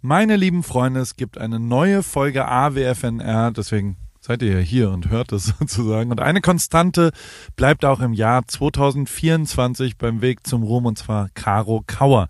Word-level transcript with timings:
Meine 0.00 0.36
lieben 0.36 0.62
Freunde, 0.62 1.00
es 1.00 1.16
gibt 1.16 1.38
eine 1.38 1.58
neue 1.58 2.04
Folge 2.04 2.46
AWFNR, 2.46 3.50
deswegen 3.50 3.96
seid 4.20 4.42
ihr 4.42 4.52
ja 4.52 4.60
hier 4.60 4.90
und 4.92 5.10
hört 5.10 5.32
es 5.32 5.46
sozusagen. 5.58 6.12
Und 6.12 6.20
eine 6.20 6.40
Konstante 6.40 7.10
bleibt 7.56 7.84
auch 7.84 7.98
im 7.98 8.12
Jahr 8.12 8.46
2024 8.46 9.98
beim 9.98 10.20
Weg 10.22 10.46
zum 10.46 10.62
Ruhm 10.62 10.86
und 10.86 10.98
zwar 10.98 11.30
Caro 11.34 11.82
Kauer. 11.84 12.28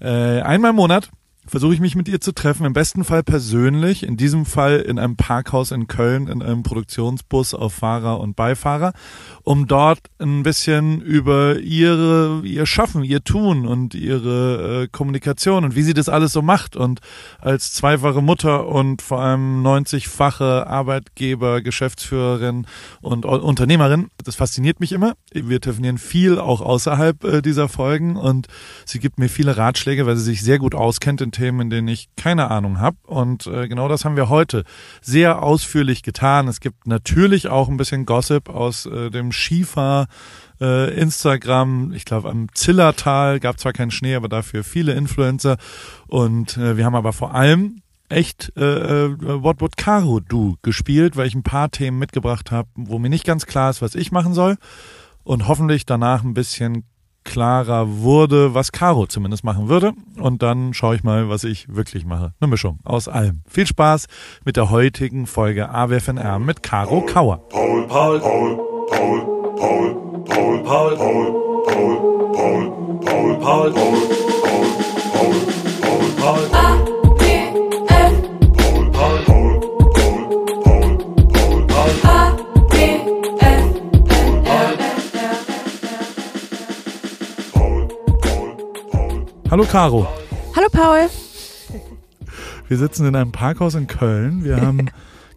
Äh, 0.00 0.42
einmal 0.42 0.72
im 0.72 0.76
Monat 0.76 1.08
versuche 1.48 1.74
ich 1.74 1.80
mich 1.80 1.96
mit 1.96 2.08
ihr 2.08 2.20
zu 2.20 2.32
treffen, 2.32 2.66
im 2.66 2.72
besten 2.72 3.04
Fall 3.04 3.22
persönlich, 3.22 4.02
in 4.02 4.16
diesem 4.16 4.44
Fall 4.44 4.80
in 4.80 4.98
einem 4.98 5.16
Parkhaus 5.16 5.70
in 5.70 5.86
Köln, 5.86 6.28
in 6.28 6.42
einem 6.42 6.62
Produktionsbus 6.62 7.54
auf 7.54 7.74
Fahrer 7.74 8.20
und 8.20 8.36
Beifahrer, 8.36 8.92
um 9.44 9.66
dort 9.66 10.00
ein 10.18 10.42
bisschen 10.42 11.00
über 11.00 11.58
ihre, 11.58 12.42
ihr 12.44 12.66
Schaffen, 12.66 13.02
ihr 13.02 13.24
Tun 13.24 13.66
und 13.66 13.94
ihre 13.94 14.82
äh, 14.84 14.88
Kommunikation 14.88 15.64
und 15.64 15.74
wie 15.74 15.82
sie 15.82 15.94
das 15.94 16.08
alles 16.08 16.32
so 16.32 16.42
macht 16.42 16.76
und 16.76 17.00
als 17.40 17.72
zweifache 17.72 18.20
Mutter 18.20 18.66
und 18.68 19.00
vor 19.00 19.20
allem 19.20 19.66
90-fache 19.66 20.66
Arbeitgeber, 20.66 21.62
Geschäftsführerin 21.62 22.66
und 23.00 23.24
Unternehmerin, 23.24 24.08
das 24.22 24.36
fasziniert 24.36 24.80
mich 24.80 24.92
immer. 24.92 25.14
Wir 25.32 25.60
telefonieren 25.60 25.98
viel 25.98 26.38
auch 26.38 26.60
außerhalb 26.60 27.24
äh, 27.24 27.42
dieser 27.42 27.68
Folgen 27.68 28.16
und 28.16 28.48
sie 28.84 28.98
gibt 28.98 29.18
mir 29.18 29.28
viele 29.28 29.56
Ratschläge, 29.56 30.06
weil 30.06 30.16
sie 30.16 30.24
sich 30.24 30.42
sehr 30.42 30.58
gut 30.58 30.74
auskennt 30.74 31.20
in 31.20 31.32
Themen, 31.38 31.60
in 31.60 31.70
denen 31.70 31.88
ich 31.88 32.08
keine 32.16 32.50
Ahnung 32.50 32.80
habe. 32.80 32.96
Und 33.06 33.46
äh, 33.46 33.68
genau 33.68 33.88
das 33.88 34.04
haben 34.04 34.16
wir 34.16 34.28
heute 34.28 34.64
sehr 35.00 35.42
ausführlich 35.42 36.02
getan. 36.02 36.48
Es 36.48 36.60
gibt 36.60 36.86
natürlich 36.86 37.48
auch 37.48 37.68
ein 37.68 37.76
bisschen 37.76 38.06
Gossip 38.06 38.48
aus 38.48 38.86
äh, 38.86 39.10
dem 39.10 39.30
Skifahr. 39.32 40.08
Äh, 40.60 40.92
Instagram, 41.00 41.92
ich 41.92 42.04
glaube 42.04 42.28
am 42.28 42.48
Zillertal 42.52 43.38
gab 43.38 43.60
zwar 43.60 43.72
keinen 43.72 43.92
Schnee, 43.92 44.16
aber 44.16 44.28
dafür 44.28 44.64
viele 44.64 44.92
Influencer. 44.94 45.56
Und 46.08 46.56
äh, 46.56 46.76
wir 46.76 46.84
haben 46.84 46.96
aber 46.96 47.12
vor 47.12 47.34
allem 47.34 47.82
echt 48.08 48.52
äh, 48.56 49.06
äh, 49.06 49.16
What 49.20 49.60
Would 49.60 49.76
Caro 49.76 50.18
Do 50.18 50.56
gespielt, 50.62 51.16
weil 51.16 51.28
ich 51.28 51.34
ein 51.36 51.44
paar 51.44 51.70
Themen 51.70 51.98
mitgebracht 51.98 52.50
habe, 52.50 52.68
wo 52.74 52.98
mir 52.98 53.10
nicht 53.10 53.24
ganz 53.24 53.46
klar 53.46 53.70
ist, 53.70 53.82
was 53.82 53.94
ich 53.94 54.10
machen 54.10 54.34
soll. 54.34 54.56
Und 55.22 55.46
hoffentlich 55.46 55.86
danach 55.86 56.24
ein 56.24 56.34
bisschen 56.34 56.84
klarer 57.28 58.00
wurde, 58.00 58.54
was 58.54 58.72
Caro 58.72 59.06
zumindest 59.06 59.44
machen 59.44 59.68
würde. 59.68 59.92
Und 60.18 60.42
dann 60.42 60.72
schaue 60.72 60.96
ich 60.96 61.04
mal, 61.04 61.28
was 61.28 61.44
ich 61.44 61.66
wirklich 61.68 62.06
mache. 62.06 62.32
Eine 62.40 62.50
Mischung 62.50 62.78
aus 62.84 63.06
allem. 63.06 63.42
Viel 63.46 63.66
Spaß 63.66 64.06
mit 64.44 64.56
der 64.56 64.70
heutigen 64.70 65.26
Folge 65.26 65.68
AWFNR 65.68 66.38
mit 66.38 66.62
Caro 66.62 67.02
Kauer. 67.02 67.46
Paul, 67.50 67.86
Paul, 67.86 68.20
Paul, 68.20 68.56
Paul, 68.90 69.20
Paul, 69.56 70.24
Paul, 70.24 70.62
Paul, 70.64 70.96
Paul, 70.96 71.22
Paul, 71.64 71.98
Paul, 72.34 72.34
Paul, 72.34 73.38
Paul, 73.38 73.38
Paul, 73.38 73.72
Paul, 73.72 73.72
Paul, 75.12 75.32
Paul, 76.16 76.48
Paul. 76.50 76.87
Hallo 89.50 89.64
Caro. 89.64 90.06
Hallo 90.54 90.68
Paul. 90.70 91.08
Wir 92.68 92.76
sitzen 92.76 93.06
in 93.06 93.16
einem 93.16 93.32
Parkhaus 93.32 93.74
in 93.74 93.86
Köln. 93.86 94.44
Wir 94.44 94.60
haben 94.60 94.90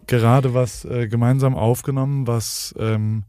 gerade 0.06 0.52
was 0.52 0.84
äh, 0.84 1.08
gemeinsam 1.08 1.56
aufgenommen, 1.56 2.26
was 2.26 2.74
ähm, 2.78 3.24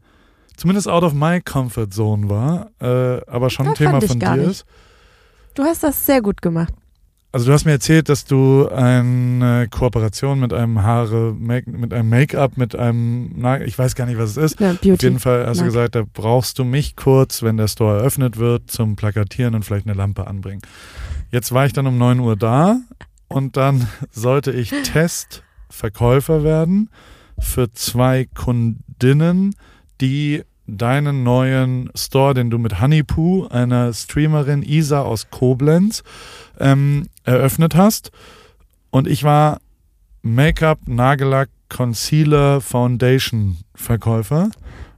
zumindest 0.58 0.86
out 0.88 1.02
of 1.02 1.14
my 1.14 1.40
comfort 1.40 1.88
zone 1.90 2.28
war, 2.28 2.70
äh, 2.80 3.22
aber 3.26 3.48
schon 3.48 3.68
ein 3.68 3.74
Thema 3.74 4.02
von 4.02 4.20
dir 4.20 4.36
nicht. 4.36 4.50
ist. 4.50 4.66
Du 5.54 5.62
hast 5.62 5.82
das 5.82 6.04
sehr 6.04 6.20
gut 6.20 6.42
gemacht. 6.42 6.74
Also 7.34 7.46
du 7.46 7.52
hast 7.52 7.64
mir 7.64 7.72
erzählt, 7.72 8.08
dass 8.08 8.26
du 8.26 8.68
eine 8.68 9.66
Kooperation 9.68 10.38
mit 10.38 10.52
einem 10.52 10.84
Haare, 10.84 11.34
mit 11.34 11.92
einem 11.92 12.08
Make-up, 12.08 12.56
mit 12.56 12.76
einem, 12.76 13.44
ich 13.66 13.76
weiß 13.76 13.96
gar 13.96 14.06
nicht, 14.06 14.18
was 14.18 14.30
es 14.30 14.36
ist. 14.36 14.60
Ja, 14.60 14.68
Beauty. 14.74 14.92
Auf 14.92 15.02
jeden 15.02 15.18
Fall 15.18 15.44
hast 15.44 15.60
du 15.60 15.64
gesagt, 15.64 15.96
da 15.96 16.04
brauchst 16.12 16.60
du 16.60 16.64
mich 16.64 16.94
kurz, 16.94 17.42
wenn 17.42 17.56
der 17.56 17.66
Store 17.66 17.98
eröffnet 17.98 18.36
wird, 18.36 18.70
zum 18.70 18.94
Plakatieren 18.94 19.56
und 19.56 19.64
vielleicht 19.64 19.88
eine 19.88 19.96
Lampe 19.96 20.28
anbringen. 20.28 20.62
Jetzt 21.32 21.50
war 21.50 21.66
ich 21.66 21.72
dann 21.72 21.88
um 21.88 21.98
9 21.98 22.20
Uhr 22.20 22.36
da 22.36 22.78
und 23.26 23.56
dann 23.56 23.88
sollte 24.12 24.52
ich 24.52 24.70
Testverkäufer 24.70 26.44
werden 26.44 26.88
für 27.40 27.72
zwei 27.72 28.28
Kundinnen, 28.32 29.56
die 30.00 30.44
deinen 30.66 31.22
neuen 31.22 31.90
Store, 31.94 32.34
den 32.34 32.50
du 32.50 32.58
mit 32.58 32.80
Honeypoo, 32.80 33.48
einer 33.48 33.92
Streamerin 33.92 34.62
Isa 34.62 35.02
aus 35.02 35.30
Koblenz, 35.30 36.02
ähm, 36.58 37.08
eröffnet 37.24 37.74
hast. 37.74 38.10
Und 38.90 39.06
ich 39.08 39.24
war 39.24 39.60
Make-up, 40.22 40.80
Nagellack, 40.86 41.50
Concealer, 41.68 42.60
Foundation 42.60 43.58
Verkäufer 43.74 44.50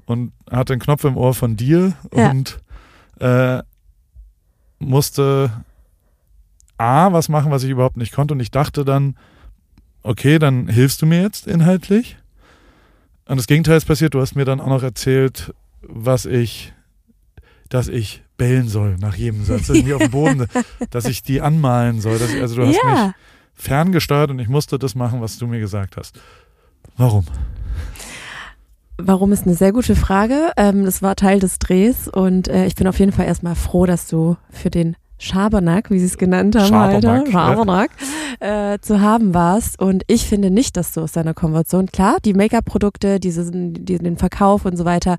und 0.05 0.33
hatte 0.51 0.75
einen 0.75 0.83
Knopf 0.83 1.05
im 1.05 1.17
Ohr 1.17 1.35
von 1.35 1.57
dir 1.57 1.95
ja. 2.15 2.31
und 2.31 2.61
äh, 3.19 3.63
musste 4.79 5.51
A, 6.79 7.13
was 7.13 7.29
machen, 7.29 7.51
was 7.51 7.63
ich 7.63 7.71
überhaupt 7.71 7.97
nicht 7.97 8.13
konnte. 8.13 8.35
Und 8.35 8.41
ich 8.41 8.51
dachte 8.51 8.85
dann, 8.85 9.17
okay, 10.03 10.39
dann 10.39 10.69
hilfst 10.69 11.03
du 11.03 11.07
mir 11.07 11.23
jetzt 11.23 11.47
inhaltlich. 11.47 12.19
Und 13.29 13.39
das 13.39 13.47
Gegenteil 13.47 13.77
ist 13.77 13.87
passiert. 13.87 14.15
Du 14.15 14.21
hast 14.21 14.35
mir 14.37 14.45
dann 14.45 14.61
auch 14.61 14.69
noch 14.69 14.83
erzählt, 14.83 15.53
was 15.83 16.27
ich, 16.27 16.73
dass 17.69 17.89
ich 17.89 18.23
bellen 18.37 18.69
soll 18.69 18.97
nach 18.99 19.17
jedem 19.17 19.45
Satz, 19.45 19.67
dass 19.67 19.77
ich 19.77 19.93
auf 19.93 20.03
dem 20.03 20.11
Boden, 20.11 20.47
dass 20.91 21.07
ich 21.07 21.23
die 21.23 21.41
anmalen 21.41 22.01
soll. 22.01 22.17
Ich, 22.17 22.41
also 22.41 22.57
du 22.57 22.67
hast 22.67 22.79
ja. 22.83 23.07
mich 23.07 23.15
ferngesteuert 23.55 24.31
und 24.31 24.39
ich 24.39 24.49
musste 24.49 24.79
das 24.79 24.95
machen, 24.95 25.21
was 25.21 25.39
du 25.39 25.47
mir 25.47 25.59
gesagt 25.59 25.97
hast. 25.97 26.21
Warum? 26.97 27.25
Warum 28.99 29.33
ist 29.33 29.45
eine 29.45 29.55
sehr 29.55 29.73
gute 29.73 29.97
Frage. 29.97 30.53
Ähm, 30.57 30.85
das 30.85 31.03
war 31.03 31.17
Teil 31.17 31.39
des 31.39 31.59
Drehs 31.59 32.09
und 32.09 32.49
äh, 32.49 32.67
ich 32.67 32.75
bin 32.77 32.87
auf 32.87 32.99
jeden 32.99 33.13
Fall 33.13 33.27
erstmal 33.27 33.55
froh, 33.55 33.87
dass 33.87 34.07
du 34.07 34.37
für 34.51 34.71
den 34.71 34.97
Schabernack, 35.19 35.91
wie 35.91 35.99
sie 35.99 36.07
es 36.07 36.19
genannt 36.19 36.57
haben, 36.57 36.69
Schabernack, 36.69 37.21
heute, 37.21 37.33
Schabernack, 37.33 37.91
ja. 38.41 38.75
äh, 38.75 38.81
zu 38.81 39.01
haben 39.01 39.35
warst. 39.35 39.81
Und 39.81 40.03
ich 40.07 40.27
finde 40.27 40.51
nicht, 40.51 40.77
dass 40.77 40.93
du 40.93 41.01
aus 41.01 41.13
deiner 41.13 41.35
Komfortzone, 41.35 41.87
klar, 41.87 42.17
die 42.25 42.35
Make-up-Produkte, 42.35 43.19
den 43.21 44.17
Verkauf 44.19 44.65
und 44.65 44.77
so 44.77 44.85
weiter, 44.85 45.17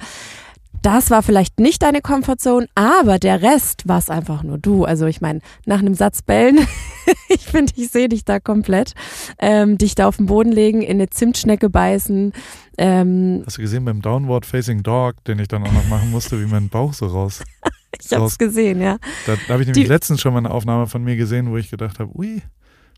das 0.81 1.09
war 1.09 1.23
vielleicht 1.23 1.59
nicht 1.59 1.81
deine 1.81 2.01
Komfortzone, 2.01 2.67
aber 2.75 3.19
der 3.19 3.41
Rest 3.41 3.87
war 3.87 3.97
es 3.97 4.09
einfach 4.09 4.43
nur 4.43 4.57
du. 4.57 4.85
Also 4.85 5.05
ich 5.05 5.21
meine, 5.21 5.41
nach 5.65 5.79
einem 5.79 5.95
Satz 5.95 6.21
bellen, 6.21 6.59
ich 7.29 7.41
finde, 7.41 7.73
ich 7.75 7.89
sehe 7.89 8.09
dich 8.09 8.25
da 8.25 8.39
komplett, 8.39 8.93
ähm, 9.39 9.77
dich 9.77 9.95
da 9.95 10.07
auf 10.07 10.17
den 10.17 10.27
Boden 10.27 10.51
legen, 10.51 10.81
in 10.81 10.97
eine 10.97 11.09
Zimtschnecke 11.09 11.69
beißen. 11.69 12.33
Ähm, 12.77 13.43
Hast 13.45 13.57
du 13.57 13.61
gesehen 13.61 13.85
beim 13.85 14.01
Downward 14.01 14.45
Facing 14.45 14.83
Dog, 14.83 15.23
den 15.25 15.39
ich 15.39 15.47
dann 15.47 15.63
auch 15.63 15.71
noch 15.71 15.87
machen 15.87 16.11
musste, 16.11 16.39
wie 16.39 16.49
mein 16.49 16.69
Bauch 16.69 16.93
so 16.93 17.07
raus 17.07 17.43
ich 18.03 18.13
habe 18.13 18.25
es 18.25 18.37
gesehen, 18.37 18.81
ja. 18.81 18.97
Da, 19.25 19.35
da 19.47 19.53
habe 19.53 19.61
ich 19.63 19.67
nämlich 19.67 19.83
Die, 19.85 19.89
letztens 19.89 20.21
schon 20.21 20.33
mal 20.33 20.39
eine 20.39 20.51
Aufnahme 20.51 20.87
von 20.87 21.03
mir 21.03 21.15
gesehen, 21.15 21.49
wo 21.51 21.57
ich 21.57 21.69
gedacht 21.69 21.99
habe, 21.99 22.11
ui, 22.17 22.41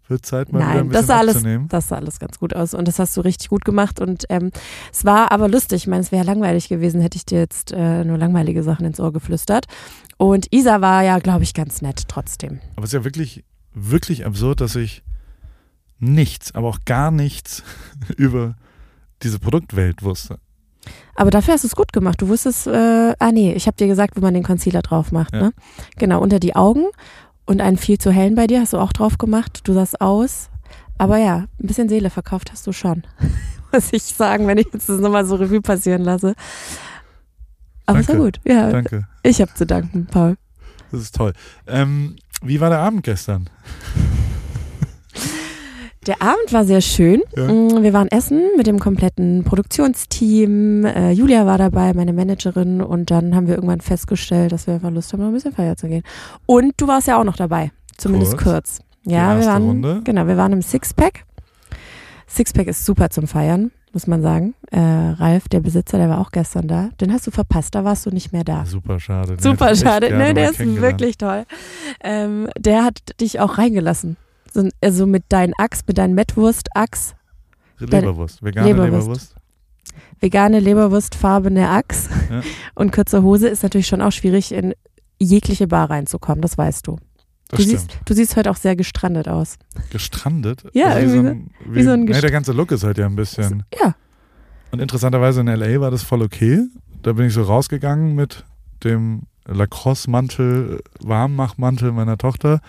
wird 0.07 0.25
Zeit 0.25 0.51
mal 0.51 0.59
Nein, 0.59 0.69
wieder 0.69 0.79
ein 0.79 0.89
bisschen 0.89 1.07
das 1.07 1.07
sah 1.07 1.19
abzunehmen. 1.19 1.57
alles, 1.61 1.69
Das 1.69 1.87
sah 1.87 1.95
alles 1.97 2.19
ganz 2.19 2.39
gut 2.39 2.55
aus 2.55 2.73
und 2.73 2.87
das 2.87 2.97
hast 2.99 3.15
du 3.15 3.21
richtig 3.21 3.49
gut 3.49 3.63
gemacht 3.63 3.99
und 3.99 4.25
ähm, 4.29 4.51
es 4.91 5.05
war 5.05 5.31
aber 5.31 5.47
lustig. 5.47 5.83
Ich 5.83 5.87
meine, 5.87 6.01
es 6.01 6.11
wäre 6.11 6.25
langweilig 6.25 6.67
gewesen, 6.67 6.99
hätte 7.01 7.17
ich 7.17 7.25
dir 7.25 7.39
jetzt 7.39 7.71
äh, 7.71 8.03
nur 8.03 8.17
langweilige 8.17 8.63
Sachen 8.63 8.85
ins 8.85 8.99
Ohr 8.99 9.13
geflüstert. 9.13 9.65
Und 10.17 10.47
Isa 10.51 10.81
war 10.81 11.03
ja, 11.03 11.19
glaube 11.19 11.43
ich, 11.43 11.53
ganz 11.53 11.81
nett 11.81 12.07
trotzdem. 12.07 12.59
Aber 12.75 12.85
es 12.85 12.89
ist 12.89 12.93
ja 12.97 13.03
wirklich, 13.03 13.43
wirklich 13.73 14.25
absurd, 14.25 14.61
dass 14.61 14.75
ich 14.75 15.03
nichts, 15.99 16.55
aber 16.55 16.67
auch 16.69 16.79
gar 16.85 17.11
nichts 17.11 17.63
über 18.17 18.55
diese 19.21 19.37
Produktwelt 19.37 20.01
wusste. 20.01 20.39
Aber 21.19 21.31
dafür 21.31 21.53
hast 21.53 21.66
du 21.66 21.68
es 21.68 21.75
gut 21.75 21.91
gemacht. 21.91 22.22
Du 22.22 22.30
wusstest, 22.30 22.66
äh, 22.68 23.13
ah 23.19 23.31
nee, 23.34 23.52
ich 23.52 23.68
habe 23.68 23.75
dir 23.75 23.88
gesagt, 23.88 24.16
wo 24.16 24.22
man 24.22 24.34
den 24.34 24.44
Concealer 24.44 24.81
drauf 24.81 25.12
macht. 25.12 25.34
Ja. 25.34 25.41
Ne? 25.41 25.53
Genau, 25.97 26.22
unter 26.22 26.40
die 26.40 26.56
Augen 26.56 26.85
und 27.46 27.59
einen 27.59 27.75
viel 27.75 27.97
zu 27.97 28.09
hellen 28.09 28.35
bei 28.35 28.47
dir 28.47 28.62
hast 28.62 28.72
du 28.72 28.78
auch 28.78 28.94
drauf 28.94 29.18
gemacht. 29.18 29.68
Du 29.68 29.74
sahst 29.74 30.00
aus. 30.00 30.50
Aber 30.97 31.18
ja, 31.18 31.40
ein 31.40 31.67
bisschen 31.67 31.90
Seele 31.90 32.09
verkauft 32.09 32.53
hast 32.53 32.66
du 32.67 32.72
schon. 32.72 33.03
Muss 33.73 33.91
ich 33.91 34.03
sagen, 34.03 34.47
wenn 34.47 34.59
ich 34.59 34.67
jetzt 34.72 34.88
das 34.88 35.02
nochmal 35.02 35.26
so 35.26 35.35
Revue 35.35 35.59
passieren 35.59 36.05
lasse. 36.05 36.35
Aber 37.85 37.97
danke, 37.97 38.14
es 38.14 38.17
war 38.17 38.26
gut. 38.26 38.40
Ja, 38.46 38.70
danke. 38.70 39.05
Ich 39.22 39.41
habe 39.41 39.53
zu 39.53 39.66
danken, 39.66 40.08
Paul. 40.09 40.38
Das 40.90 41.02
ist 41.02 41.16
toll. 41.16 41.34
Ähm, 41.67 42.16
wie 42.41 42.61
war 42.61 42.70
der 42.70 42.79
Abend 42.79 43.03
gestern? 43.03 43.49
Der 46.09 46.23
Abend 46.23 46.52
war 46.52 46.66
sehr 46.66 46.82
schön. 46.82 47.22
Ja. 47.38 47.44
Mm, 47.44 47.84
wir 47.84 47.94
waren 47.94 48.08
essen 48.08 48.41
mit 48.58 48.66
dem 48.66 48.79
kompletten 48.79 49.44
Produktionsteam. 49.44 50.84
Äh, 50.84 51.11
Julia 51.11 51.46
war 51.46 51.59
dabei, 51.59 51.94
meine 51.94 52.14
Managerin. 52.14 52.82
Und 52.82 53.11
dann 53.11 53.35
haben 53.35 53.46
wir 53.46 53.53
irgendwann 53.53 53.79
festgestellt, 53.79 54.52
dass 54.52 54.66
wir 54.66 54.73
einfach 54.73 54.90
Lust 54.90 55.14
haben, 55.14 55.20
noch 55.20 55.28
ein 55.28 55.35
bisschen 55.35 55.53
feiern 55.53 55.78
zu 55.78 55.88
gehen. 55.88 56.02
Und 56.47 56.73
du 56.78 56.88
warst 56.88 57.08
ja 57.08 57.20
auch 57.20 57.23
noch 57.23 57.35
dabei. 57.35 57.72
Zumindest 57.96 58.40
kurz. 58.40 58.44
kurz. 58.44 58.79
Ja, 59.03 59.38
wir 59.38 59.46
waren, 59.46 59.61
Runde. 59.61 60.02
genau, 60.03 60.26
wir 60.26 60.35
waren 60.35 60.52
im 60.52 60.64
Sixpack. 60.64 61.26
Sixpack 62.28 62.66
ist 62.66 62.88
super 62.88 63.12
zum 63.12 63.28
Feiern, 63.28 63.70
muss 63.94 64.08
man 64.08 64.23
sagen. 64.23 64.55
Äh, 64.72 64.79
Ralf, 64.79 65.47
der 65.47 65.59
Besitzer, 65.59 66.00
der 66.00 66.09
war 66.09 66.22
auch 66.22 66.32
gestern 66.32 66.67
da. 66.67 66.90
Den 67.00 67.14
hast 67.14 67.28
du 67.28 67.32
verpasst, 67.32 67.76
da 67.76 67.84
warst 67.84 68.08
du 68.08 68.09
nicht 68.09 68.34
mehr 68.34 68.44
da. 68.44 68.66
Super 68.66 69.00
schade. 69.00 69.38
Super 69.40 69.76
schade. 69.76 70.12
Ne, 70.12 70.34
der 70.34 70.50
ist 70.50 70.59
wirklich 70.59 71.20
toll. 71.20 71.44
Ähm, 72.03 72.50
der 72.58 72.84
hat 72.84 72.97
dich 73.22 73.40
auch 73.40 73.59
reingelassen 73.59 74.17
So, 74.53 74.67
also 74.81 75.05
mit 75.05 75.25
deinen 75.29 75.53
Achs, 75.57 75.84
mit 75.87 75.97
deinen 75.97 76.16
Mettwurst-Achs. 76.16 77.16
Leberwurst, 77.78 78.43
vegane 78.43 78.67
Leberwurst. 78.67 78.93
Leberwurst. 78.93 79.35
Vegane 80.19 80.59
Leberwurstfarbene 80.59 81.69
Achs 81.69 82.09
ja. 82.29 82.41
und 82.75 82.91
kurze 82.91 83.23
Hose 83.23 83.47
ist 83.47 83.63
natürlich 83.63 83.87
schon 83.87 84.01
auch 84.01 84.11
schwierig, 84.11 84.51
in 84.51 84.73
jegliche 85.19 85.67
Bar 85.67 85.90
reinzukommen, 85.90 86.41
das 86.41 86.57
weißt 86.57 86.87
du. 86.87 86.97
Das 87.49 87.61
du, 87.61 87.66
siehst, 87.66 87.99
du 88.05 88.13
siehst 88.13 88.35
heute 88.35 88.51
auch 88.51 88.57
sehr 88.57 88.75
gestrandet 88.75 89.28
aus. 89.28 89.57
Gestrandet? 89.90 90.63
Ja, 90.73 90.90
also 90.90 91.07
wie, 91.07 91.17
so 91.17 91.19
ein, 91.19 91.49
wie, 91.66 91.75
wie 91.75 91.84
so 91.84 91.91
ein 91.91 92.03
nee, 92.03 92.22
Der 92.22 92.31
ganze 92.31 92.52
Look 92.52 92.72
ist 92.72 92.84
halt 92.84 92.97
ja 92.99 93.07
ein 93.07 93.16
bisschen. 93.16 93.63
Ja. 93.79 93.95
Und 94.72 94.79
interessanterweise 94.79 95.41
in 95.41 95.47
LA 95.47 95.81
war 95.81 95.90
das 95.90 96.03
voll 96.03 96.22
okay. 96.22 96.63
Da 97.02 97.13
bin 97.13 97.25
ich 97.25 97.34
so 97.34 97.41
rausgegangen 97.41 98.13
mit 98.13 98.45
dem 98.84 99.23
Lacrosse-Mantel, 99.45 100.81
Warmmachmantel 101.02 101.91
meiner 101.91 102.19
Tochter 102.19 102.61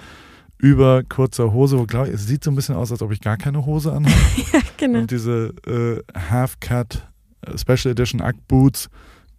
über 0.61 1.03
kurzer 1.05 1.53
Hose, 1.53 1.79
wo 1.79 1.85
glaube 1.85 2.09
ich, 2.09 2.15
es 2.15 2.27
sieht 2.27 2.45
so 2.45 2.51
ein 2.51 2.55
bisschen 2.55 2.75
aus, 2.75 2.93
als 2.93 3.03
ob 3.03 3.13
ich 3.13 3.21
gar 3.21 3.37
keine 3.37 3.65
Hose 3.65 3.93
anhabe. 3.93 4.15
ja, 4.53 4.61
genau. 4.77 5.01
Und 5.01 5.11
diese 5.11 5.55
äh, 5.67 6.03
Half-Cut 6.31 7.09
äh, 7.43 7.59
Special 7.59 7.93
Edition 7.93 8.21
Ack 8.21 8.37
Boots, 8.47 8.89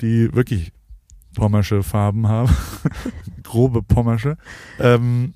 die 0.01 0.33
wirklich 0.33 0.71
pommersche 1.35 1.83
Farben 1.83 2.27
haben. 2.27 2.49
Grobe 3.43 3.83
pommersche. 3.83 4.37
Ähm, 4.79 5.33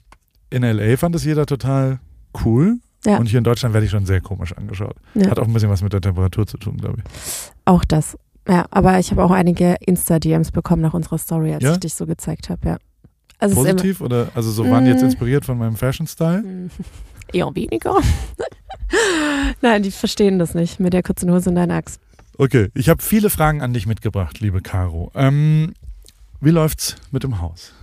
in 0.49 0.63
LA 0.63 0.97
fand 0.97 1.15
es 1.15 1.23
jeder 1.23 1.45
total 1.45 1.99
cool. 2.43 2.79
Ja. 3.05 3.17
Und 3.17 3.27
hier 3.27 3.37
in 3.37 3.43
Deutschland 3.43 3.73
werde 3.73 3.85
ich 3.85 3.91
schon 3.91 4.05
sehr 4.05 4.21
komisch 4.21 4.53
angeschaut. 4.53 4.95
Ja. 5.13 5.29
Hat 5.29 5.39
auch 5.39 5.45
ein 5.45 5.53
bisschen 5.53 5.69
was 5.69 5.83
mit 5.83 5.93
der 5.93 6.01
Temperatur 6.01 6.47
zu 6.47 6.57
tun, 6.57 6.77
glaube 6.77 6.97
ich. 6.97 7.51
Auch 7.65 7.85
das. 7.85 8.17
Ja, 8.47 8.65
aber 8.71 8.99
ich 8.99 9.11
habe 9.11 9.23
auch 9.23 9.31
einige 9.31 9.75
Insta-DMs 9.79 10.51
bekommen 10.51 10.81
nach 10.81 10.93
unserer 10.93 11.17
Story, 11.17 11.53
als 11.53 11.63
ja? 11.63 11.73
ich 11.73 11.79
dich 11.79 11.93
so 11.93 12.05
gezeigt 12.05 12.49
habe, 12.49 12.67
ja. 12.67 12.77
Also 13.39 13.55
Positiv 13.55 14.01
oder 14.01 14.29
also 14.33 14.51
so 14.51 14.69
waren 14.69 14.85
die 14.85 14.91
jetzt 14.91 15.01
mm. 15.01 15.05
inspiriert 15.05 15.45
von 15.45 15.57
meinem 15.57 15.75
Fashion-Style? 15.75 16.41
Mm. 16.41 16.69
Eher 17.33 17.53
weniger. 17.55 17.97
Nein, 19.61 19.83
die 19.83 19.91
verstehen 19.91 20.39
das 20.39 20.53
nicht 20.53 20.79
mit 20.79 20.93
der 20.93 21.03
kurzen 21.03 21.31
Hose 21.31 21.49
und 21.49 21.55
deiner 21.55 21.75
Axt. 21.75 21.99
Okay, 22.37 22.69
ich 22.73 22.89
habe 22.89 23.01
viele 23.01 23.29
Fragen 23.29 23.61
an 23.61 23.73
dich 23.73 23.87
mitgebracht, 23.87 24.39
liebe 24.39 24.61
Caro. 24.61 25.11
Ähm, 25.15 25.73
wie 26.41 26.51
läuft's 26.51 26.95
mit 27.11 27.23
dem 27.23 27.41
Haus? 27.41 27.73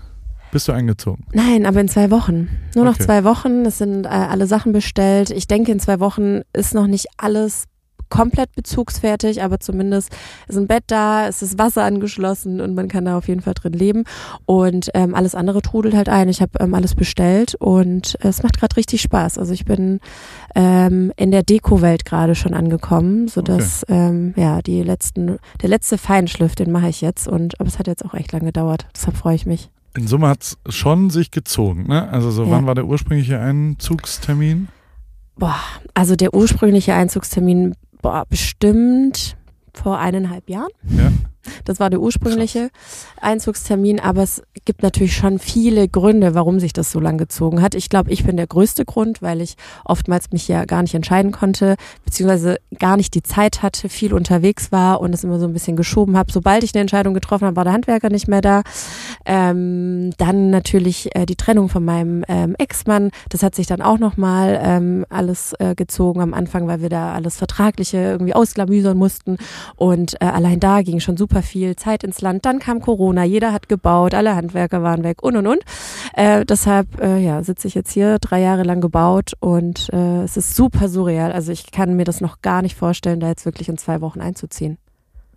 Bist 0.52 0.68
du 0.68 0.72
eingezogen? 0.72 1.24
Nein, 1.32 1.64
aber 1.64 1.80
in 1.80 1.88
zwei 1.88 2.10
Wochen. 2.10 2.50
Nur 2.74 2.84
noch 2.84 2.98
zwei 2.98 3.24
Wochen. 3.24 3.64
Es 3.64 3.78
sind 3.78 4.04
äh, 4.04 4.08
alle 4.08 4.46
Sachen 4.46 4.72
bestellt. 4.72 5.30
Ich 5.30 5.46
denke, 5.46 5.72
in 5.72 5.80
zwei 5.80 5.98
Wochen 5.98 6.42
ist 6.52 6.74
noch 6.74 6.86
nicht 6.86 7.06
alles 7.16 7.64
komplett 8.12 8.54
bezugsfertig, 8.54 9.42
aber 9.42 9.58
zumindest 9.58 10.14
ist 10.46 10.58
ein 10.58 10.66
Bett 10.66 10.84
da, 10.88 11.26
es 11.28 11.40
ist 11.40 11.58
Wasser 11.58 11.82
angeschlossen 11.82 12.60
und 12.60 12.74
man 12.74 12.86
kann 12.86 13.06
da 13.06 13.16
auf 13.16 13.26
jeden 13.26 13.40
Fall 13.40 13.54
drin 13.54 13.72
leben. 13.72 14.04
Und 14.44 14.90
ähm, 14.92 15.14
alles 15.14 15.34
andere 15.34 15.62
trudelt 15.62 15.94
halt 15.94 16.10
ein. 16.10 16.28
Ich 16.28 16.42
habe 16.42 16.52
ähm, 16.60 16.74
alles 16.74 16.94
bestellt 16.94 17.54
und 17.54 18.18
es 18.20 18.42
macht 18.42 18.60
gerade 18.60 18.76
richtig 18.76 19.00
Spaß. 19.00 19.38
Also 19.38 19.54
ich 19.54 19.64
bin 19.64 20.00
ähm, 20.54 21.10
in 21.16 21.30
der 21.30 21.42
Deko-Welt 21.42 22.04
gerade 22.04 22.34
schon 22.34 22.52
angekommen, 22.52 23.28
sodass 23.28 23.82
okay. 23.84 23.94
ähm, 23.94 24.34
ja 24.36 24.60
die 24.60 24.82
letzten, 24.82 25.38
der 25.62 25.70
letzte 25.70 25.96
Feinschliff, 25.96 26.54
den 26.54 26.70
mache 26.70 26.90
ich 26.90 27.00
jetzt. 27.00 27.26
Und 27.26 27.58
aber 27.60 27.68
es 27.68 27.78
hat 27.78 27.86
jetzt 27.86 28.04
auch 28.04 28.12
echt 28.12 28.30
lange 28.32 28.44
gedauert. 28.44 28.88
Deshalb 28.94 29.16
freue 29.16 29.36
ich 29.36 29.46
mich. 29.46 29.70
In 29.96 30.06
Summe 30.06 30.28
hat 30.28 30.42
es 30.42 30.58
schon 30.68 31.08
sich 31.08 31.30
gezogen, 31.30 31.86
ne? 31.88 32.10
Also 32.10 32.30
so 32.30 32.44
ja. 32.44 32.50
wann 32.50 32.66
war 32.66 32.74
der 32.74 32.84
ursprüngliche 32.84 33.40
Einzugstermin? 33.40 34.68
Boah, 35.36 35.56
also 35.94 36.14
der 36.14 36.34
ursprüngliche 36.34 36.92
Einzugstermin 36.92 37.74
boah, 38.02 38.24
bestimmt 38.28 39.36
vor 39.72 39.98
eineinhalb 39.98 40.50
Jahren. 40.50 40.70
Ja. 40.90 41.10
Das 41.64 41.80
war 41.80 41.90
der 41.90 42.00
ursprüngliche. 42.00 42.70
Einzugstermin, 43.20 44.00
aber 44.00 44.22
es 44.22 44.42
gibt 44.64 44.82
natürlich 44.82 45.14
schon 45.16 45.38
viele 45.38 45.88
Gründe, 45.88 46.34
warum 46.34 46.60
sich 46.60 46.72
das 46.72 46.90
so 46.92 47.00
lang 47.00 47.18
gezogen 47.18 47.62
hat. 47.62 47.74
Ich 47.74 47.88
glaube, 47.88 48.10
ich 48.10 48.24
bin 48.24 48.36
der 48.36 48.46
größte 48.46 48.84
Grund, 48.84 49.22
weil 49.22 49.40
ich 49.40 49.56
oftmals 49.84 50.32
mich 50.32 50.48
ja 50.48 50.64
gar 50.64 50.82
nicht 50.82 50.94
entscheiden 50.94 51.32
konnte, 51.32 51.76
beziehungsweise 52.04 52.58
gar 52.78 52.96
nicht 52.96 53.14
die 53.14 53.22
Zeit 53.22 53.62
hatte, 53.62 53.88
viel 53.88 54.12
unterwegs 54.12 54.72
war 54.72 55.00
und 55.00 55.14
es 55.14 55.24
immer 55.24 55.38
so 55.38 55.46
ein 55.46 55.52
bisschen 55.52 55.76
geschoben 55.76 56.16
habe. 56.16 56.32
Sobald 56.32 56.64
ich 56.64 56.74
eine 56.74 56.82
Entscheidung 56.82 57.14
getroffen 57.14 57.46
habe, 57.46 57.56
war 57.56 57.64
der 57.64 57.72
Handwerker 57.72 58.10
nicht 58.10 58.28
mehr 58.28 58.40
da. 58.40 58.62
Ähm, 59.24 60.12
dann 60.18 60.50
natürlich 60.50 61.14
äh, 61.14 61.26
die 61.26 61.36
Trennung 61.36 61.68
von 61.68 61.84
meinem 61.84 62.24
ähm, 62.28 62.54
Ex-Mann. 62.58 63.10
Das 63.28 63.42
hat 63.42 63.54
sich 63.54 63.66
dann 63.66 63.82
auch 63.82 63.98
nochmal 63.98 64.60
ähm, 64.62 65.06
alles 65.08 65.54
äh, 65.58 65.74
gezogen 65.74 66.20
am 66.20 66.34
Anfang, 66.34 66.66
weil 66.66 66.82
wir 66.82 66.88
da 66.88 67.12
alles 67.12 67.36
Vertragliche 67.36 67.98
irgendwie 67.98 68.34
ausklamüsern 68.34 68.96
mussten. 68.96 69.38
Und 69.76 70.20
äh, 70.20 70.26
allein 70.26 70.60
da 70.60 70.82
ging 70.82 71.00
schon 71.00 71.16
super 71.16 71.31
viel 71.40 71.76
Zeit 71.76 72.04
ins 72.04 72.20
Land. 72.20 72.44
Dann 72.44 72.58
kam 72.58 72.82
Corona, 72.82 73.24
jeder 73.24 73.54
hat 73.54 73.70
gebaut, 73.70 74.12
alle 74.12 74.36
Handwerker 74.36 74.82
waren 74.82 75.04
weg 75.04 75.22
und 75.22 75.36
und 75.36 75.46
und. 75.46 75.60
Äh, 76.14 76.44
deshalb 76.44 77.00
äh, 77.00 77.18
ja, 77.18 77.42
sitze 77.42 77.68
ich 77.68 77.74
jetzt 77.74 77.92
hier, 77.92 78.18
drei 78.18 78.40
Jahre 78.42 78.64
lang 78.64 78.82
gebaut 78.82 79.32
und 79.40 79.88
äh, 79.94 80.24
es 80.24 80.36
ist 80.36 80.54
super 80.54 80.90
surreal. 80.90 81.32
Also 81.32 81.50
ich 81.52 81.70
kann 81.70 81.96
mir 81.96 82.04
das 82.04 82.20
noch 82.20 82.42
gar 82.42 82.60
nicht 82.60 82.76
vorstellen, 82.76 83.20
da 83.20 83.28
jetzt 83.28 83.46
wirklich 83.46 83.70
in 83.70 83.78
zwei 83.78 84.02
Wochen 84.02 84.20
einzuziehen. 84.20 84.76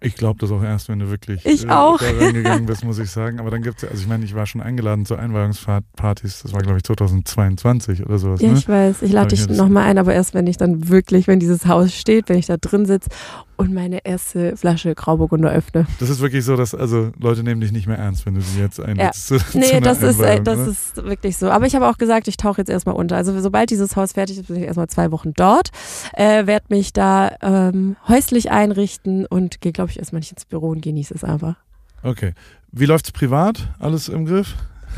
Ich 0.01 0.15
glaube 0.15 0.39
das 0.39 0.51
auch 0.51 0.62
erst, 0.62 0.89
wenn 0.89 1.00
du 1.00 1.09
wirklich 1.09 1.45
ich 1.45 1.65
äh, 1.65 1.69
auch. 1.69 2.00
da 2.00 2.06
reingegangen 2.06 2.65
bist, 2.65 2.83
muss 2.86 3.00
ich 3.00 3.09
sagen. 3.09 3.39
Aber 3.39 3.50
dann 3.50 3.63
gibt 3.63 3.77
es 3.77 3.83
ja, 3.83 3.89
also 3.89 4.01
ich 4.01 4.07
meine, 4.07 4.25
ich 4.25 4.36
war 4.36 4.45
schon 4.45 4.62
eingeladen 4.62 5.06
zu 5.06 5.15
Einweihungspartys, 5.15 6.44
das 6.44 6.53
war 6.53 6.62
glaube 6.62 6.77
ich 6.77 6.83
2022 6.83 8.06
oder 8.06 8.19
sowas. 8.19 8.41
Ja, 8.41 8.51
ne? 8.51 8.57
ich 8.57 8.68
weiß. 8.68 9.01
Ich 9.01 9.12
lade 9.12 9.30
dich 9.30 9.50
nochmal 9.50 9.86
ein, 9.86 9.98
aber 9.98 10.13
erst 10.13 10.33
wenn 10.33 10.48
ich 10.48 10.57
dann 10.57 10.89
wirklich, 10.89 11.27
wenn 11.27 11.39
dieses 11.39 11.65
Haus 11.65 11.94
steht, 11.94 12.27
wenn 12.30 12.38
ich 12.38 12.45
da 12.45 12.57
drin 12.57 12.86
sitze 12.86 13.09
und 13.57 13.73
meine 13.73 14.05
erste 14.05 14.57
Flasche 14.57 14.95
Grauburgunder 14.95 15.51
öffne. 15.51 15.85
Das 15.99 16.09
ist 16.09 16.19
wirklich 16.19 16.45
so, 16.45 16.55
dass 16.55 16.75
also 16.75 17.11
Leute 17.19 17.43
nehmen 17.43 17.61
dich 17.61 17.71
nicht 17.71 17.87
mehr 17.87 17.97
ernst, 17.97 18.25
wenn 18.25 18.35
du 18.35 18.41
sie 18.41 18.59
jetzt 18.59 18.79
einlädst. 18.79 19.29
Ja. 19.29 19.37
Zu, 19.37 19.57
nee, 19.57 19.65
zu 19.65 19.81
das, 19.81 20.01
ist, 20.01 20.19
äh, 20.19 20.41
das 20.41 20.67
ist 20.67 20.97
wirklich 20.97 21.37
so. 21.37 21.49
Aber 21.49 21.65
ich 21.65 21.75
habe 21.75 21.87
auch 21.87 21.97
gesagt, 21.97 22.27
ich 22.27 22.37
tauche 22.37 22.61
jetzt 22.61 22.69
erstmal 22.69 22.95
unter. 22.95 23.15
Also 23.15 23.39
sobald 23.39 23.69
dieses 23.69 23.95
Haus 23.95 24.13
fertig 24.13 24.37
ist, 24.37 24.47
bin 24.47 24.57
ich 24.57 24.63
erstmal 24.63 24.87
zwei 24.87 25.11
Wochen 25.11 25.33
dort, 25.33 25.69
äh, 26.13 26.45
werde 26.45 26.65
mich 26.69 26.93
da 26.93 27.35
ähm, 27.41 27.95
häuslich 28.07 28.51
einrichten 28.51 29.25
und 29.25 29.61
gehe, 29.61 29.71
glaube 29.71 29.91
ich, 29.91 29.99
erstmal 29.99 30.19
nicht 30.19 30.31
ins 30.31 30.45
Büro 30.45 30.69
und 30.69 30.81
genieße 30.81 31.13
es 31.13 31.23
einfach. 31.23 31.55
Okay. 32.03 32.33
Wie 32.71 32.85
läuft 32.85 33.05
es 33.05 33.11
privat? 33.11 33.69
Alles 33.79 34.09
im 34.09 34.25
Griff? 34.25 34.55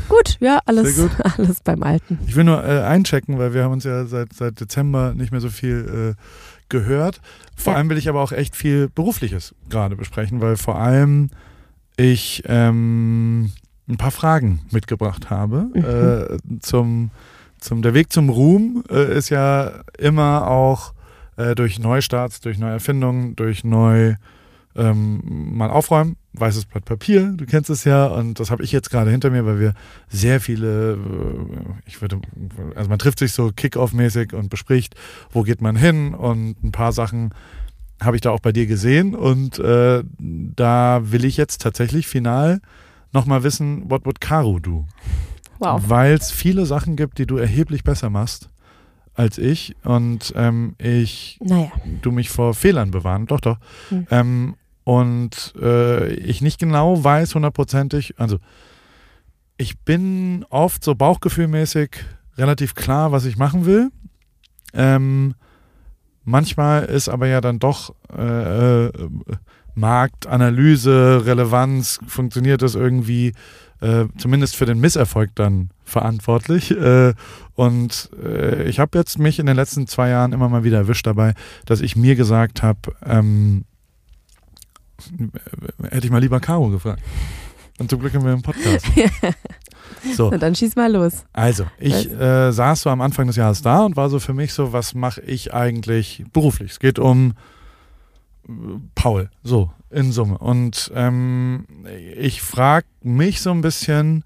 Gut, 0.08 0.36
ja, 0.40 0.60
alles, 0.64 0.96
gut. 0.96 1.10
alles 1.38 1.60
beim 1.60 1.82
Alten. 1.82 2.18
Ich 2.26 2.36
will 2.36 2.44
nur 2.44 2.64
äh, 2.64 2.82
einchecken, 2.82 3.38
weil 3.38 3.54
wir 3.54 3.64
haben 3.64 3.72
uns 3.72 3.84
ja 3.84 4.04
seit, 4.04 4.32
seit 4.32 4.60
Dezember 4.60 5.14
nicht 5.14 5.32
mehr 5.32 5.40
so 5.40 5.48
viel 5.48 6.16
äh, 6.16 6.22
gehört. 6.68 7.20
Vor 7.56 7.72
ja. 7.72 7.78
allem 7.78 7.90
will 7.90 7.98
ich 7.98 8.08
aber 8.08 8.22
auch 8.22 8.32
echt 8.32 8.56
viel 8.56 8.88
Berufliches 8.88 9.54
gerade 9.68 9.96
besprechen, 9.96 10.40
weil 10.40 10.56
vor 10.56 10.78
allem 10.78 11.30
ich 11.96 12.42
ähm, 12.46 13.52
ein 13.88 13.96
paar 13.96 14.10
Fragen 14.10 14.60
mitgebracht 14.70 15.30
habe 15.30 15.68
mhm. 15.74 15.84
äh, 15.84 16.60
zum, 16.60 17.10
zum 17.58 17.82
der 17.82 17.94
Weg 17.94 18.12
zum 18.12 18.28
Ruhm 18.28 18.84
äh, 18.90 19.16
ist 19.16 19.30
ja 19.30 19.82
immer 19.98 20.48
auch 20.48 20.92
äh, 21.36 21.54
durch 21.54 21.78
Neustarts, 21.78 22.40
durch 22.40 22.58
Neuerfindungen, 22.58 23.34
durch 23.36 23.64
neu 23.64 24.14
ähm, 24.78 25.20
mal 25.56 25.70
aufräumen, 25.70 26.16
weißes 26.32 26.66
Blatt 26.66 26.84
Papier, 26.84 27.32
du 27.36 27.44
kennst 27.44 27.68
es 27.68 27.84
ja, 27.84 28.06
und 28.06 28.38
das 28.40 28.50
habe 28.50 28.62
ich 28.62 28.72
jetzt 28.72 28.90
gerade 28.90 29.10
hinter 29.10 29.30
mir, 29.30 29.44
weil 29.44 29.58
wir 29.58 29.74
sehr 30.08 30.40
viele, 30.40 30.92
äh, 30.92 30.96
ich 31.86 32.00
würde, 32.00 32.20
also 32.74 32.88
man 32.88 32.98
trifft 32.98 33.18
sich 33.18 33.32
so 33.32 33.50
Kick-Off-mäßig 33.54 34.32
und 34.32 34.48
bespricht, 34.48 34.94
wo 35.30 35.42
geht 35.42 35.60
man 35.60 35.76
hin 35.76 36.14
und 36.14 36.62
ein 36.62 36.72
paar 36.72 36.92
Sachen 36.92 37.34
habe 38.00 38.16
ich 38.16 38.22
da 38.22 38.30
auch 38.30 38.40
bei 38.40 38.52
dir 38.52 38.66
gesehen 38.66 39.16
und 39.16 39.58
äh, 39.58 40.04
da 40.18 41.00
will 41.02 41.24
ich 41.24 41.36
jetzt 41.36 41.60
tatsächlich 41.60 42.06
final 42.06 42.60
nochmal 43.12 43.42
wissen, 43.42 43.90
what 43.90 44.06
would 44.06 44.20
Caro 44.20 44.60
do? 44.60 44.86
Wow. 45.58 45.82
Weil 45.88 46.14
es 46.14 46.30
viele 46.30 46.66
Sachen 46.66 46.94
gibt, 46.94 47.18
die 47.18 47.26
du 47.26 47.36
erheblich 47.36 47.82
besser 47.82 48.10
machst 48.10 48.48
als 49.14 49.36
ich 49.36 49.74
und 49.82 50.32
ähm, 50.36 50.76
ich 50.78 51.40
naja. 51.42 51.72
du 52.02 52.12
mich 52.12 52.30
vor 52.30 52.54
Fehlern 52.54 52.92
bewahren, 52.92 53.26
doch, 53.26 53.40
doch. 53.40 53.58
Hm. 53.88 54.06
Ähm, 54.12 54.54
und 54.88 55.52
äh, 55.60 56.14
ich 56.14 56.40
nicht 56.40 56.58
genau 56.58 57.04
weiß 57.04 57.34
hundertprozentig, 57.34 58.14
also 58.16 58.38
ich 59.58 59.78
bin 59.80 60.46
oft 60.48 60.82
so 60.82 60.94
bauchgefühlmäßig 60.94 61.90
relativ 62.38 62.74
klar, 62.74 63.12
was 63.12 63.26
ich 63.26 63.36
machen 63.36 63.66
will. 63.66 63.90
Ähm, 64.72 65.34
manchmal 66.24 66.86
ist 66.86 67.10
aber 67.10 67.26
ja 67.26 67.42
dann 67.42 67.58
doch 67.58 67.94
äh, 68.16 68.86
äh, 68.86 68.92
Marktanalyse, 69.74 71.20
Relevanz, 71.26 72.00
funktioniert 72.06 72.62
das 72.62 72.74
irgendwie, 72.74 73.34
äh, 73.82 74.06
zumindest 74.16 74.56
für 74.56 74.64
den 74.64 74.80
Misserfolg 74.80 75.34
dann 75.34 75.68
verantwortlich. 75.84 76.74
Äh, 76.80 77.12
und 77.54 78.08
äh, 78.24 78.62
ich 78.70 78.78
habe 78.78 78.96
jetzt 78.96 79.18
mich 79.18 79.38
in 79.38 79.44
den 79.44 79.56
letzten 79.56 79.86
zwei 79.86 80.08
Jahren 80.08 80.32
immer 80.32 80.48
mal 80.48 80.64
wieder 80.64 80.78
erwischt 80.78 81.06
dabei, 81.06 81.34
dass 81.66 81.82
ich 81.82 81.94
mir 81.94 82.16
gesagt 82.16 82.62
habe, 82.62 82.94
ähm, 83.04 83.64
hätte 85.90 86.06
ich 86.06 86.10
mal 86.10 86.20
lieber 86.20 86.40
Caro 86.40 86.68
gefragt. 86.68 87.02
Und 87.78 87.90
zum 87.90 88.00
Glück 88.00 88.14
haben 88.14 88.24
wir 88.24 88.32
einen 88.32 88.42
Podcast. 88.42 88.86
so. 90.16 90.30
Na, 90.30 90.38
dann 90.38 90.54
schieß 90.54 90.74
mal 90.76 90.92
los. 90.92 91.24
Also, 91.32 91.66
ich 91.78 92.10
äh, 92.10 92.50
saß 92.50 92.82
so 92.82 92.90
am 92.90 93.00
Anfang 93.00 93.28
des 93.28 93.36
Jahres 93.36 93.62
da 93.62 93.84
und 93.84 93.96
war 93.96 94.10
so 94.10 94.18
für 94.18 94.34
mich 94.34 94.52
so, 94.52 94.72
was 94.72 94.94
mache 94.94 95.20
ich 95.20 95.54
eigentlich 95.54 96.24
beruflich? 96.32 96.72
Es 96.72 96.80
geht 96.80 96.98
um 96.98 97.34
äh, 98.48 98.52
Paul, 98.94 99.30
so 99.42 99.70
in 99.90 100.12
Summe. 100.12 100.38
Und 100.38 100.90
ähm, 100.94 101.66
ich 102.16 102.42
frage 102.42 102.86
mich 103.02 103.40
so 103.40 103.50
ein 103.50 103.60
bisschen, 103.60 104.24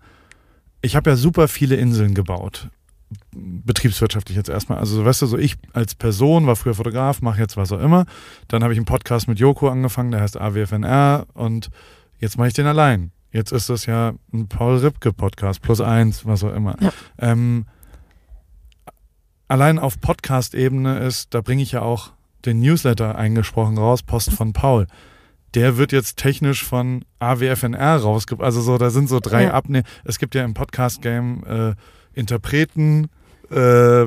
ich 0.81 0.97
habe 0.97 1.11
ja 1.11 1.17
super 1.17 1.47
viele 1.49 1.77
Inseln 1.77 2.15
gebaut 2.15 2.71
betriebswirtschaftlich 3.35 4.37
jetzt 4.37 4.49
erstmal. 4.49 4.79
Also 4.79 5.05
weißt 5.05 5.23
du, 5.23 5.27
so 5.27 5.39
ich 5.39 5.57
als 5.73 5.95
Person 5.95 6.47
war 6.47 6.57
früher 6.57 6.75
Fotograf, 6.75 7.23
mache 7.23 7.41
jetzt 7.41 7.57
was 7.57 7.73
auch 7.73 7.81
immer. 7.81 8.07
Dann 8.49 8.63
habe 8.63 8.73
ich 8.73 8.79
einen 8.79 8.87
Podcast 8.87 9.29
mit 9.29 9.39
Joko 9.39 9.69
angefangen, 9.69 10.11
der 10.11 10.21
heißt 10.21 10.41
AWFNR 10.41 11.27
und 11.35 11.71
jetzt 12.19 12.39
mache 12.39 12.49
ich 12.49 12.55
den 12.55 12.67
allein. 12.67 13.13
Jetzt 13.33 13.51
ist 13.51 13.71
das 13.71 13.87
ja 13.87 14.13
ein 14.33 14.49
Paul 14.49 14.77
Ripke 14.77 15.13
Podcast 15.13 15.63
plus 15.63 15.81
eins, 15.81 16.27
was 16.27 16.45
auch 16.45 16.55
immer. 16.55 16.77
Ja. 16.81 16.93
Ähm, 17.19 17.65
allein 19.49 19.79
auf 19.79 20.01
Podcast-Ebene 20.01 20.99
ist, 21.01 21.35
da 21.35 21.41
bringe 21.41 21.63
ich 21.63 21.73
ja 21.73 21.83
auch 21.83 22.13
den 22.45 22.61
Newsletter 22.61 23.17
eingesprochen 23.17 23.79
raus, 23.79 24.03
Post 24.03 24.33
von 24.33 24.53
Paul. 24.53 24.87
Der 25.55 25.77
wird 25.77 25.93
jetzt 25.93 26.17
technisch 26.19 26.65
von 26.65 27.05
AWFNR 27.19 27.97
rausgebracht. 27.97 28.45
Also 28.45 28.61
so, 28.61 28.79
da 28.79 28.91
sind 28.91 29.09
so 29.09 29.21
drei 29.21 29.45
ja. 29.45 29.53
Abne. 29.53 29.83
Es 30.05 30.19
gibt 30.19 30.35
ja 30.35 30.45
im 30.45 30.55
Podcast-Game 30.55 31.45
äh, 31.45 31.75
Interpreten, 32.15 33.09
äh, 33.51 34.07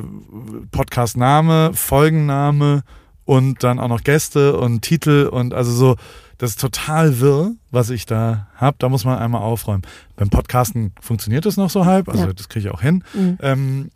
Podcast-Name, 0.72 1.72
Folgenname 1.74 2.84
und 3.26 3.64
dann 3.64 3.80
auch 3.80 3.88
noch 3.88 4.04
Gäste 4.04 4.58
und 4.58 4.82
Titel 4.82 5.30
und 5.32 5.54
also 5.54 5.72
so, 5.72 5.96
das 6.38 6.52
ist 6.52 6.62
total 6.62 7.20
wirr, 7.20 7.54
was 7.72 7.90
ich 7.90 8.06
da 8.06 8.48
habe. 8.56 8.76
Da 8.80 8.90
muss 8.90 9.06
man 9.06 9.18
einmal 9.18 9.42
aufräumen. 9.42 9.84
Beim 10.16 10.30
Podcasten 10.30 10.94
funktioniert 11.00 11.46
das 11.46 11.58
noch 11.58 11.70
so 11.70 11.86
halb, 11.86 12.10
also 12.10 12.26
ja. 12.26 12.34
das 12.34 12.50
kriege 12.50 12.68
ich 12.68 12.74
auch 12.74 12.82
hin. 12.82 13.04
Mhm. 13.14 13.38
Ähm, 13.42 13.92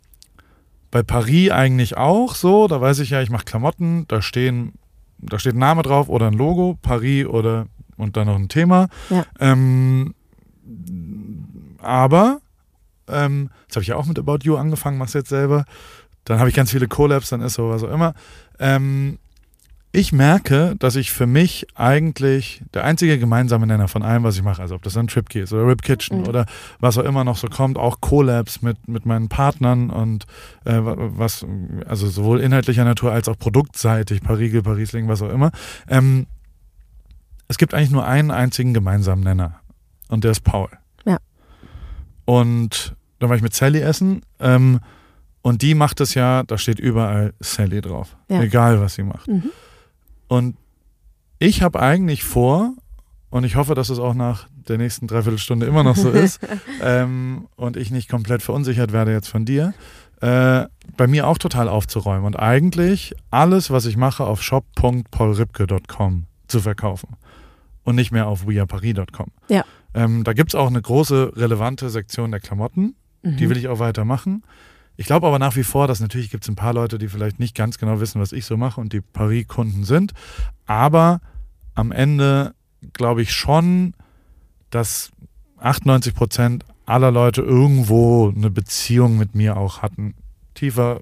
bei 0.90 1.02
Paris 1.02 1.50
eigentlich 1.50 1.96
auch 1.96 2.34
so, 2.34 2.66
da 2.66 2.80
weiß 2.80 2.98
ich 3.00 3.10
ja, 3.10 3.22
ich 3.22 3.30
mache 3.30 3.44
Klamotten, 3.44 4.06
da 4.08 4.22
stehen, 4.22 4.72
da 5.18 5.38
steht 5.38 5.54
ein 5.54 5.58
Name 5.58 5.82
drauf 5.82 6.08
oder 6.08 6.26
ein 6.26 6.34
Logo, 6.34 6.78
Paris 6.82 7.26
oder 7.26 7.66
und 7.96 8.16
dann 8.16 8.26
noch 8.26 8.36
ein 8.36 8.48
Thema. 8.48 8.88
Ja. 9.10 9.24
Ähm, 9.38 10.14
aber 11.78 12.40
ähm, 13.12 13.50
das 13.68 13.76
habe 13.76 13.82
ich 13.82 13.88
ja 13.88 13.96
auch 13.96 14.06
mit 14.06 14.18
About 14.18 14.38
You 14.42 14.56
angefangen, 14.56 14.98
mach's 14.98 15.12
jetzt 15.12 15.28
selber. 15.28 15.64
Dann 16.24 16.38
habe 16.38 16.48
ich 16.48 16.54
ganz 16.54 16.70
viele 16.70 16.88
Collabs, 16.88 17.30
dann 17.30 17.40
ist 17.40 17.54
so 17.54 17.70
was 17.70 17.82
auch 17.82 17.92
immer. 17.92 18.14
Ähm, 18.58 19.18
ich 19.92 20.12
merke, 20.12 20.76
dass 20.78 20.94
ich 20.94 21.10
für 21.10 21.26
mich 21.26 21.66
eigentlich 21.74 22.62
der 22.74 22.84
einzige 22.84 23.18
gemeinsame 23.18 23.66
Nenner 23.66 23.88
von 23.88 24.04
allem, 24.04 24.22
was 24.22 24.36
ich 24.36 24.42
mache, 24.42 24.62
also 24.62 24.76
ob 24.76 24.82
das 24.82 24.96
ein 24.96 25.08
Tripkey 25.08 25.40
ist 25.40 25.52
oder 25.52 25.66
Rip 25.66 25.82
Kitchen 25.82 26.20
mhm. 26.20 26.28
oder 26.28 26.46
was 26.78 26.96
auch 26.96 27.02
immer 27.02 27.24
noch 27.24 27.36
so 27.36 27.48
kommt, 27.48 27.76
auch 27.76 28.00
Collabs 28.00 28.62
mit, 28.62 28.86
mit 28.86 29.04
meinen 29.04 29.28
Partnern 29.28 29.90
und 29.90 30.26
äh, 30.64 30.78
was, 30.80 31.44
also 31.86 32.08
sowohl 32.08 32.40
inhaltlicher 32.40 32.84
Natur 32.84 33.10
als 33.10 33.28
auch 33.28 33.36
produktseitig, 33.36 34.22
Parigel, 34.22 34.62
Parisling, 34.62 35.08
was 35.08 35.22
auch 35.22 35.30
immer. 35.30 35.50
Ähm, 35.88 36.26
es 37.48 37.58
gibt 37.58 37.74
eigentlich 37.74 37.90
nur 37.90 38.06
einen 38.06 38.30
einzigen 38.30 38.72
gemeinsamen 38.72 39.24
Nenner 39.24 39.60
und 40.06 40.22
der 40.22 40.30
ist 40.30 40.44
Paul. 40.44 40.68
Ja. 41.04 41.18
Und 42.26 42.94
dann 43.20 43.28
war 43.28 43.36
ich 43.36 43.42
mit 43.42 43.54
Sally 43.54 43.80
essen 43.80 44.22
ähm, 44.40 44.80
und 45.42 45.62
die 45.62 45.74
macht 45.74 46.00
es 46.00 46.14
ja, 46.14 46.42
da 46.42 46.58
steht 46.58 46.80
überall 46.80 47.32
Sally 47.38 47.80
drauf, 47.80 48.16
ja. 48.28 48.42
egal 48.42 48.80
was 48.80 48.94
sie 48.94 49.04
macht. 49.04 49.28
Mhm. 49.28 49.50
Und 50.26 50.56
ich 51.38 51.62
habe 51.62 51.80
eigentlich 51.80 52.24
vor, 52.24 52.74
und 53.30 53.44
ich 53.44 53.56
hoffe, 53.56 53.74
dass 53.74 53.88
es 53.88 53.98
auch 53.98 54.14
nach 54.14 54.48
der 54.68 54.78
nächsten 54.78 55.06
Dreiviertelstunde 55.06 55.66
immer 55.66 55.82
noch 55.84 55.96
so 55.96 56.10
ist, 56.10 56.40
ähm, 56.82 57.46
und 57.56 57.76
ich 57.76 57.90
nicht 57.90 58.08
komplett 58.08 58.42
verunsichert 58.42 58.92
werde 58.92 59.12
jetzt 59.12 59.28
von 59.28 59.44
dir, 59.44 59.72
äh, 60.20 60.66
bei 60.96 61.06
mir 61.06 61.26
auch 61.26 61.38
total 61.38 61.68
aufzuräumen 61.68 62.24
und 62.24 62.36
eigentlich 62.38 63.14
alles, 63.30 63.70
was 63.70 63.86
ich 63.86 63.96
mache, 63.96 64.24
auf 64.24 64.42
shop.paulripke.com 64.42 66.24
zu 66.48 66.60
verkaufen 66.60 67.16
und 67.84 67.96
nicht 67.96 68.12
mehr 68.12 68.26
auf 68.26 68.46
weareparis.com. 68.46 69.28
Ja. 69.48 69.64
Ähm, 69.94 70.24
da 70.24 70.32
gibt 70.32 70.50
es 70.50 70.54
auch 70.54 70.68
eine 70.68 70.80
große, 70.80 71.32
relevante 71.36 71.90
Sektion 71.90 72.30
der 72.30 72.40
Klamotten, 72.40 72.94
mhm. 73.22 73.36
die 73.36 73.48
will 73.48 73.56
ich 73.56 73.68
auch 73.68 73.78
weitermachen. 73.78 74.42
Ich 74.96 75.06
glaube 75.06 75.26
aber 75.26 75.38
nach 75.38 75.56
wie 75.56 75.62
vor, 75.62 75.88
dass 75.88 76.00
natürlich 76.00 76.30
gibt 76.30 76.44
es 76.44 76.50
ein 76.50 76.56
paar 76.56 76.74
Leute, 76.74 76.98
die 76.98 77.08
vielleicht 77.08 77.38
nicht 77.38 77.56
ganz 77.56 77.78
genau 77.78 78.00
wissen, 78.00 78.20
was 78.20 78.32
ich 78.32 78.44
so 78.44 78.56
mache 78.56 78.80
und 78.80 78.92
die 78.92 79.00
Paris-Kunden 79.00 79.84
sind. 79.84 80.12
Aber 80.66 81.20
am 81.74 81.90
Ende 81.90 82.54
glaube 82.92 83.22
ich 83.22 83.32
schon, 83.32 83.94
dass 84.68 85.10
98 85.58 86.14
Prozent 86.14 86.64
aller 86.86 87.10
Leute 87.10 87.42
irgendwo 87.42 88.32
eine 88.34 88.50
Beziehung 88.50 89.16
mit 89.16 89.34
mir 89.34 89.56
auch 89.56 89.80
hatten. 89.80 90.14
Tiefer 90.54 91.00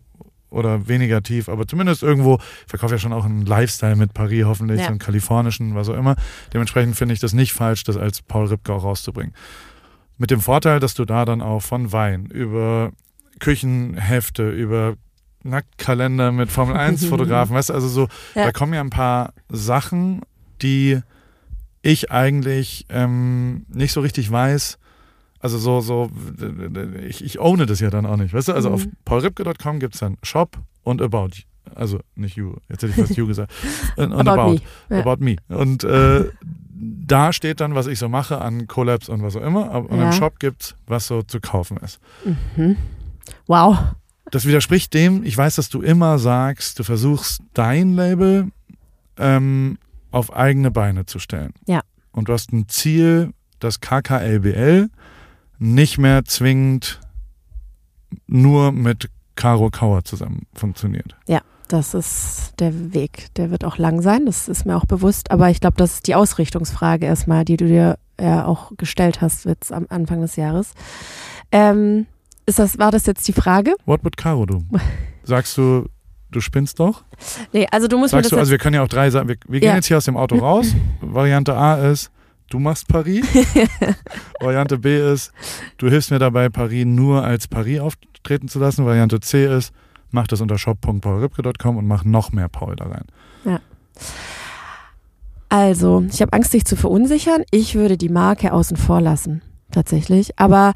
oder 0.51 0.89
weniger 0.89 1.23
tief, 1.23 1.49
aber 1.49 1.67
zumindest 1.67 2.03
irgendwo, 2.03 2.37
ich 2.37 2.71
verkaufe 2.71 2.95
ja 2.95 2.99
schon 2.99 3.13
auch 3.13 3.25
einen 3.25 3.45
Lifestyle 3.45 3.97
mit 3.97 4.15
Paris, 4.15 4.45
hoffentlich, 4.45 4.79
ja. 4.79 4.85
so 4.85 4.91
einen 4.91 4.99
kalifornischen, 4.99 5.75
was 5.75 5.89
auch 5.89 5.97
immer. 5.97 6.17
Dementsprechend 6.55 6.97
finde 6.97 7.15
ich 7.15 7.21
das 7.21 7.33
nicht 7.33 7.53
falsch, 7.53 7.85
das 7.85 7.97
als 7.97 8.23
Paul 8.23 8.47
Ripke 8.47 8.73
auch 8.73 8.85
rauszubringen. 8.85 9.35
Mit 10.19 10.31
dem 10.31 10.41
Vorteil, 10.41 10.81
dass 10.81 10.95
du 10.95 11.05
da 11.05 11.25
dann 11.25 11.41
auch 11.41 11.61
von 11.61 11.93
Wein 11.93 12.27
über 12.27 12.93
Küchenhefte, 13.39 14.51
über 14.51 14.97
Nacktkalender 15.45 16.33
mit 16.33 16.51
Formel 16.51 16.77
1 16.77 17.05
Fotografen, 17.07 17.55
weißt 17.55 17.71
du, 17.71 17.75
also 17.75 17.89
so, 17.89 18.09
ja. 18.35 18.45
da 18.45 18.53
kommen 18.53 18.75
ja 18.75 18.81
ein 18.81 18.91
paar 18.91 19.33
Sachen, 19.49 20.23
die 20.61 21.01
ich 21.83 22.11
eigentlich 22.11 22.87
ähm, 22.89 23.65
nicht 23.69 23.93
so 23.93 24.01
richtig 24.01 24.31
weiß. 24.31 24.79
Also 25.41 25.59
so, 25.59 25.81
so, 25.81 26.11
ich, 27.07 27.25
ich 27.25 27.39
owne 27.39 27.67
das 27.67 27.79
ja 27.79 27.91
dann 27.91 28.07
auch 28.07 28.17
nicht. 28.17 28.35
Weißt 28.35 28.49
du, 28.49 28.53
also 28.53 28.71
mhm. 28.71 28.75
auf 28.75 28.87
paulripke.com 29.05 29.79
gibt 29.79 29.95
es 29.95 30.01
dann 30.01 30.17
Shop 30.23 30.59
und 30.83 31.01
About. 31.01 31.31
Also 31.75 32.01
nicht 32.17 32.37
You, 32.37 32.55
jetzt 32.69 32.83
hätte 32.83 32.93
ich 32.93 32.97
fast 32.97 33.17
You 33.17 33.27
gesagt. 33.27 33.53
Und, 33.97 34.13
About, 34.13 34.31
about, 34.31 34.51
me. 34.53 34.61
Ja. 34.89 35.01
about 35.01 35.25
me. 35.25 35.37
Und 35.49 35.85
äh, 35.85 36.25
da 36.81 37.33
steht 37.33 37.61
dann, 37.61 37.75
was 37.75 37.87
ich 37.87 37.99
so 37.99 38.09
mache 38.09 38.41
an 38.41 38.67
Collabs 38.67 39.09
und 39.09 39.23
was 39.23 39.37
auch 39.37 39.43
immer. 39.43 39.71
Und 39.91 39.99
ja. 39.99 40.07
im 40.07 40.13
Shop 40.13 40.39
gibt 40.39 40.63
es, 40.63 40.77
was 40.87 41.07
so 41.07 41.23
zu 41.23 41.41
kaufen 41.41 41.79
ist. 41.79 42.01
Mhm. 42.57 42.77
Wow. 43.47 43.79
Das 44.31 44.47
widerspricht 44.47 44.93
dem, 44.95 45.25
ich 45.25 45.37
weiß, 45.37 45.57
dass 45.57 45.69
du 45.69 45.81
immer 45.81 46.19
sagst, 46.19 46.79
du 46.79 46.85
versuchst 46.85 47.41
dein 47.55 47.95
Label 47.95 48.51
ähm, 49.17 49.79
auf 50.11 50.35
eigene 50.35 50.71
Beine 50.71 51.07
zu 51.07 51.19
stellen. 51.19 51.53
Ja. 51.67 51.81
Und 52.13 52.29
du 52.29 52.33
hast 52.33 52.53
ein 52.53 52.69
Ziel, 52.69 53.33
dass 53.59 53.81
KKLBL 53.81 54.89
nicht 55.59 55.99
mehr 55.99 56.25
zwingend 56.25 57.01
nur 58.27 58.73
mit 58.73 59.11
Caro 59.35 59.71
Kauer 59.71 60.05
zusammen 60.05 60.47
funktioniert. 60.55 61.17
Ja, 61.27 61.41
das 61.69 61.95
ist 61.95 62.55
der 62.59 62.95
Weg. 62.95 63.29
Der 63.37 63.51
wird 63.51 63.65
auch 63.65 63.79
lang 63.79 64.03
sein, 64.03 64.27
das 64.27 64.49
ist 64.49 64.65
mir 64.65 64.77
auch 64.77 64.87
bewusst. 64.87 65.31
Aber 65.31 65.51
ich 65.51 65.61
glaube, 65.61 65.77
das 65.77 65.95
ist 65.95 66.07
die 66.07 66.15
Ausrichtungsfrage 66.15 67.07
erstmal, 67.07 67.45
die 67.45 67.57
du 67.57 67.67
dir 67.67 67.99
ja 68.21 68.47
auch 68.47 68.73
gestellt 68.77 69.21
hast 69.21 69.45
jetzt 69.45 69.73
am 69.73 69.87
Anfang 69.89 70.21
des 70.21 70.37
Jahres. 70.37 70.73
Ähm, 71.53 72.07
ist 72.47 72.59
das, 72.59 72.79
war 72.79 72.91
das 72.91 73.07
jetzt 73.07 73.29
die 73.29 73.33
Frage? 73.33 73.75
What 73.87 74.03
would 74.05 74.17
Caro 74.17 74.47
do? 74.47 74.63
Sagst 75.23 75.57
du, 75.59 75.87
du 76.31 76.41
spinnst 76.41 76.81
doch? 76.81 77.05
Nee, 77.53 77.67
also 77.71 77.89
du 77.89 77.99
musst 77.99 78.13
Sagst 78.13 78.17
mir 78.17 78.23
das 78.23 78.31
du, 78.31 78.39
also 78.39 78.51
wir 78.51 78.59
können 78.59 78.75
ja 78.75 78.83
auch 78.83 78.89
drei 78.89 79.11
sagen, 79.11 79.29
wir, 79.29 79.37
wir 79.47 79.61
gehen 79.61 79.69
ja. 79.69 79.77
jetzt 79.77 79.87
hier 79.87 79.99
aus 79.99 80.07
dem 80.07 80.17
Auto 80.17 80.37
raus. 80.37 80.75
Variante 81.01 81.55
A 81.55 81.75
ist, 81.75 82.11
du 82.51 82.59
machst 82.59 82.89
Paris. 82.89 83.27
Variante 84.41 84.79
B 84.79 85.13
ist, 85.13 85.33
du 85.77 85.89
hilfst 85.89 86.11
mir 86.11 86.19
dabei, 86.19 86.49
Paris 86.49 86.87
nur 86.87 87.23
als 87.23 87.47
Paris 87.47 87.81
auftreten 87.81 88.49
zu 88.49 88.59
lassen. 88.59 88.87
Variante 88.87 89.21
C 89.21 89.47
ist, 89.47 89.73
mach 90.11 90.27
das 90.27 90.41
unter 90.41 90.59
shop.paulripke.com 90.59 91.77
und 91.77 91.87
mach 91.87 92.05
noch 92.05 92.33
mehr 92.33 92.49
Paul 92.49 92.77
da 92.77 92.87
rein. 92.87 93.05
Ja. 93.45 93.61
Also, 95.49 96.05
ich 96.11 96.21
habe 96.21 96.33
Angst, 96.35 96.53
dich 96.53 96.65
zu 96.65 96.77
verunsichern. 96.77 97.43
Ich 97.51 97.75
würde 97.75 97.97
die 97.97 98.11
Marke 98.11 98.53
außen 98.53 98.77
vor 98.77 99.01
lassen 99.01 99.43
tatsächlich. 99.71 100.39
Aber 100.39 100.73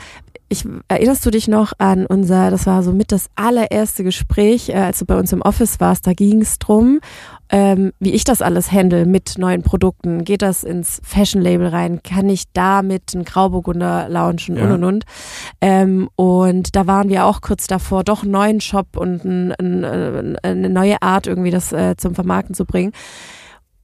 ich 0.52 0.64
erinnerst 0.88 1.26
du 1.26 1.30
dich 1.30 1.48
noch 1.48 1.72
an 1.78 2.06
unser, 2.06 2.50
das 2.50 2.66
war 2.66 2.82
so 2.82 2.92
mit 2.92 3.10
das 3.10 3.28
allererste 3.34 4.04
Gespräch, 4.04 4.68
äh, 4.68 4.74
als 4.74 5.00
du 5.00 5.06
bei 5.06 5.18
uns 5.18 5.32
im 5.32 5.42
Office 5.42 5.80
warst, 5.80 6.06
da 6.06 6.12
ging 6.12 6.42
es 6.42 6.58
drum, 6.58 7.00
ähm, 7.50 7.92
wie 7.98 8.12
ich 8.12 8.24
das 8.24 8.40
alles 8.40 8.70
handle 8.72 9.04
mit 9.04 9.36
neuen 9.38 9.62
Produkten. 9.62 10.24
Geht 10.24 10.42
das 10.42 10.64
ins 10.64 11.00
Fashion-Label 11.04 11.66
rein? 11.66 12.02
Kann 12.02 12.28
ich 12.28 12.44
damit 12.52 13.14
einen 13.14 13.24
Grauburgunder 13.24 14.08
launchen 14.08 14.56
ja. 14.56 14.64
und 14.64 14.72
und 14.72 14.84
und? 14.84 15.04
Ähm, 15.60 16.08
und 16.16 16.76
da 16.76 16.86
waren 16.86 17.08
wir 17.08 17.26
auch 17.26 17.40
kurz 17.40 17.66
davor, 17.66 18.04
doch 18.04 18.22
einen 18.22 18.32
neuen 18.32 18.60
Shop 18.60 18.96
und 18.96 19.24
ein, 19.24 19.52
ein, 19.58 20.36
eine 20.42 20.68
neue 20.70 21.02
Art 21.02 21.26
irgendwie 21.26 21.50
das 21.50 21.72
äh, 21.72 21.96
zum 21.96 22.14
Vermarkten 22.14 22.54
zu 22.54 22.64
bringen. 22.64 22.92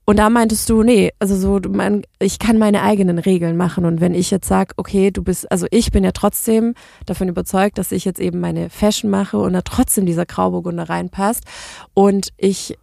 Und 0.08 0.16
da 0.16 0.30
meintest 0.30 0.70
du, 0.70 0.82
nee, 0.82 1.12
also 1.18 1.36
so, 1.36 1.60
man, 1.68 2.00
ich 2.18 2.38
kann 2.38 2.56
meine 2.56 2.80
eigenen 2.80 3.18
Regeln 3.18 3.58
machen. 3.58 3.84
Und 3.84 4.00
wenn 4.00 4.14
ich 4.14 4.30
jetzt 4.30 4.48
sage, 4.48 4.72
okay, 4.78 5.10
du 5.10 5.22
bist, 5.22 5.52
also 5.52 5.66
ich 5.70 5.92
bin 5.92 6.02
ja 6.02 6.12
trotzdem 6.12 6.72
davon 7.04 7.28
überzeugt, 7.28 7.76
dass 7.76 7.92
ich 7.92 8.06
jetzt 8.06 8.18
eben 8.18 8.40
meine 8.40 8.70
Fashion 8.70 9.10
mache 9.10 9.36
und 9.36 9.52
da 9.52 9.60
trotzdem 9.60 10.06
dieser 10.06 10.24
Grauburgunder 10.24 10.88
reinpasst. 10.88 11.44
Und 11.92 12.30
ich 12.38 12.78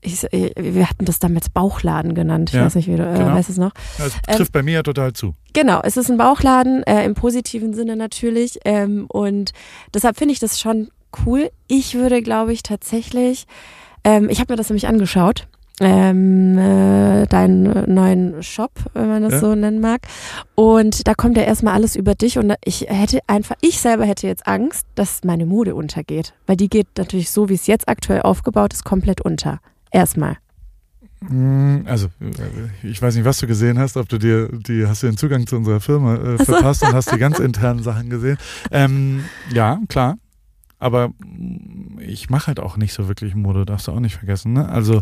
ich, 0.00 0.22
wir 0.22 0.90
hatten 0.90 1.04
das 1.04 1.20
damals 1.20 1.50
Bauchladen 1.50 2.16
genannt. 2.16 2.50
Ich 2.50 2.56
ja, 2.56 2.64
weiß 2.64 2.74
nicht, 2.74 2.88
wie 2.88 2.96
du 2.96 3.08
äh, 3.08 3.16
genau. 3.16 3.36
weißt 3.36 3.50
es 3.50 3.56
noch. 3.56 3.70
Das 3.98 4.20
trifft 4.22 4.50
ähm, 4.50 4.52
bei 4.54 4.62
mir 4.64 4.74
ja 4.74 4.82
total 4.82 5.12
zu. 5.12 5.36
Genau, 5.52 5.82
es 5.84 5.96
ist 5.96 6.10
ein 6.10 6.16
Bauchladen, 6.16 6.82
äh, 6.82 7.04
im 7.04 7.14
positiven 7.14 7.74
Sinne 7.74 7.94
natürlich. 7.94 8.58
Ähm, 8.64 9.06
und 9.06 9.52
deshalb 9.94 10.18
finde 10.18 10.32
ich 10.32 10.40
das 10.40 10.58
schon 10.58 10.88
cool. 11.24 11.50
Ich 11.68 11.94
würde, 11.94 12.22
glaube 12.22 12.52
ich, 12.52 12.64
tatsächlich, 12.64 13.46
ähm, 14.02 14.28
ich 14.28 14.40
habe 14.40 14.52
mir 14.52 14.56
das 14.56 14.68
nämlich 14.68 14.88
angeschaut 14.88 15.46
ähm, 15.80 16.56
äh, 16.58 17.26
deinen 17.26 17.92
neuen 17.92 18.42
Shop, 18.42 18.72
wenn 18.92 19.08
man 19.08 19.22
das 19.22 19.34
ja. 19.34 19.40
so 19.40 19.54
nennen 19.54 19.80
mag. 19.80 20.02
Und 20.54 21.06
da 21.06 21.14
kommt 21.14 21.36
ja 21.36 21.42
erstmal 21.42 21.74
alles 21.74 21.96
über 21.96 22.14
dich 22.14 22.38
und 22.38 22.54
ich 22.64 22.86
hätte 22.88 23.20
einfach, 23.26 23.56
ich 23.60 23.80
selber 23.80 24.04
hätte 24.04 24.26
jetzt 24.26 24.46
Angst, 24.46 24.86
dass 24.94 25.24
meine 25.24 25.46
Mode 25.46 25.74
untergeht. 25.74 26.34
Weil 26.46 26.56
die 26.56 26.68
geht 26.68 26.86
natürlich 26.96 27.30
so, 27.30 27.48
wie 27.48 27.54
es 27.54 27.66
jetzt 27.66 27.88
aktuell 27.88 28.22
aufgebaut 28.22 28.72
ist, 28.72 28.84
komplett 28.84 29.20
unter. 29.20 29.60
Erstmal. 29.90 30.36
Hm, 31.28 31.84
also, 31.86 32.08
äh, 32.20 32.86
ich 32.86 33.00
weiß 33.00 33.14
nicht, 33.14 33.24
was 33.24 33.38
du 33.38 33.46
gesehen 33.46 33.78
hast, 33.78 33.96
ob 33.96 34.08
du 34.08 34.18
dir, 34.18 34.48
die, 34.52 34.86
hast 34.86 35.02
du 35.02 35.06
den 35.06 35.16
Zugang 35.16 35.46
zu 35.46 35.56
unserer 35.56 35.80
Firma 35.80 36.16
äh, 36.16 36.44
verpasst 36.44 36.82
und 36.82 36.92
hast 36.92 37.12
die 37.12 37.18
ganz 37.18 37.38
internen 37.40 37.82
Sachen 37.82 38.10
gesehen. 38.10 38.36
Ähm, 38.70 39.24
ja, 39.52 39.80
klar. 39.88 40.16
Aber 40.78 41.12
ich 41.98 42.28
mache 42.28 42.48
halt 42.48 42.60
auch 42.60 42.76
nicht 42.76 42.92
so 42.92 43.08
wirklich 43.08 43.34
Mode, 43.34 43.64
darfst 43.64 43.88
du 43.88 43.92
auch 43.92 44.00
nicht 44.00 44.16
vergessen. 44.16 44.52
Ne? 44.52 44.68
Also, 44.68 45.00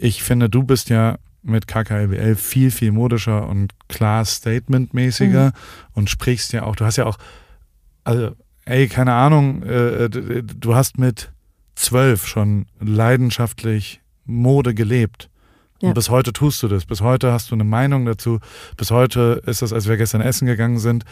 ich 0.00 0.22
finde, 0.22 0.48
du 0.48 0.62
bist 0.62 0.88
ja 0.88 1.18
mit 1.42 1.66
KKLBL 1.66 2.34
viel, 2.36 2.70
viel 2.70 2.92
modischer 2.92 3.48
und 3.48 3.72
klar 3.88 4.24
statementmäßiger 4.24 5.46
mhm. 5.46 5.52
und 5.92 6.10
sprichst 6.10 6.52
ja 6.52 6.64
auch, 6.64 6.76
du 6.76 6.84
hast 6.84 6.96
ja 6.96 7.06
auch, 7.06 7.18
also, 8.04 8.34
ey, 8.64 8.88
keine 8.88 9.14
Ahnung, 9.14 9.62
äh, 9.62 10.08
du 10.08 10.74
hast 10.74 10.98
mit 10.98 11.30
zwölf 11.74 12.26
schon 12.26 12.66
leidenschaftlich 12.78 14.00
Mode 14.24 14.74
gelebt. 14.74 15.28
Ja. 15.80 15.88
Und 15.88 15.94
bis 15.94 16.10
heute 16.10 16.32
tust 16.32 16.62
du 16.62 16.68
das. 16.68 16.84
Bis 16.84 17.00
heute 17.00 17.32
hast 17.32 17.50
du 17.50 17.54
eine 17.54 17.64
Meinung 17.64 18.04
dazu. 18.04 18.38
Bis 18.76 18.90
heute 18.90 19.42
ist 19.46 19.62
es, 19.62 19.72
als 19.72 19.88
wir 19.88 19.96
gestern 19.96 20.20
essen 20.20 20.46
gegangen 20.46 20.78
sind, 20.78 21.04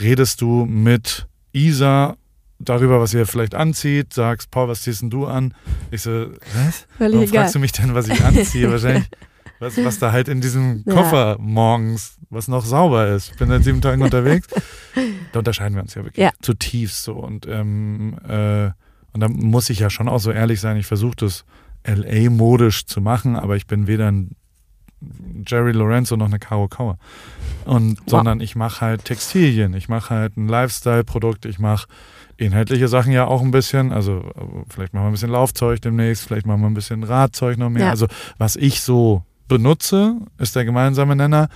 redest 0.00 0.40
du 0.40 0.66
mit 0.66 1.28
Isa 1.52 2.16
darüber, 2.58 3.00
was 3.00 3.14
ihr 3.14 3.26
vielleicht 3.26 3.54
anzieht, 3.54 4.12
sagst, 4.12 4.50
Paul, 4.50 4.68
was 4.68 4.82
ziehst 4.82 5.02
denn 5.02 5.10
du 5.10 5.26
an? 5.26 5.54
Ich 5.90 6.02
so, 6.02 6.10
was? 6.54 6.86
Völlig 6.98 7.14
Warum 7.14 7.22
egal. 7.22 7.42
fragst 7.42 7.54
du 7.54 7.58
mich 7.58 7.72
denn, 7.72 7.94
was 7.94 8.08
ich 8.08 8.22
anziehe? 8.24 8.70
Wahrscheinlich, 8.70 9.08
was, 9.58 9.76
was 9.82 9.98
da 9.98 10.12
halt 10.12 10.28
in 10.28 10.40
diesem 10.40 10.84
Koffer 10.84 11.32
ja. 11.32 11.36
morgens, 11.38 12.18
was 12.30 12.48
noch 12.48 12.64
sauber 12.64 13.08
ist. 13.08 13.32
Ich 13.32 13.38
bin 13.38 13.48
seit 13.48 13.64
sieben 13.64 13.80
Tagen 13.80 14.02
unterwegs. 14.02 14.48
Da 15.32 15.40
unterscheiden 15.40 15.74
wir 15.74 15.82
uns 15.82 15.94
ja 15.94 16.02
wirklich 16.02 16.24
ja. 16.24 16.30
zutiefst 16.40 17.02
so. 17.02 17.12
Und, 17.16 17.46
ähm, 17.46 18.16
äh, 18.26 18.70
und 19.12 19.20
da 19.20 19.28
muss 19.28 19.68
ich 19.68 19.80
ja 19.80 19.90
schon 19.90 20.08
auch 20.08 20.20
so 20.20 20.30
ehrlich 20.30 20.58
sein, 20.62 20.78
ich 20.78 20.86
versuche 20.86 21.16
das 21.16 21.44
LA-modisch 21.86 22.86
zu 22.86 23.02
machen, 23.02 23.36
aber 23.36 23.56
ich 23.56 23.66
bin 23.66 23.86
weder 23.86 24.10
ein 24.10 24.36
Jerry 25.46 25.72
Lorenzo 25.72 26.16
noch 26.16 26.26
eine 26.26 26.38
Caro 26.38 26.68
Kauer. 26.68 26.98
Und, 27.66 27.98
wow. 27.98 28.04
sondern 28.06 28.40
ich 28.40 28.56
mache 28.56 28.80
halt 28.80 29.04
Textilien, 29.04 29.74
ich 29.74 29.90
mache 29.90 30.14
halt 30.14 30.38
ein 30.38 30.48
Lifestyle-Produkt, 30.48 31.44
ich 31.44 31.58
mache 31.58 31.88
inhaltliche 32.36 32.88
Sachen 32.88 33.12
ja 33.12 33.26
auch 33.26 33.42
ein 33.42 33.50
bisschen. 33.50 33.92
Also 33.92 34.30
vielleicht 34.68 34.94
machen 34.94 35.04
wir 35.04 35.08
ein 35.08 35.12
bisschen 35.12 35.30
Laufzeug 35.30 35.80
demnächst, 35.80 36.24
vielleicht 36.24 36.46
machen 36.46 36.60
wir 36.60 36.68
ein 36.68 36.74
bisschen 36.74 37.02
Radzeug 37.02 37.58
noch 37.58 37.70
mehr. 37.70 37.86
Ja. 37.86 37.90
Also 37.90 38.06
was 38.38 38.56
ich 38.56 38.80
so 38.80 39.22
benutze, 39.48 40.16
ist 40.38 40.56
der 40.56 40.64
gemeinsame 40.64 41.16
Nenner. 41.16 41.48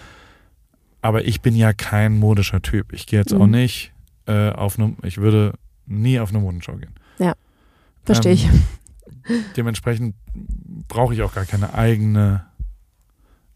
Aber 1.02 1.24
ich 1.24 1.40
bin 1.40 1.56
ja 1.56 1.72
kein 1.72 2.18
modischer 2.18 2.60
Typ. 2.60 2.92
Ich 2.92 3.06
gehe 3.06 3.20
jetzt 3.20 3.32
mhm. 3.32 3.42
auch 3.42 3.46
nicht 3.46 3.92
äh, 4.26 4.50
auf 4.50 4.78
eine, 4.78 4.94
ich 5.02 5.18
würde 5.18 5.54
nie 5.86 6.20
auf 6.20 6.30
eine 6.30 6.40
Modenschau 6.40 6.74
gehen. 6.74 6.94
Ja, 7.18 7.34
verstehe 8.04 8.32
ähm, 8.32 8.38
ich. 8.38 8.48
Dementsprechend 9.56 10.14
brauche 10.88 11.14
ich 11.14 11.22
auch 11.22 11.34
gar 11.34 11.46
keine 11.46 11.74
eigene. 11.74 12.44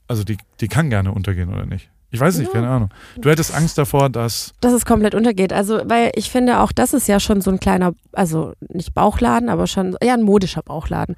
Also 0.09 0.25
die, 0.25 0.37
die 0.61 0.69
kann 0.69 0.91
gerne 0.91 1.13
untergehen 1.13 1.53
oder 1.53 1.67
nicht. 1.67 1.91
Ich 2.15 2.21
weiß 2.21 2.39
nicht, 2.39 2.47
ja. 2.47 2.53
keine 2.53 2.69
Ahnung. 2.69 2.91
Du 3.17 3.29
hättest 3.29 3.53
Angst 3.53 3.77
davor, 3.77 4.09
dass. 4.09 4.53
Dass 4.61 4.73
es 4.73 4.87
komplett 4.87 5.17
untergeht. 5.17 5.53
Also, 5.53 5.81
weil 5.85 6.13
ich 6.15 6.31
finde, 6.31 6.61
auch 6.61 6.71
das 6.71 6.95
ist 6.95 7.09
ja 7.09 7.19
schon 7.19 7.41
so 7.41 7.51
ein 7.51 7.59
kleiner, 7.59 7.93
also 8.13 8.53
nicht 8.69 8.95
Bauchladen, 8.95 9.49
aber 9.49 9.67
schon, 9.67 9.97
ja, 10.01 10.15
ein 10.15 10.23
modischer 10.23 10.63
Bauchladen. 10.63 11.17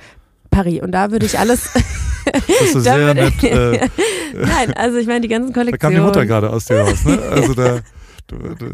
Paris. 0.50 0.80
Und 0.80 0.92
da 0.92 1.10
würde 1.10 1.26
ich 1.26 1.38
alles. 1.38 1.70
das 2.32 2.48
ist 2.48 2.72
sehr 2.82 3.12
nett. 3.12 3.34
Äh, 3.42 3.88
Nein, 4.32 4.72
also 4.74 4.98
ich 4.98 5.06
meine, 5.06 5.20
die 5.20 5.28
ganzen 5.28 5.52
Kollektionen. 5.52 5.78
Da 5.78 5.78
kam 5.78 5.94
die 5.94 6.00
Mutter 6.00 6.26
gerade 6.26 6.50
aus 6.50 6.64
dir 6.64 6.80
raus, 6.80 7.04
ne? 7.04 7.18
Also 7.30 7.54
da. 7.54 7.78
Du, 8.26 8.36
du, 8.36 8.72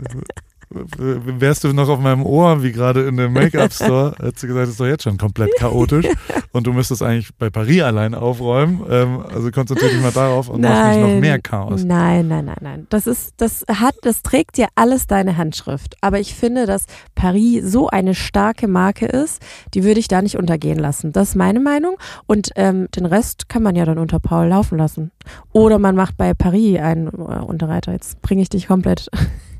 wärst 0.97 1.65
du 1.65 1.73
noch 1.73 1.89
auf 1.89 2.01
meinem 2.01 2.25
Ohr, 2.25 2.63
wie 2.63 2.73
gerade 2.73 3.07
in 3.07 3.17
dem 3.17 3.33
Make-up-Store, 3.33 4.15
hättest 4.21 4.43
du 4.43 4.47
gesagt, 4.49 4.65
das 4.65 4.71
ist 4.71 4.81
doch 4.81 4.87
jetzt 4.87 5.05
schon 5.05 5.19
komplett 5.19 5.51
chaotisch 5.59 6.07
und 6.53 6.67
du 6.67 6.73
müsstest 6.73 7.03
eigentlich 7.03 7.35
bei 7.37 7.51
Paris 7.51 7.83
allein 7.83 8.15
aufräumen. 8.15 8.85
Ähm, 8.89 9.25
also 9.35 9.51
konzentriere 9.51 9.93
dich 9.93 10.03
mal 10.03 10.13
darauf 10.13 10.49
und 10.49 10.61
nein, 10.61 10.73
mach 10.73 10.97
nicht 10.97 11.15
noch 11.15 11.21
mehr 11.21 11.39
Chaos. 11.41 11.85
Nein, 11.85 12.29
nein, 12.29 12.45
nein, 12.45 12.57
nein. 12.61 12.87
Das 12.91 13.07
ist, 13.07 13.35
das 13.39 13.65
hat, 13.69 13.95
das 14.03 14.23
trägt 14.23 14.59
ja 14.59 14.69
alles 14.75 15.07
deine 15.07 15.37
Handschrift. 15.37 15.97
Aber 16.01 16.21
ich 16.21 16.35
finde, 16.35 16.67
dass 16.67 16.85
Paris 17.15 17.71
so 17.71 17.89
eine 17.89 18.15
starke 18.15 18.69
Marke 18.69 19.07
ist, 19.07 19.43
die 19.75 19.85
würde 19.85 20.01
ich 20.01 20.09
da 20.09 20.23
nicht 20.23 20.37
untergehen 20.37 20.79
lassen. 20.79 21.13
Das 21.13 21.31
ist 21.31 21.35
meine 21.35 21.61
Meinung. 21.61 21.97
Und 22.27 22.51
ähm, 22.57 22.89
den 22.95 23.07
Rest 23.07 23.49
kann 23.49 23.63
man 23.63 23.77
ja 23.77 23.85
dann 23.85 23.99
unter 23.99 24.21
Paul 24.21 24.49
laufen 24.49 24.79
lassen. 24.79 25.11
Oder 25.53 25.79
man 25.79 25.97
macht 25.97 26.17
bei 26.17 26.35
Paris 26.35 26.79
einen 26.79 27.09
äh, 27.09 27.11
Unterreiter. 27.11 27.93
Jetzt 27.93 28.21
bringe 28.23 28.43
ich 28.43 28.49
dich 28.49 28.67
komplett 28.67 29.09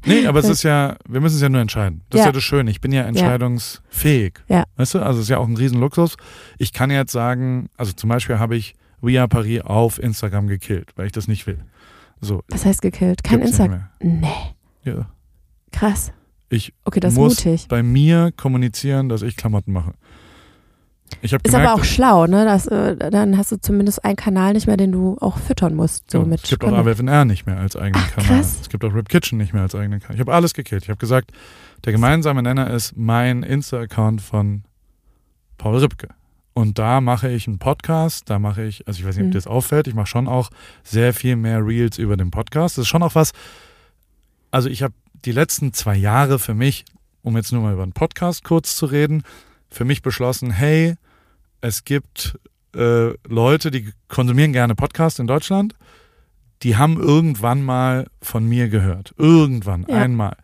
Nee, 0.05 0.27
aber 0.27 0.41
es 0.41 0.49
ist 0.49 0.63
ja, 0.63 0.97
wir 1.09 1.21
müssen 1.21 1.37
es 1.37 1.43
ja 1.43 1.49
nur 1.49 1.61
entscheiden. 1.61 2.03
Das 2.11 2.19
ja. 2.19 2.25
ist 2.25 2.27
ja 2.27 2.33
das 2.33 2.43
Schöne. 2.43 2.71
Ich 2.71 2.81
bin 2.81 2.93
ja 2.93 3.03
entscheidungsfähig. 3.03 4.41
Ja. 4.49 4.65
Weißt 4.77 4.95
du, 4.95 4.99
also 5.01 5.19
es 5.19 5.25
ist 5.25 5.29
ja 5.31 5.39
auch 5.39 5.47
ein 5.47 5.57
Riesenluxus. 5.57 6.17
Ich 6.59 6.73
kann 6.73 6.91
jetzt 6.91 7.13
sagen, 7.13 7.69
also 7.77 7.93
zum 7.93 8.09
Beispiel 8.09 8.39
habe 8.39 8.57
ich 8.57 8.75
We 9.01 9.19
Are 9.19 9.29
Paris 9.29 9.63
auf 9.63 9.99
Instagram 9.99 10.49
gekillt, 10.49 10.91
weil 10.97 11.07
ich 11.07 11.13
das 11.13 11.29
nicht 11.29 11.47
will. 11.47 11.59
So. 12.21 12.43
Was 12.49 12.65
heißt 12.65 12.83
gekillt? 12.83 13.25
Kein 13.25 13.41
Instagram? 13.41 13.89
Nee. 14.01 14.27
Ja. 14.85 15.11
Krass. 15.73 16.13
Ich 16.49 16.75
okay, 16.85 17.01
das 17.01 17.15
muss 17.15 17.45
mutig. 17.45 17.67
bei 17.69 17.83
mir 17.83 18.31
kommunizieren, 18.37 19.09
dass 19.09 19.23
ich 19.23 19.37
Klamotten 19.37 19.73
mache. 19.73 19.95
Ich 21.21 21.33
ist 21.33 21.45
gemerkt, 21.45 21.67
aber 21.67 21.81
auch 21.81 21.85
schlau, 21.85 22.27
ne? 22.27 22.45
Das, 22.45 22.67
äh, 22.67 22.97
dann 22.97 23.37
hast 23.37 23.53
du 23.53 23.61
zumindest 23.61 24.05
einen 24.05 24.17
Kanal 24.17 24.55
nicht 24.55 24.67
mehr, 24.67 24.77
den 24.77 24.93
du 24.93 25.17
auch 25.21 25.39
füttern 25.39 25.75
musst. 25.75 26.11
So 26.11 26.21
ja, 26.21 26.25
mit 26.25 26.43
es 26.43 26.51
gibt 26.51 26.65
auch 26.65 26.73
AWFNR 26.73 27.25
nicht 27.25 27.47
mehr 27.47 27.59
als 27.59 27.77
eigenen 27.77 28.05
Ach, 28.07 28.15
Kanal. 28.15 28.41
Krass. 28.41 28.59
Es 28.63 28.69
gibt 28.69 28.85
auch 28.85 28.95
Rip 28.95 29.09
Kitchen 29.09 29.39
nicht 29.39 29.53
mehr 29.53 29.63
als 29.63 29.75
eigenen 29.75 30.01
Kanal. 30.01 30.15
Ich 30.15 30.21
habe 30.21 30.33
alles 30.33 30.55
gekillt. 30.55 30.85
Ich 30.85 30.89
habe 30.89 30.99
gesagt, 30.99 31.33
der 31.85 31.93
gemeinsame 31.93 32.43
Nenner 32.43 32.71
ist 32.71 32.97
mein 32.97 33.43
Insta-Account 33.43 34.23
von 34.23 34.63
Paul 35.59 35.79
Ripke. 35.79 36.09
Und 36.55 36.79
da 36.79 37.01
mache 37.01 37.31
ich 37.31 37.47
einen 37.47 37.59
Podcast, 37.59 38.29
da 38.29 38.39
mache 38.39 38.65
ich, 38.65 38.87
also 38.87 39.01
ich 39.01 39.07
weiß 39.07 39.17
nicht, 39.17 39.23
ob 39.23 39.29
mhm. 39.29 39.33
dir 39.33 39.39
das 39.39 39.47
auffällt, 39.47 39.87
ich 39.87 39.95
mache 39.95 40.07
schon 40.07 40.29
auch 40.29 40.51
sehr 40.83 41.15
viel 41.15 41.37
mehr 41.37 41.65
Reels 41.65 41.99
über 41.99 42.17
den 42.17 42.31
Podcast. 42.31 42.77
Das 42.77 42.83
ist 42.83 42.89
schon 42.89 43.03
auch 43.03 43.15
was, 43.15 43.33
also 44.51 44.69
ich 44.69 44.83
habe 44.83 44.93
die 45.25 45.33
letzten 45.33 45.73
zwei 45.73 45.97
Jahre 45.97 46.39
für 46.39 46.55
mich, 46.55 46.85
um 47.23 47.37
jetzt 47.37 47.53
nur 47.53 47.63
mal 47.63 47.73
über 47.73 47.83
einen 47.83 47.93
Podcast 47.93 48.45
kurz 48.45 48.77
zu 48.77 48.87
reden, 48.87 49.23
für 49.73 49.85
mich 49.85 50.03
beschlossen, 50.03 50.51
hey, 50.51 50.95
es 51.61 51.85
gibt 51.85 52.39
äh, 52.77 53.11
Leute, 53.27 53.71
die 53.71 53.93
konsumieren 54.09 54.53
gerne 54.53 54.75
Podcasts 54.75 55.19
in 55.19 55.27
Deutschland, 55.27 55.75
die 56.63 56.77
haben 56.77 57.01
irgendwann 57.01 57.63
mal 57.63 58.07
von 58.21 58.49
mir 58.49 58.69
gehört. 58.69 59.15
Irgendwann, 59.19 59.87
ja. 59.89 59.97
einmal. 59.97 60.37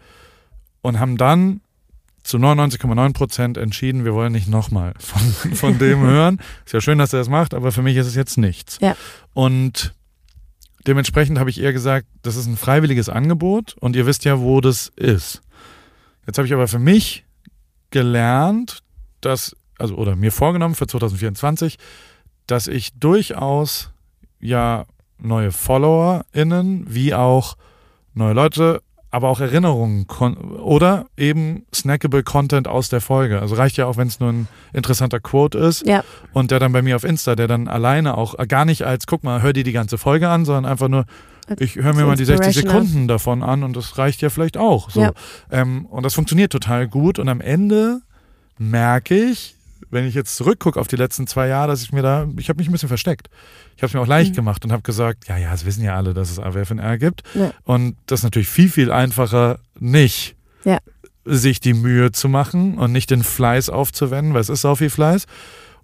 Und 0.80 0.98
haben 0.98 1.16
dann 1.16 1.60
zu 2.24 2.38
99,9 2.38 3.12
Prozent 3.12 3.56
entschieden, 3.56 4.04
wir 4.04 4.14
wollen 4.14 4.32
nicht 4.32 4.48
nochmal 4.48 4.94
von, 4.98 5.22
von 5.54 5.78
dem 5.78 6.00
hören. 6.00 6.40
Ist 6.64 6.72
ja 6.72 6.80
schön, 6.80 6.98
dass 6.98 7.12
er 7.12 7.20
das 7.20 7.28
macht, 7.28 7.54
aber 7.54 7.72
für 7.72 7.82
mich 7.82 7.96
ist 7.96 8.06
es 8.06 8.14
jetzt 8.14 8.38
nichts. 8.38 8.78
Ja. 8.80 8.96
Und 9.32 9.94
dementsprechend 10.86 11.38
habe 11.38 11.50
ich 11.50 11.60
eher 11.60 11.72
gesagt, 11.72 12.06
das 12.22 12.36
ist 12.36 12.46
ein 12.46 12.56
freiwilliges 12.56 13.08
Angebot 13.08 13.76
und 13.78 13.94
ihr 13.94 14.06
wisst 14.06 14.24
ja, 14.24 14.40
wo 14.40 14.60
das 14.60 14.88
ist. 14.96 15.42
Jetzt 16.26 16.38
habe 16.38 16.46
ich 16.46 16.52
aber 16.52 16.68
für 16.68 16.78
mich 16.78 17.24
gelernt, 17.90 18.82
dass 19.20 19.56
also 19.78 19.94
oder 19.94 20.16
mir 20.16 20.32
vorgenommen 20.32 20.74
für 20.74 20.86
2024, 20.86 21.78
dass 22.46 22.66
ich 22.66 22.92
durchaus 22.98 23.90
ja 24.40 24.86
neue 25.18 25.52
FollowerInnen 25.52 26.86
wie 26.88 27.14
auch 27.14 27.56
neue 28.14 28.34
Leute, 28.34 28.82
aber 29.10 29.28
auch 29.28 29.40
Erinnerungen 29.40 30.06
oder 30.58 31.06
eben 31.16 31.64
snackable 31.74 32.22
Content 32.22 32.68
aus 32.68 32.88
der 32.88 33.00
Folge. 33.00 33.40
Also 33.40 33.54
reicht 33.54 33.76
ja 33.76 33.86
auch, 33.86 33.96
wenn 33.96 34.08
es 34.08 34.20
nur 34.20 34.30
ein 34.30 34.48
interessanter 34.72 35.18
Quote 35.18 35.58
ist 35.58 35.86
ja. 35.86 36.04
und 36.32 36.50
der 36.50 36.58
dann 36.58 36.72
bei 36.72 36.82
mir 36.82 36.96
auf 36.96 37.04
Insta, 37.04 37.34
der 37.34 37.48
dann 37.48 37.68
alleine 37.68 38.18
auch 38.18 38.36
gar 38.48 38.64
nicht 38.64 38.82
als, 38.82 39.06
guck 39.06 39.24
mal, 39.24 39.40
hör 39.40 39.52
dir 39.52 39.64
die 39.64 39.72
ganze 39.72 39.96
Folge 39.96 40.28
an, 40.28 40.44
sondern 40.44 40.66
einfach 40.66 40.88
nur, 40.88 41.06
ich 41.58 41.76
höre 41.76 41.94
mir 41.94 42.04
mal 42.04 42.16
die 42.16 42.26
60 42.26 42.54
Sekunden 42.54 43.08
davon 43.08 43.42
an 43.42 43.62
und 43.62 43.74
das 43.74 43.96
reicht 43.96 44.20
ja 44.20 44.28
vielleicht 44.28 44.58
auch. 44.58 44.90
So. 44.90 45.00
Ja. 45.00 45.12
Ähm, 45.50 45.86
und 45.86 46.04
das 46.04 46.14
funktioniert 46.14 46.52
total 46.52 46.86
gut 46.86 47.18
und 47.18 47.30
am 47.30 47.40
Ende 47.40 48.02
merke 48.58 49.14
ich, 49.14 49.54
wenn 49.90 50.06
ich 50.06 50.14
jetzt 50.14 50.36
zurückgucke 50.36 50.78
auf 50.78 50.88
die 50.88 50.96
letzten 50.96 51.26
zwei 51.26 51.48
Jahre, 51.48 51.68
dass 51.68 51.82
ich 51.82 51.92
mir 51.92 52.02
da, 52.02 52.26
ich 52.36 52.48
habe 52.48 52.58
mich 52.58 52.68
ein 52.68 52.72
bisschen 52.72 52.88
versteckt. 52.88 53.28
Ich 53.76 53.82
habe 53.82 53.88
es 53.88 53.94
mir 53.94 54.00
auch 54.00 54.06
leicht 54.06 54.32
mhm. 54.32 54.36
gemacht 54.36 54.64
und 54.64 54.72
habe 54.72 54.82
gesagt, 54.82 55.28
ja, 55.28 55.36
ja, 55.36 55.52
es 55.54 55.64
wissen 55.64 55.82
ja 55.82 55.96
alle, 55.96 56.14
dass 56.14 56.30
es 56.30 56.38
AWFNR 56.38 56.98
gibt. 56.98 57.22
Ja. 57.34 57.52
Und 57.64 57.96
das 58.06 58.20
ist 58.20 58.24
natürlich 58.24 58.48
viel, 58.48 58.68
viel 58.68 58.92
einfacher, 58.92 59.60
nicht 59.78 60.34
ja. 60.64 60.78
sich 61.24 61.60
die 61.60 61.74
Mühe 61.74 62.12
zu 62.12 62.28
machen 62.28 62.76
und 62.76 62.92
nicht 62.92 63.10
den 63.10 63.22
Fleiß 63.22 63.70
aufzuwenden, 63.70 64.34
weil 64.34 64.40
es 64.40 64.48
ist 64.48 64.64
auch 64.64 64.76
viel 64.76 64.90
Fleiß. 64.90 65.26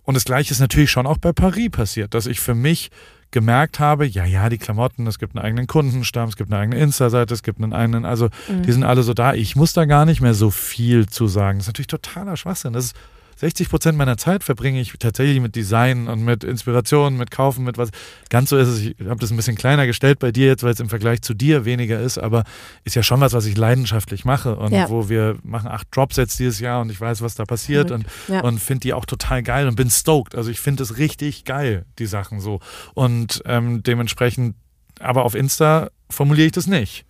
Und 0.05 0.15
das 0.15 0.25
Gleiche 0.25 0.53
ist 0.53 0.61
natürlich 0.61 0.91
schon 0.91 1.07
auch 1.07 1.19
bei 1.19 1.33
Paris 1.33 1.71
passiert, 1.71 2.15
dass 2.15 2.27
ich 2.27 2.41
für 2.41 2.55
mich 2.55 2.91
gemerkt 3.31 3.81
habe, 3.81 4.07
ja, 4.07 4.25
ja, 4.25 4.49
die 4.49 4.59
Klamotten, 4.59 5.07
es 5.09 5.19
gibt 5.19 5.35
einen 5.35 5.45
eigenen 5.45 5.67
Kundenstamm, 5.67 6.29
es 6.29 6.37
gibt 6.37 6.53
eine 6.53 6.61
eigene 6.61 6.79
Insta-Seite, 6.79 7.35
es 7.35 7.43
gibt 7.43 7.61
einen 7.61 7.73
eigenen, 7.73 8.05
also 8.05 8.29
mhm. 8.49 8.63
die 8.63 8.71
sind 8.71 8.85
alle 8.85 9.03
so 9.03 9.13
da. 9.13 9.35
Ich 9.35 9.57
muss 9.57 9.73
da 9.73 9.87
gar 9.87 10.05
nicht 10.05 10.21
mehr 10.21 10.35
so 10.35 10.51
viel 10.51 11.09
zu 11.09 11.27
sagen. 11.27 11.59
Das 11.59 11.65
ist 11.65 11.69
natürlich 11.71 11.89
totaler 11.89 12.37
Schwachsinn. 12.37 12.73
Das 12.75 12.87
ist 12.87 12.97
60 13.37 13.69
Prozent 13.69 13.99
meiner 13.99 14.17
Zeit 14.17 14.45
verbringe 14.45 14.81
ich 14.81 14.93
tatsächlich 14.99 15.41
mit 15.41 15.57
Design 15.57 16.09
und 16.09 16.25
mit 16.25 16.45
Inspiration, 16.45 17.17
mit 17.17 17.31
Kaufen, 17.31 17.65
mit 17.65 17.79
was. 17.79 17.91
Ganz 18.31 18.51
so 18.51 18.57
ist 18.57 18.69
es. 18.69 18.81
Ich 18.81 18.97
habe 19.07 19.21
das 19.21 19.31
ein 19.31 19.37
bisschen 19.37 19.57
kleiner 19.57 19.87
gestellt 19.87 20.19
bei 20.19 20.33
dir 20.33 20.47
jetzt, 20.47 20.63
weil 20.63 20.73
es 20.73 20.81
im 20.81 20.89
Vergleich 20.89 21.23
zu 21.23 21.35
dir 21.35 21.65
weniger 21.65 22.01
ist, 22.01 22.19
aber 22.19 22.45
ist 22.85 22.97
ja 22.97 23.03
schon 23.03 23.21
was, 23.21 23.33
was 23.33 23.47
ich 23.47 23.57
leidenschaftlich 23.57 24.25
mache 24.25 24.57
und 24.57 24.73
ja. 24.73 24.89
wo 24.89 25.09
wir 25.09 25.37
machen 25.43 25.69
acht 25.69 25.89
Drops 25.95 26.17
jetzt 26.17 26.39
dieses 26.39 26.61
Jahr 26.61 26.81
und 26.81 26.91
ich 26.91 27.01
weiß, 27.01 27.23
was 27.23 27.35
da 27.35 27.45
passiert 27.45 27.91
und, 27.91 28.07
ja. 28.29 28.41
und 28.41 28.61
finde 28.61 28.81
die 28.81 28.95
auch 28.95 29.07
total 29.07 29.43
geil 29.43 29.69
und 29.69 29.77
bin 29.77 29.91
stoked. 29.91 30.35
Also 30.35 30.51
ich 30.51 30.61
finde 30.61 30.83
es 30.83 30.99
richtig 30.99 31.45
geil, 31.45 31.87
die 31.99 32.07
Sachen 32.07 32.41
so. 32.41 32.61
Und 32.95 33.43
ähm, 33.47 33.83
dementsprechend, 33.83 34.57
aber 35.01 35.25
auf 35.25 35.35
Insta 35.35 35.91
formuliere 36.11 36.47
ich 36.47 36.53
das 36.53 36.67
nicht. 36.67 37.05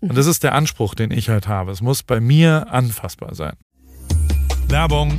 Und 0.00 0.16
das 0.16 0.26
ist 0.26 0.42
der 0.42 0.54
Anspruch, 0.54 0.94
den 0.94 1.10
ich 1.10 1.30
halt 1.30 1.48
habe. 1.48 1.72
Es 1.72 1.80
muss 1.80 2.02
bei 2.02 2.20
mir 2.20 2.66
anfassbar 2.70 3.34
sein. 3.34 3.54
Werbung. 4.68 5.18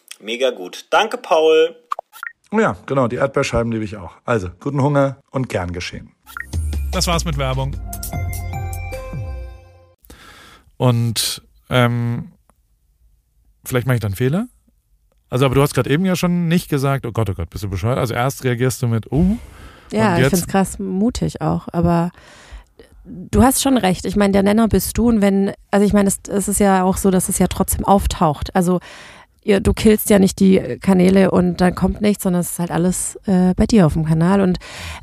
Mega 0.21 0.51
gut. 0.51 0.85
Danke, 0.91 1.17
Paul. 1.17 1.75
Oh 2.51 2.59
ja, 2.59 2.75
genau, 2.85 3.07
die 3.07 3.15
Erdbeerscheiben 3.15 3.71
liebe 3.71 3.83
ich 3.83 3.97
auch. 3.97 4.17
Also, 4.23 4.49
guten 4.59 4.81
Hunger 4.81 5.17
und 5.31 5.49
gern 5.49 5.71
geschehen. 5.71 6.11
Das 6.91 7.07
war's 7.07 7.25
mit 7.25 7.37
Werbung. 7.37 7.75
Und 10.77 11.41
ähm, 11.69 12.31
vielleicht 13.65 13.87
mache 13.87 13.95
ich 13.95 14.01
dann 14.01 14.13
Fehler. 14.13 14.47
Also, 15.29 15.45
aber 15.45 15.55
du 15.55 15.61
hast 15.61 15.73
gerade 15.73 15.89
eben 15.89 16.05
ja 16.05 16.15
schon 16.15 16.47
nicht 16.47 16.69
gesagt, 16.69 17.05
oh 17.05 17.11
Gott, 17.11 17.29
oh 17.29 17.33
Gott, 17.33 17.49
bist 17.49 17.63
du 17.63 17.69
bescheuert. 17.69 17.97
Also 17.97 18.13
erst 18.13 18.43
reagierst 18.43 18.81
du 18.81 18.87
mit, 18.87 19.11
uh. 19.11 19.37
Ja, 19.91 20.17
ich 20.17 20.25
finde 20.25 20.35
es 20.35 20.47
krass 20.47 20.77
mutig 20.77 21.41
auch, 21.41 21.67
aber 21.71 22.11
du 23.05 23.41
hast 23.41 23.61
schon 23.61 23.77
recht. 23.77 24.05
Ich 24.05 24.15
meine, 24.15 24.33
der 24.33 24.43
Nenner 24.43 24.67
bist 24.67 24.97
du 24.97 25.09
und 25.09 25.21
wenn, 25.21 25.53
also 25.71 25.85
ich 25.85 25.93
meine, 25.93 26.09
es, 26.09 26.19
es 26.29 26.47
ist 26.47 26.59
ja 26.59 26.83
auch 26.83 26.97
so, 26.97 27.11
dass 27.11 27.27
es 27.27 27.39
ja 27.39 27.47
trotzdem 27.47 27.85
auftaucht. 27.85 28.55
Also 28.55 28.79
ihr, 29.43 29.59
du 29.59 29.73
killst 29.73 30.09
ja 30.09 30.19
nicht 30.19 30.39
die 30.39 30.59
Kanäle 30.81 31.31
und 31.31 31.61
dann 31.61 31.75
kommt 31.75 32.01
nichts, 32.01 32.23
sondern 32.23 32.41
es 32.41 32.51
ist 32.51 32.59
halt 32.59 32.71
alles 32.71 33.17
äh, 33.25 33.53
bei 33.55 33.65
dir 33.65 33.85
auf 33.85 33.93
dem 33.93 34.05
Kanal 34.05 34.41
und 34.41 34.59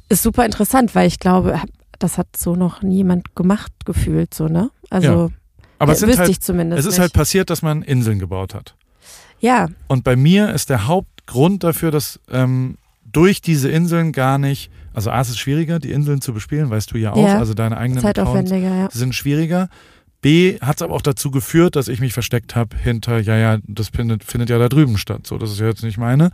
ist 0.09 0.23
super 0.23 0.45
interessant, 0.45 0.95
weil 0.95 1.07
ich 1.07 1.19
glaube, 1.19 1.61
das 1.99 2.19
hat 2.19 2.37
so 2.37 2.55
noch 2.55 2.83
niemand 2.83 3.35
gemacht 3.35 3.73
gefühlt, 3.85 4.35
so, 4.35 4.47
ne? 4.47 4.71
Also, 4.91 5.29
ja. 5.29 5.29
aber 5.79 5.93
es, 5.93 6.03
halt, 6.03 6.29
ich 6.29 6.41
zumindest 6.41 6.81
es 6.81 6.87
ist 6.87 6.93
halt 6.93 6.95
nicht. 6.95 7.01
halt 7.01 7.13
passiert, 7.13 7.51
dass 7.51 7.63
man 7.63 7.83
Inseln 7.83 8.19
gebaut 8.19 8.55
hat. 8.55 8.75
Ja. 9.41 9.69
Und 9.89 10.05
bei 10.05 10.17
mir 10.17 10.53
ist 10.53 10.71
der 10.71 10.87
Hauptgrund 10.87 11.65
dafür, 11.65 11.91
dass 11.91 12.21
ähm, 12.31 12.77
durch 13.05 13.41
diese 13.41 13.69
Inseln 13.69 14.13
gar 14.13 14.39
nicht, 14.39 14.71
also 14.93 15.11
A, 15.11 15.21
es 15.21 15.31
ist 15.31 15.39
schwieriger, 15.39 15.79
die 15.79 15.93
Inseln 15.93 16.21
zu 16.21 16.33
bespielen, 16.33 16.71
weißt 16.71 16.93
du 16.93 16.99
ja 16.99 17.13
auch, 17.13 17.27
ja. 17.27 17.39
also 17.39 17.55
deine 17.55 17.77
eigenen 17.77 18.05
Accounts 18.05 18.51
ja. 18.51 18.89
sind 18.91 19.15
schwieriger. 19.15 19.69
B 20.21 20.59
hat 20.61 20.77
es 20.77 20.83
aber 20.83 20.95
auch 20.95 21.03
dazu 21.03 21.31
geführt, 21.31 21.77
dass 21.77 21.89
ich 21.89 22.01
mich 22.01 22.13
versteckt 22.13 22.57
habe 22.57 22.77
hinter, 22.77 23.19
ja, 23.21 23.37
ja, 23.37 23.59
das 23.65 23.89
findet, 23.89 24.25
findet 24.25 24.51
ja 24.51 24.59
da 24.59 24.69
drüben 24.69 24.99
statt. 24.99 25.27
So, 25.27 25.39
das 25.39 25.51
ist 25.51 25.61
ja 25.61 25.67
jetzt 25.67 25.85
nicht 25.85 25.99
meine. 25.99 26.31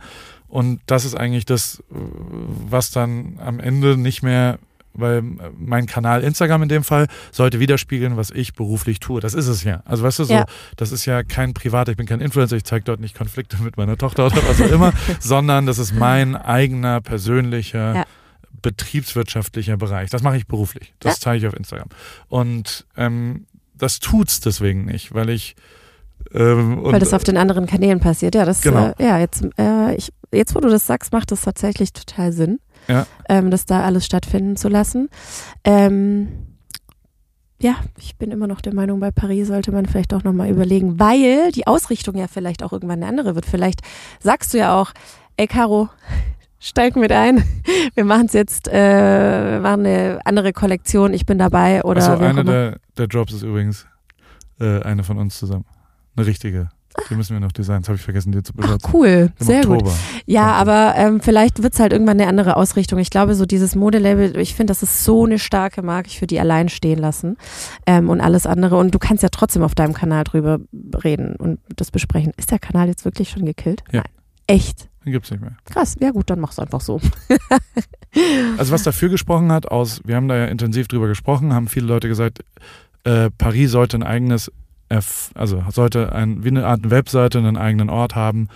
Und 0.47 0.79
das 0.87 1.05
ist 1.05 1.15
eigentlich 1.15 1.45
das, 1.45 1.83
was 1.89 2.91
dann 2.91 3.39
am 3.39 3.59
Ende 3.59 3.97
nicht 3.97 4.23
mehr, 4.23 4.57
weil 4.93 5.21
mein 5.57 5.85
Kanal 5.85 6.23
Instagram 6.23 6.63
in 6.63 6.69
dem 6.69 6.83
Fall 6.83 7.07
sollte 7.31 7.59
widerspiegeln, 7.59 8.17
was 8.17 8.31
ich 8.31 8.53
beruflich 8.53 8.99
tue. 8.99 9.19
Das 9.19 9.33
ist 9.33 9.47
es 9.47 9.63
ja. 9.63 9.83
Also 9.85 10.03
weißt 10.03 10.19
du 10.19 10.23
so, 10.23 10.33
ja. 10.33 10.45
das 10.77 10.91
ist 10.91 11.05
ja 11.05 11.23
kein 11.23 11.53
Privat, 11.53 11.89
ich 11.89 11.97
bin 11.97 12.05
kein 12.05 12.21
Influencer, 12.21 12.55
ich 12.55 12.63
zeige 12.63 12.85
dort 12.85 13.01
nicht 13.01 13.15
Konflikte 13.15 13.57
mit 13.61 13.77
meiner 13.77 13.97
Tochter 13.97 14.27
oder 14.27 14.37
was 14.47 14.61
auch 14.61 14.71
immer, 14.71 14.93
sondern 15.19 15.65
das 15.65 15.77
ist 15.77 15.93
mein 15.93 16.35
eigener 16.35 17.01
persönlicher 17.01 17.95
ja 17.95 18.05
betriebswirtschaftlicher 18.61 19.77
Bereich. 19.77 20.09
Das 20.09 20.23
mache 20.23 20.37
ich 20.37 20.47
beruflich. 20.47 20.95
Das 20.99 21.15
ja. 21.15 21.19
zeige 21.19 21.37
ich 21.37 21.47
auf 21.47 21.55
Instagram. 21.55 21.87
Und 22.29 22.87
ähm, 22.97 23.45
das 23.77 23.99
tut's 23.99 24.39
deswegen 24.39 24.85
nicht, 24.85 25.13
weil 25.13 25.29
ich 25.29 25.55
ähm, 26.33 26.79
weil 26.83 26.99
das 26.99 27.13
auf 27.13 27.23
den 27.23 27.37
anderen 27.37 27.65
Kanälen 27.65 27.99
passiert. 27.99 28.35
Ja, 28.35 28.45
das 28.45 28.61
genau. 28.61 28.93
äh, 28.97 29.05
ja 29.05 29.19
jetzt 29.19 29.45
äh, 29.57 29.95
ich, 29.95 30.11
jetzt 30.31 30.55
wo 30.55 30.59
du 30.59 30.69
das 30.69 30.87
sagst, 30.87 31.11
macht 31.11 31.31
das 31.31 31.41
tatsächlich 31.41 31.93
total 31.93 32.31
Sinn, 32.31 32.59
ja. 32.87 33.05
ähm, 33.29 33.51
das 33.51 33.65
da 33.65 33.83
alles 33.83 34.05
stattfinden 34.05 34.55
zu 34.55 34.69
lassen. 34.69 35.09
Ähm, 35.63 36.27
ja, 37.61 37.75
ich 37.97 38.17
bin 38.17 38.31
immer 38.31 38.47
noch 38.47 38.61
der 38.61 38.73
Meinung, 38.73 38.99
bei 38.99 39.11
Paris 39.11 39.47
sollte 39.47 39.71
man 39.71 39.85
vielleicht 39.85 40.13
auch 40.13 40.23
nochmal 40.23 40.49
überlegen, 40.49 40.99
weil 40.99 41.51
die 41.51 41.67
Ausrichtung 41.67 42.15
ja 42.15 42.27
vielleicht 42.27 42.63
auch 42.63 42.73
irgendwann 42.73 43.01
eine 43.01 43.07
andere 43.07 43.35
wird. 43.35 43.45
Vielleicht 43.45 43.79
sagst 44.19 44.53
du 44.53 44.57
ja 44.57 44.79
auch, 44.79 44.91
ey 45.37 45.47
Caro, 45.47 45.89
steig 46.65 46.95
mit 46.95 47.11
ein. 47.11 47.43
Wir 47.95 48.03
machen 48.03 48.25
es 48.25 48.33
jetzt, 48.33 48.67
äh, 48.67 48.73
wir 48.73 49.59
machen 49.61 49.85
eine 49.85 50.19
andere 50.25 50.51
Kollektion, 50.51 51.13
ich 51.13 51.25
bin 51.25 51.37
dabei. 51.37 51.83
Oder 51.83 52.09
also 52.09 52.23
eine 52.23 52.43
der, 52.43 52.77
der 52.97 53.07
Drops 53.07 53.31
ist 53.31 53.43
übrigens 53.43 53.85
äh, 54.59 54.81
eine 54.81 55.03
von 55.03 55.17
uns 55.17 55.37
zusammen. 55.37 55.65
Eine 56.15 56.25
richtige. 56.25 56.69
Die 57.09 57.15
müssen 57.15 57.33
wir 57.33 57.39
noch 57.39 57.51
designen. 57.51 57.81
Das 57.81 57.89
habe 57.89 57.97
ich 57.97 58.03
vergessen, 58.03 58.31
dir 58.31 58.43
zu 58.43 58.53
beschreiben. 58.53 58.79
Cool, 58.91 59.31
Im 59.39 59.45
sehr 59.45 59.59
Oktober. 59.59 59.91
gut. 59.91 59.93
Ja, 60.25 60.53
aber 60.53 60.93
ähm, 60.97 61.19
vielleicht 61.21 61.61
wird 61.61 61.73
es 61.73 61.79
halt 61.79 61.93
irgendwann 61.93 62.19
eine 62.19 62.27
andere 62.27 62.55
Ausrichtung. 62.55 62.99
Ich 62.99 63.09
glaube, 63.09 63.35
so 63.35 63.45
dieses 63.45 63.75
Modelabel, 63.75 64.37
ich 64.37 64.55
finde, 64.55 64.71
das 64.71 64.81
ist 64.81 65.03
so 65.03 65.25
eine 65.25 65.37
starke 65.37 65.81
Marke. 65.81 66.07
Ich 66.07 66.17
würde 66.17 66.27
die 66.27 66.39
allein 66.39 66.69
stehen 66.69 66.99
lassen 66.99 67.37
ähm, 67.85 68.09
und 68.09 68.21
alles 68.21 68.45
andere. 68.45 68.77
Und 68.77 68.93
du 68.95 68.99
kannst 68.99 69.23
ja 69.23 69.29
trotzdem 69.29 69.63
auf 69.63 69.75
deinem 69.75 69.93
Kanal 69.93 70.23
drüber 70.23 70.59
reden 71.03 71.35
und 71.35 71.59
das 71.75 71.91
besprechen. 71.91 72.33
Ist 72.37 72.51
der 72.51 72.59
Kanal 72.59 72.87
jetzt 72.87 73.05
wirklich 73.05 73.29
schon 73.29 73.45
gekillt? 73.45 73.83
Ja. 73.91 74.01
Nein. 74.01 74.11
Echt? 74.47 74.89
Den 75.05 75.11
gibt's 75.11 75.29
nicht 75.29 75.41
mehr. 75.41 75.55
Krass, 75.65 75.95
ja 75.99 76.11
gut, 76.11 76.29
dann 76.29 76.39
mach's 76.39 76.57
einfach 76.57 76.81
so. 76.81 76.99
also 78.57 78.73
was 78.73 78.83
dafür 78.83 79.09
gesprochen 79.09 79.51
hat, 79.51 79.67
aus, 79.67 80.01
wir 80.03 80.15
haben 80.15 80.27
da 80.27 80.35
ja 80.35 80.45
intensiv 80.45 80.87
drüber 80.87 81.07
gesprochen, 81.07 81.53
haben 81.53 81.67
viele 81.67 81.85
Leute 81.85 82.07
gesagt, 82.07 82.43
äh, 83.03 83.29
Paris 83.37 83.71
sollte 83.71 83.97
ein 83.97 84.03
eigenes, 84.03 84.51
F, 84.89 85.31
also 85.35 85.63
sollte 85.69 86.11
ein, 86.13 86.43
wie 86.43 86.49
eine 86.49 86.65
Art 86.65 86.89
Webseite 86.89 87.37
einen 87.37 87.57
eigenen 87.57 87.89
Ort 87.89 88.15
haben, 88.15 88.49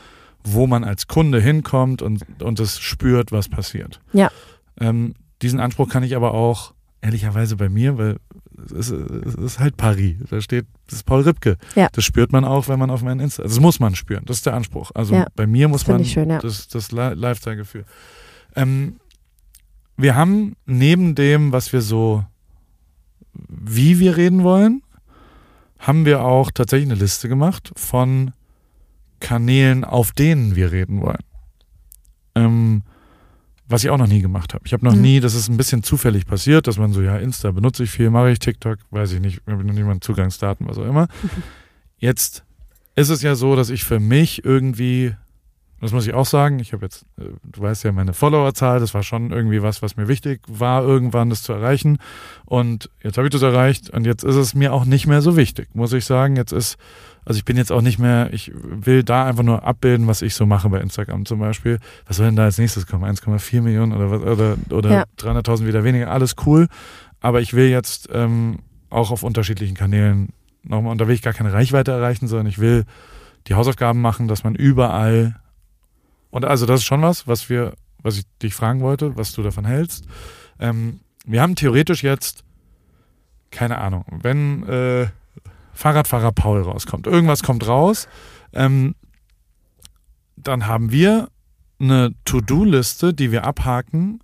wo 0.44 0.66
man 0.66 0.84
als 0.84 1.08
Kunde 1.08 1.40
hinkommt 1.40 2.02
und, 2.02 2.42
und 2.42 2.60
es 2.60 2.80
spürt, 2.80 3.32
was 3.32 3.48
passiert. 3.48 4.00
Ja. 4.14 4.32
Ähm, 4.80 5.14
diesen 5.42 5.60
Anspruch 5.60 5.90
kann 5.90 6.04
ich 6.04 6.16
aber 6.16 6.34
auch 6.34 6.74
ehrlicherweise 7.02 7.56
bei 7.56 7.70
mir, 7.70 7.98
weil 7.98 8.18
es, 8.76 8.89
es 8.89 9.36
ist 9.36 9.60
halt 9.60 9.78
Paris. 9.78 10.17
Da 10.30 10.41
steht, 10.41 10.65
das 10.88 10.95
ist 11.00 11.04
Paul 11.04 11.22
Ripke. 11.22 11.58
Ja. 11.76 11.88
Das 11.91 12.04
spürt 12.04 12.32
man 12.32 12.45
auch, 12.45 12.67
wenn 12.67 12.80
man 12.80 12.89
auf 12.89 13.02
meinen 13.02 13.19
Insta. 13.19 13.43
Also 13.43 13.56
das 13.56 13.62
muss 13.62 13.80
man 13.80 13.95
spüren. 13.95 14.24
Das 14.26 14.38
ist 14.38 14.45
der 14.45 14.54
Anspruch. 14.54 14.91
Also 14.95 15.15
Ja. 15.15 15.28
bei 15.36 15.48
mir 15.48 15.67
muss 15.67 15.84
Das 15.84 15.88
man 15.89 16.06
schön, 16.06 16.30
ja. 16.30 16.39
das, 16.39 16.67
das 16.67 16.91
Li- 16.91 17.13
Lifestyle-Gefühl. 17.13 17.86
Ähm, 18.56 19.00
wir 19.98 20.15
haben 20.15 20.56
neben 20.65 21.15
dem, 21.15 21.52
was 21.52 21.74
wir 21.74 21.82
so, 21.82 22.26
wie 23.34 24.00
wir 24.00 24.17
reden 24.17 24.43
wollen, 24.43 24.82
haben 25.78 26.06
wir 26.06 26.24
auch 26.24 26.52
tatsächlich 26.52 26.89
eine 26.91 27.00
Liste 27.00 27.30
gemacht 27.30 27.72
von 27.76 28.32
Kanälen, 29.19 29.84
auf 29.84 30.12
denen 30.12 30.56
wir 30.56 30.72
reden 30.72 31.02
wollen. 31.02 31.24
Ähm, 32.36 32.84
was 33.70 33.84
ich 33.84 33.90
auch 33.90 33.98
noch 33.98 34.08
nie 34.08 34.22
gemacht 34.22 34.54
habe. 34.54 34.64
Ich 34.66 34.74
habe 34.74 34.84
noch 34.84 34.96
Mhm. 34.96 35.02
nie, 35.02 35.20
das 35.20 35.36
ist 35.36 35.48
ein 35.48 35.56
bisschen 35.58 35.84
zufällig 35.84 36.26
passiert, 36.26 36.68
dass 36.68 36.78
man 36.78 36.92
so, 36.92 37.02
ja, 37.02 37.18
Insta 37.18 37.52
benutze 37.52 37.84
ich 37.84 37.92
viel, 37.92 38.10
mache 38.10 38.32
ich 38.32 38.40
TikTok, 38.40 38.80
weiß 38.92 39.14
ich 39.14 39.20
nicht, 39.22 39.42
habe 39.48 39.64
noch 39.64 39.74
niemand 39.74 40.04
Zugangsdaten, 40.04 40.68
was 40.68 40.78
auch 40.78 40.86
immer. 40.86 41.08
Jetzt 42.00 42.44
ist 42.96 43.10
es 43.10 43.22
ja 43.22 43.36
so, 43.36 43.56
dass 43.56 43.70
ich 43.70 43.84
für 43.84 44.00
mich 44.00 44.44
irgendwie, 44.44 45.14
das 45.82 45.92
muss 45.92 46.08
ich 46.08 46.14
auch 46.14 46.26
sagen, 46.26 46.60
ich 46.60 46.74
habe 46.74 46.86
jetzt, 46.86 47.06
äh, 47.18 47.24
du 47.44 47.62
weißt 47.62 47.84
ja, 47.86 47.92
meine 47.92 48.14
Followerzahl, 48.14 48.80
das 48.80 48.94
war 48.94 49.04
schon 49.04 49.32
irgendwie 49.32 49.62
was, 49.62 49.82
was 49.82 49.96
mir 49.96 50.08
wichtig 50.08 50.42
war, 50.48 50.84
irgendwann 50.84 51.30
das 51.30 51.44
zu 51.44 51.54
erreichen. 51.54 51.98
Und 52.46 52.90
jetzt 53.04 53.18
habe 53.18 53.28
ich 53.28 53.32
das 53.32 53.42
erreicht 53.42 53.90
und 53.90 54.06
jetzt 54.06 54.24
ist 54.24 54.36
es 54.36 54.54
mir 54.54 54.74
auch 54.74 54.86
nicht 54.86 55.08
mehr 55.08 55.22
so 55.22 55.38
wichtig, 55.38 55.70
muss 55.74 55.94
ich 55.94 56.04
sagen. 56.06 56.36
Jetzt 56.36 56.52
ist, 56.52 56.78
also 57.30 57.38
ich 57.38 57.46
bin 57.46 57.58
jetzt 57.58 57.72
auch 57.72 57.82
nicht 57.82 58.00
mehr, 58.00 58.34
ich 58.34 58.52
will 58.54 59.04
da 59.04 59.26
einfach 59.26 59.44
nur 59.44 59.63
abbilden, 59.63 60.08
was 60.08 60.24
ich 60.24 60.34
so 60.34 60.48
mache 60.48 60.68
bei 60.70 60.82
Instagram 60.82 61.26
zum 61.28 61.39
Beispiel. 61.39 61.78
Was 62.08 62.18
soll 62.18 62.26
denn 62.26 62.36
da 62.36 62.46
als 62.46 62.58
nächstes 62.58 62.88
kommen? 62.88 63.06
1,4 63.06 63.62
Millionen 63.62 63.94
oder 63.94 64.10
was, 64.10 64.22
oder, 64.22 64.58
oder 64.72 64.89
Ja. 64.92 65.04
300.000 65.20 65.68
wieder 65.68 65.84
weniger, 65.84 66.10
alles 66.10 66.36
cool. 66.48 66.68
Aber 67.22 67.39
ich 67.39 67.54
will 67.54 67.70
jetzt 67.70 68.10
ähm, 68.12 68.58
auch 68.89 69.12
auf 69.12 69.22
unterschiedlichen 69.22 69.76
Kanälen 69.76 70.30
nochmal, 70.63 70.92
und 70.92 71.00
da 71.00 71.08
will 71.08 71.13
ich 71.13 71.22
gar 71.22 71.34
keine 71.34 71.54
Reichweite 71.54 71.92
erreichen, 71.92 72.28
sondern 72.28 72.48
ich 72.48 72.58
will 72.58 72.86
die 73.48 73.54
Hausaufgaben 73.54 74.02
machen, 74.02 74.28
dass 74.28 74.44
man 74.44 74.56
überall 74.56 75.36
und 76.32 76.46
also 76.46 76.65
das 76.65 76.82
ist 76.82 76.86
schon 76.86 77.02
was, 77.04 77.28
was 77.28 77.50
wir, 77.50 77.74
was 78.02 78.18
ich 78.18 78.24
dich 78.42 78.54
fragen 78.56 78.82
wollte, 78.82 79.15
was 79.18 79.34
du 79.34 79.44
davon 79.44 79.65
hältst. 79.65 80.06
Ähm, 80.60 81.00
wir 81.26 81.42
haben 81.44 81.56
theoretisch 81.56 82.04
jetzt, 82.04 82.44
keine 83.52 83.78
Ahnung, 83.78 84.06
wenn 84.22 84.68
äh, 84.68 85.08
Fahrradfahrer 85.80 86.34
Paul 86.34 86.62
rauskommt, 86.63 87.08
irgendwas 87.08 87.42
kommt 87.42 87.65
raus, 87.65 88.10
ähm, 88.54 88.96
dann 90.36 90.68
haben 90.68 90.92
wir 90.92 91.30
eine 91.80 92.13
To-Do-Liste, 92.26 93.13
die 93.13 93.32
wir 93.32 93.46
abhaken 93.46 94.20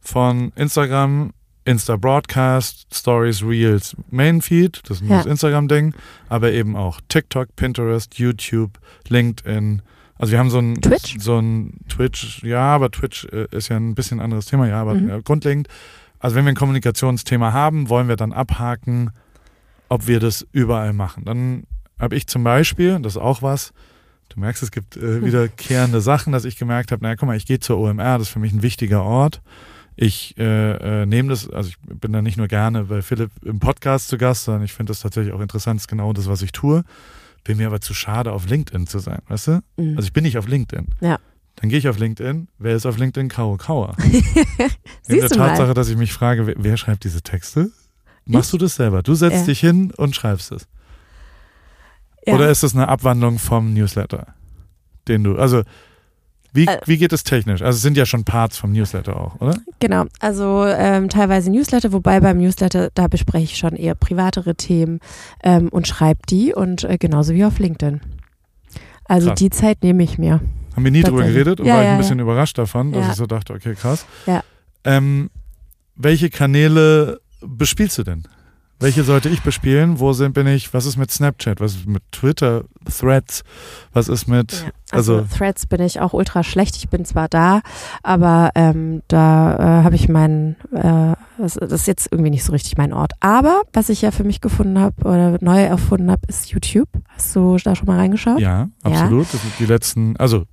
von 0.00 0.50
Instagram, 0.56 1.32
Insta 1.64 1.94
Broadcast, 1.96 2.86
Stories, 2.92 3.44
Reels, 3.44 3.96
Mainfeed, 4.10 4.80
das 4.88 5.00
ist 5.00 5.08
Ja. 5.08 5.18
das 5.18 5.26
Instagram-Ding, 5.26 5.94
aber 6.28 6.50
eben 6.52 6.74
auch 6.74 7.00
TikTok, 7.08 7.54
Pinterest, 7.54 8.18
YouTube, 8.18 8.80
LinkedIn. 9.08 9.82
Also 10.18 10.32
wir 10.32 10.40
haben 10.40 10.50
so 10.50 10.58
ein 10.58 10.80
Twitch? 10.80 11.16
so 11.20 11.38
ein 11.38 11.78
Twitch, 11.88 12.42
ja, 12.42 12.74
aber 12.74 12.90
Twitch 12.90 13.26
äh, 13.26 13.46
ist 13.52 13.68
ja 13.68 13.76
ein 13.76 13.94
bisschen 13.94 14.18
anderes 14.18 14.46
Thema, 14.46 14.66
ja, 14.66 14.80
aber 14.80 14.94
Mhm. 14.94 15.10
äh, 15.10 15.22
grundlegend. 15.22 15.68
Also 16.18 16.34
wenn 16.34 16.44
wir 16.44 16.50
ein 16.52 16.56
Kommunikationsthema 16.56 17.52
haben, 17.52 17.88
wollen 17.88 18.08
wir 18.08 18.16
dann 18.16 18.32
abhaken, 18.32 19.10
ob 19.92 20.06
wir 20.06 20.20
das 20.20 20.46
überall 20.52 20.94
machen. 20.94 21.26
Dann 21.26 21.64
habe 21.98 22.16
ich 22.16 22.26
zum 22.26 22.42
Beispiel, 22.42 22.98
das 23.00 23.16
ist 23.16 23.20
auch 23.20 23.42
was, 23.42 23.74
du 24.30 24.40
merkst, 24.40 24.62
es 24.62 24.70
gibt 24.70 24.96
äh, 24.96 25.22
wiederkehrende 25.22 26.00
Sachen, 26.00 26.32
dass 26.32 26.46
ich 26.46 26.56
gemerkt 26.56 26.92
habe, 26.92 27.02
naja, 27.02 27.14
guck 27.14 27.26
mal, 27.26 27.36
ich 27.36 27.44
gehe 27.44 27.60
zur 27.60 27.76
OMR, 27.76 28.16
das 28.16 28.28
ist 28.28 28.28
für 28.30 28.38
mich 28.38 28.54
ein 28.54 28.62
wichtiger 28.62 29.02
Ort. 29.02 29.42
Ich 29.94 30.34
äh, 30.38 31.02
äh, 31.02 31.06
nehme 31.06 31.28
das, 31.28 31.50
also 31.50 31.68
ich 31.68 31.76
bin 31.78 32.10
da 32.10 32.22
nicht 32.22 32.38
nur 32.38 32.48
gerne 32.48 32.84
bei 32.84 33.02
Philipp 33.02 33.30
im 33.44 33.58
Podcast 33.58 34.08
zu 34.08 34.16
Gast, 34.16 34.44
sondern 34.44 34.62
ich 34.62 34.72
finde 34.72 34.92
das 34.92 35.00
tatsächlich 35.00 35.34
auch 35.34 35.42
interessant, 35.42 35.78
ist 35.78 35.88
genau 35.88 36.14
das, 36.14 36.26
was 36.26 36.40
ich 36.40 36.52
tue. 36.52 36.84
Bin 37.44 37.58
mir 37.58 37.66
aber 37.66 37.82
zu 37.82 37.92
schade, 37.92 38.32
auf 38.32 38.48
LinkedIn 38.48 38.86
zu 38.86 38.98
sein, 38.98 39.20
weißt 39.28 39.48
du? 39.48 39.60
Mhm. 39.76 39.96
Also 39.96 40.06
ich 40.06 40.14
bin 40.14 40.24
nicht 40.24 40.38
auf 40.38 40.48
LinkedIn. 40.48 40.86
Ja. 41.02 41.18
Dann 41.56 41.68
gehe 41.68 41.78
ich 41.78 41.86
auf 41.86 41.98
LinkedIn. 41.98 42.48
Wer 42.58 42.76
ist 42.76 42.86
auf 42.86 42.96
LinkedIn? 42.96 43.28
Karo 43.28 43.58
Kauer. 43.58 43.94
In 44.02 44.12
der 44.62 44.70
Siehst 45.02 45.34
du 45.34 45.38
mal. 45.38 45.48
Tatsache, 45.48 45.74
dass 45.74 45.90
ich 45.90 45.98
mich 45.98 46.14
frage, 46.14 46.46
wer, 46.46 46.54
wer 46.56 46.78
schreibt 46.78 47.04
diese 47.04 47.20
Texte? 47.20 47.70
Machst 48.26 48.52
du 48.52 48.58
das 48.58 48.76
selber? 48.76 49.02
Du 49.02 49.14
setzt 49.14 49.40
Ja. 49.40 49.44
dich 49.46 49.60
hin 49.60 49.92
und 49.96 50.14
schreibst 50.14 50.52
es. 50.52 50.66
Ja. 52.26 52.34
Oder 52.34 52.50
ist 52.50 52.62
das 52.62 52.74
eine 52.74 52.88
Abwandlung 52.88 53.38
vom 53.38 53.72
Newsletter? 53.74 54.28
Den 55.08 55.24
du, 55.24 55.36
also 55.36 55.62
wie, 56.54 56.66
Äh. 56.66 56.78
wie 56.84 56.98
geht 56.98 57.12
es 57.12 57.24
technisch? 57.24 57.62
Also 57.62 57.76
es 57.76 57.82
sind 57.82 57.96
ja 57.96 58.04
schon 58.06 58.24
Parts 58.24 58.58
vom 58.58 58.72
Newsletter 58.72 59.16
auch, 59.18 59.40
oder? 59.40 59.56
Genau, 59.80 60.04
also 60.20 60.64
ähm, 60.66 61.08
teilweise 61.08 61.50
Newsletter, 61.50 61.92
wobei 61.92 62.20
beim 62.20 62.38
Newsletter, 62.38 62.90
da 62.94 63.08
bespreche 63.08 63.44
ich 63.44 63.56
schon 63.56 63.74
eher 63.74 63.94
privatere 63.94 64.54
Themen 64.54 65.00
ähm, 65.42 65.68
und 65.70 65.88
schreibe 65.88 66.20
die 66.28 66.52
und 66.54 66.84
äh, 66.84 66.98
genauso 66.98 67.32
wie 67.34 67.44
auf 67.44 67.58
LinkedIn. 67.58 68.00
Also 69.06 69.28
Krass. 69.28 69.38
die 69.38 69.50
Zeit 69.50 69.82
nehme 69.82 70.02
ich 70.04 70.18
mir. 70.18 70.40
Haben 70.76 70.84
wir 70.84 70.90
nie 70.92 71.02
drüber 71.02 71.24
geredet 71.24 71.58
und 71.58 71.66
Ja, 71.66 71.74
war 71.74 71.80
ich 71.82 71.86
ja, 71.86 71.92
ein 71.92 71.98
bisschen 71.98 72.20
überrascht 72.20 72.56
davon, 72.58 72.92
dass 72.92 73.06
Ja. 73.06 73.10
ich 73.12 73.16
so 73.16 73.26
dachte, 73.26 73.54
okay, 73.54 73.74
krass. 73.74 74.04
Ja. 74.26 74.44
Ähm, 74.84 75.30
welche 75.96 76.28
Kanäle 76.30 77.20
bespielst 77.44 77.98
du 77.98 78.02
denn? 78.02 78.24
Welche 78.82 79.04
sollte 79.04 79.28
ich 79.28 79.42
bespielen? 79.42 80.00
Wo 80.00 80.12
sind, 80.12 80.32
bin 80.32 80.48
ich? 80.48 80.74
Was 80.74 80.86
ist 80.86 80.96
mit 80.96 81.08
Snapchat? 81.08 81.60
Was 81.60 81.76
ist 81.76 81.86
mit 81.86 82.02
Twitter? 82.10 82.64
Threads? 82.84 83.44
Was 83.92 84.08
ist 84.08 84.26
mit, 84.26 84.52
Ja, 84.52 84.70
also, 84.90 85.18
also, 85.18 85.36
Threads 85.36 85.66
bin 85.66 85.80
ich 85.82 86.00
auch 86.00 86.12
ultra 86.12 86.42
schlecht. 86.42 86.76
Ich 86.76 86.88
bin 86.88 87.04
zwar 87.04 87.28
da, 87.28 87.60
aber 88.02 88.50
ähm, 88.56 89.02
da 89.06 89.54
äh, 89.54 89.84
habe 89.84 89.94
ich 89.94 90.08
meinen, 90.08 90.56
äh, 90.72 91.14
das, 91.38 91.56
ist 91.56 91.86
jetzt 91.86 92.08
irgendwie 92.10 92.30
nicht 92.30 92.42
so 92.42 92.50
richtig 92.50 92.76
mein 92.76 92.92
Ort. 92.92 93.12
Aber 93.20 93.62
was 93.72 93.88
ich 93.88 94.02
ja 94.02 94.10
für 94.10 94.24
mich 94.24 94.40
gefunden 94.40 94.80
habe 94.80 95.00
oder 95.02 95.38
neu 95.40 95.62
erfunden 95.62 96.10
habe, 96.10 96.22
ist 96.26 96.50
YouTube. 96.50 96.88
Hast 97.06 97.36
du 97.36 97.58
da 97.62 97.76
schon 97.76 97.86
mal 97.86 97.98
reingeschaut? 97.98 98.40
ja, 98.40 98.68
absolut. 98.82 99.32
Das 99.32 99.42
sind 99.42 99.52
die 99.60 99.66
letzten, 99.66 100.16
also 100.16 100.44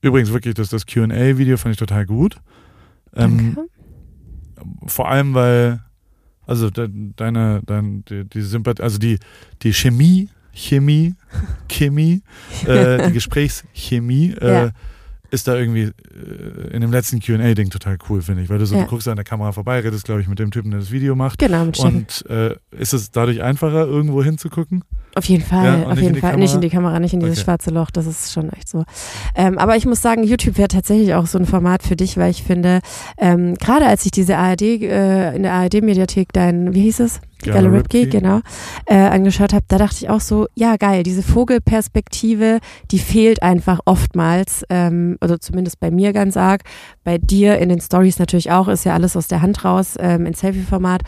übrigens 0.00 0.32
wirklich, 0.32 0.54
das, 0.54 0.70
das 0.70 0.86
QA-Video 0.86 1.58
fand 1.58 1.74
ich 1.74 1.78
total 1.78 2.06
gut. 2.06 2.38
Ähm, 3.14 3.54
Danke. 3.54 3.70
vor 4.86 5.10
allem, 5.10 5.34
weil, 5.34 5.80
also 6.46 6.70
de, 6.70 6.88
deine, 7.16 7.60
dein, 7.66 8.04
die, 8.08 8.24
die 8.24 8.40
Sympathie, 8.42 8.82
also 8.82 8.98
die, 8.98 9.18
die 9.62 9.72
Chemie, 9.72 10.28
Chemie, 10.52 11.14
Chemie, 11.68 12.22
äh, 12.66 13.06
die 13.08 13.12
Gesprächschemie, 13.14 14.34
äh, 14.40 14.52
Ja. 14.66 14.70
Ist 15.30 15.48
da 15.48 15.56
irgendwie 15.56 15.82
äh, 15.82 16.72
in 16.72 16.80
dem 16.80 16.90
letzten 16.92 17.20
QA-Ding 17.20 17.70
total 17.70 17.98
cool, 18.08 18.22
finde 18.22 18.42
ich. 18.42 18.48
Weil 18.48 18.58
du 18.58 18.66
so, 18.66 18.74
Ja. 18.76 18.82
du 18.82 18.88
guckst 18.88 19.08
an 19.08 19.16
der 19.16 19.24
Kamera 19.24 19.52
vorbei, 19.52 19.80
redest, 19.80 20.04
glaube 20.04 20.20
ich, 20.20 20.28
mit 20.28 20.38
dem 20.38 20.50
Typen, 20.50 20.70
der 20.70 20.80
das 20.80 20.90
Video 20.90 21.14
macht. 21.16 21.38
Genau, 21.38 21.64
mit. 21.64 21.78
Und 21.78 22.24
äh, 22.30 22.54
ist 22.76 22.92
es 22.92 23.10
dadurch 23.10 23.42
einfacher, 23.42 23.86
irgendwo 23.86 24.22
hinzugucken? 24.22 24.84
Auf 25.14 25.24
jeden 25.24 25.42
Fall, 25.44 25.64
Ja, 25.80 25.86
auf 25.86 25.98
jeden 25.98 26.14
Fall. 26.16 26.32
Kamera? 26.32 26.36
Nicht 26.38 26.54
in 26.54 26.60
die 26.60 26.68
Kamera, 26.68 27.00
nicht 27.00 27.14
in 27.14 27.20
dieses 27.20 27.38
Okay. 27.38 27.44
schwarze 27.44 27.70
Loch, 27.70 27.90
das 27.90 28.06
ist 28.06 28.32
schon 28.32 28.50
echt 28.50 28.68
so. 28.68 28.84
Ähm, 29.34 29.56
aber 29.58 29.76
ich 29.76 29.86
muss 29.86 30.02
sagen, 30.02 30.22
YouTube 30.24 30.58
wäre 30.58 30.68
tatsächlich 30.68 31.14
auch 31.14 31.26
so 31.26 31.38
ein 31.38 31.46
Format 31.46 31.82
für 31.82 31.96
dich, 31.96 32.18
weil 32.18 32.30
ich 32.30 32.42
finde, 32.42 32.80
ähm, 33.16 33.54
gerade 33.54 33.86
als 33.86 34.04
ich 34.04 34.10
diese 34.10 34.36
ARD, 34.36 34.62
äh, 34.62 35.34
in 35.34 35.42
der 35.42 35.54
ARD-Mediathek 35.54 36.32
dein, 36.34 36.74
wie 36.74 36.82
hieß 36.82 37.00
es? 37.00 37.20
Gala 37.52 37.68
Ripke, 37.68 38.06
genau, 38.08 38.40
äh, 38.86 38.96
angeschaut 38.96 39.52
habe, 39.52 39.64
da 39.68 39.78
dachte 39.78 39.96
ich 40.00 40.08
auch 40.08 40.20
so, 40.20 40.46
ja 40.54 40.76
geil, 40.76 41.02
diese 41.02 41.22
Vogelperspektive, 41.22 42.60
die 42.90 42.98
fehlt 42.98 43.42
einfach 43.42 43.80
oftmals, 43.84 44.64
ähm, 44.70 45.16
also 45.20 45.36
zumindest 45.36 45.80
bei 45.80 45.90
mir 45.90 46.12
ganz 46.12 46.36
arg, 46.36 46.62
bei 47.04 47.18
dir 47.18 47.58
in 47.58 47.68
den 47.68 47.80
Stories 47.80 48.18
natürlich 48.18 48.50
auch, 48.50 48.68
ist 48.68 48.84
ja 48.84 48.94
alles 48.94 49.16
aus 49.16 49.28
der 49.28 49.42
Hand 49.42 49.64
raus, 49.64 49.94
ähm, 49.98 50.26
in 50.26 50.34
Selfie-Format. 50.34 51.02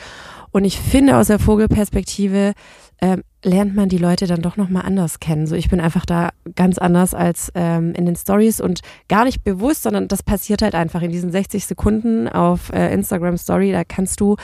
Und 0.51 0.65
ich 0.65 0.79
finde 0.79 1.17
aus 1.17 1.27
der 1.27 1.39
Vogelperspektive 1.39 2.55
ähm, 3.01 3.23
lernt 3.45 3.77
man 3.77 3.89
die 3.89 3.99
Leute 3.99 4.27
dann 4.27 4.43
doch 4.43 4.57
nochmal 4.57 4.83
anders 4.85 5.21
kennen. 5.21 5.47
So, 5.47 5.55
ich 5.55 5.69
bin 5.69 5.81
einfach 5.81 6.05
da 6.05 6.31
ganz 6.57 6.79
anders 6.79 7.15
als 7.15 7.53
ähm, 7.55 7.93
in 7.95 8.07
den 8.07 8.17
Stories 8.17 8.61
und 8.61 8.81
gar 9.09 9.25
nicht 9.25 9.45
bewusst, 9.45 9.85
sondern 9.85 10.09
das 10.09 10.23
passiert 10.23 10.63
halt 10.63 10.75
einfach 10.75 11.03
in 11.03 11.13
diesen 11.13 11.31
60 11.31 11.65
Sekunden 11.65 12.29
auf 12.29 12.73
äh, 12.73 12.93
Instagram 12.93 13.37
Story. 13.37 13.71
Da 13.71 13.85
kannst 13.85 14.21
du, 14.21 14.37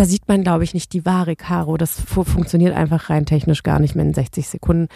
da 0.00 0.06
sieht 0.06 0.26
man, 0.28 0.42
glaube 0.42 0.64
ich, 0.64 0.72
nicht 0.72 0.94
die 0.94 1.04
wahre 1.04 1.36
Caro. 1.36 1.76
Das 1.76 2.00
fu 2.00 2.24
funktioniert 2.24 2.74
einfach 2.74 3.10
rein 3.10 3.26
technisch 3.26 3.62
gar 3.62 3.78
nicht 3.80 3.94
mehr 3.94 4.06
in 4.06 4.14
60 4.14 4.48
Sekunden. 4.48 4.88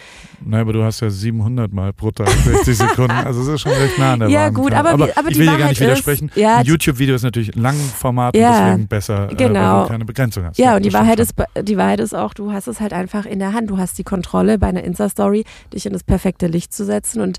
Nein, 0.43 0.61
aber 0.61 0.73
du 0.73 0.83
hast 0.83 0.99
ja 1.01 1.11
700 1.11 1.71
Mal 1.71 1.93
pro 1.93 2.09
Tag 2.09 2.27
60 2.27 2.75
Sekunden. 2.75 3.11
Also 3.11 3.41
es 3.41 3.47
ist 3.47 3.61
schon 3.61 3.71
recht 3.73 3.99
nah 3.99 4.13
an 4.13 4.21
der 4.21 4.29
Ja, 4.29 4.49
gut, 4.49 4.73
aber 4.73 4.97
wie- 4.97 5.13
aber 5.15 5.29
ich 5.29 5.37
will 5.37 5.45
dir 5.45 5.51
gar 5.51 5.53
Wahrheit 5.59 5.69
nicht 5.69 5.81
widersprechen. 5.81 6.29
ist- 6.29 6.37
ja, 6.37 6.61
YouTube-Video 6.61 7.13
ist 7.13 7.21
natürlich 7.21 7.55
ein 7.55 7.61
Langformat 7.61 8.35
Ja, 8.35 8.49
und 8.49 8.65
deswegen 8.65 8.87
besser, 8.87 9.25
äh, 9.25 9.27
weil 9.29 9.35
genau. 9.35 9.83
du 9.83 9.89
keine 9.89 10.05
Begrenzung 10.05 10.45
hast. 10.45 10.57
Ja, 10.57 10.75
und 10.75 10.83
die 10.83 10.91
Wahrheit, 10.93 11.19
ist, 11.19 11.35
die 11.61 11.77
Wahrheit 11.77 11.99
ist 11.99 12.15
auch, 12.15 12.33
du 12.33 12.51
hast 12.51 12.67
es 12.67 12.79
halt 12.81 12.91
einfach 12.91 13.27
in 13.27 13.37
der 13.37 13.53
Hand. 13.53 13.69
Du 13.69 13.77
hast 13.77 13.99
die 13.99 14.03
Kontrolle 14.03 14.57
bei 14.57 14.67
einer 14.67 14.83
Insta-Story, 14.83 15.43
dich 15.71 15.85
in 15.85 15.93
das 15.93 16.03
perfekte 16.03 16.47
Licht 16.47 16.73
zu 16.73 16.83
setzen. 16.83 17.21
Und 17.21 17.37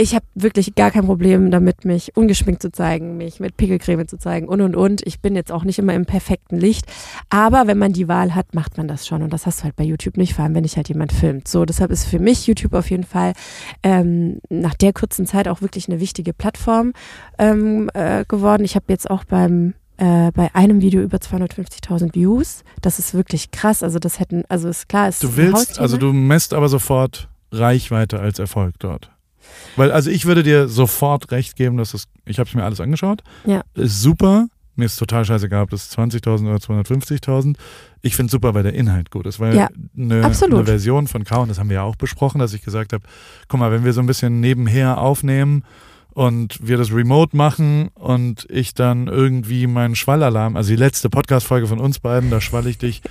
ich 0.00 0.14
habe 0.14 0.24
wirklich 0.34 0.74
gar 0.74 0.90
kein 0.90 1.04
Problem 1.04 1.50
damit, 1.50 1.84
mich 1.84 2.16
ungeschminkt 2.16 2.62
zu 2.62 2.72
zeigen, 2.72 3.18
mich 3.18 3.38
mit 3.38 3.58
Pickelcreme 3.58 4.08
zu 4.08 4.16
zeigen 4.16 4.48
und 4.48 4.62
und 4.62 4.74
und. 4.74 5.06
Ich 5.06 5.20
bin 5.20 5.36
jetzt 5.36 5.52
auch 5.52 5.62
nicht 5.62 5.78
immer 5.78 5.92
im 5.92 6.06
perfekten 6.06 6.56
Licht. 6.56 6.86
Aber 7.28 7.66
wenn 7.66 7.76
man 7.76 7.92
die 7.92 8.08
Wahl 8.08 8.34
hat, 8.34 8.54
macht 8.54 8.78
man 8.78 8.88
das 8.88 9.06
schon. 9.06 9.22
Und 9.22 9.30
das 9.34 9.44
hast 9.44 9.60
du 9.60 9.64
halt 9.64 9.76
bei 9.76 9.84
YouTube 9.84 10.16
nicht, 10.16 10.32
vor 10.32 10.44
allem 10.44 10.54
wenn 10.54 10.62
dich 10.62 10.76
halt 10.76 10.88
jemand 10.88 11.12
filmt. 11.12 11.48
So, 11.48 11.66
deshalb 11.66 11.90
ist 11.90 12.06
für 12.06 12.18
mich 12.18 12.46
YouTube 12.46 12.72
auf 12.72 12.90
jeden 12.90 13.04
Fall 13.04 13.34
ähm, 13.82 14.40
nach 14.48 14.72
der 14.72 14.94
kurzen 14.94 15.26
Zeit 15.26 15.48
auch 15.48 15.60
wirklich 15.60 15.86
eine 15.86 16.00
wichtige 16.00 16.32
Plattform 16.32 16.94
ähm, 17.38 17.90
äh, 17.92 18.24
geworden. 18.26 18.64
Ich 18.64 18.76
habe 18.76 18.86
jetzt 18.88 19.10
auch 19.10 19.24
beim 19.24 19.74
äh, 19.98 20.32
bei 20.32 20.48
einem 20.54 20.80
Video 20.80 21.02
über 21.02 21.18
250.000 21.18 22.14
Views. 22.14 22.64
Das 22.80 22.98
ist 22.98 23.12
wirklich 23.12 23.50
krass. 23.50 23.82
Also 23.82 23.98
das 23.98 24.18
hätten, 24.18 24.44
also 24.48 24.70
ist 24.70 24.88
klar, 24.88 25.10
ist 25.10 25.22
Du 25.22 25.36
willst, 25.36 25.78
also 25.78 25.98
du 25.98 26.14
messt 26.14 26.54
aber 26.54 26.70
sofort 26.70 27.28
Reichweite 27.52 28.18
als 28.18 28.38
Erfolg 28.38 28.76
dort. 28.78 29.10
Weil, 29.76 29.92
also 29.92 30.10
ich 30.10 30.26
würde 30.26 30.42
dir 30.42 30.68
sofort 30.68 31.30
recht 31.32 31.56
geben, 31.56 31.76
dass 31.76 31.92
das, 31.92 32.04
ich 32.24 32.38
habe 32.38 32.48
es 32.48 32.54
mir 32.54 32.64
alles 32.64 32.80
angeschaut. 32.80 33.22
Ja. 33.44 33.62
Ist 33.74 34.02
super. 34.02 34.46
Mir 34.76 34.86
ist 34.86 34.96
total 34.96 35.24
scheißegal, 35.24 35.64
ob 35.64 35.70
das 35.70 35.90
20.000 35.96 36.48
oder 36.48 36.56
250.000. 36.56 37.56
Ich 38.02 38.16
finde 38.16 38.26
es 38.26 38.32
super, 38.32 38.54
weil 38.54 38.62
der 38.62 38.72
Inhalt 38.72 39.10
gut 39.10 39.26
ist. 39.26 39.38
Weil 39.38 39.54
Ja, 39.54 39.68
eine, 39.96 40.24
eine 40.24 40.64
Version 40.64 41.06
von 41.06 41.24
K, 41.24 41.36
und 41.38 41.48
das 41.48 41.58
haben 41.58 41.68
wir 41.68 41.74
ja 41.76 41.82
auch 41.82 41.96
besprochen, 41.96 42.38
dass 42.38 42.54
ich 42.54 42.62
gesagt 42.62 42.92
habe, 42.92 43.04
guck 43.48 43.60
mal, 43.60 43.72
wenn 43.72 43.84
wir 43.84 43.92
so 43.92 44.00
ein 44.00 44.06
bisschen 44.06 44.40
nebenher 44.40 44.98
aufnehmen 44.98 45.64
und 46.12 46.58
wir 46.66 46.76
das 46.76 46.92
remote 46.92 47.36
machen 47.36 47.88
und 47.94 48.46
ich 48.50 48.74
dann 48.74 49.06
irgendwie 49.06 49.66
meinen 49.66 49.94
Schwallalarm, 49.94 50.56
also 50.56 50.70
die 50.70 50.76
letzte 50.76 51.08
Podcast-Folge 51.10 51.66
von 51.66 51.78
uns 51.80 51.98
beiden, 52.00 52.30
da 52.30 52.40
schwall 52.40 52.66
ich 52.66 52.78
dich 52.78 53.02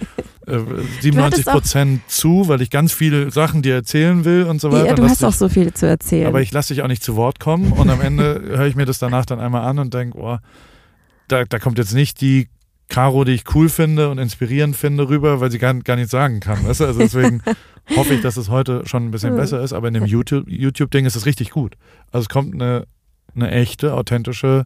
äh, 0.48 0.60
97 1.02 1.48
auch- 1.48 1.52
Prozent 1.54 2.02
zu, 2.08 2.48
weil 2.48 2.62
ich 2.62 2.70
ganz 2.70 2.92
viele 2.94 3.32
Sachen 3.32 3.62
dir 3.62 3.76
erzählen 3.76 4.26
will 4.26 4.44
und 4.44 4.60
so 4.62 4.72
weiter. 4.72 4.88
Ja, 4.88 4.94
du 4.96 5.04
hast 5.04 5.22
dich- 5.22 5.28
auch 5.28 5.34
so 5.34 5.50
viel 5.50 5.74
zu 5.74 5.88
erzählen. 5.88 6.28
aber 6.28 6.42
ich 6.42 6.52
lasse 6.52 6.74
dich 6.74 6.84
auch 6.84 6.88
nicht 6.88 7.04
zu 7.04 7.16
Wort 7.16 7.40
kommen 7.40 7.72
und 7.72 7.90
am 7.90 8.02
Ende 8.02 8.42
höre 8.48 8.68
ich 8.68 8.76
mir 8.76 8.86
das 8.86 9.00
danach 9.00 9.26
dann 9.26 9.40
einmal 9.40 9.64
an 9.64 9.80
und 9.80 9.94
denke, 9.94 10.18
oh, 10.18 10.38
da, 11.28 11.46
da 11.46 11.60
kommt 11.60 11.78
jetzt 11.78 11.94
nicht 11.94 12.22
die 12.22 12.48
Caro, 12.90 13.24
die 13.24 13.34
ich 13.34 13.44
cool 13.56 13.70
finde 13.70 14.10
und 14.10 14.18
inspirierend 14.18 14.76
finde, 14.76 15.08
rüber, 15.10 15.40
weil 15.40 15.52
sie 15.52 15.60
gar, 15.60 15.74
gar 15.76 15.96
nichts 15.96 16.12
sagen 16.12 16.40
kann. 16.40 16.66
Weißt 16.68 16.80
du? 16.82 16.86
Also 16.86 17.00
deswegen 17.00 17.42
hoffe 17.96 18.16
ich, 18.16 18.22
dass 18.22 18.36
es 18.36 18.50
heute 18.50 18.82
schon 18.88 19.06
ein 19.06 19.12
bisschen 19.12 19.36
besser 19.36 19.62
ist, 19.62 19.74
aber 19.74 19.88
in 19.88 19.94
dem 19.94 20.06
YouTube- 20.06 20.48
YouTube-Ding 20.50 21.06
ist 21.06 21.16
es 21.16 21.26
richtig 21.28 21.52
gut. 21.52 21.76
Also 22.12 22.24
es 22.24 22.30
kommt 22.30 22.56
eine, 22.56 22.88
eine 23.36 23.52
echte, 23.52 23.94
authentische, 23.94 24.66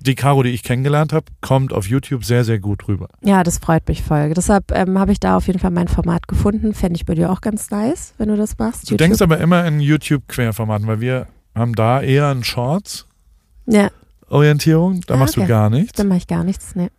die 0.00 0.14
Caro, 0.14 0.44
die 0.44 0.50
ich 0.50 0.62
kennengelernt 0.62 1.12
habe, 1.12 1.24
kommt 1.40 1.72
auf 1.72 1.88
YouTube 1.88 2.24
sehr, 2.24 2.44
sehr 2.44 2.60
gut 2.60 2.86
rüber. 2.86 3.08
ja, 3.24 3.42
das 3.42 3.58
freut 3.58 3.88
mich 3.88 4.00
voll. 4.02 4.32
Deshalb 4.34 4.70
ähm, 4.72 4.96
habe 4.98 5.10
ich 5.10 5.18
da 5.18 5.36
auf 5.36 5.46
jeden 5.48 5.58
Fall 5.58 5.72
mein 5.72 5.88
Format 5.88 6.28
gefunden. 6.28 6.72
Fände 6.74 6.94
ich 6.96 7.04
bei 7.06 7.14
dir 7.16 7.32
auch 7.32 7.40
ganz 7.40 7.70
nice, 7.72 8.14
wenn 8.18 8.28
du 8.28 8.36
das 8.36 8.56
machst. 8.58 8.88
Du 8.90 8.96
denkst 8.96 9.20
aber 9.22 9.38
immer 9.38 9.66
in 9.66 9.80
YouTube-Querformaten, 9.80 10.86
weil 10.86 11.00
wir 11.00 11.26
haben 11.54 11.74
da 11.74 12.00
eher 12.00 12.28
ein 12.28 12.44
Shorts-Orientierung, 12.44 14.94
ja, 14.96 15.00
da 15.06 15.14
Ah, 15.14 15.16
machst 15.16 15.36
du 15.36 15.40
okay. 15.40 15.48
gar 15.48 15.70
nichts. 15.70 15.94
dann 15.94 16.06
mache 16.08 16.18
ich 16.18 16.26
gar 16.28 16.44
nichts. 16.44 16.76
Nee. 16.76 16.90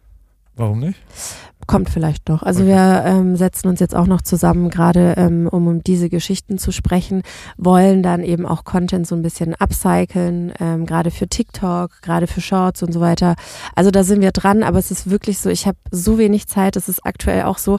Warum 0.60 0.80
nicht? 0.80 1.00
Kommt 1.68 1.90
vielleicht 1.90 2.28
noch. 2.28 2.44
Also 2.44 2.64
Okay. 2.64 2.72
wir 2.72 3.04
ähm, 3.06 3.36
setzen 3.38 3.70
uns 3.70 3.80
jetzt 3.80 3.96
auch 3.96 4.08
noch 4.08 4.22
zusammen, 4.22 4.70
gerade 4.70 5.14
ähm, 5.18 5.48
um 5.50 5.68
um 5.68 5.82
diese 5.84 6.10
Geschichten 6.10 6.58
zu 6.58 6.72
sprechen, 6.72 7.22
wollen 7.58 8.04
dann 8.04 8.24
eben 8.24 8.46
auch 8.46 8.66
Content 8.66 9.08
so 9.08 9.16
ein 9.16 9.22
bisschen 9.22 9.56
upcyclen, 9.56 10.52
ähm, 10.60 10.86
gerade 10.86 11.12
für 11.12 11.28
TikTok, 11.30 12.02
gerade 12.02 12.28
für 12.28 12.42
Shorts 12.42 12.84
und 12.84 12.92
so 12.92 13.00
weiter. 13.00 13.36
Also 13.74 13.90
da 13.90 14.04
sind 14.04 14.20
wir 14.22 14.32
dran, 14.32 14.64
aber 14.64 14.80
es 14.80 14.92
ist 14.92 15.10
wirklich 15.10 15.40
so, 15.40 15.50
ich 15.50 15.66
habe 15.66 15.78
so 15.92 16.18
wenig 16.18 16.48
Zeit, 16.48 16.76
es 16.76 16.90
ist 16.90 17.06
aktuell 17.06 17.44
auch 17.44 17.58
so, 17.58 17.78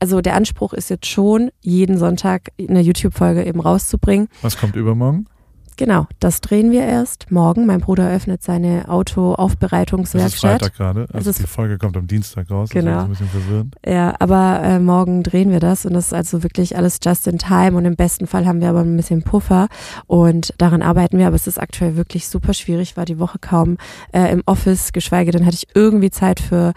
also 0.00 0.20
der 0.22 0.34
Anspruch 0.34 0.72
ist 0.72 0.88
jetzt 0.88 1.06
schon, 1.06 1.50
jeden 1.60 1.98
Sonntag 1.98 2.52
eine 2.58 2.80
YouTube-Folge 2.80 3.44
eben 3.44 3.60
rauszubringen. 3.60 4.28
Was 4.40 4.56
kommt 4.56 4.76
übermorgen? 4.76 5.26
Genau, 5.78 6.06
das 6.20 6.40
drehen 6.42 6.72
wir 6.72 6.82
erst 6.82 7.30
morgen. 7.30 7.64
Mein 7.64 7.80
Bruder 7.80 8.10
öffnet 8.10 8.42
seine 8.42 8.78
Es 8.78 8.82
ist 8.84 8.88
Autoaufbereitungswerkstatt. 8.90 10.60
Freitag 10.60 10.74
gerade. 10.74 11.06
Also 11.12 11.30
ist- 11.30 11.38
die 11.38 11.46
Folge 11.46 11.78
kommt 11.78 11.96
am 11.96 12.06
Dienstag 12.06 12.50
raus. 12.50 12.68
Genau. 12.70 12.90
Das 12.90 13.02
ist 13.04 13.06
ein 13.06 13.10
bisschen 13.10 13.28
verwirrend. 13.42 13.76
Ja, 13.86 14.14
aber 14.18 14.60
äh, 14.62 14.78
morgen 14.80 15.22
drehen 15.22 15.50
wir 15.50 15.60
das 15.60 15.86
und 15.86 15.94
das 15.94 16.06
ist 16.06 16.12
also 16.14 16.42
wirklich 16.42 16.76
alles 16.76 16.98
just 17.02 17.26
in 17.26 17.38
time 17.38 17.76
und 17.76 17.84
im 17.84 17.96
besten 17.96 18.26
Fall 18.26 18.44
haben 18.44 18.60
wir 18.60 18.68
aber 18.70 18.80
ein 18.80 18.96
bisschen 18.96 19.22
Puffer 19.22 19.68
und 20.06 20.52
daran 20.58 20.82
arbeiten 20.82 21.16
wir, 21.18 21.26
aber 21.28 21.36
es 21.36 21.46
ist 21.46 21.58
aktuell 21.60 21.96
wirklich 21.96 22.28
super 22.28 22.54
schwierig, 22.54 22.96
war 22.96 23.04
die 23.04 23.18
Woche 23.20 23.38
kaum 23.38 23.76
äh, 24.12 24.32
im 24.32 24.42
Office, 24.46 24.92
geschweige 24.92 25.30
denn 25.30 25.46
hatte 25.46 25.54
ich 25.56 25.68
irgendwie 25.74 26.10
Zeit 26.10 26.40
für 26.40 26.72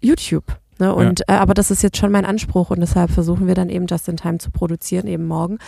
YouTube. 0.00 0.58
Ne? 0.80 0.94
Und 0.94 1.20
äh, 1.28 1.34
aber 1.34 1.54
das 1.54 1.70
ist 1.70 1.82
jetzt 1.82 1.98
schon 1.98 2.10
mein 2.10 2.24
Anspruch 2.24 2.70
und 2.70 2.80
deshalb 2.80 3.10
versuchen 3.10 3.46
wir 3.46 3.54
dann 3.54 3.68
eben 3.68 3.86
just 3.86 4.08
in 4.08 4.16
time 4.16 4.38
zu 4.38 4.50
produzieren, 4.50 5.06
eben 5.06 5.26
morgen. 5.26 5.58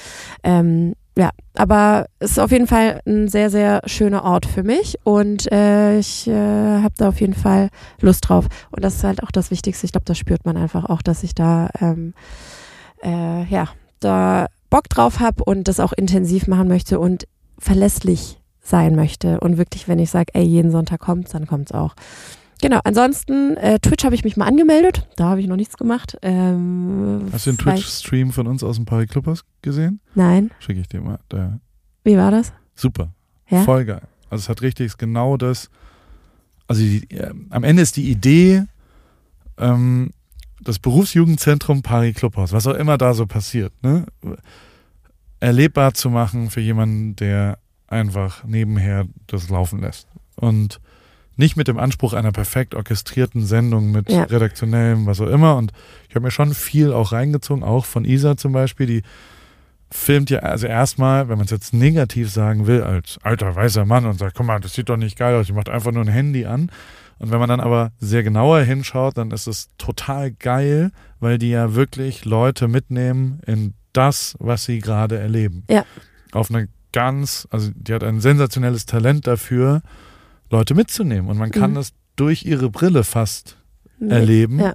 Ähm, 0.43 0.95
ja, 1.17 1.31
aber 1.55 2.07
es 2.21 2.33
ist 2.33 2.39
auf 2.39 2.53
jeden 2.53 2.67
Fall 2.67 3.01
ein 3.07 3.29
sehr, 3.29 3.51
sehr 3.51 3.83
schöner 3.85 4.25
Ort 4.25 4.47
für 4.47 4.63
mich 4.63 4.99
und 5.05 5.51
äh, 5.53 5.99
ich 5.99 6.27
äh, 6.27 6.33
habe 6.33 6.95
da 6.97 7.09
auf 7.09 7.21
jeden 7.21 7.35
Fall 7.35 7.69
Lust 8.01 8.29
drauf. 8.29 8.47
Und 8.71 8.83
das 8.83 8.97
ist 8.97 9.05
halt 9.05 9.23
auch 9.23 9.31
das 9.31 9.51
Wichtigste. 9.51 9.85
Ich 9.85 9.93
glaube, 9.93 10.07
das 10.07 10.17
spürt 10.17 10.47
man 10.47 10.57
einfach 10.57 10.87
auch, 10.87 11.03
dass 11.03 11.23
ich 11.23 11.35
da, 11.35 11.69
ähm, 11.81 12.15
äh, 13.03 13.45
ja, 13.45 13.69
da 14.01 14.47
Bock 14.71 14.89
drauf 14.89 15.21
habe 15.21 15.45
und 15.45 15.69
das 15.69 15.81
auch 15.81 15.93
intensiv 15.93 16.47
machen 16.47 16.69
möchte 16.69 16.99
und 16.99 17.29
verlässlich 17.59 18.41
sein 18.63 18.97
möchte. 18.97 19.39
Und 19.41 19.59
wirklich, 19.59 19.89
wenn 19.89 19.99
ich 19.99 20.11
sage, 20.11 20.33
ey, 20.33 20.45
jeden 20.45 20.71
Sonntag 20.71 21.01
kommt's, 21.01 21.33
dann 21.33 21.47
kommt's 21.47 21.73
auch. 21.73 21.95
Genau, 22.63 22.79
ansonsten, 22.85 23.57
äh, 23.57 23.81
Twitch 23.81 24.05
habe 24.05 24.15
ich 24.15 24.23
mich 24.23 24.37
mal 24.37 24.47
angemeldet. 24.47 25.09
Da 25.17 25.25
habe 25.25 25.41
ich 25.41 25.49
noch 25.49 25.57
nichts 25.57 25.77
gemacht. 25.77 26.17
Ähm, 26.23 27.27
Hast 27.33 27.47
du 27.47 27.51
den 27.51 27.59
Twitch-Stream 27.59 28.31
von 28.33 28.47
uns 28.47 28.63
aus 28.63 28.77
dem 28.77 28.85
Paris 28.85 29.09
Clubhaus 29.09 29.45
gesehen? 29.63 30.01
Nein. 30.15 30.53
Schicke 30.61 30.81
ich 30.81 30.89
dir 30.89 31.01
mal. 31.01 31.19
Da. 31.29 31.59
Wie 32.05 32.17
war 32.17 32.31
das? 32.31 32.53
Super. 32.77 33.13
Ja? 33.51 33.65
Voll 33.65 33.85
geil. 33.85 34.03
Also 34.31 34.43
es 34.43 34.49
hat 34.49 34.63
richtig 34.63 34.87
ist 34.87 34.99
genau 34.99 35.37
das. 35.37 35.71
Also 36.69 36.83
die, 36.83 37.03
äh, 37.11 37.35
am 37.51 37.65
Ende 37.65 37.83
ist 37.83 37.97
die 37.97 38.09
Idee, 38.09 38.65
ähm, 39.59 40.13
das 40.61 40.79
Berufsjugendzentrum 40.79 41.83
Paris 41.83 42.15
Clubhaus, 42.15 42.53
was 42.53 42.69
auch 42.69 42.75
immer 42.75 42.97
da 42.97 43.13
so 43.15 43.27
passiert, 43.27 43.73
ne? 43.83 44.07
erlebbar 45.41 45.95
zu 45.95 46.09
machen 46.09 46.51
für 46.51 46.61
jemanden, 46.61 47.17
der 47.17 47.59
einfach 47.89 48.45
nebenher 48.45 49.07
das 49.27 49.49
laufen 49.49 49.81
lässt. 49.81 50.07
Und 50.37 50.81
nicht 51.43 51.57
mit 51.57 51.69
dem 51.69 51.79
Anspruch 51.79 52.13
einer 52.15 52.33
perfekt 52.33 52.75
orchestrierten 52.75 53.45
Sendung 53.45 53.91
mit 53.91 54.11
Ja. 54.11 54.23
redaktionellem, 54.23 55.07
was 55.07 55.21
auch 55.21 55.27
immer. 55.27 55.57
Und 55.57 55.73
ich 56.09 56.15
habe 56.15 56.25
mir 56.25 56.31
schon 56.31 56.55
viel 56.55 56.93
auch 56.93 57.13
reingezogen, 57.13 57.65
auch 57.65 57.85
von 57.85 58.05
Isa 58.05 58.37
zum 58.37 58.53
Beispiel, 58.53 58.87
die 58.87 59.03
filmt 59.91 60.31
ja, 60.31 60.39
also 60.39 60.67
erstmal, 60.67 61.29
wenn 61.29 61.37
man 61.37 61.45
es 61.45 61.51
jetzt 61.51 61.75
negativ 61.75 62.31
sagen 62.31 62.67
will, 62.67 62.83
als 62.83 63.19
alter 63.23 63.55
weißer 63.55 63.85
Mann 63.85 64.07
und 64.07 64.19
sagt, 64.19 64.37
guck 64.37 64.47
mal, 64.47 64.61
das 64.61 64.73
sieht 64.73 64.89
doch 64.89 64.97
nicht 64.97 65.19
geil 65.19 65.35
aus, 65.35 65.47
die 65.47 65.53
macht 65.53 65.69
einfach 65.69 65.93
nur 65.93 66.03
ein 66.05 66.09
Handy 66.09 66.47
an. 66.47 66.71
Und 67.19 67.31
wenn 67.31 67.39
man 67.39 67.49
dann 67.49 67.61
aber 67.61 67.93
sehr 67.99 68.23
genauer 68.23 68.61
hinschaut, 68.63 69.19
dann 69.19 69.31
ist 69.33 69.47
es 69.47 69.69
total 69.79 70.31
geil, 70.31 70.93
weil 71.21 71.39
die 71.39 71.51
ja 71.51 71.75
wirklich 71.75 72.25
Leute 72.25 72.69
mitnehmen 72.69 73.41
in 73.47 73.75
das, 73.93 74.35
was 74.39 74.65
sie 74.65 74.79
gerade 74.79 75.19
erleben. 75.19 75.65
Ja. 75.69 75.85
Auf 76.33 76.51
eine 76.51 76.69
ganz, 76.93 77.47
also 77.51 77.71
die 77.75 77.93
hat 77.93 78.03
ein 78.03 78.21
sensationelles 78.21 78.87
Talent 78.87 79.27
dafür, 79.27 79.83
Leute 80.53 80.75
mitzunehmen. 80.75 81.29
Und 81.29 81.39
man 81.39 81.51
kann 81.51 81.73
Mhm. 81.73 81.79
es 81.79 81.93
durch 82.15 82.45
ihre 82.45 82.71
Brille 82.71 83.03
fast 83.05 83.57
erleben. 84.01 84.61
Ja. 84.61 84.75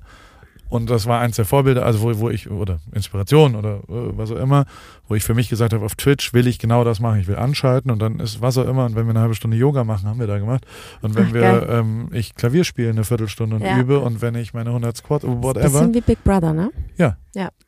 Und 0.69 0.89
das 0.89 1.05
war 1.05 1.21
eins 1.21 1.37
der 1.37 1.45
Vorbilder, 1.45 1.85
also 1.85 2.01
wo, 2.01 2.19
wo 2.19 2.29
ich, 2.29 2.49
oder 2.49 2.79
Inspiration 2.93 3.55
oder 3.55 3.75
äh, 3.87 4.17
was 4.17 4.31
auch 4.31 4.37
immer, 4.37 4.65
wo 5.07 5.15
ich 5.15 5.23
für 5.23 5.33
mich 5.33 5.49
gesagt 5.49 5.73
habe, 5.73 5.85
auf 5.85 5.95
Twitch 5.95 6.33
will 6.33 6.47
ich 6.47 6.59
genau 6.59 6.83
das 6.83 6.99
machen. 6.99 7.19
Ich 7.19 7.27
will 7.27 7.35
anschalten 7.37 7.91
und 7.91 7.99
dann 7.99 8.19
ist 8.19 8.41
was 8.41 8.57
auch 8.57 8.67
immer. 8.67 8.85
Und 8.85 8.95
wenn 8.95 9.05
wir 9.05 9.11
eine 9.11 9.21
halbe 9.21 9.35
Stunde 9.35 9.57
Yoga 9.57 9.83
machen, 9.83 10.07
haben 10.07 10.19
wir 10.19 10.27
da 10.27 10.37
gemacht. 10.39 10.65
Und 11.01 11.15
wenn 11.15 11.27
Ach, 11.27 11.33
wir, 11.33 11.69
ähm, 11.69 12.09
ich 12.13 12.35
Klavier 12.35 12.63
spiele 12.63 12.89
eine 12.89 13.03
Viertelstunde 13.03 13.55
und 13.57 13.61
Ja. 13.63 13.77
übe 13.79 13.99
und 13.99 14.21
wenn 14.21 14.35
ich 14.35 14.53
meine 14.53 14.71
100 14.71 14.97
Squats, 14.97 15.25
whatever, 15.25 15.61
Bisschen 15.63 15.93
wie 15.93 16.01
Big 16.01 16.23
Brother, 16.23 16.53
ne? 16.53 16.71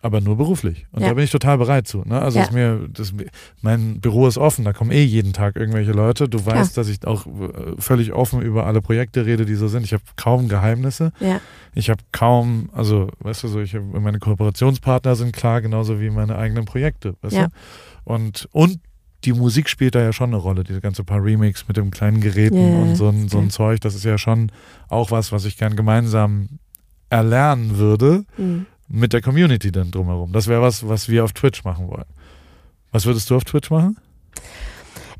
aber 0.02 0.22
nur 0.22 0.38
beruflich. 0.38 0.88
Und 0.92 1.02
Ja. 1.02 1.10
da 1.10 1.14
bin 1.14 1.24
ich 1.24 1.32
total 1.32 1.58
bereit 1.58 1.88
zu. 1.88 2.04
Ne? 2.06 2.22
Also 2.22 2.40
Ja. 2.40 2.46
ist 2.46 2.54
mir, 2.54 2.88
das, 2.92 3.14
mein 3.62 4.00
Büro 4.00 4.28
ist 4.28 4.38
offen, 4.38 4.64
da 4.66 4.74
kommen 4.74 4.92
eh 4.92 5.04
jeden 5.04 5.34
Tag 5.34 5.56
irgendwelche 5.56 5.92
Leute. 5.92 6.30
Du 6.30 6.46
weißt, 6.46 6.78
dass 6.78 6.88
ich 6.88 7.06
auch 7.06 7.26
äh, 7.28 7.30
völlig 7.78 8.14
offen 8.14 8.42
über 8.42 8.66
alle 8.66 8.82
Projekte 8.82 9.26
rede, 9.26 9.46
die 9.46 9.56
so 9.56 9.68
sind. 9.68 9.84
Ich 9.84 9.94
habe 9.94 10.04
kaum 10.16 10.48
Geheimnisse. 10.48 11.12
Ja. 11.20 11.42
Ich 11.76 11.90
habe 11.90 12.02
kaum, 12.12 12.70
also 12.74 13.10
weißt 13.20 13.44
du 13.44 13.48
so, 13.48 13.60
ich 13.60 13.76
hab, 13.76 13.84
meine 13.84 14.20
Kooperationspartner 14.20 15.16
sind 15.16 15.34
klar, 15.36 15.62
genauso 15.62 16.00
wie 16.00 16.10
meine 16.10 16.38
eigenen 16.38 16.66
Projekte. 16.66 17.16
Weißt 17.32 17.42
Ja. 17.42 17.48
du? 17.48 18.14
Und, 18.14 18.48
und 18.52 18.80
die 19.26 19.34
Musik 19.34 19.68
spielt 19.70 19.96
da 19.96 20.02
ja 20.02 20.14
schon 20.14 20.30
eine 20.30 20.38
Rolle, 20.38 20.64
diese 20.64 20.80
ganze 20.82 21.04
paar 21.04 21.24
Remix 21.24 21.68
mit 21.68 21.76
dem 21.78 21.92
kleinen 21.92 22.22
Geräten 22.22 22.56
ja, 22.58 22.80
und 22.82 22.96
so 22.96 23.10
ein, 23.10 23.28
so 23.28 23.38
ein. 23.40 23.50
Zeug, 23.50 23.82
das 23.82 23.94
ist 23.96 24.06
ja 24.06 24.18
schon 24.18 24.52
auch 24.88 25.12
was, 25.12 25.32
was 25.32 25.46
ich 25.46 25.58
gern 25.58 25.76
gemeinsam 25.76 26.60
erlernen 27.10 27.78
würde 27.78 28.24
Mhm. 28.38 28.66
mit 28.88 29.12
der 29.14 29.22
Community 29.22 29.72
dann 29.72 29.92
drumherum. 29.92 30.32
Das 30.32 30.48
wäre 30.48 30.62
was, 30.62 30.88
was 30.88 31.10
wir 31.10 31.24
auf 31.26 31.34
Twitch 31.34 31.64
machen 31.64 31.88
wollen. 31.90 32.06
Was 32.92 33.06
würdest 33.06 33.30
du 33.30 33.36
auf 33.36 33.44
Twitch 33.44 33.70
machen? 33.70 33.98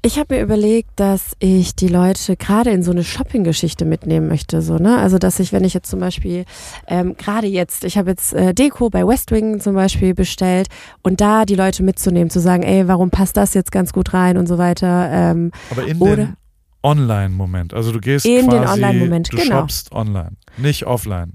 Ich 0.02 0.18
habe 0.18 0.36
mir 0.36 0.42
überlegt, 0.42 0.92
dass 0.96 1.36
ich 1.40 1.76
die 1.76 1.90
Leute 1.90 2.38
gerade 2.38 2.70
in 2.70 2.84
so 2.84 2.92
eine 2.92 3.04
Shopping-Geschichte 3.04 3.84
mitnehmen 3.84 4.30
möchte. 4.30 4.62
So, 4.62 4.78
ne? 4.78 4.98
Also, 4.98 5.18
dass 5.18 5.40
ich, 5.42 5.52
wenn 5.52 5.66
ich 5.66 5.74
jetzt 5.74 5.90
zum 5.90 6.00
Beispiel, 6.00 6.46
ähm, 6.88 7.18
gerade 7.18 7.48
jetzt, 7.48 7.84
ich 7.84 7.98
habe 7.98 8.12
jetzt 8.12 8.34
äh, 8.34 8.54
Deko 8.54 8.90
bei 8.90 9.06
Westwing 9.06 9.60
zum 9.60 9.76
Beispiel 9.76 10.14
bestellt 10.14 10.70
und 11.04 11.20
da 11.20 11.44
die 11.44 11.56
Leute 11.56 11.84
mitzunehmen, 11.84 12.30
zu 12.30 12.40
sagen, 12.40 12.64
ey, 12.64 12.88
warum 12.88 13.10
passt 13.10 13.36
das 13.36 13.54
jetzt 13.54 13.74
ganz 13.74 13.92
gut 13.92 14.14
rein 14.14 14.38
und 14.38 14.48
so 14.48 14.58
weiter. 14.58 15.10
Ähm, 15.12 15.52
Aber 15.70 15.86
in 15.86 15.98
oder, 15.98 16.16
den 16.16 16.38
Online-Moment, 16.82 17.74
also 17.74 17.92
du 17.92 18.00
gehst 18.00 18.26
in 18.26 18.46
quasi, 18.46 18.58
den 18.58 18.70
Online-Moment, 18.70 19.34
du 19.34 19.38
genau. 19.38 19.60
shoppst 19.60 19.92
online, 19.92 20.38
nicht 20.58 20.86
offline. 20.86 21.34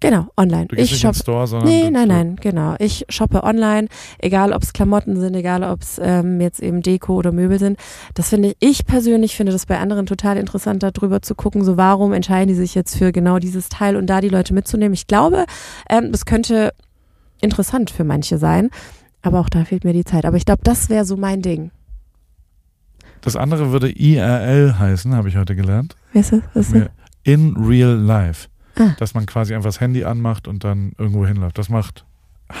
Genau, 0.00 0.26
online. 0.36 0.66
Du 0.66 0.76
gehst 0.76 0.92
ich 0.92 1.02
in 1.02 1.14
Store, 1.14 1.46
sondern 1.46 1.68
Nee, 1.68 1.90
nein, 1.90 2.08
nein, 2.08 2.36
genau. 2.36 2.74
Ich 2.78 3.06
shoppe 3.08 3.42
online, 3.42 3.88
egal 4.18 4.52
ob 4.52 4.62
es 4.62 4.74
Klamotten 4.74 5.18
sind, 5.18 5.34
egal 5.34 5.62
ob 5.64 5.80
es 5.80 5.98
ähm, 6.02 6.40
jetzt 6.40 6.60
eben 6.60 6.82
Deko 6.82 7.14
oder 7.14 7.32
Möbel 7.32 7.58
sind. 7.58 7.78
Das 8.12 8.28
finde 8.28 8.48
ich, 8.48 8.56
ich 8.60 8.86
persönlich 8.86 9.36
finde 9.36 9.52
das 9.52 9.64
bei 9.64 9.78
anderen 9.78 10.04
total 10.04 10.36
interessant, 10.36 10.82
darüber 10.82 11.22
zu 11.22 11.34
gucken, 11.34 11.64
so 11.64 11.78
warum 11.78 12.12
entscheiden 12.12 12.48
die 12.48 12.54
sich 12.54 12.74
jetzt 12.74 12.96
für 12.96 13.10
genau 13.10 13.38
dieses 13.38 13.70
Teil 13.70 13.96
und 13.96 14.06
da 14.06 14.20
die 14.20 14.28
Leute 14.28 14.52
mitzunehmen. 14.52 14.92
Ich 14.92 15.06
glaube, 15.06 15.46
ähm, 15.88 16.12
das 16.12 16.26
könnte 16.26 16.74
interessant 17.40 17.90
für 17.90 18.04
manche 18.04 18.36
sein, 18.36 18.68
aber 19.22 19.40
auch 19.40 19.48
da 19.48 19.64
fehlt 19.64 19.84
mir 19.84 19.94
die 19.94 20.04
Zeit. 20.04 20.26
Aber 20.26 20.36
ich 20.36 20.44
glaube, 20.44 20.60
das 20.62 20.90
wäre 20.90 21.06
so 21.06 21.16
mein 21.16 21.40
Ding. 21.40 21.70
Das 23.22 23.34
andere 23.34 23.72
würde 23.72 23.90
IRL 23.90 24.78
heißen, 24.78 25.14
habe 25.14 25.30
ich 25.30 25.36
heute 25.36 25.56
gelernt. 25.56 25.96
Weißt 26.12 26.32
du, 26.32 26.42
was 26.52 26.66
ist 26.68 26.74
das? 26.76 26.88
In 27.24 27.56
Real 27.56 27.94
Life. 27.94 28.48
Ah. 28.78 28.94
Dass 28.98 29.14
man 29.14 29.26
quasi 29.26 29.54
einfach 29.54 29.68
das 29.68 29.80
Handy 29.80 30.04
anmacht 30.04 30.46
und 30.48 30.64
dann 30.64 30.92
irgendwo 30.98 31.26
hinläuft. 31.26 31.56
Das 31.58 31.68
macht 31.68 32.04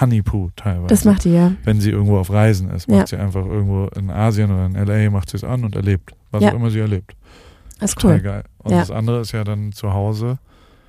Honeypoo 0.00 0.50
teilweise. 0.56 0.86
Das 0.88 1.04
macht 1.04 1.24
die 1.24 1.32
ja. 1.34 1.52
Wenn 1.64 1.80
sie 1.80 1.90
irgendwo 1.90 2.18
auf 2.18 2.30
Reisen 2.30 2.70
ist, 2.70 2.88
macht 2.88 2.98
Ja. 2.98 3.06
sie 3.06 3.16
einfach 3.16 3.44
irgendwo 3.44 3.86
in 3.96 4.10
Asien 4.10 4.50
oder 4.50 4.66
in 4.66 4.74
LA, 4.74 5.10
macht 5.10 5.30
sie 5.30 5.36
es 5.36 5.44
an 5.44 5.64
und 5.64 5.76
erlebt, 5.76 6.12
was 6.30 6.42
Ja. 6.42 6.50
auch 6.50 6.54
immer 6.54 6.70
sie 6.70 6.80
erlebt. 6.80 7.14
Das 7.78 7.90
ist 7.90 8.00
Total 8.00 8.16
cool. 8.16 8.22
geil. 8.22 8.44
Und 8.58 8.72
Ja. 8.72 8.78
das 8.78 8.90
andere 8.90 9.20
ist 9.20 9.32
ja 9.32 9.44
dann 9.44 9.72
zu 9.72 9.92
Hause. 9.92 10.38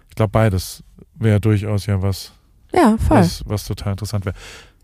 Ich 0.10 0.16
glaube, 0.16 0.32
beides 0.32 0.84
wäre 1.16 1.40
durchaus 1.42 1.86
ja 1.86 2.02
was, 2.02 2.32
Ja, 2.74 2.98
voll. 2.98 3.18
was, 3.18 3.44
was 3.46 3.66
total 3.66 3.92
interessant 3.94 4.26
wäre. 4.26 4.36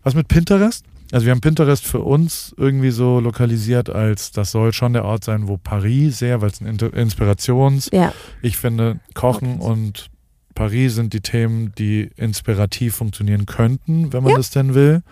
Was 0.02 0.14
mit 0.14 0.28
Pinterest? 0.28 0.84
Also 1.12 1.26
wir 1.26 1.32
haben 1.32 1.40
Pinterest 1.40 1.84
für 1.86 2.00
uns 2.00 2.54
irgendwie 2.56 2.90
so 2.90 3.20
lokalisiert 3.20 3.88
als, 3.90 4.32
das 4.32 4.50
soll 4.50 4.72
schon 4.72 4.92
der 4.94 5.04
Ort 5.04 5.24
sein, 5.24 5.48
wo 5.48 5.56
Paris 5.56 6.18
sehr, 6.18 6.40
weil 6.40 6.50
es 6.50 6.60
ein 6.60 6.66
Inspirations, 6.76 7.88
Ja, 7.92 8.12
ich 8.42 8.56
finde, 8.56 9.00
Kochen 9.14 9.58
und 9.60 10.08
Paris 10.54 10.94
sind 10.94 11.12
die 11.12 11.20
Themen, 11.20 11.72
die 11.78 12.10
inspirativ 12.16 12.94
funktionieren 12.96 13.46
könnten, 13.46 14.12
wenn 14.12 14.22
man 14.22 14.32
Ja. 14.32 14.36
das 14.38 14.50
denn 14.50 14.74
will. 14.74 15.02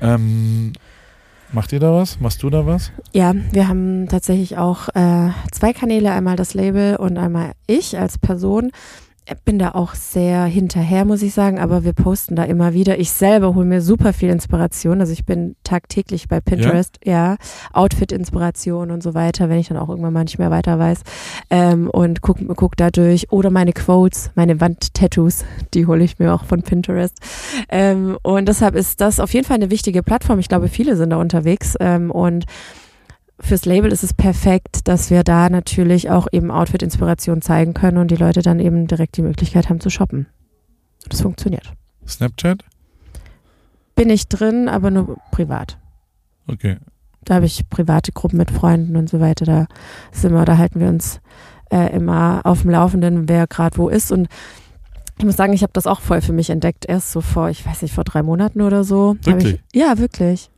Ähm, 0.00 0.72
macht 1.52 1.72
ihr 1.72 1.80
da 1.80 1.92
was? 1.92 2.20
Machst 2.20 2.42
du 2.42 2.50
da 2.50 2.66
was? 2.66 2.92
ja, 3.12 3.34
wir 3.52 3.68
haben 3.68 4.08
tatsächlich 4.08 4.56
auch 4.58 4.88
äh, 4.94 5.30
zwei 5.52 5.72
Kanäle, 5.72 6.12
einmal 6.12 6.36
das 6.36 6.54
Label 6.54 6.96
und 6.96 7.18
einmal 7.18 7.52
ich 7.66 7.98
als 7.98 8.18
Person. 8.18 8.70
Bin 9.44 9.58
da 9.58 9.72
auch 9.72 9.94
sehr 9.94 10.44
hinterher, 10.44 11.04
muss 11.04 11.22
ich 11.22 11.34
sagen, 11.34 11.60
aber 11.60 11.84
wir 11.84 11.92
posten 11.92 12.34
da 12.34 12.44
immer 12.44 12.74
wieder. 12.74 12.98
Ich 12.98 13.10
selber 13.10 13.54
hole 13.54 13.64
mir 13.64 13.80
super 13.80 14.12
viel 14.12 14.28
Inspiration. 14.30 15.00
Also 15.00 15.12
ich 15.12 15.24
bin 15.24 15.54
tagtäglich 15.62 16.28
bei 16.28 16.40
Pinterest, 16.40 16.98
ja, 17.04 17.36
Outfit-Inspiration 17.72 18.90
und 18.90 19.02
so 19.02 19.14
weiter, 19.14 19.48
wenn 19.48 19.58
ich 19.58 19.68
dann 19.68 19.76
auch 19.76 19.88
irgendwann 19.88 20.12
mal 20.12 20.24
nicht 20.24 20.38
mehr 20.38 20.50
weiter 20.50 20.78
weiß. 20.78 21.02
Ähm, 21.50 21.88
und 21.88 22.22
guck, 22.22 22.38
guck 22.56 22.76
da 22.76 22.90
durch. 22.90 23.30
Oder 23.30 23.50
meine 23.50 23.72
Quotes, 23.72 24.30
meine 24.34 24.60
Wandtattoos, 24.60 25.44
die 25.74 25.86
hole 25.86 26.02
ich 26.02 26.18
mir 26.18 26.34
auch 26.34 26.44
von 26.44 26.62
Pinterest. 26.62 27.16
Ähm, 27.68 28.18
und 28.22 28.48
deshalb 28.48 28.74
ist 28.74 29.00
das 29.00 29.20
auf 29.20 29.32
jeden 29.32 29.46
Fall 29.46 29.56
eine 29.56 29.70
wichtige 29.70 30.02
Plattform. 30.02 30.38
Ich 30.40 30.48
glaube, 30.48 30.68
viele 30.68 30.96
sind 30.96 31.10
da 31.10 31.16
unterwegs. 31.16 31.76
Ähm, 31.78 32.10
und 32.10 32.46
fürs 33.40 33.64
Label 33.64 33.92
ist 33.92 34.04
es 34.04 34.14
perfekt, 34.14 34.88
dass 34.88 35.10
wir 35.10 35.24
da 35.24 35.48
natürlich 35.48 36.10
auch 36.10 36.28
eben 36.32 36.50
Outfit-Inspiration 36.50 37.42
zeigen 37.42 37.74
können 37.74 37.98
und 37.98 38.10
die 38.10 38.16
Leute 38.16 38.42
dann 38.42 38.60
eben 38.60 38.86
direkt 38.86 39.16
die 39.16 39.22
Möglichkeit 39.22 39.68
haben 39.68 39.80
zu 39.80 39.90
shoppen. 39.90 40.26
Das 41.08 41.22
funktioniert. 41.22 41.72
Snapchat? 42.06 42.62
Bin 43.94 44.10
ich 44.10 44.28
drin, 44.28 44.68
aber 44.68 44.90
nur 44.90 45.18
privat. 45.30 45.78
Okay. 46.46 46.78
Da 47.24 47.36
habe 47.36 47.46
ich 47.46 47.68
private 47.68 48.12
Gruppen 48.12 48.38
mit 48.38 48.50
Freunden 48.50 48.96
und 48.96 49.08
so 49.08 49.20
weiter. 49.20 49.44
Da 49.44 49.66
sind 50.12 50.32
wir, 50.32 50.44
da 50.44 50.56
halten 50.56 50.80
wir 50.80 50.88
uns 50.88 51.20
äh, 51.70 51.94
immer 51.94 52.40
auf 52.44 52.62
dem 52.62 52.70
Laufenden, 52.70 53.28
wer 53.28 53.46
gerade 53.46 53.76
wo 53.76 53.88
ist. 53.88 54.10
Und 54.10 54.28
ich 55.18 55.24
muss 55.24 55.36
sagen, 55.36 55.52
ich 55.52 55.62
habe 55.62 55.72
das 55.72 55.86
auch 55.86 56.00
voll 56.00 56.20
für 56.22 56.32
mich 56.32 56.50
entdeckt. 56.50 56.86
Erst 56.86 57.12
so 57.12 57.20
vor, 57.20 57.50
ich 57.50 57.66
weiß 57.66 57.82
nicht, 57.82 57.94
vor 57.94 58.04
drei 58.04 58.22
Monaten 58.22 58.62
oder 58.62 58.84
so. 58.84 59.16
Wirklich? 59.22 59.60
Ich, 59.72 59.80
ja, 59.80 59.98
wirklich. 59.98 60.50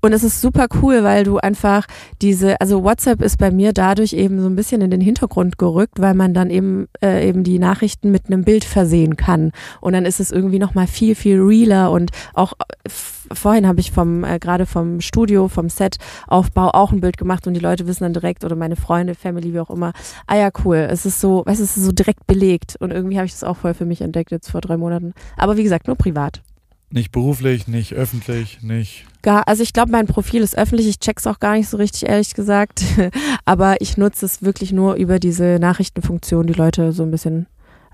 Und 0.00 0.12
es 0.12 0.22
ist 0.22 0.40
super 0.40 0.66
cool, 0.82 1.02
weil 1.02 1.24
du 1.24 1.38
einfach 1.38 1.86
diese, 2.22 2.60
also 2.60 2.84
WhatsApp 2.84 3.22
ist 3.22 3.38
bei 3.38 3.50
mir 3.50 3.72
dadurch 3.72 4.12
eben 4.12 4.40
so 4.40 4.46
ein 4.48 4.56
bisschen 4.56 4.80
in 4.80 4.90
den 4.90 5.00
Hintergrund 5.00 5.58
gerückt, 5.58 6.00
weil 6.00 6.14
man 6.14 6.34
dann 6.34 6.50
eben 6.50 6.88
äh, 7.02 7.28
eben 7.28 7.44
die 7.44 7.58
Nachrichten 7.58 8.10
mit 8.10 8.26
einem 8.26 8.42
Bild 8.42 8.64
versehen 8.64 9.16
kann. 9.16 9.52
Und 9.80 9.92
dann 9.94 10.04
ist 10.04 10.20
es 10.20 10.30
irgendwie 10.30 10.58
nochmal 10.58 10.86
viel, 10.86 11.14
viel 11.14 11.40
realer 11.40 11.90
und 11.90 12.10
auch 12.34 12.52
äh, 12.52 12.88
vorhin 13.32 13.66
habe 13.66 13.80
ich 13.80 13.90
vom, 13.90 14.24
äh, 14.24 14.38
gerade 14.38 14.66
vom 14.66 15.00
Studio, 15.00 15.48
vom 15.48 15.68
Setaufbau 15.68 16.70
auch 16.70 16.92
ein 16.92 17.00
Bild 17.00 17.16
gemacht 17.16 17.46
und 17.46 17.54
die 17.54 17.60
Leute 17.60 17.86
wissen 17.86 18.04
dann 18.04 18.14
direkt 18.14 18.44
oder 18.44 18.56
meine 18.56 18.76
Freunde, 18.76 19.14
Family, 19.14 19.52
wie 19.52 19.60
auch 19.60 19.70
immer, 19.70 19.92
ah 20.26 20.36
ja, 20.36 20.50
cool. 20.64 20.76
Es 20.90 21.06
ist 21.06 21.20
so, 21.20 21.42
weißt 21.44 21.60
du, 21.60 21.64
es 21.64 21.76
ist 21.76 21.84
so 21.84 21.92
direkt 21.92 22.26
belegt 22.26 22.76
und 22.78 22.92
irgendwie 22.92 23.16
habe 23.16 23.26
ich 23.26 23.32
das 23.32 23.44
auch 23.44 23.56
voll 23.56 23.74
für 23.74 23.86
mich 23.86 24.00
entdeckt 24.00 24.30
jetzt 24.30 24.50
vor 24.50 24.60
drei 24.60 24.76
Monaten. 24.76 25.12
Aber 25.36 25.56
wie 25.56 25.62
gesagt, 25.62 25.86
nur 25.86 25.96
privat. 25.96 26.42
Nicht 26.90 27.12
beruflich, 27.12 27.68
nicht 27.68 27.92
öffentlich, 27.94 28.62
nicht. 28.62 29.06
Gar, 29.22 29.48
also 29.48 29.62
ich 29.62 29.72
glaube, 29.72 29.90
mein 29.90 30.06
Profil 30.06 30.42
ist 30.42 30.56
öffentlich. 30.56 30.88
Ich 30.88 31.00
check's 31.00 31.26
auch 31.26 31.40
gar 31.40 31.54
nicht 31.54 31.68
so 31.68 31.76
richtig, 31.76 32.08
ehrlich 32.08 32.34
gesagt. 32.34 32.82
Aber 33.44 33.80
ich 33.80 33.96
nutze 33.96 34.26
es 34.26 34.42
wirklich 34.42 34.72
nur 34.72 34.94
über 34.94 35.18
diese 35.18 35.58
Nachrichtenfunktion, 35.60 36.46
die 36.46 36.52
Leute 36.52 36.92
so 36.92 37.02
ein 37.02 37.10
bisschen 37.10 37.46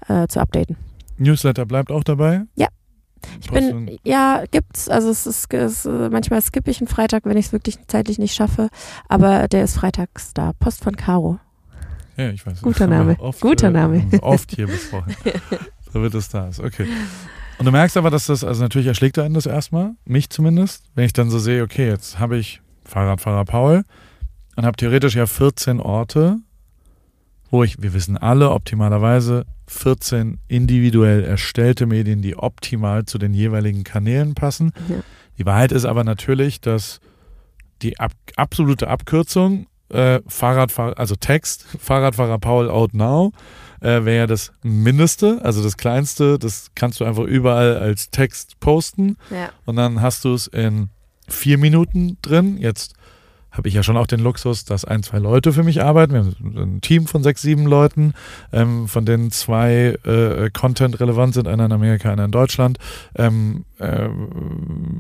äh, 0.09 0.27
zu 0.29 0.41
updaten. 0.41 0.77
Newsletter 1.19 1.65
bleibt 1.65 1.91
auch 1.91 2.05
dabei? 2.05 2.43
Ja. 2.57 2.69
Ich 3.41 3.51
bin, 3.51 3.99
ja, 4.05 4.45
gibt's. 4.51 4.89
Also 4.91 5.09
es 5.09 5.27
ist, 5.27 5.53
es, 5.55 5.85
manchmal 5.85 6.43
skippe 6.43 6.71
ich 6.71 6.81
einen 6.81 6.89
Freitag, 6.89 7.25
wenn 7.25 7.39
ich 7.39 7.47
es 7.47 7.53
wirklich 7.53 7.79
zeitlich 7.87 8.19
nicht 8.19 8.35
schaffe. 8.35 8.69
Aber 9.09 9.49
der 9.49 9.65
ist 9.65 9.77
freitags 9.77 10.35
da. 10.35 10.53
Post 10.61 10.85
von 10.85 10.95
Caro. 10.97 11.39
Ja, 12.17 12.31
ich 12.31 12.45
weiß. 12.47 12.61
Guter 12.63 12.87
Name. 12.89 13.17
Oft, 13.19 13.41
Guter 13.41 13.69
äh, 13.69 13.73
Name. 13.73 14.07
Oft 14.21 14.55
hier 14.55 14.67
besprochen. 14.67 15.15
so 15.93 16.03
wird 16.03 16.15
es 16.15 16.29
da 16.29 16.49
ist. 16.49 16.61
Okay. 16.61 16.87
Und 17.59 17.67
du 17.67 17.71
merkst 17.71 17.97
aber, 17.97 18.11
dass 18.11 18.27
das, 18.27 18.45
also 18.45 18.63
natürlich 18.63 18.87
erschlägt 18.87 19.19
einen 19.19 19.35
das 19.35 19.47
erstmal, 19.47 19.93
mich 20.05 20.31
zumindest, 20.31 20.85
wenn 20.95 21.05
ich 21.05 21.13
dann 21.13 21.31
so 21.31 21.39
sehe, 21.39 21.63
okay, 21.63 21.89
jetzt 21.89 22.19
habe 22.19 22.37
ich 22.37 22.61
Fahrradfahrer 22.85 23.45
Paul 23.45 23.85
und 24.57 24.67
habe 24.67 24.77
theoretisch 24.77 25.15
ja 25.15 25.27
14 25.27 25.81
Orte, 25.81 26.39
wo 27.51 27.63
ich, 27.63 27.81
wir 27.81 27.95
wissen 27.95 28.17
alle 28.17 28.51
optimalerweise, 28.51 29.47
14 29.69 30.39
individuell 30.49 31.25
erstellte 31.25 31.87
Medien, 31.87 32.21
die 32.21 32.37
optimal 32.37 33.05
zu 33.05 33.19
den 33.19 33.33
jeweiligen 33.33 33.85
Kanälen 33.85 34.35
passen. 34.35 34.73
Ja. 34.89 34.97
Die 35.39 35.47
Wahrheit 35.47 35.73
ist 35.73 35.85
aber 35.85 36.05
natürlich, 36.05 36.61
dass 36.61 37.01
die 37.83 37.99
ab, 37.99 38.13
absolute 38.37 38.89
Abkürzung 38.89 39.67
äh, 39.89 40.21
Fahrradfahrer, 40.27 40.99
also 40.99 41.15
Text, 41.15 41.67
Fahrradfahrer 41.79 42.39
Paul 42.39 42.69
out 42.71 42.95
now, 42.95 43.33
äh, 43.85 44.05
wäre 44.05 44.17
ja 44.17 44.27
das 44.27 44.53
Mindeste, 44.63 45.41
also 45.43 45.63
das 45.63 45.77
Kleinste, 45.77 46.39
das 46.39 46.71
kannst 46.75 47.01
du 47.01 47.05
einfach 47.05 47.25
überall 47.25 47.77
als 47.77 48.11
Text 48.11 48.59
posten 48.61 49.17
Ja. 49.31 49.51
und 49.67 49.77
dann 49.77 50.01
hast 50.01 50.25
du 50.25 50.35
es 50.35 50.47
in 50.47 50.89
vier 51.29 51.59
Minuten 51.59 52.17
drin. 52.23 52.57
Jetzt 52.59 52.95
habe 53.51 53.69
ich 53.69 53.75
ja 53.75 53.83
schon 53.85 53.97
auch 53.97 54.09
den 54.09 54.21
Luxus, 54.21 54.65
dass 54.65 54.85
ein, 54.85 55.03
zwei 55.05 55.19
Leute 55.19 55.53
für 55.53 55.63
mich 55.63 55.81
arbeiten. 55.81 56.13
Wir 56.13 56.21
haben 56.25 56.57
ein 56.57 56.81
Team 56.81 57.07
von 57.07 57.23
sechs, 57.23 57.41
sieben 57.43 57.67
Leuten, 57.67 58.13
ähm, 58.53 58.89
von 58.89 59.07
denen 59.07 59.31
zwei 59.31 59.97
äh, 60.05 60.51
Content 60.51 60.99
relevant 60.99 61.35
sind, 61.35 61.47
einer 61.47 61.67
in 61.67 61.73
Amerika, 61.73 62.11
einer 62.11 62.25
in 62.25 62.33
Deutschland. 62.33 62.79
Ähm, 63.15 63.65
äh, 63.79 64.09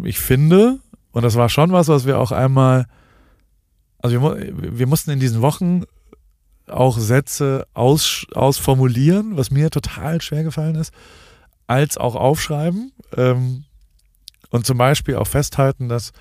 ich 0.05 0.19
finde, 0.19 0.79
und 1.11 1.23
das 1.25 1.35
war 1.35 1.49
schon 1.49 1.73
was, 1.73 1.89
was 1.89 2.07
wir 2.07 2.19
auch 2.21 2.31
einmal, 2.31 2.87
also 3.99 4.21
wir, 4.23 4.79
wir 4.79 4.87
mussten 4.87 5.11
in 5.11 5.19
diesen 5.21 5.41
Wochen 5.43 5.83
auch 6.69 6.99
Sätze 6.99 7.67
aus, 7.75 8.27
ausformulieren, 8.35 9.37
was 9.37 9.51
mir 9.51 9.71
total 9.71 10.21
schwer 10.21 10.45
gefallen 10.45 10.77
ist, 10.77 10.93
als 11.67 11.99
auch 11.99 12.15
aufschreiben. 12.15 12.93
Ähm, 13.17 13.65
und 14.51 14.67
zum 14.67 14.79
Beispiel 14.79 15.17
auch 15.17 15.27
festhalten, 15.27 15.89
dass 15.89 16.13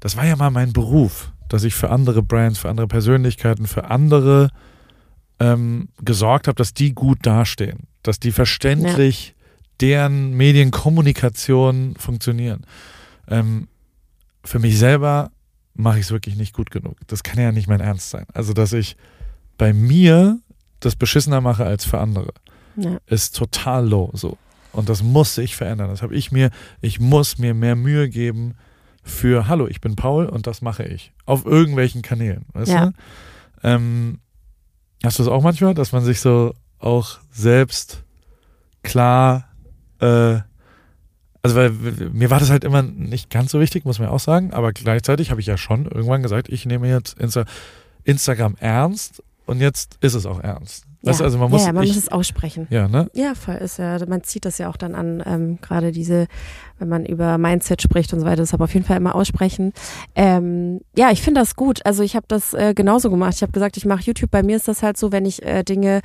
das 0.00 0.16
war 0.16 0.26
ja 0.26 0.34
mal 0.34 0.50
mein 0.50 0.72
Beruf, 0.72 1.30
dass 1.48 1.62
ich 1.62 1.74
für 1.74 1.90
andere 1.90 2.22
Brands, 2.22 2.58
für 2.58 2.68
andere 2.68 2.88
Persönlichkeiten, 2.88 3.66
für 3.66 3.84
andere 3.84 4.50
ähm, 5.38 5.88
gesorgt 6.00 6.48
habe, 6.48 6.56
dass 6.56 6.74
die 6.74 6.92
gut 6.92 7.18
dastehen, 7.22 7.86
dass 8.02 8.18
die 8.18 8.32
verständlich 8.32 9.34
deren 9.80 10.32
Medienkommunikation 10.36 11.94
funktionieren. 11.96 12.64
Ähm, 13.28 13.68
für 14.44 14.58
mich 14.58 14.78
selber 14.78 15.30
mache 15.74 15.98
ich 15.98 16.06
es 16.06 16.10
wirklich 16.10 16.36
nicht 16.36 16.52
gut 16.52 16.70
genug. 16.70 16.96
Das 17.06 17.22
kann 17.22 17.38
ja 17.38 17.52
nicht 17.52 17.68
mein 17.68 17.80
Ernst 17.80 18.10
sein. 18.10 18.26
Also, 18.32 18.52
dass 18.52 18.72
ich 18.72 18.96
bei 19.62 19.72
mir 19.72 20.40
das 20.80 20.96
beschissener 20.96 21.40
mache 21.40 21.64
als 21.64 21.84
für 21.84 22.00
andere, 22.00 22.32
Ja. 22.74 22.98
ist 23.06 23.36
total 23.36 23.88
low 23.88 24.10
so. 24.12 24.36
Und 24.72 24.88
das 24.88 25.04
muss 25.04 25.36
sich 25.36 25.54
verändern. 25.54 25.88
Das 25.88 26.02
habe 26.02 26.16
ich 26.16 26.32
mir, 26.32 26.50
ich 26.80 26.98
muss 26.98 27.38
mir 27.38 27.54
mehr 27.54 27.76
Mühe 27.76 28.08
geben, 28.08 28.56
für 29.04 29.46
Hallo, 29.46 29.68
ich 29.68 29.80
bin 29.80 29.94
Paul 29.94 30.26
und 30.26 30.48
das 30.48 30.62
mache 30.62 30.82
ich. 30.82 31.12
Auf 31.26 31.46
irgendwelchen 31.46 32.02
Kanälen, 32.02 32.44
weißt 32.54 32.72
ja. 32.72 32.86
du? 32.86 32.92
Ähm, 33.62 34.18
hast 35.04 35.20
du 35.20 35.22
das 35.22 35.32
auch 35.32 35.44
manchmal, 35.44 35.74
dass 35.74 35.92
man 35.92 36.02
sich 36.02 36.18
so 36.20 36.54
auch 36.80 37.20
selbst 37.30 38.02
klar, 38.82 39.48
äh, 40.00 40.40
also 41.40 41.54
weil 41.54 41.70
mir 41.70 42.30
war 42.30 42.40
das 42.40 42.50
halt 42.50 42.64
immer 42.64 42.82
nicht 42.82 43.30
ganz 43.30 43.52
so 43.52 43.60
wichtig, 43.60 43.84
muss 43.84 44.00
man 44.00 44.08
auch 44.08 44.18
sagen, 44.18 44.52
aber 44.52 44.72
gleichzeitig 44.72 45.30
habe 45.30 45.40
ich 45.40 45.46
ja 45.46 45.56
schon 45.56 45.84
irgendwann 45.84 46.24
gesagt, 46.24 46.48
ich 46.48 46.66
nehme 46.66 46.88
jetzt 46.88 47.16
Insta 47.20 47.44
Instagram 48.02 48.56
ernst 48.58 49.22
und 49.46 49.60
jetzt 49.60 49.98
ist 50.00 50.14
es 50.14 50.26
auch 50.26 50.40
ernst. 50.40 50.84
Ja. 51.04 51.12
also 51.12 51.38
man 51.38 51.50
muss, 51.50 51.64
ja, 51.64 51.72
man 51.72 51.82
ich, 51.82 51.90
muss 51.90 52.04
es 52.04 52.12
aussprechen. 52.12 52.68
Ja, 52.70 52.86
ne? 52.86 53.10
Ja, 53.12 53.34
voll 53.34 53.56
ist 53.56 53.78
ja, 53.78 53.98
man 54.06 54.22
zieht 54.22 54.44
das 54.44 54.58
ja 54.58 54.68
auch 54.68 54.76
dann 54.76 54.94
an, 54.94 55.22
ähm, 55.26 55.58
gerade 55.60 55.90
diese, 55.90 56.28
wenn 56.78 56.88
man 56.88 57.04
über 57.04 57.38
Mindset 57.38 57.82
spricht 57.82 58.12
und 58.12 58.20
so 58.20 58.26
weiter, 58.26 58.36
deshalb 58.36 58.60
auf 58.60 58.72
jeden 58.72 58.86
Fall 58.86 58.98
immer 58.98 59.14
aussprechen. 59.14 59.72
Ähm, 60.14 60.80
ja, 60.96 61.10
ich 61.10 61.22
finde 61.22 61.40
das 61.40 61.56
gut. 61.56 61.84
Also 61.84 62.04
ich 62.04 62.14
habe 62.14 62.26
das 62.28 62.54
äh, 62.54 62.72
genauso 62.74 63.10
gemacht. 63.10 63.34
Ich 63.34 63.42
habe 63.42 63.52
gesagt, 63.52 63.76
ich 63.76 63.84
mache 63.84 64.02
YouTube. 64.04 64.30
Bei 64.30 64.44
mir 64.44 64.56
ist 64.56 64.68
das 64.68 64.82
halt 64.82 64.96
so, 64.96 65.10
wenn 65.10 65.26
ich 65.26 65.42
äh, 65.42 65.64
Dinge 65.64 66.02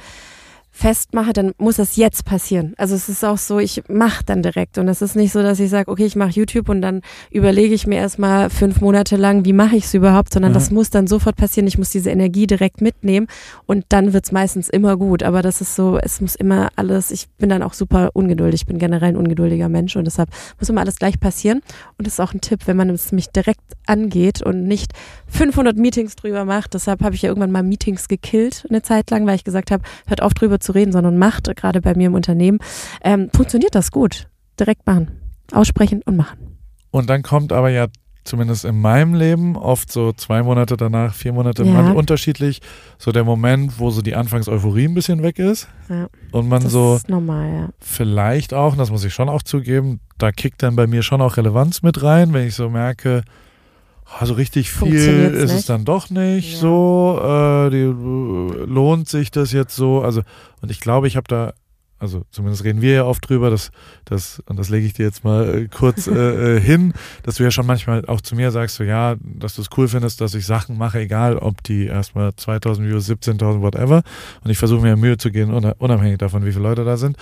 festmache, 0.78 1.34
dann 1.34 1.54
muss 1.58 1.78
das 1.78 1.96
jetzt 1.96 2.24
passieren. 2.24 2.74
Also 2.78 2.94
es 2.94 3.10
ist 3.10 3.26
auch 3.26 3.40
so, 3.40 3.58
ich 3.58 3.84
mache 3.90 4.24
dann 4.24 4.44
direkt 4.44 4.78
und 4.78 4.88
es 4.88 5.02
ist 5.02 5.16
nicht 5.16 5.32
so, 5.32 5.42
dass 5.42 5.60
ich 5.60 5.72
sage, 5.72 5.90
okay, 5.92 6.06
ich 6.06 6.16
mache 6.16 6.30
YouTube 6.30 6.70
und 6.70 6.82
dann 6.82 7.02
überlege 7.32 7.74
ich 7.74 7.88
mir 7.88 7.98
erstmal 7.98 8.52
fünf 8.52 8.80
Monate 8.80 9.16
lang, 9.16 9.44
wie 9.44 9.54
mache 9.54 9.76
ich 9.76 9.86
es 9.86 9.94
überhaupt, 9.96 10.32
sondern 10.34 10.52
mhm. 10.52 10.56
das 10.56 10.70
muss 10.70 10.92
dann 10.92 11.08
sofort 11.08 11.36
passieren. 11.36 11.68
Ich 11.68 11.80
muss 11.80 11.90
diese 11.90 12.12
Energie 12.12 12.46
direkt 12.46 12.82
mitnehmen 12.82 13.28
und 13.66 13.86
dann 13.90 14.14
wird's 14.14 14.32
meistens 14.32 14.70
immer 14.70 14.98
gut. 14.98 15.24
Aber 15.24 15.42
das 15.42 15.62
ist 15.62 15.76
so, 15.76 15.98
es 15.98 16.22
muss 16.22 16.36
immer 16.36 16.70
alles, 16.76 17.10
ich 17.10 17.28
bin 17.40 17.50
dann 17.50 17.64
auch 17.64 17.74
super 17.74 18.12
ungeduldig, 18.14 18.62
ich 18.62 18.68
bin 18.68 18.78
generell 18.78 19.10
ein 19.10 19.18
ungeduldiger 19.18 19.70
Mensch 19.70 19.96
und 19.96 20.06
deshalb 20.06 20.30
muss 20.60 20.70
immer 20.70 20.82
alles 20.82 20.98
gleich 20.98 21.20
passieren. 21.20 21.62
Und 21.98 22.06
das 22.06 22.14
ist 22.14 22.20
auch 22.20 22.34
ein 22.34 22.42
Tipp, 22.42 22.62
wenn 22.68 22.78
man 22.78 22.92
es 22.92 23.12
mich 23.12 23.30
direkt 23.30 23.74
angeht 23.88 24.44
und 24.44 24.64
nicht 24.64 24.94
500 25.28 25.76
Meetings 25.76 26.16
drüber 26.16 26.46
macht. 26.46 26.76
Deshalb 26.76 27.02
habe 27.02 27.16
ich 27.16 27.24
ja 27.24 27.30
irgendwann 27.30 27.52
mal 27.52 27.64
Meetings 27.64 28.08
gekillt 28.08 28.66
eine 28.70 28.84
Zeit 28.84 29.10
lang, 29.10 29.26
weil 29.26 29.36
ich 29.36 29.44
gesagt 29.44 29.72
habe, 29.72 29.84
hört 30.06 30.22
auf 30.22 30.34
drüber 30.34 30.60
zu 30.60 30.67
reden, 30.74 30.92
sondern 30.92 31.18
macht, 31.18 31.54
gerade 31.56 31.82
bei 31.82 31.96
mir 31.96 32.08
im 32.08 32.14
Unternehmen, 32.14 32.60
ähm, 33.04 33.30
funktioniert 33.34 33.76
das 33.76 33.92
gut. 33.92 34.28
Direkt 34.60 34.86
machen. 34.86 35.12
Aussprechen 35.52 36.02
und 36.06 36.18
machen. 36.18 36.58
Und 36.92 37.10
dann 37.10 37.22
kommt 37.22 37.54
aber 37.54 37.70
ja 37.70 37.88
zumindest 38.28 38.66
in 38.66 38.80
meinem 38.80 39.14
Leben 39.14 39.56
oft 39.56 39.92
so 39.92 40.12
zwei 40.14 40.44
Monate 40.44 40.78
danach, 40.78 41.14
vier 41.14 41.34
Monate, 41.34 41.64
ja. 41.64 41.72
manchmal 41.72 41.96
unterschiedlich, 41.96 42.60
so 42.98 43.12
der 43.12 43.24
Moment, 43.24 43.80
wo 43.80 43.90
so 43.90 44.02
die 44.02 44.16
Anfangs-Euphorie 44.16 44.86
ein 44.86 44.94
bisschen 44.94 45.24
weg 45.24 45.40
ist. 45.40 45.68
Ja. 45.90 46.08
Und 46.32 46.48
man 46.48 46.64
das 46.64 46.72
so 46.72 47.00
normal, 47.08 47.54
ja. 47.54 47.70
vielleicht 47.80 48.54
auch, 48.54 48.76
das 48.76 48.92
muss 48.92 49.04
ich 49.04 49.14
schon 49.14 49.30
auch 49.30 49.42
zugeben, 49.42 50.02
da 50.18 50.32
kickt 50.32 50.62
dann 50.62 50.76
bei 50.76 50.88
mir 50.88 51.02
schon 51.02 51.22
auch 51.22 51.38
Relevanz 51.38 51.82
mit 51.82 52.04
rein, 52.04 52.34
wenn 52.34 52.48
ich 52.48 52.56
so 52.56 52.70
merke, 52.70 53.24
also 54.20 54.34
richtig 54.34 54.72
viel 54.72 54.94
ist 54.96 55.52
nicht. 55.52 55.60
es 55.60 55.66
dann 55.66 55.86
doch 55.86 56.10
nicht 56.10 56.54
ja. 56.54 56.60
so. 56.60 57.20
Äh, 57.22 57.70
die, 57.70 57.78
äh, 57.78 58.66
lohnt 58.66 59.10
sich 59.10 59.32
das 59.32 59.52
jetzt 59.52 59.76
so? 59.76 60.02
Also, 60.02 60.22
und 60.62 60.72
ich 60.72 60.80
glaube, 60.80 61.08
ich 61.08 61.18
habe 61.18 61.28
da, 61.28 61.54
also 62.00 62.24
zumindest 62.32 62.64
reden 62.64 62.82
wir 62.82 62.94
ja 62.94 63.06
oft 63.06 63.28
drüber, 63.28 63.50
dass, 63.50 63.72
dass 64.06 64.42
und 64.48 64.58
das 64.58 64.70
lege 64.70 64.86
ich 64.86 64.94
dir 64.94 65.06
jetzt 65.06 65.24
mal 65.24 65.64
äh, 65.64 65.68
kurz 65.68 66.08
äh, 66.08 66.14
äh, 66.58 66.60
hin, 66.60 66.94
dass 67.24 67.36
du 67.36 67.44
ja 67.44 67.52
schon 67.52 67.66
manchmal 67.66 68.06
auch 68.06 68.22
zu 68.22 68.36
mir 68.36 68.52
sagst, 68.52 68.78
so 68.78 68.84
ja, 68.84 69.16
dass 69.20 69.56
du 69.56 69.62
es 69.62 69.70
cool 69.78 69.88
findest, 69.88 70.22
dass 70.22 70.34
ich 70.36 70.46
Sachen 70.46 70.78
mache, 70.78 71.00
egal 71.00 71.38
ob 71.38 71.62
die 71.64 71.86
erstmal 71.86 72.34
2000 72.36 72.88
Views, 72.88 73.10
17.000, 73.10 73.62
whatever. 73.62 74.04
Und 74.44 74.50
ich 74.50 74.58
versuche 74.58 74.82
mir 74.82 74.96
Mühe 74.96 75.18
zu 75.18 75.32
gehen, 75.32 75.54
unabhängig 75.54 76.18
davon, 76.18 76.46
wie 76.46 76.52
viele 76.52 76.64
Leute 76.64 76.86
da 76.86 76.98
sind. 76.98 77.18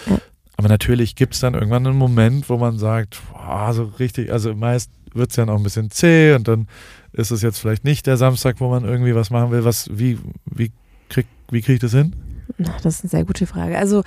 Aber 0.58 0.70
natürlich 0.70 1.16
gibt 1.16 1.34
es 1.34 1.42
dann 1.42 1.54
irgendwann 1.54 1.86
einen 1.86 1.98
Moment, 1.98 2.50
wo 2.50 2.58
man 2.58 2.78
sagt, 2.78 3.22
boah, 3.32 3.74
so 3.74 3.92
richtig, 4.00 4.32
also 4.32 4.56
meist 4.56 4.90
wird 5.16 5.32
es 5.32 5.36
ja 5.36 5.46
noch 5.46 5.58
ein 5.58 5.64
bisschen 5.64 5.90
zäh 5.92 6.34
und 6.34 6.48
dann 6.48 6.68
ist 7.14 7.32
es 7.32 7.42
jetzt 7.42 7.60
vielleicht 7.60 7.84
nicht 7.84 8.08
der 8.08 8.18
Samstag, 8.18 8.60
wo 8.60 8.70
man 8.70 8.84
irgendwie 8.84 9.16
was 9.16 9.30
machen 9.30 9.52
will. 9.52 9.64
Was, 9.64 9.90
wie, 9.92 10.20
wie 10.46 10.72
kriegt, 11.10 11.30
wie 11.50 11.62
kriege 11.62 11.76
ich 11.76 11.80
das 11.80 11.94
hin? 11.94 12.16
Das 12.84 12.96
ist 12.96 13.04
eine 13.04 13.10
sehr 13.10 13.26
gute 13.26 13.48
Frage. 13.48 13.78
Also 13.78 14.04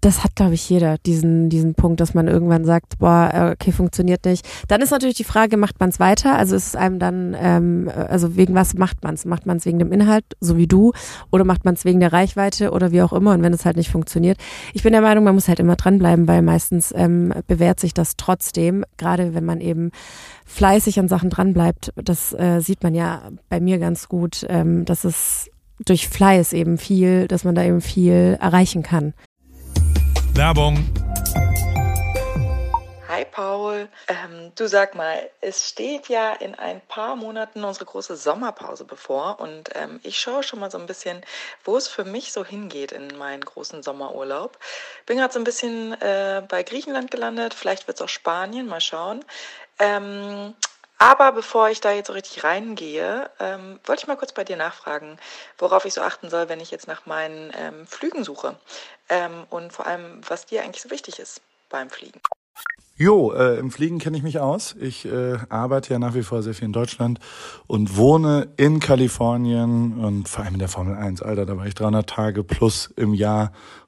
das 0.00 0.22
hat, 0.22 0.36
glaube 0.36 0.54
ich, 0.54 0.68
jeder, 0.70 0.98
diesen, 0.98 1.48
diesen 1.48 1.74
Punkt, 1.74 2.00
dass 2.00 2.14
man 2.14 2.28
irgendwann 2.28 2.64
sagt, 2.64 2.98
boah, 2.98 3.30
äh, 3.32 3.52
okay, 3.52 3.72
funktioniert 3.72 4.24
nicht. 4.24 4.46
Dann 4.68 4.80
ist 4.80 4.90
natürlich 4.90 5.16
die 5.16 5.24
Frage, 5.24 5.56
macht 5.56 5.80
man 5.80 5.90
es 5.90 5.98
weiter? 5.98 6.36
Also 6.36 6.54
ist 6.54 6.68
es 6.68 6.76
einem 6.76 6.98
dann, 6.98 7.36
ähm, 7.38 7.90
also 7.94 8.36
wegen 8.36 8.54
was 8.54 8.74
macht 8.74 9.02
man 9.02 9.14
es? 9.14 9.24
Macht 9.24 9.46
man 9.46 9.56
es 9.56 9.66
wegen 9.66 9.78
dem 9.78 9.92
Inhalt, 9.92 10.24
so 10.40 10.56
wie 10.56 10.68
du, 10.68 10.92
oder 11.30 11.44
macht 11.44 11.64
man 11.64 11.74
es 11.74 11.84
wegen 11.84 12.00
der 12.00 12.12
Reichweite 12.12 12.70
oder 12.70 12.92
wie 12.92 13.02
auch 13.02 13.12
immer? 13.12 13.32
Und 13.32 13.42
wenn 13.42 13.52
es 13.52 13.64
halt 13.64 13.76
nicht 13.76 13.90
funktioniert. 13.90 14.38
Ich 14.74 14.82
bin 14.82 14.92
der 14.92 15.02
Meinung, 15.02 15.24
man 15.24 15.34
muss 15.34 15.48
halt 15.48 15.58
immer 15.58 15.76
dranbleiben, 15.76 16.28
weil 16.28 16.42
meistens 16.42 16.92
ähm, 16.96 17.34
bewährt 17.46 17.80
sich 17.80 17.92
das 17.92 18.16
trotzdem, 18.16 18.84
gerade 18.96 19.34
wenn 19.34 19.44
man 19.44 19.60
eben 19.60 19.90
fleißig 20.46 21.00
an 21.00 21.08
Sachen 21.08 21.30
dranbleibt. 21.30 21.92
Das 21.96 22.32
äh, 22.32 22.60
sieht 22.60 22.82
man 22.82 22.94
ja 22.94 23.22
bei 23.48 23.60
mir 23.60 23.78
ganz 23.78 24.08
gut, 24.08 24.46
ähm, 24.48 24.84
dass 24.84 25.04
es 25.04 25.50
durch 25.84 26.08
Fleiß 26.08 26.52
eben 26.52 26.78
viel, 26.78 27.26
dass 27.26 27.44
man 27.44 27.54
da 27.54 27.64
eben 27.64 27.80
viel 27.80 28.36
erreichen 28.40 28.82
kann. 28.82 29.14
Werbung. 30.40 30.82
Hi 33.08 33.26
Paul, 33.30 33.90
ähm, 34.08 34.52
du 34.54 34.68
sag 34.68 34.94
mal, 34.94 35.28
es 35.42 35.68
steht 35.68 36.08
ja 36.08 36.32
in 36.32 36.54
ein 36.54 36.80
paar 36.80 37.14
Monaten 37.14 37.62
unsere 37.62 37.84
große 37.84 38.16
Sommerpause 38.16 38.86
bevor 38.86 39.38
und 39.38 39.68
ähm, 39.74 40.00
ich 40.02 40.18
schaue 40.18 40.42
schon 40.42 40.60
mal 40.60 40.70
so 40.70 40.78
ein 40.78 40.86
bisschen, 40.86 41.20
wo 41.62 41.76
es 41.76 41.88
für 41.88 42.06
mich 42.06 42.32
so 42.32 42.42
hingeht 42.42 42.90
in 42.90 43.18
meinen 43.18 43.44
großen 43.44 43.82
Sommerurlaub. 43.82 44.58
Bin 45.04 45.18
gerade 45.18 45.34
so 45.34 45.38
ein 45.38 45.44
bisschen 45.44 45.92
äh, 46.00 46.42
bei 46.48 46.62
Griechenland 46.62 47.10
gelandet, 47.10 47.52
vielleicht 47.52 47.86
wird 47.86 47.98
es 47.98 48.02
auch 48.02 48.08
Spanien, 48.08 48.66
mal 48.66 48.80
schauen. 48.80 49.22
Ähm, 49.78 50.54
aber 51.00 51.32
bevor 51.32 51.70
ich 51.70 51.80
da 51.80 51.92
jetzt 51.92 52.08
so 52.08 52.12
richtig 52.12 52.44
reingehe, 52.44 53.30
ähm, 53.40 53.80
wollte 53.86 54.02
ich 54.02 54.06
mal 54.06 54.16
kurz 54.16 54.32
bei 54.32 54.44
dir 54.44 54.58
nachfragen, 54.58 55.16
worauf 55.56 55.86
ich 55.86 55.94
so 55.94 56.02
achten 56.02 56.28
soll, 56.28 56.50
wenn 56.50 56.60
ich 56.60 56.70
jetzt 56.70 56.86
nach 56.86 57.06
meinen 57.06 57.50
ähm, 57.56 57.86
Flügen 57.86 58.22
suche. 58.22 58.54
Ähm, 59.08 59.46
und 59.48 59.72
vor 59.72 59.86
allem, 59.86 60.20
was 60.28 60.44
dir 60.44 60.62
eigentlich 60.62 60.82
so 60.82 60.90
wichtig 60.90 61.18
ist 61.18 61.40
beim 61.70 61.88
Fliegen. 61.88 62.20
Jo, 62.96 63.32
äh, 63.32 63.58
im 63.58 63.70
Fliegen 63.70 63.98
kenne 63.98 64.18
ich 64.18 64.22
mich 64.22 64.40
aus. 64.40 64.76
Ich 64.78 65.06
äh, 65.06 65.38
arbeite 65.48 65.94
ja 65.94 65.98
nach 65.98 66.12
wie 66.12 66.22
vor 66.22 66.42
sehr 66.42 66.52
viel 66.52 66.66
in 66.66 66.74
Deutschland 66.74 67.18
und 67.66 67.96
wohne 67.96 68.48
in 68.58 68.78
Kalifornien 68.78 70.04
und 70.04 70.28
vor 70.28 70.44
allem 70.44 70.52
in 70.52 70.58
der 70.58 70.68
Formel 70.68 70.94
1. 70.94 71.22
Alter, 71.22 71.46
da 71.46 71.56
war 71.56 71.64
ich 71.64 71.74
300 71.74 72.06
Tage 72.06 72.44
plus 72.44 72.92
im 72.96 73.14
Jahr 73.14 73.52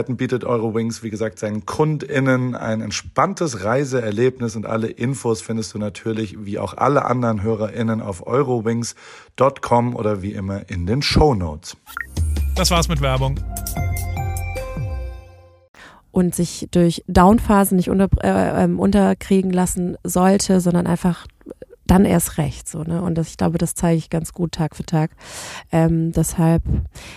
Möglichkeiten 0.00 0.16
bietet 0.16 0.44
Eurowings, 0.44 1.02
wie 1.02 1.10
gesagt, 1.10 1.38
seinen 1.38 1.66
KundInnen 1.66 2.54
ein 2.54 2.80
entspanntes 2.80 3.64
Reiseerlebnis 3.64 4.56
und 4.56 4.64
alle 4.64 4.88
Infos 4.88 5.42
findest 5.42 5.74
du 5.74 5.78
natürlich 5.78 6.36
wie 6.44 6.58
auch 6.58 6.74
alle 6.76 7.04
anderen 7.04 7.42
HörerInnen 7.42 8.00
auf 8.00 8.26
eurowings.com 8.26 9.94
oder 9.94 10.22
wie 10.22 10.32
immer 10.32 10.70
in 10.70 10.86
den 10.86 11.02
Show 11.02 11.34
Notes. 11.34 11.76
Das 12.56 12.70
war's 12.70 12.88
mit 12.88 13.02
Werbung 13.02 13.38
und 16.12 16.34
sich 16.34 16.66
durch 16.70 17.04
Downphasen 17.06 17.76
nicht 17.76 17.90
unter, 17.90 18.08
äh, 18.22 18.64
ähm, 18.64 18.80
unterkriegen 18.80 19.52
lassen 19.52 19.96
sollte, 20.02 20.60
sondern 20.60 20.86
einfach 20.86 21.26
dann 21.90 22.04
erst 22.04 22.38
recht 22.38 22.68
so 22.68 22.82
ne? 22.84 23.02
Und 23.02 23.16
das, 23.16 23.28
ich 23.28 23.36
glaube 23.36 23.58
das 23.58 23.74
zeige 23.74 23.98
ich 23.98 24.10
ganz 24.10 24.32
gut 24.32 24.52
Tag 24.52 24.76
für 24.76 24.84
Tag. 24.84 25.10
Ähm, 25.72 26.12
deshalb 26.12 26.62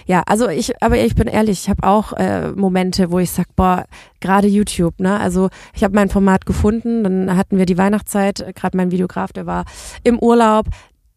ja 0.06 0.24
also 0.26 0.50
ich 0.50 0.82
aber 0.82 0.98
ich 0.98 1.16
bin 1.16 1.28
ehrlich 1.28 1.64
ich 1.64 1.70
habe 1.70 1.84
auch 1.88 2.14
äh, 2.14 2.52
Momente 2.52 3.12
wo 3.12 3.20
ich 3.20 3.32
sag 3.32 3.56
boah 3.56 3.86
gerade 4.20 4.48
YouTube 4.48 5.00
ne? 5.00 5.20
Also 5.20 5.50
ich 5.76 5.84
habe 5.84 5.96
mein 5.96 6.10
Format 6.10 6.46
gefunden 6.46 7.04
dann 7.04 7.38
hatten 7.38 7.58
wir 7.58 7.66
die 7.66 7.78
Weihnachtszeit 7.78 8.40
äh, 8.40 8.54
gerade 8.54 8.76
mein 8.76 8.92
Videograf 8.92 9.32
der 9.32 9.46
war 9.46 9.66
im 10.04 10.18
Urlaub 10.20 10.66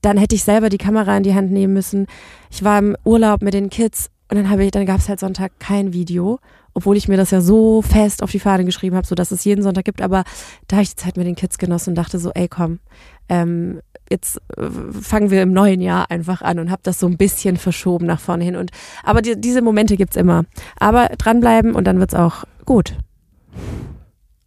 dann 0.03 0.19
hätte 0.19 0.35
ich 0.35 0.45
selber 0.45 0.69
die 0.69 0.79
Kamera 0.79 1.17
in 1.17 1.25
die 1.25 1.35
Hand 1.35 1.51
nehmen 1.51 1.73
müssen. 1.73 2.07
Ich 2.51 2.63
war 2.63 2.79
im 2.79 2.97
Urlaub 3.05 3.43
mit 3.43 3.55
den 3.55 3.71
Kids 3.71 4.11
und 4.31 4.37
dann 4.37 4.51
habe 4.51 4.65
ich 4.65 4.71
dann 4.71 4.87
gab 4.87 4.99
es 4.99 5.09
halt 5.09 5.19
Sonntag 5.19 5.53
kein 5.59 5.93
Video 5.93 6.39
obwohl 6.77 6.99
ich 6.99 7.09
mir 7.09 7.17
das 7.17 7.31
ja 7.31 7.41
so 7.41 7.81
fest 7.81 8.23
auf 8.23 8.31
die 8.31 8.39
Fahne 8.39 8.67
geschrieben 8.67 8.97
habe, 8.97 9.07
so 9.07 9.15
dass 9.15 9.31
es 9.31 9.45
jeden 9.45 9.63
Sonntag 9.63 9.87
gibt. 9.87 10.03
Aber 10.03 10.25
da 10.69 10.77
habe 10.77 10.83
ich 10.83 10.91
die 10.91 10.97
Zeit 10.97 11.17
mit 11.17 11.27
den 11.27 11.35
Kids 11.35 11.57
genossen 11.57 11.91
und 11.91 11.95
dachte 11.95 12.19
so, 12.19 12.33
ey 12.35 12.49
komm, 12.49 12.81
ähm, 13.29 13.81
jetzt 14.11 14.41
äh, 14.57 14.69
fangen 15.01 15.31
wir 15.31 15.43
im 15.43 15.53
neuen 15.53 15.81
Jahr 15.81 16.11
einfach 16.11 16.43
an 16.43 16.59
und 16.59 16.71
habe 16.71 16.83
das 16.85 16.99
so 16.99 17.07
ein 17.07 17.17
bisschen 17.17 17.57
verschoben 17.57 18.07
nach 18.07 18.21
vorne 18.21 18.45
hin. 18.45 18.57
Und 18.57 18.71
aber 19.03 19.23
die, 19.23 19.41
diese 19.41 19.63
Momente 19.63 19.97
gibt's 19.97 20.17
immer. 20.17 20.45
Aber 20.79 21.09
dranbleiben 21.19 21.75
und 21.75 21.85
dann 21.85 21.99
wird's 21.99 22.15
auch 22.15 22.45
gut. 22.65 22.97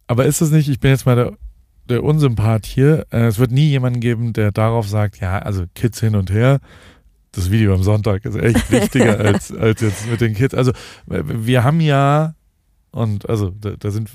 Aber 0.06 0.24
ist 0.24 0.40
es 0.40 0.50
nicht, 0.50 0.68
ich 0.68 0.80
bin 0.80 0.90
jetzt 0.90 1.06
mal 1.06 1.16
der, 1.16 1.32
der 1.88 2.04
Unsympath 2.04 2.66
hier, 2.66 3.06
äh, 3.10 3.26
es 3.26 3.38
wird 3.38 3.52
nie 3.52 3.68
jemanden 3.68 4.00
geben, 4.00 4.32
der 4.32 4.52
darauf 4.52 4.88
sagt, 4.88 5.20
ja, 5.20 5.38
also 5.38 5.64
Kids 5.74 6.00
hin 6.00 6.16
und 6.16 6.30
her, 6.30 6.60
das 7.32 7.50
Video 7.50 7.74
am 7.74 7.82
Sonntag 7.82 8.24
ist 8.24 8.36
echt 8.36 8.70
wichtiger 8.72 9.18
als, 9.20 9.54
als 9.54 9.80
jetzt 9.80 10.10
mit 10.10 10.20
den 10.20 10.34
Kids. 10.34 10.54
Also 10.54 10.72
wir 11.06 11.62
haben 11.62 11.80
ja 11.80 12.34
und 12.92 13.28
also 13.28 13.50
da, 13.50 13.70
da 13.78 13.90
sind, 13.90 14.10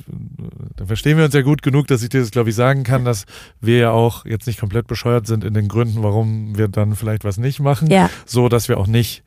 da 0.75 0.85
verstehen 0.85 1.17
wir 1.17 1.25
uns 1.25 1.33
ja 1.33 1.41
gut 1.41 1.61
genug, 1.61 1.87
dass 1.87 2.03
ich 2.03 2.09
dir 2.09 2.19
das, 2.19 2.31
glaube 2.31 2.49
ich, 2.49 2.55
sagen 2.55 2.83
kann, 2.83 3.05
dass 3.05 3.25
wir 3.61 3.77
ja 3.77 3.91
auch 3.91 4.25
jetzt 4.25 4.47
nicht 4.47 4.59
komplett 4.59 4.87
bescheuert 4.87 5.27
sind 5.27 5.43
in 5.43 5.53
den 5.53 5.67
Gründen, 5.67 6.03
warum 6.03 6.57
wir 6.57 6.67
dann 6.67 6.95
vielleicht 6.95 7.23
was 7.23 7.37
nicht 7.37 7.59
machen. 7.61 7.89
Ja. 7.89 8.09
So, 8.25 8.49
dass 8.49 8.67
wir 8.67 8.77
auch 8.77 8.87
nicht 8.87 9.23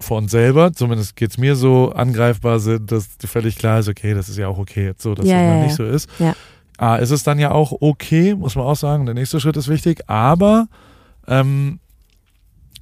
vor 0.00 0.18
uns 0.18 0.30
selber, 0.30 0.72
zumindest 0.72 1.16
geht's 1.16 1.38
mir 1.38 1.56
so, 1.56 1.92
angreifbar 1.92 2.58
sind, 2.58 2.90
dass 2.90 3.08
völlig 3.24 3.56
klar 3.56 3.80
ist, 3.80 3.88
okay, 3.88 4.14
das 4.14 4.28
ist 4.28 4.38
ja 4.38 4.48
auch 4.48 4.58
okay 4.58 4.86
jetzt 4.86 5.02
so, 5.02 5.14
dass 5.14 5.26
Ja, 5.26 5.36
es 5.36 5.42
ja, 5.42 5.48
mal 5.48 5.56
ja. 5.58 5.64
nicht 5.64 5.76
so 5.76 5.84
ist. 5.84 6.08
Ja. 6.18 6.34
Ah, 6.78 6.96
ist 6.96 7.10
es 7.10 7.22
dann 7.22 7.38
ja 7.38 7.50
auch 7.50 7.72
okay, 7.80 8.34
muss 8.34 8.56
man 8.56 8.64
auch 8.64 8.76
sagen, 8.76 9.04
der 9.04 9.14
nächste 9.14 9.40
Schritt 9.40 9.56
ist 9.58 9.68
wichtig, 9.68 10.08
aber 10.08 10.68
ähm, 11.26 11.80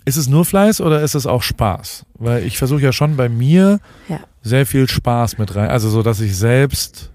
ist 0.09 0.17
es 0.17 0.29
nur 0.29 0.45
Fleiß 0.45 0.81
oder 0.81 1.03
ist 1.03 1.15
es 1.15 1.27
auch 1.27 1.43
Spaß? 1.43 2.05
Weil 2.15 2.43
ich 2.45 2.59
versuche 2.59 2.81
ja 2.83 2.93
schon 2.93 3.17
bei 3.17 3.29
mir 3.29 3.79
Ja. 4.09 4.21
sehr 4.43 4.67
viel 4.67 4.89
Spaß 4.89 5.39
mit 5.39 5.55
rein, 5.55 5.69
also 5.71 5.89
so, 5.89 6.03
dass 6.03 6.21
ich 6.21 6.37
selbst 6.37 7.11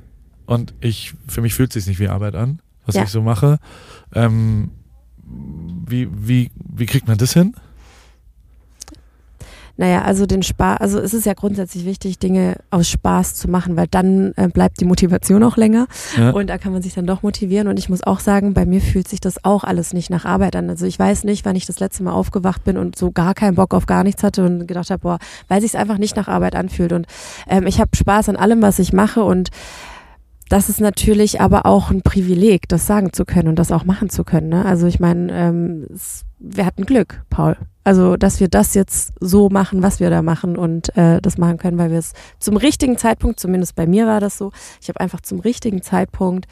und 0.46 0.74
ich, 0.80 1.14
für 1.28 1.42
mich 1.42 1.54
fühlt 1.54 1.70
es 1.76 1.84
sich 1.84 1.88
nicht 1.88 2.00
wie 2.00 2.08
Arbeit 2.10 2.36
an, 2.36 2.62
was 2.86 2.96
Ja. 2.96 3.04
ich 3.04 3.10
so 3.10 3.22
mache. 3.22 3.58
Ähm, 4.14 4.72
wie, 5.26 6.08
wie, 6.12 6.52
wie 6.56 6.86
kriegt 6.86 7.08
man 7.08 7.18
das 7.18 7.34
hin? 7.34 7.56
Naja, 9.76 10.04
also 10.04 10.28
den 10.28 10.44
Spaß, 10.44 10.80
also 10.82 11.00
es 11.00 11.16
ist 11.16 11.26
ja 11.26 11.34
grundsätzlich 11.34 11.86
wichtig, 11.86 12.20
Dinge 12.20 12.58
aus 12.70 12.88
Spaß 12.90 13.34
zu 13.34 13.50
machen, 13.50 13.76
weil 13.76 13.88
dann 13.88 14.32
äh, 14.36 14.48
bleibt 14.48 14.80
die 14.80 14.86
Motivation 14.86 15.42
auch 15.44 15.58
länger 15.58 15.88
Ja. 16.16 16.30
und 16.30 16.48
da 16.52 16.60
kann 16.60 16.74
man 16.74 16.84
sich 16.84 16.94
dann 16.94 17.08
doch 17.08 17.24
motivieren. 17.24 17.68
Und 17.68 17.80
ich 17.80 17.90
muss 17.90 18.04
auch 18.04 18.20
sagen, 18.20 18.54
bei 18.54 18.66
mir 18.68 18.82
fühlt 18.82 19.08
sich 19.08 19.20
das 19.20 19.44
auch 19.44 19.64
alles 19.64 19.92
nicht 19.94 20.12
nach 20.12 20.26
Arbeit 20.26 20.56
an. 20.56 20.70
Also 20.70 20.86
ich 20.86 21.00
weiß 21.00 21.24
nicht, 21.24 21.44
wann 21.46 21.56
ich 21.56 21.66
das 21.66 21.80
letzte 21.80 22.04
Mal 22.04 22.12
aufgewacht 22.12 22.64
bin 22.64 22.78
und 22.78 22.96
so 22.98 23.12
gar 23.12 23.34
keinen 23.34 23.56
Bock 23.56 23.74
auf 23.74 23.88
gar 23.88 24.04
nichts 24.04 24.22
hatte 24.22 24.46
und 24.46 24.68
gedacht 24.68 24.92
habe, 24.92 25.00
boah, 25.02 25.18
weil 25.48 25.62
sich 25.62 25.72
es 25.72 25.76
einfach 25.76 25.98
nicht 25.98 26.16
nach 26.16 26.28
Arbeit 26.28 26.56
anfühlt. 26.56 26.94
Und 26.94 27.08
ähm, 27.48 27.66
ich 27.66 27.80
habe 27.80 27.90
Spaß 27.96 28.30
an 28.30 28.36
allem, 28.36 28.62
was 28.62 28.78
ich 28.78 28.94
mache 28.94 29.24
und 29.24 29.50
das 30.54 30.70
ist 30.70 30.80
natürlich 30.80 31.42
aber 31.42 31.66
auch 31.66 31.90
ein 31.90 32.04
Privileg, 32.04 32.70
das 32.70 32.86
sagen 32.86 33.12
zu 33.12 33.26
können 33.26 33.48
und 33.48 33.58
das 33.58 33.72
auch 33.72 33.86
machen 33.86 34.12
zu 34.12 34.24
können. 34.24 34.50
Ne? 34.50 34.64
Also 34.64 34.86
ich 34.86 35.00
meine, 35.00 35.34
ähm, 35.34 35.88
wir 36.38 36.68
hatten 36.68 36.86
Glück, 36.86 37.24
Paul. 37.32 37.58
Also, 37.84 38.18
dass 38.18 38.40
wir 38.40 38.50
das 38.50 38.76
jetzt 38.76 39.14
so 39.20 39.50
machen, 39.50 39.82
was 39.82 40.00
wir 40.00 40.12
da 40.12 40.22
machen 40.22 40.56
und 40.56 40.96
äh, 40.96 41.20
das 41.22 41.40
machen 41.40 41.58
können, 41.58 41.80
weil 41.80 41.90
wir 41.90 41.98
es 41.98 42.14
zum 42.38 42.56
richtigen 42.56 43.00
Zeitpunkt, 43.00 43.40
zumindest 43.40 43.76
bei 43.76 43.88
mir 43.88 44.06
war 44.06 44.20
das 44.20 44.38
so, 44.38 44.52
ich 44.80 44.90
habe 44.90 45.00
einfach 45.00 45.22
zum 45.22 45.40
richtigen 45.40 45.82
Zeitpunkt 45.82 46.46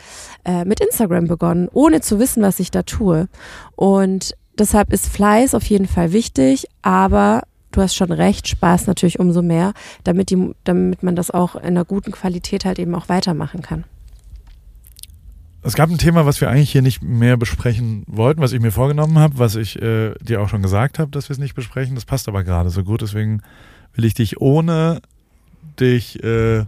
äh, 0.45 0.65
mit 0.65 0.79
Instagram 0.79 1.27
begonnen, 1.27 1.69
ohne 1.71 2.01
zu 2.01 2.17
wissen, 2.17 2.41
was 2.41 2.59
ich 2.59 2.71
da 2.71 2.81
tue. 2.81 3.27
Und 3.75 4.35
deshalb 4.57 4.91
ist 4.91 5.09
Fleiß 5.09 5.53
auf 5.53 5.65
jeden 5.65 5.87
Fall 5.87 6.11
wichtig, 6.11 6.65
aber 6.81 7.43
du 7.71 7.81
hast 7.81 7.95
schon 7.95 8.11
recht, 8.11 8.47
Spaß 8.47 8.87
natürlich 8.87 9.19
umso 9.19 9.43
mehr, 9.43 9.73
damit, 10.03 10.31
die, 10.31 10.55
damit 10.63 11.03
man 11.03 11.15
das 11.15 11.29
auch 11.29 11.55
in 11.55 11.65
einer 11.65 11.85
guten 11.85 12.11
Qualität 12.11 12.65
halt 12.65 12.79
eben 12.79 12.95
auch 12.95 13.09
weitermachen 13.09 13.61
kann. 13.61 13.85
Es 15.63 15.75
gab 15.75 15.89
ein 15.89 15.97
Thema, 15.99 16.25
was 16.25 16.41
wir 16.41 16.49
eigentlich 16.49 16.71
hier 16.71 16.81
nicht 16.81 17.03
mehr 17.03 17.37
besprechen 17.37 18.03
wollten, 18.07 18.41
was 18.41 18.51
ich 18.51 18.59
mir 18.59 18.71
vorgenommen 18.71 19.19
habe, 19.19 19.37
was 19.37 19.55
ich 19.55 19.79
äh, 19.81 20.15
dir 20.19 20.41
auch 20.41 20.49
schon 20.49 20.63
gesagt 20.63 20.97
habe, 20.97 21.11
dass 21.11 21.29
wir 21.29 21.33
es 21.33 21.39
nicht 21.39 21.53
besprechen. 21.53 21.93
Das 21.93 22.05
passt 22.05 22.27
aber 22.27 22.43
gerade 22.43 22.71
so 22.71 22.83
gut. 22.83 23.01
Deswegen 23.01 23.41
will 23.93 24.05
ich 24.05 24.15
dich 24.15 24.41
ohne 24.41 25.01
dich 25.79 26.23
äh, 26.23 26.65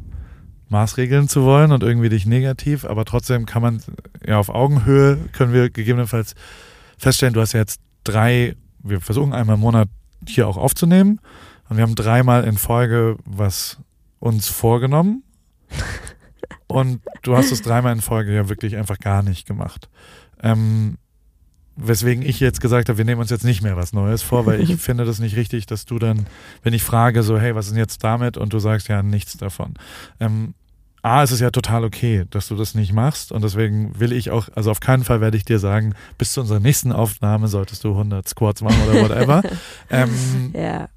maßregeln 0.69 1.27
zu 1.27 1.43
wollen 1.43 1.71
und 1.71 1.83
irgendwie 1.83 2.09
dich 2.09 2.25
negativ, 2.25 2.83
aber 2.83 3.05
trotzdem 3.05 3.45
kann 3.45 3.61
man 3.61 3.81
ja 4.25 4.37
auf 4.37 4.49
Augenhöhe 4.49 5.17
können 5.31 5.53
wir 5.53 5.69
gegebenenfalls 5.69 6.35
feststellen, 6.97 7.33
du 7.33 7.41
hast 7.41 7.53
ja 7.53 7.59
jetzt 7.59 7.79
drei, 8.03 8.55
wir 8.79 8.99
versuchen 8.99 9.33
einmal 9.33 9.55
im 9.55 9.61
Monat 9.61 9.87
hier 10.27 10.47
auch 10.47 10.57
aufzunehmen 10.57 11.19
und 11.69 11.77
wir 11.77 11.83
haben 11.83 11.95
dreimal 11.95 12.43
in 12.43 12.57
Folge 12.57 13.17
was 13.25 13.77
uns 14.19 14.47
vorgenommen 14.47 15.23
und 16.67 17.01
du 17.21 17.35
hast 17.35 17.51
es 17.51 17.61
dreimal 17.61 17.93
in 17.93 18.01
Folge 18.01 18.33
ja 18.33 18.49
wirklich 18.49 18.75
einfach 18.75 18.99
gar 18.99 19.23
nicht 19.23 19.47
gemacht. 19.47 19.89
Ähm, 20.41 20.97
weswegen 21.75 22.23
ich 22.23 22.39
jetzt 22.39 22.61
gesagt 22.61 22.89
habe, 22.89 22.97
wir 22.97 23.05
nehmen 23.05 23.21
uns 23.21 23.31
jetzt 23.31 23.45
nicht 23.45 23.61
mehr 23.63 23.75
was 23.77 23.93
Neues 23.93 24.21
vor, 24.21 24.45
weil 24.45 24.61
ich 24.61 24.75
finde 24.81 25.05
das 25.05 25.19
nicht 25.19 25.35
richtig, 25.35 25.65
dass 25.65 25.85
du 25.85 25.99
dann, 25.99 26.27
wenn 26.61 26.73
ich 26.73 26.83
frage, 26.83 27.23
so, 27.23 27.39
hey, 27.39 27.55
was 27.55 27.65
ist 27.65 27.71
denn 27.71 27.79
jetzt 27.79 28.03
damit? 28.03 28.37
Und 28.37 28.53
du 28.53 28.59
sagst 28.59 28.87
ja 28.89 29.01
nichts 29.01 29.37
davon. 29.37 29.73
Ähm, 30.19 30.53
A, 31.05 31.21
es 31.21 31.31
ist 31.31 31.41
ja 31.41 31.49
total 31.51 31.83
okay, 31.83 32.23
dass 32.29 32.47
du 32.47 32.55
das 32.55 32.75
nicht 32.75 32.93
machst 32.93 33.33
und 33.33 33.43
deswegen 33.43 33.99
will 33.99 34.13
ich 34.13 34.31
auch, 34.31 34.47
also 34.55 34.71
auf 34.71 34.79
keinen 34.79 35.03
Fall 35.03 35.19
werde 35.19 35.35
ich 35.35 35.43
dir 35.43 35.59
sagen, 35.59 35.95
bis 36.17 36.31
zu 36.31 36.39
unserer 36.39 36.61
nächsten 36.61 36.93
Aufnahme 36.93 37.49
solltest 37.49 37.83
du 37.83 37.89
100 37.91 38.25
Squats 38.29 38.61
machen 38.61 38.81
oder 38.87 39.01
whatever. 39.01 39.43
ähm, 39.89 40.53
Ja. 40.53 40.87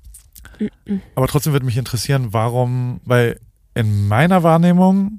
aber 1.17 1.27
trotzdem 1.27 1.53
würde 1.55 1.67
mich 1.67 1.77
interessieren, 1.77 2.29
warum, 2.31 3.01
weil 3.05 3.41
in 3.75 4.07
meiner 4.07 4.45
Wahrnehmung 4.45 5.19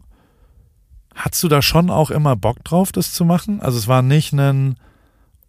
Hattest 1.17 1.43
du 1.43 1.47
da 1.47 1.63
schon 1.63 1.89
auch 1.89 2.11
immer 2.11 2.35
Bock 2.35 2.63
drauf, 2.63 2.91
das 2.91 3.11
zu 3.11 3.25
machen? 3.25 3.59
Also 3.59 3.79
es 3.79 3.87
war 3.87 4.03
nicht 4.03 4.33
ein, 4.33 4.75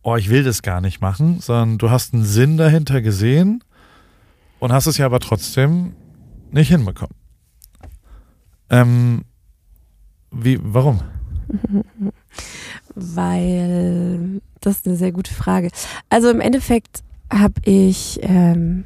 oh, 0.03 0.17
ich 0.17 0.31
will 0.31 0.43
das 0.43 0.63
gar 0.63 0.81
nicht 0.81 1.03
machen, 1.03 1.41
sondern 1.41 1.77
du 1.77 1.91
hast 1.91 2.15
einen 2.15 2.25
Sinn 2.25 2.57
dahinter 2.57 3.03
gesehen 3.03 3.63
und 4.61 4.73
hast 4.73 4.87
es 4.87 4.97
ja 4.97 5.05
aber 5.05 5.21
trotzdem 5.21 5.95
nicht 6.51 6.69
hinbekommen. 6.69 7.15
Ähm, 8.71 9.25
wie, 10.31 10.59
warum? 10.63 11.03
Weil, 12.95 14.41
das 14.61 14.79
ist 14.79 14.87
eine 14.87 14.97
sehr 14.97 15.13
gute 15.13 15.35
Frage. 15.35 15.71
Also 16.09 16.31
im 16.31 16.41
Endeffekt 16.41 17.03
habe 17.31 17.61
ich 17.65 18.19
ähm, 18.23 18.85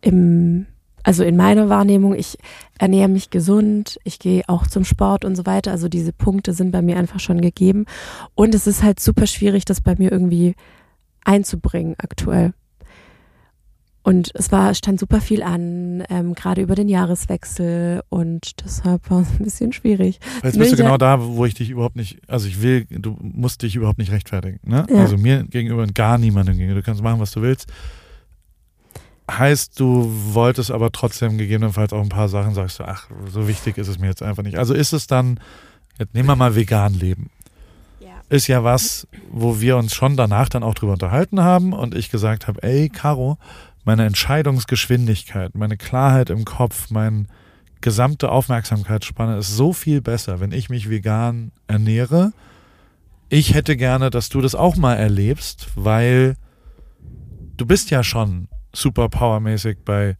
im, 0.00 0.66
also 1.04 1.22
in 1.22 1.36
meiner 1.36 1.68
Wahrnehmung, 1.68 2.14
ich 2.14 2.38
ernähre 2.78 3.08
mich 3.08 3.30
gesund, 3.30 3.98
ich 4.04 4.18
gehe 4.18 4.42
auch 4.48 4.66
zum 4.66 4.84
Sport 4.84 5.24
und 5.24 5.36
so 5.36 5.46
weiter. 5.46 5.70
Also 5.70 5.88
diese 5.88 6.12
Punkte 6.12 6.54
sind 6.54 6.72
bei 6.72 6.82
mir 6.82 6.96
einfach 6.96 7.20
schon 7.20 7.40
gegeben. 7.40 7.84
Und 8.34 8.54
es 8.54 8.66
ist 8.66 8.82
halt 8.82 8.98
super 8.98 9.26
schwierig, 9.26 9.66
das 9.66 9.82
bei 9.82 9.94
mir 9.96 10.10
irgendwie 10.10 10.54
einzubringen 11.22 11.94
aktuell. 11.98 12.54
Und 14.02 14.30
es 14.34 14.52
war, 14.52 14.74
stand 14.74 15.00
super 15.00 15.20
viel 15.22 15.42
an, 15.42 16.04
ähm, 16.10 16.34
gerade 16.34 16.60
über 16.60 16.74
den 16.74 16.90
Jahreswechsel 16.90 18.02
und 18.10 18.62
deshalb 18.62 19.10
war 19.10 19.22
es 19.22 19.30
ein 19.38 19.44
bisschen 19.44 19.72
schwierig. 19.72 20.20
Jetzt 20.42 20.58
bist 20.58 20.72
du 20.72 20.76
genau 20.76 20.98
da, 20.98 21.18
wo 21.22 21.46
ich 21.46 21.54
dich 21.54 21.70
überhaupt 21.70 21.96
nicht, 21.96 22.18
also 22.28 22.46
ich 22.46 22.60
will, 22.60 22.86
du 22.90 23.16
musst 23.20 23.62
dich 23.62 23.76
überhaupt 23.76 23.98
nicht 23.98 24.12
rechtfertigen. 24.12 24.60
Ne? 24.62 24.86
Ja. 24.90 24.96
Also 24.96 25.16
mir 25.16 25.44
gegenüber 25.44 25.82
und 25.82 25.94
gar 25.94 26.18
niemandem 26.18 26.56
gegenüber. 26.56 26.80
Du 26.80 26.84
kannst 26.84 27.02
machen, 27.02 27.18
was 27.18 27.30
du 27.30 27.40
willst. 27.40 27.72
Heißt, 29.30 29.80
du 29.80 30.06
wolltest 30.34 30.70
aber 30.70 30.92
trotzdem 30.92 31.38
gegebenenfalls 31.38 31.92
auch 31.92 32.02
ein 32.02 32.10
paar 32.10 32.28
Sachen, 32.28 32.54
sagst 32.54 32.78
du, 32.78 32.84
ach, 32.84 33.08
so 33.26 33.48
wichtig 33.48 33.78
ist 33.78 33.88
es 33.88 33.98
mir 33.98 34.08
jetzt 34.08 34.22
einfach 34.22 34.42
nicht. 34.42 34.58
Also 34.58 34.74
ist 34.74 34.92
es 34.92 35.06
dann, 35.06 35.40
jetzt 35.98 36.12
nehmen 36.14 36.28
wir 36.28 36.36
mal 36.36 36.54
vegan 36.54 36.92
leben. 36.92 37.30
Ja. 38.00 38.10
Ist 38.28 38.48
ja 38.48 38.64
was, 38.64 39.08
wo 39.30 39.60
wir 39.60 39.78
uns 39.78 39.94
schon 39.94 40.18
danach 40.18 40.50
dann 40.50 40.62
auch 40.62 40.74
drüber 40.74 40.92
unterhalten 40.92 41.40
haben 41.40 41.72
und 41.72 41.94
ich 41.94 42.10
gesagt 42.10 42.46
habe, 42.48 42.62
ey, 42.62 42.90
Caro, 42.90 43.38
meine 43.84 44.04
Entscheidungsgeschwindigkeit, 44.04 45.54
meine 45.54 45.78
Klarheit 45.78 46.28
im 46.28 46.44
Kopf, 46.44 46.90
mein 46.90 47.28
gesamte 47.80 48.30
Aufmerksamkeitsspanne 48.30 49.38
ist 49.38 49.56
so 49.56 49.72
viel 49.72 50.00
besser, 50.00 50.40
wenn 50.40 50.52
ich 50.52 50.68
mich 50.68 50.90
vegan 50.90 51.50
ernähre. 51.66 52.32
Ich 53.30 53.54
hätte 53.54 53.76
gerne, 53.76 54.10
dass 54.10 54.28
du 54.28 54.42
das 54.42 54.54
auch 54.54 54.76
mal 54.76 54.94
erlebst, 54.94 55.68
weil 55.76 56.34
du 57.56 57.66
bist 57.66 57.90
ja 57.90 58.02
schon 58.02 58.48
super 58.74 59.08
powermäßig 59.08 59.78
bei 59.84 60.16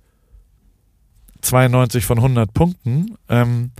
92 1.42 2.04
von 2.06 2.18
100 2.18 2.52
Punkten. 2.54 3.16
Ähm, 3.28 3.70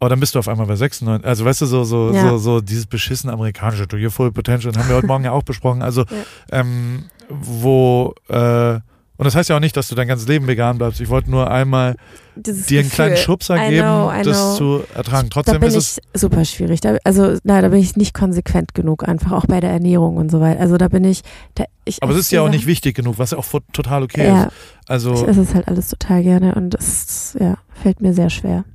aber 0.00 0.10
dann 0.10 0.20
bist 0.20 0.34
du 0.34 0.38
auf 0.38 0.48
einmal 0.48 0.66
bei 0.66 0.76
96. 0.76 1.26
Also 1.26 1.44
weißt 1.44 1.60
du, 1.62 1.66
so, 1.66 1.84
so, 1.84 2.12
Ja. 2.12 2.30
so, 2.30 2.38
so 2.38 2.60
dieses 2.60 2.86
beschissen 2.86 3.30
amerikanische, 3.30 3.86
du, 3.86 3.96
your 3.96 4.10
full 4.10 4.32
potential, 4.32 4.72
haben 4.76 4.88
wir 4.88 4.96
heute 4.96 5.06
Morgen 5.06 5.24
ja 5.24 5.32
auch 5.32 5.42
besprochen. 5.42 5.82
Also, 5.82 6.04
ähm, 6.50 7.04
wo, 7.28 8.14
äh, 8.28 8.80
und 9.24 9.28
das 9.28 9.36
heißt 9.36 9.48
ja 9.48 9.56
auch 9.56 9.60
nicht, 9.60 9.74
dass 9.74 9.88
du 9.88 9.94
dein 9.94 10.06
ganzes 10.06 10.28
Leben 10.28 10.46
vegan 10.46 10.76
bleibst. 10.76 11.00
Ich 11.00 11.08
wollte 11.08 11.30
nur 11.30 11.50
einmal 11.50 11.96
Dieses 12.36 12.66
dir 12.66 12.80
einen 12.80 12.90
kleinen 12.90 13.12
Gefühl. 13.12 13.24
Schubser 13.24 13.56
I 13.56 13.70
geben, 13.70 13.86
know, 13.86 14.12
I 14.12 14.22
das 14.22 14.36
know. 14.36 14.54
zu 14.56 14.84
ertragen. 14.94 15.30
Da 15.30 15.32
Trotzdem 15.32 15.60
bin 15.60 15.68
ist 15.70 15.98
ich 15.98 16.04
es, 16.12 16.20
super 16.20 16.44
schwierig. 16.44 16.82
Da, 16.82 16.98
also, 17.04 17.38
nein, 17.42 17.62
da 17.62 17.70
bin 17.70 17.78
ich 17.78 17.96
nicht 17.96 18.12
konsequent 18.12 18.74
genug, 18.74 19.08
einfach 19.08 19.32
auch 19.32 19.46
bei 19.46 19.60
der 19.60 19.70
Ernährung 19.70 20.18
und 20.18 20.30
so 20.30 20.42
weiter. 20.42 20.60
Also 20.60 20.76
da 20.76 20.88
bin 20.88 21.04
ich, 21.04 21.22
da, 21.54 21.64
ich 21.86 22.02
aber 22.02 22.12
es 22.12 22.18
ist 22.18 22.32
ja 22.32 22.42
auch 22.42 22.50
nicht 22.50 22.66
wichtig 22.66 22.96
genug, 22.96 23.18
was 23.18 23.30
ja 23.30 23.38
auch 23.38 23.46
total 23.72 24.02
okay 24.02 24.26
Ja, 24.26 24.42
ist. 24.44 24.52
Also, 24.88 25.14
ich 25.14 25.26
esse 25.26 25.40
es 25.40 25.54
halt 25.54 25.68
alles 25.68 25.88
total 25.88 26.22
gerne 26.22 26.54
und 26.54 26.74
das 26.74 27.34
ja, 27.40 27.56
fällt 27.82 28.02
mir 28.02 28.12
sehr 28.12 28.28
schwer. 28.28 28.66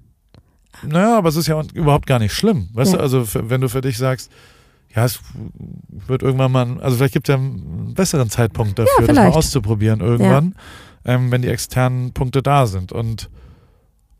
Naja, 0.81 1.15
aber 1.15 1.29
es 1.29 1.35
ist 1.35 1.45
ja 1.45 1.61
überhaupt 1.75 2.07
gar 2.07 2.17
nicht 2.17 2.33
schlimm. 2.33 2.69
Weißt 2.73 2.93
ja. 2.93 2.97
du, 2.97 3.03
also 3.03 3.27
wenn 3.35 3.61
du 3.61 3.69
für 3.69 3.81
dich 3.81 3.99
sagst, 3.99 4.31
ja, 4.95 5.05
es 5.05 5.19
wird 5.89 6.23
irgendwann 6.23 6.51
mal, 6.51 6.81
also 6.81 6.97
vielleicht 6.97 7.13
gibt 7.13 7.29
es 7.29 7.33
ja 7.33 7.39
einen 7.39 7.93
besseren 7.93 8.29
Zeitpunkt 8.29 8.79
dafür, 8.79 9.01
ja, 9.01 9.07
das 9.07 9.15
mal 9.15 9.27
auszuprobieren 9.29 9.99
irgendwann, 10.01 10.55
ja. 11.05 11.13
ähm, 11.13 11.31
wenn 11.31 11.41
die 11.41 11.47
externen 11.47 12.13
Punkte 12.13 12.41
da 12.41 12.65
sind. 12.65 12.91
Und 12.91 13.29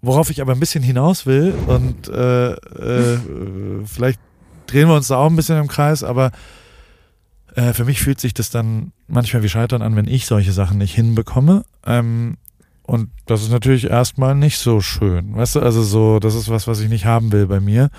worauf 0.02 0.30
ich 0.30 0.42
aber 0.42 0.54
ein 0.54 0.60
bisschen 0.60 0.84
hinaus 0.84 1.26
will 1.26 1.54
und 1.68 2.08
äh, 2.08 2.52
äh, 2.52 3.20
vielleicht 3.86 4.20
drehen 4.68 4.88
wir 4.88 4.96
uns 4.96 5.08
da 5.08 5.18
auch 5.18 5.30
ein 5.30 5.36
bisschen 5.36 5.60
im 5.60 5.68
Kreis, 5.68 6.04
aber 6.04 6.32
äh, 7.56 7.74
für 7.74 7.86
mich 7.86 8.02
fühlt 8.02 8.20
sich 8.20 8.34
das 8.34 8.52
dann 8.52 8.92
manchmal 9.08 9.42
wie 9.44 9.50
Scheitern 9.50 9.82
an, 9.82 9.96
wenn 9.96 10.08
ich 10.08 10.28
solche 10.28 10.52
Sachen 10.52 10.78
nicht 10.78 10.94
hinbekomme. 10.94 11.64
Ähm, 11.86 12.38
und 12.84 13.10
das 13.28 13.44
ist 13.44 13.52
natürlich 13.52 13.86
erstmal 13.88 14.34
nicht 14.34 14.58
so 14.58 14.82
schön. 14.82 15.36
Weißt 15.36 15.56
du, 15.56 15.60
also 15.60 15.84
so, 15.84 16.20
das 16.20 16.34
ist 16.34 16.50
was, 16.50 16.68
was 16.68 16.80
ich 16.80 16.90
nicht 16.90 17.06
haben 17.06 17.32
will 17.32 17.46
bei 17.46 17.60
mir. 17.60 17.90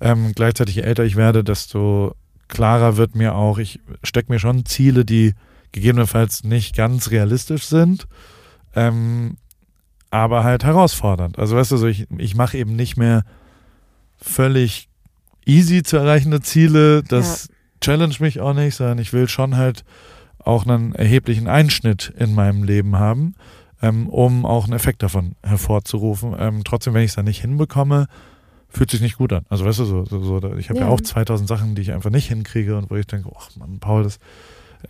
Ähm, 0.00 0.32
gleichzeitig, 0.34 0.74
je 0.76 0.82
älter 0.82 1.04
ich 1.04 1.14
werde, 1.14 1.44
desto 1.44 2.16
klarer 2.50 2.96
wird 2.96 3.14
mir 3.14 3.34
auch, 3.34 3.58
ich 3.58 3.80
stecke 4.02 4.32
mir 4.32 4.38
schon 4.38 4.66
Ziele, 4.66 5.04
die 5.04 5.34
gegebenenfalls 5.72 6.44
nicht 6.44 6.76
ganz 6.76 7.10
realistisch 7.10 7.64
sind, 7.64 8.06
ähm, 8.74 9.36
aber 10.10 10.44
halt 10.44 10.64
herausfordernd. 10.64 11.38
Also 11.38 11.56
weißt 11.56 11.70
du, 11.72 11.76
so 11.76 11.86
ich, 11.86 12.06
ich 12.18 12.34
mache 12.34 12.58
eben 12.58 12.76
nicht 12.76 12.96
mehr 12.96 13.24
völlig 14.20 14.88
easy 15.46 15.82
zu 15.82 15.96
erreichende 15.96 16.40
Ziele. 16.40 17.02
Das 17.04 17.48
ja. 17.48 17.54
challenge 17.80 18.16
mich 18.18 18.40
auch 18.40 18.54
nicht, 18.54 18.74
sondern 18.74 18.98
ich 18.98 19.12
will 19.12 19.28
schon 19.28 19.56
halt 19.56 19.84
auch 20.38 20.66
einen 20.66 20.94
erheblichen 20.94 21.48
Einschnitt 21.48 22.12
in 22.18 22.34
meinem 22.34 22.64
Leben 22.64 22.98
haben 22.98 23.34
ähm, 23.82 24.08
um 24.08 24.44
auch 24.44 24.64
einen 24.64 24.74
Effekt 24.74 25.02
davon 25.02 25.34
hervorzurufen. 25.42 26.34
Ähm, 26.38 26.62
trotzdem, 26.64 26.94
wenn 26.94 27.02
ich 27.02 27.10
es 27.10 27.16
dann 27.16 27.24
nicht 27.24 27.40
hinbekomme, 27.40 28.06
fühlt 28.70 28.90
sich 28.90 29.00
nicht 29.00 29.16
gut 29.16 29.32
an. 29.32 29.44
Also 29.48 29.64
weißt 29.64 29.80
du, 29.80 29.84
so, 29.84 30.04
so, 30.04 30.22
so 30.22 30.54
ich 30.56 30.70
habe 30.70 30.80
ja. 30.80 30.86
ja. 30.86 30.92
auch 30.92 31.00
2000 31.00 31.48
Sachen, 31.48 31.74
die 31.74 31.82
ich 31.82 31.92
einfach 31.92 32.10
nicht 32.10 32.28
hinkriege 32.28 32.76
und 32.76 32.90
wo 32.90 32.96
ich 32.96 33.06
denke, 33.06 33.30
ach 33.36 33.50
Mann, 33.56 33.78
Paul, 33.80 34.04
das 34.04 34.18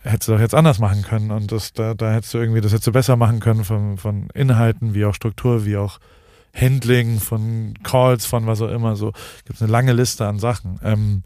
hättest 0.03 0.29
du 0.29 0.33
doch 0.33 0.39
jetzt 0.39 0.55
anders 0.55 0.79
machen 0.79 1.01
können 1.01 1.31
und 1.31 1.51
das, 1.51 1.73
da, 1.73 1.93
da 1.93 2.13
hättest 2.13 2.33
du 2.33 2.37
irgendwie, 2.37 2.61
das 2.61 2.71
hättest 2.71 2.87
du 2.87 2.91
besser 2.91 3.17
machen 3.17 3.39
können 3.39 3.63
von, 3.63 3.97
von 3.97 4.29
Inhalten, 4.33 4.93
wie 4.93 5.05
auch 5.05 5.15
Struktur, 5.15 5.65
wie 5.65 5.77
auch 5.77 5.99
Handling, 6.53 7.19
von 7.19 7.73
Calls, 7.83 8.25
von 8.25 8.45
was 8.45 8.61
auch 8.61 8.69
immer. 8.69 8.95
So 8.95 9.11
gibt 9.45 9.55
es 9.55 9.61
eine 9.61 9.71
lange 9.71 9.93
Liste 9.93 10.27
an 10.27 10.39
Sachen. 10.39 10.79
Ähm, 10.83 11.23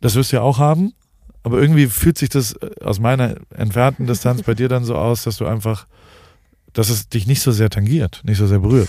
das 0.00 0.14
wirst 0.14 0.32
du 0.32 0.36
ja 0.36 0.42
auch 0.42 0.58
haben, 0.58 0.92
aber 1.42 1.60
irgendwie 1.60 1.86
fühlt 1.86 2.16
sich 2.16 2.28
das 2.28 2.54
aus 2.80 3.00
meiner 3.00 3.36
entfernten 3.54 4.06
Distanz 4.06 4.42
bei 4.42 4.54
dir 4.54 4.68
dann 4.68 4.84
so 4.84 4.96
aus, 4.96 5.24
dass 5.24 5.36
du 5.36 5.46
einfach 5.46 5.86
dass 6.72 6.88
es 6.88 7.08
dich 7.08 7.26
nicht 7.26 7.42
so 7.42 7.52
sehr 7.52 7.70
tangiert, 7.70 8.22
nicht 8.24 8.38
so 8.38 8.46
sehr 8.46 8.60
berührt. 8.60 8.88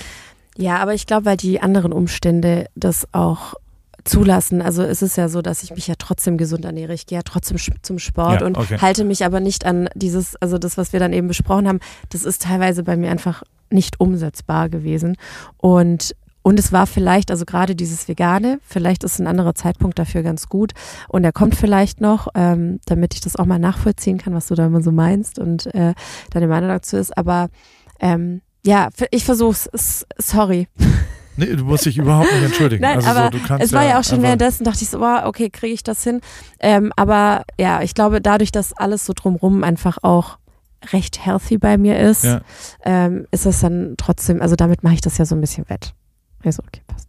Ja, 0.58 0.78
aber 0.78 0.94
ich 0.94 1.06
glaube, 1.06 1.26
weil 1.26 1.38
die 1.38 1.62
anderen 1.62 1.94
Umstände 1.94 2.66
das 2.76 3.08
auch 3.14 3.56
zulassen. 4.04 4.62
Also 4.62 4.84
es 4.84 5.02
ist 5.02 5.16
ja 5.16 5.30
so, 5.30 5.42
dass 5.42 5.64
ich 5.64 5.72
mich 5.72 5.88
ja 5.88 5.96
trotzdem 5.98 6.38
gesund 6.38 6.66
ernähre. 6.66 6.94
Ich 6.94 7.06
gehe 7.06 7.20
ja 7.20 7.24
trotzdem 7.24 7.58
zum 7.82 8.00
Sport 8.00 8.42
ja, 8.42 8.48
und 8.48 8.58
okay. 8.58 8.78
halte 8.80 9.04
mich 9.04 9.26
aber 9.26 9.40
nicht 9.40 9.66
an 9.66 9.90
dieses, 9.96 10.36
also 10.38 10.58
das, 10.58 10.78
was 10.78 10.94
wir 10.94 11.00
dann 11.00 11.14
eben 11.14 11.28
besprochen 11.28 11.68
haben, 11.68 11.80
das 12.10 12.24
ist 12.24 12.44
teilweise 12.44 12.84
bei 12.84 12.98
mir 12.98 13.12
einfach 13.12 13.44
nicht 13.70 14.00
umsetzbar 14.00 14.70
gewesen. 14.70 15.18
Und 15.58 16.16
und 16.44 16.58
es 16.58 16.72
war 16.72 16.88
vielleicht, 16.88 17.30
also 17.30 17.46
gerade 17.46 17.76
dieses 17.76 18.08
Vegane, 18.08 18.60
vielleicht 18.64 19.04
ist 19.04 19.20
ein 19.20 19.28
anderer 19.28 19.54
Zeitpunkt 19.54 20.00
dafür 20.00 20.24
ganz 20.24 20.50
gut. 20.50 20.72
Und 21.08 21.24
er 21.24 21.32
kommt 21.32 21.54
vielleicht 21.54 22.02
noch, 22.02 22.30
ähm, 22.34 22.80
damit 22.88 23.14
ich 23.14 23.22
das 23.22 23.36
auch 23.36 23.46
mal 23.46 23.60
nachvollziehen 23.60 24.18
kann, 24.18 24.34
was 24.34 24.48
du 24.48 24.56
da 24.56 24.66
immer 24.66 24.82
so 24.82 24.92
meinst 24.92 25.38
und 25.38 25.68
äh, 25.76 25.94
deine 26.32 26.48
Meinung 26.48 26.70
dazu 26.70 26.98
ist. 26.98 27.16
Aber 27.16 27.50
ähm, 28.00 28.42
ja, 28.66 28.90
ich 29.12 29.26
versuch's. 29.26 29.70
Sorry. 30.18 30.68
Nee, 31.38 31.56
du 31.56 31.64
musst 31.64 31.86
dich 31.86 31.98
überhaupt 31.98 32.32
nicht 32.34 32.44
entschuldigen. 32.44 32.82
Nein, 32.82 32.98
also 32.98 33.10
aber 33.10 33.32
so, 33.32 33.56
es 33.58 33.72
war 33.72 33.84
ja, 33.84 33.92
ja 33.92 34.00
auch 34.00 34.04
schon 34.04 34.22
währenddessen, 34.22 34.66
dachte 34.66 34.84
ich 34.84 34.90
so, 34.90 35.00
wow, 35.00 35.24
okay, 35.24 35.50
kriege 35.50 35.74
ich 35.74 35.82
das 35.82 36.04
hin. 36.04 36.20
Ähm, 36.60 36.92
aber 36.98 37.46
ja, 37.58 37.82
ich 37.82 37.96
glaube, 37.96 38.22
dadurch, 38.22 38.52
dass 38.52 38.74
alles 38.74 39.06
so 39.06 39.14
drumrum 39.14 39.64
einfach 39.64 39.98
auch 40.02 40.38
recht 40.92 41.26
healthy 41.26 41.58
bei 41.58 41.78
mir 41.78 41.98
ist, 42.00 42.26
ja. 42.26 42.42
ähm, 42.84 43.28
ist 43.32 43.46
es 43.46 43.62
dann 43.62 43.96
trotzdem, 43.98 44.42
also 44.42 44.58
damit 44.58 44.84
mache 44.84 44.96
ich 44.96 45.02
das 45.02 45.18
ja 45.18 45.26
so 45.26 45.34
ein 45.34 45.42
bisschen 45.42 45.68
wett. 45.70 45.94
Also, 46.44 46.62
okay, 46.68 46.82
passt. 46.86 47.08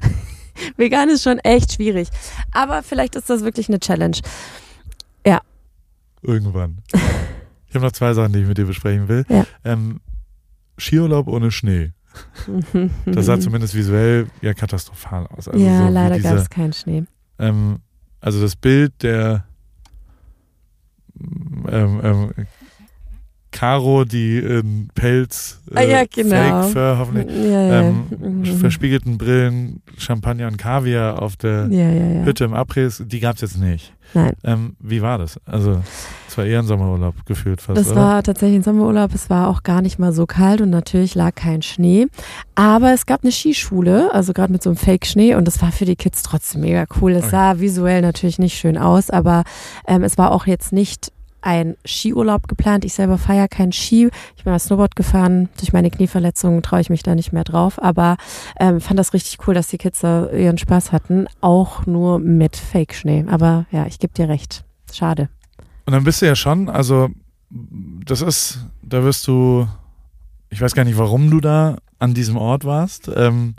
Vegan 0.76 1.08
ist 1.08 1.22
schon 1.22 1.38
echt 1.38 1.74
schwierig. 1.74 2.08
Aber 2.52 2.82
vielleicht 2.82 3.16
ist 3.16 3.30
das 3.30 3.42
wirklich 3.42 3.68
eine 3.68 3.80
Challenge. 3.80 4.16
Ja. 5.26 5.40
Irgendwann. 6.22 6.78
Ich 7.70 7.76
habe 7.76 7.86
noch 7.86 7.92
zwei 7.92 8.12
Sachen, 8.14 8.32
die 8.32 8.40
ich 8.40 8.48
mit 8.48 8.58
dir 8.58 8.66
besprechen 8.66 9.08
will. 9.08 9.24
Ja. 9.28 9.46
Ähm, 9.64 10.00
Skiurlaub 10.76 11.28
ohne 11.28 11.52
Schnee. 11.52 11.92
das 13.06 13.26
sah 13.26 13.38
zumindest 13.38 13.74
visuell 13.74 14.26
ja 14.42 14.52
katastrophal 14.54 15.28
aus. 15.28 15.46
Also 15.46 15.64
ja, 15.64 15.86
so 15.86 15.92
leider 15.92 16.18
gab 16.18 16.36
es 16.36 16.50
keinen 16.50 16.72
Schnee. 16.72 17.04
Ähm, 17.38 17.78
also 18.20 18.40
das 18.40 18.56
Bild 18.56 19.04
der 19.04 19.44
ähm, 21.68 22.00
ähm, 22.02 22.32
Caro, 23.60 24.06
die 24.06 24.38
in 24.38 24.88
Pelz, 24.94 25.60
äh, 25.70 25.76
ah, 25.76 25.82
ja, 25.82 26.04
genau. 26.10 26.62
Fake 26.62 26.72
Fur, 26.72 26.98
hoffentlich, 26.98 27.36
ja, 27.44 27.62
ja. 27.62 27.80
Ähm, 27.82 28.04
mhm. 28.18 28.44
verspiegelten 28.56 29.18
Brillen, 29.18 29.82
Champagner 29.98 30.46
und 30.46 30.56
Kaviar 30.56 31.20
auf 31.20 31.36
der 31.36 31.66
Hütte 32.24 32.44
im 32.44 32.54
Abriss, 32.54 33.02
die 33.04 33.20
gab 33.20 33.34
es 33.34 33.42
jetzt 33.42 33.58
nicht. 33.58 33.92
Nein. 34.14 34.32
Ähm, 34.44 34.76
wie 34.80 35.02
war 35.02 35.18
das? 35.18 35.38
Also, 35.44 35.82
es 36.26 36.38
war 36.38 36.46
eher 36.46 36.60
ein 36.60 36.64
Sommerurlaub 36.64 37.26
gefühlt 37.26 37.60
fast. 37.60 37.78
Das 37.78 37.88
oder? 37.88 38.00
war 38.00 38.22
tatsächlich 38.22 38.60
ein 38.60 38.62
Sommerurlaub. 38.62 39.14
Es 39.14 39.28
war 39.28 39.48
auch 39.48 39.62
gar 39.62 39.82
nicht 39.82 39.98
mal 39.98 40.14
so 40.14 40.24
kalt 40.24 40.62
und 40.62 40.70
natürlich 40.70 41.14
lag 41.14 41.34
kein 41.34 41.60
Schnee. 41.60 42.06
Aber 42.54 42.94
es 42.94 43.04
gab 43.04 43.22
eine 43.22 43.30
Skischule, 43.30 44.12
also 44.14 44.32
gerade 44.32 44.52
mit 44.52 44.62
so 44.62 44.70
einem 44.70 44.78
Fake-Schnee 44.78 45.34
und 45.34 45.46
das 45.46 45.60
war 45.60 45.70
für 45.70 45.84
die 45.84 45.96
Kids 45.96 46.22
trotzdem 46.22 46.62
mega 46.62 46.86
cool. 46.98 47.12
Es 47.12 47.24
okay. 47.24 47.30
sah 47.30 47.60
visuell 47.60 48.00
natürlich 48.00 48.38
nicht 48.38 48.58
schön 48.58 48.78
aus, 48.78 49.10
aber 49.10 49.44
ähm, 49.86 50.02
es 50.02 50.16
war 50.16 50.32
auch 50.32 50.46
jetzt 50.46 50.72
nicht 50.72 51.12
ein 51.42 51.76
Skiurlaub 51.84 52.48
geplant. 52.48 52.84
Ich 52.84 52.94
selber 52.94 53.18
feiere 53.18 53.48
kein 53.48 53.72
Ski. 53.72 54.10
Ich 54.36 54.44
bin 54.44 54.52
mal 54.52 54.58
Snowboard 54.58 54.96
gefahren. 54.96 55.48
Durch 55.58 55.72
meine 55.72 55.90
Knieverletzungen 55.90 56.62
traue 56.62 56.80
ich 56.80 56.90
mich 56.90 57.02
da 57.02 57.14
nicht 57.14 57.32
mehr 57.32 57.44
drauf. 57.44 57.82
Aber 57.82 58.16
ähm, 58.58 58.80
fand 58.80 58.98
das 58.98 59.12
richtig 59.14 59.46
cool, 59.46 59.54
dass 59.54 59.68
die 59.68 59.78
Kids 59.78 60.00
da 60.00 60.30
ihren 60.30 60.58
Spaß 60.58 60.92
hatten. 60.92 61.26
Auch 61.40 61.86
nur 61.86 62.18
mit 62.18 62.56
Fake-Schnee. 62.56 63.26
Aber 63.28 63.66
ja, 63.70 63.86
ich 63.86 63.98
gebe 63.98 64.12
dir 64.12 64.28
recht. 64.28 64.64
Schade. 64.92 65.28
Und 65.86 65.92
dann 65.92 66.04
bist 66.04 66.22
du 66.22 66.26
ja 66.26 66.36
schon, 66.36 66.68
also 66.68 67.08
das 67.50 68.22
ist, 68.22 68.66
da 68.82 69.02
wirst 69.02 69.26
du, 69.26 69.66
ich 70.50 70.60
weiß 70.60 70.74
gar 70.74 70.84
nicht, 70.84 70.98
warum 70.98 71.30
du 71.30 71.40
da 71.40 71.78
an 71.98 72.14
diesem 72.14 72.36
Ort 72.36 72.64
warst. 72.64 73.10
Ähm, 73.14 73.54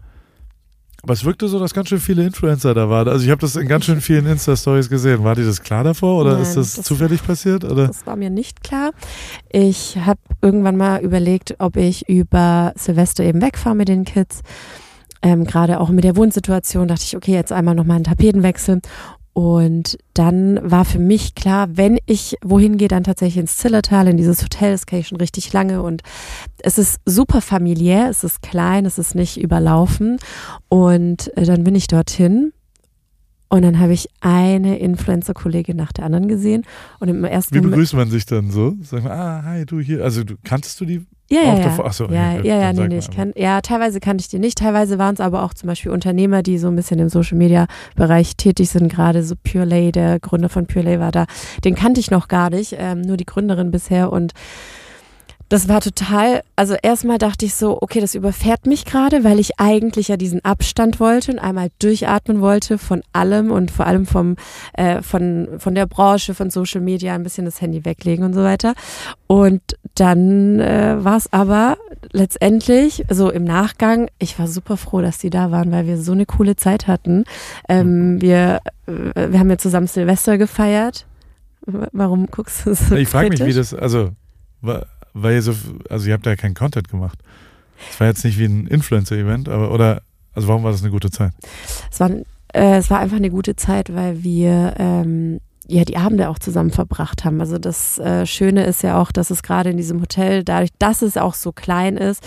aber 1.04 1.14
es 1.14 1.26
wirkte 1.26 1.48
so, 1.48 1.60
dass 1.60 1.74
ganz 1.74 1.90
schön 1.90 2.00
viele 2.00 2.24
Influencer 2.26 2.74
da 2.74 2.90
waren. 2.90 3.08
Also 3.08 3.26
ich 3.26 3.32
habe 3.32 3.42
das 3.42 3.56
in 3.56 3.68
ganz 3.68 3.86
schön 3.86 4.02
vielen 4.02 4.28
Insta-Stories 4.28 4.90
gesehen. 4.90 5.24
War 5.24 5.36
dir 5.36 5.46
das 5.46 5.62
klar 5.62 5.84
davor 5.84 6.22
oder 6.22 6.34
Nein, 6.34 6.44
ist 6.44 6.56
das, 6.56 6.74
das, 6.74 6.86
zufällig 6.86 7.24
passiert? 7.26 7.64
Oder? 7.64 7.88
Das 7.88 8.06
war 8.06 8.16
mir 8.16 8.30
nicht 8.30 8.64
klar. 8.64 8.92
Ich 9.50 9.98
habe 9.98 10.20
irgendwann 10.42 10.78
mal 10.78 11.02
überlegt, 11.02 11.56
ob 11.58 11.76
ich 11.76 12.08
über 12.08 12.74
Silvester 12.76 13.24
eben 13.24 13.42
wegfahre 13.42 13.76
mit 13.76 13.88
den 13.88 14.06
Kids. 14.06 14.42
Ähm, 15.24 15.44
Gerade 15.46 15.80
auch 15.80 15.90
mit 15.90 16.04
der 16.04 16.16
Wohnsituation 16.16 16.88
dachte 16.88 17.04
ich, 17.06 17.16
okay, 17.16 17.34
jetzt 17.34 17.52
einmal 17.52 17.76
nochmal 17.76 17.96
einen 17.96 18.06
Tapetenwechsel. 18.06 18.82
Und 19.34 19.98
dann 20.14 20.60
war 20.62 20.84
für 20.84 21.00
mich 21.00 21.36
klar, 21.36 21.70
wenn 21.72 21.98
ich 22.06 22.36
wohin 22.44 22.78
gehe, 22.78 22.90
dann 22.90 23.06
tatsächlich 23.06 23.38
ins 23.38 23.58
Zillertal, 23.58 24.08
in 24.08 24.18
dieses 24.18 24.44
Hotel, 24.44 24.72
das 24.74 24.86
kenne 24.86 25.02
ich 25.02 25.08
schon 25.08 25.20
richtig 25.20 25.54
lange. 25.54 25.82
Und 25.82 26.02
es 26.60 26.78
ist 26.78 27.00
super 27.06 27.42
familiär, 27.42 28.10
es 28.10 28.24
ist 28.24 28.42
klein, 28.42 28.86
es 28.86 28.98
ist 28.98 29.16
nicht 29.16 29.40
überlaufen. 29.40 30.18
Und 30.68 31.36
äh, 31.38 31.46
dann 31.46 31.64
bin 31.64 31.76
ich 31.76 31.88
dorthin 31.88 32.52
und 33.52 33.64
dann 33.64 33.80
habe 33.80 33.92
ich 33.92 34.08
eine 34.22 34.80
Influencer-Kollegin 34.80 35.76
nach 35.76 35.92
der 35.92 36.06
anderen 36.06 36.30
gesehen. 36.30 36.64
Und 37.00 37.10
im 37.10 37.26
ersten 37.26 37.54
Wie 37.54 37.60
begrüßt 37.60 37.96
man 37.96 38.10
sich 38.10 38.26
dann 38.26 38.50
so? 38.50 38.76
Sag 38.82 39.04
mal, 39.04 39.12
ah, 39.12 39.44
hi, 39.44 39.66
du 39.66 39.82
hier, 39.82 40.06
also 40.06 40.24
du 40.24 40.36
kanntest 40.42 40.80
du 40.80 40.86
die 40.86 41.06
ja, 41.30 41.44
ja, 41.44 41.60
ja. 41.60 41.80
Achso, 41.80 42.06
ja, 42.12 42.34
ja, 42.42 42.60
ja, 42.60 42.74
nee, 42.74 42.88
nee, 42.90 42.98
ich 42.98 43.10
kann, 43.10 43.32
ja, 43.38 43.62
teilweise 43.62 44.02
kannte 44.02 44.22
ich 44.22 44.28
die 44.28 44.40
nicht, 44.40 44.58
teilweise 44.58 45.00
waren 45.00 45.14
es 45.14 45.22
aber 45.22 45.44
auch 45.44 45.54
zum 45.54 45.68
Beispiel 45.68 45.92
Unternehmer, 45.92 46.44
die 46.44 46.58
so 46.58 46.68
ein 46.68 46.76
bisschen 46.76 47.00
im 47.00 47.08
Social 47.08 47.38
Media 47.38 47.68
Bereich 47.96 48.36
tätig 48.36 48.70
sind, 48.70 48.90
gerade 48.90 49.24
so 49.24 49.36
Pure 49.42 49.64
Lay, 49.64 49.94
der 49.94 50.20
Gründer 50.20 50.50
von 50.50 50.66
Pure 50.66 50.84
Lay 50.84 51.00
war 51.00 51.14
da, 51.14 51.26
den 51.64 51.76
kannte 51.76 52.02
ich 52.02 52.12
noch 52.12 52.28
gar 52.28 52.50
nicht, 52.50 52.76
ähm, 52.78 53.02
nur 53.02 53.16
die 53.16 53.26
Gründerin 53.26 53.72
bisher. 53.72 54.12
Und 54.12 54.34
das 55.52 55.68
war 55.68 55.82
total, 55.82 56.44
also 56.56 56.76
erstmal 56.82 57.18
dachte 57.18 57.46
ich 57.46 57.56
so, 57.56 57.78
okay, 57.82 58.00
das 58.00 58.16
überfährt 58.16 58.68
mich 58.68 58.86
gerade, 58.86 59.26
weil 59.26 59.38
ich 59.38 59.60
eigentlich 59.60 60.08
ja 60.08 60.16
diesen 60.16 60.46
Abstand 60.46 61.02
wollte 61.02 61.34
und 61.34 61.40
einmal 61.40 61.68
durchatmen 61.80 62.40
wollte 62.40 62.78
von 62.78 63.04
allem 63.12 63.52
und 63.52 63.70
vor 63.70 63.86
allem 63.86 64.06
vom, 64.06 64.38
äh, 64.72 65.02
von, 65.02 65.50
von 65.58 65.76
der 65.76 65.88
Branche, 65.88 66.34
von 66.36 66.52
Social 66.52 66.80
Media, 66.80 67.14
ein 67.14 67.24
bisschen 67.24 67.44
das 67.44 67.60
Handy 67.60 67.84
weglegen 67.84 68.24
und 68.24 68.34
so 68.34 68.44
weiter. 68.44 68.76
Und 69.28 69.62
dann 69.96 70.62
äh, 70.62 70.96
war 71.04 71.18
es 71.18 71.34
aber 71.34 71.76
letztendlich, 72.14 73.04
so 73.10 73.30
im 73.30 73.44
Nachgang, 73.44 74.08
ich 74.20 74.40
war 74.40 74.48
super 74.48 74.78
froh, 74.78 75.02
dass 75.02 75.18
die 75.18 75.32
da 75.32 75.52
waren, 75.52 75.70
weil 75.74 75.86
wir 75.86 75.98
so 75.98 76.14
eine 76.14 76.26
coole 76.26 76.56
Zeit 76.56 76.88
hatten. 76.88 77.26
Ähm, 77.68 78.22
wir, 78.22 78.62
äh, 78.88 79.28
wir 79.32 79.38
haben 79.38 79.50
ja 79.50 79.58
zusammen 79.58 79.88
Silvester 79.88 80.38
gefeiert. 80.38 81.08
Warum 81.66 82.28
guckst 82.28 82.66
du 82.66 82.74
so 82.74 82.96
Ich 82.96 83.10
frage 83.10 83.32
mich, 83.32 83.44
wie 83.44 83.52
das, 83.52 83.74
also 83.74 84.12
weil 85.14 85.36
ihr 85.36 85.42
so, 85.42 85.56
also 85.90 86.08
ihr 86.08 86.14
habt 86.14 86.26
ja 86.26 86.36
keinen 86.36 86.54
Content 86.54 86.90
gemacht. 86.90 87.20
Es 87.90 88.00
war 88.00 88.08
jetzt 88.08 88.24
nicht 88.24 88.38
wie 88.38 88.46
ein 88.46 88.68
Influencer-Event, 88.68 89.50
aber 89.50 89.72
oder 89.72 90.02
also 90.34 90.48
warum 90.48 90.64
war 90.64 90.72
das 90.72 90.82
eine 90.82 90.92
gute 90.92 91.12
Zeit? 91.12 91.34
Es 91.92 92.00
war, 92.00 92.12
äh, 92.54 92.78
es 92.78 92.90
war 92.90 93.00
einfach 93.00 93.18
eine 93.18 93.30
gute 93.30 93.56
Zeit, 93.56 93.94
weil 93.94 94.24
wir 94.24 94.76
ähm, 94.78 95.40
ja 95.72 95.86
die 95.86 95.98
Abende 95.98 96.30
auch 96.30 96.40
zusammen 96.40 96.72
verbracht 96.72 97.24
haben. 97.24 97.40
Also 97.40 97.58
das 97.58 97.98
äh, 97.98 98.26
Schöne 98.26 98.66
ist 98.66 98.84
ja 98.84 99.00
auch, 99.00 99.12
dass 99.12 99.30
es 99.30 99.44
gerade 99.44 99.70
in 99.70 99.78
diesem 99.78 100.02
Hotel, 100.02 100.44
dadurch, 100.44 100.72
dass 100.80 101.02
es 101.02 101.18
auch 101.18 101.34
so 101.34 101.52
klein 101.52 101.98
ist, 101.98 102.24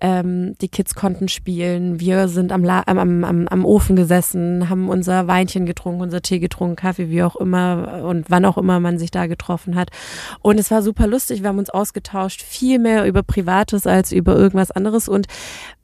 ähm, 0.00 0.54
die 0.60 0.68
Kids 0.68 0.94
konnten 0.94 1.28
spielen. 1.28 2.00
Wir 2.00 2.28
sind 2.28 2.52
am, 2.52 2.64
La 2.64 2.82
am, 2.86 3.24
am, 3.24 3.48
am 3.48 3.64
Ofen 3.64 3.96
gesessen, 3.96 4.68
haben 4.68 4.88
unser 4.88 5.26
Weinchen 5.26 5.66
getrunken, 5.66 6.00
unser 6.00 6.22
Tee 6.22 6.38
getrunken, 6.38 6.76
Kaffee, 6.76 7.10
wie 7.10 7.22
auch 7.22 7.36
immer 7.36 8.02
und 8.04 8.30
wann 8.30 8.44
auch 8.44 8.58
immer 8.58 8.80
man 8.80 8.98
sich 8.98 9.10
da 9.10 9.26
getroffen 9.26 9.74
hat. 9.74 9.90
Und 10.40 10.58
es 10.58 10.70
war 10.70 10.82
super 10.82 11.06
lustig. 11.06 11.42
Wir 11.42 11.50
haben 11.50 11.58
uns 11.58 11.70
ausgetauscht, 11.70 12.42
viel 12.42 12.78
mehr 12.78 13.06
über 13.06 13.22
Privates 13.22 13.86
als 13.86 14.12
über 14.12 14.36
irgendwas 14.36 14.70
anderes. 14.70 15.08
Und 15.08 15.26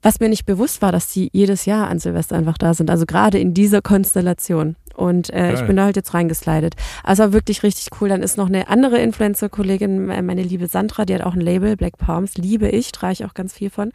was 0.02 0.18
mir 0.18 0.28
nicht 0.28 0.46
bewusst 0.46 0.82
war, 0.82 0.92
dass 0.92 1.12
die 1.12 1.30
jedes 1.32 1.64
Jahr 1.64 1.88
an 1.88 1.98
Silvester 1.98 2.36
einfach 2.36 2.58
da 2.58 2.74
sind. 2.74 2.90
Also 2.90 3.06
gerade 3.06 3.38
in 3.38 3.54
dieser 3.54 3.82
Konstellation. 3.82 4.76
Und 5.02 5.30
äh, 5.30 5.54
ich 5.54 5.66
bin 5.66 5.74
da 5.74 5.84
halt 5.84 5.96
jetzt 5.96 6.14
reingeslidet. 6.14 6.74
Also 7.02 7.32
wirklich 7.32 7.64
richtig 7.64 7.88
cool. 8.00 8.08
Dann 8.08 8.22
ist 8.22 8.38
noch 8.38 8.46
eine 8.46 8.68
andere 8.68 8.98
Influencer-Kollegin, 8.98 10.10
äh, 10.10 10.22
meine 10.22 10.42
liebe 10.42 10.68
Sandra, 10.68 11.04
die 11.04 11.14
hat 11.14 11.22
auch 11.22 11.34
ein 11.34 11.40
Label, 11.40 11.76
Black 11.76 11.98
Palms, 11.98 12.36
liebe 12.36 12.68
ich, 12.68 12.92
trage 12.92 13.14
ich 13.14 13.24
auch 13.24 13.34
ganz 13.34 13.52
viel 13.52 13.68
von. 13.68 13.90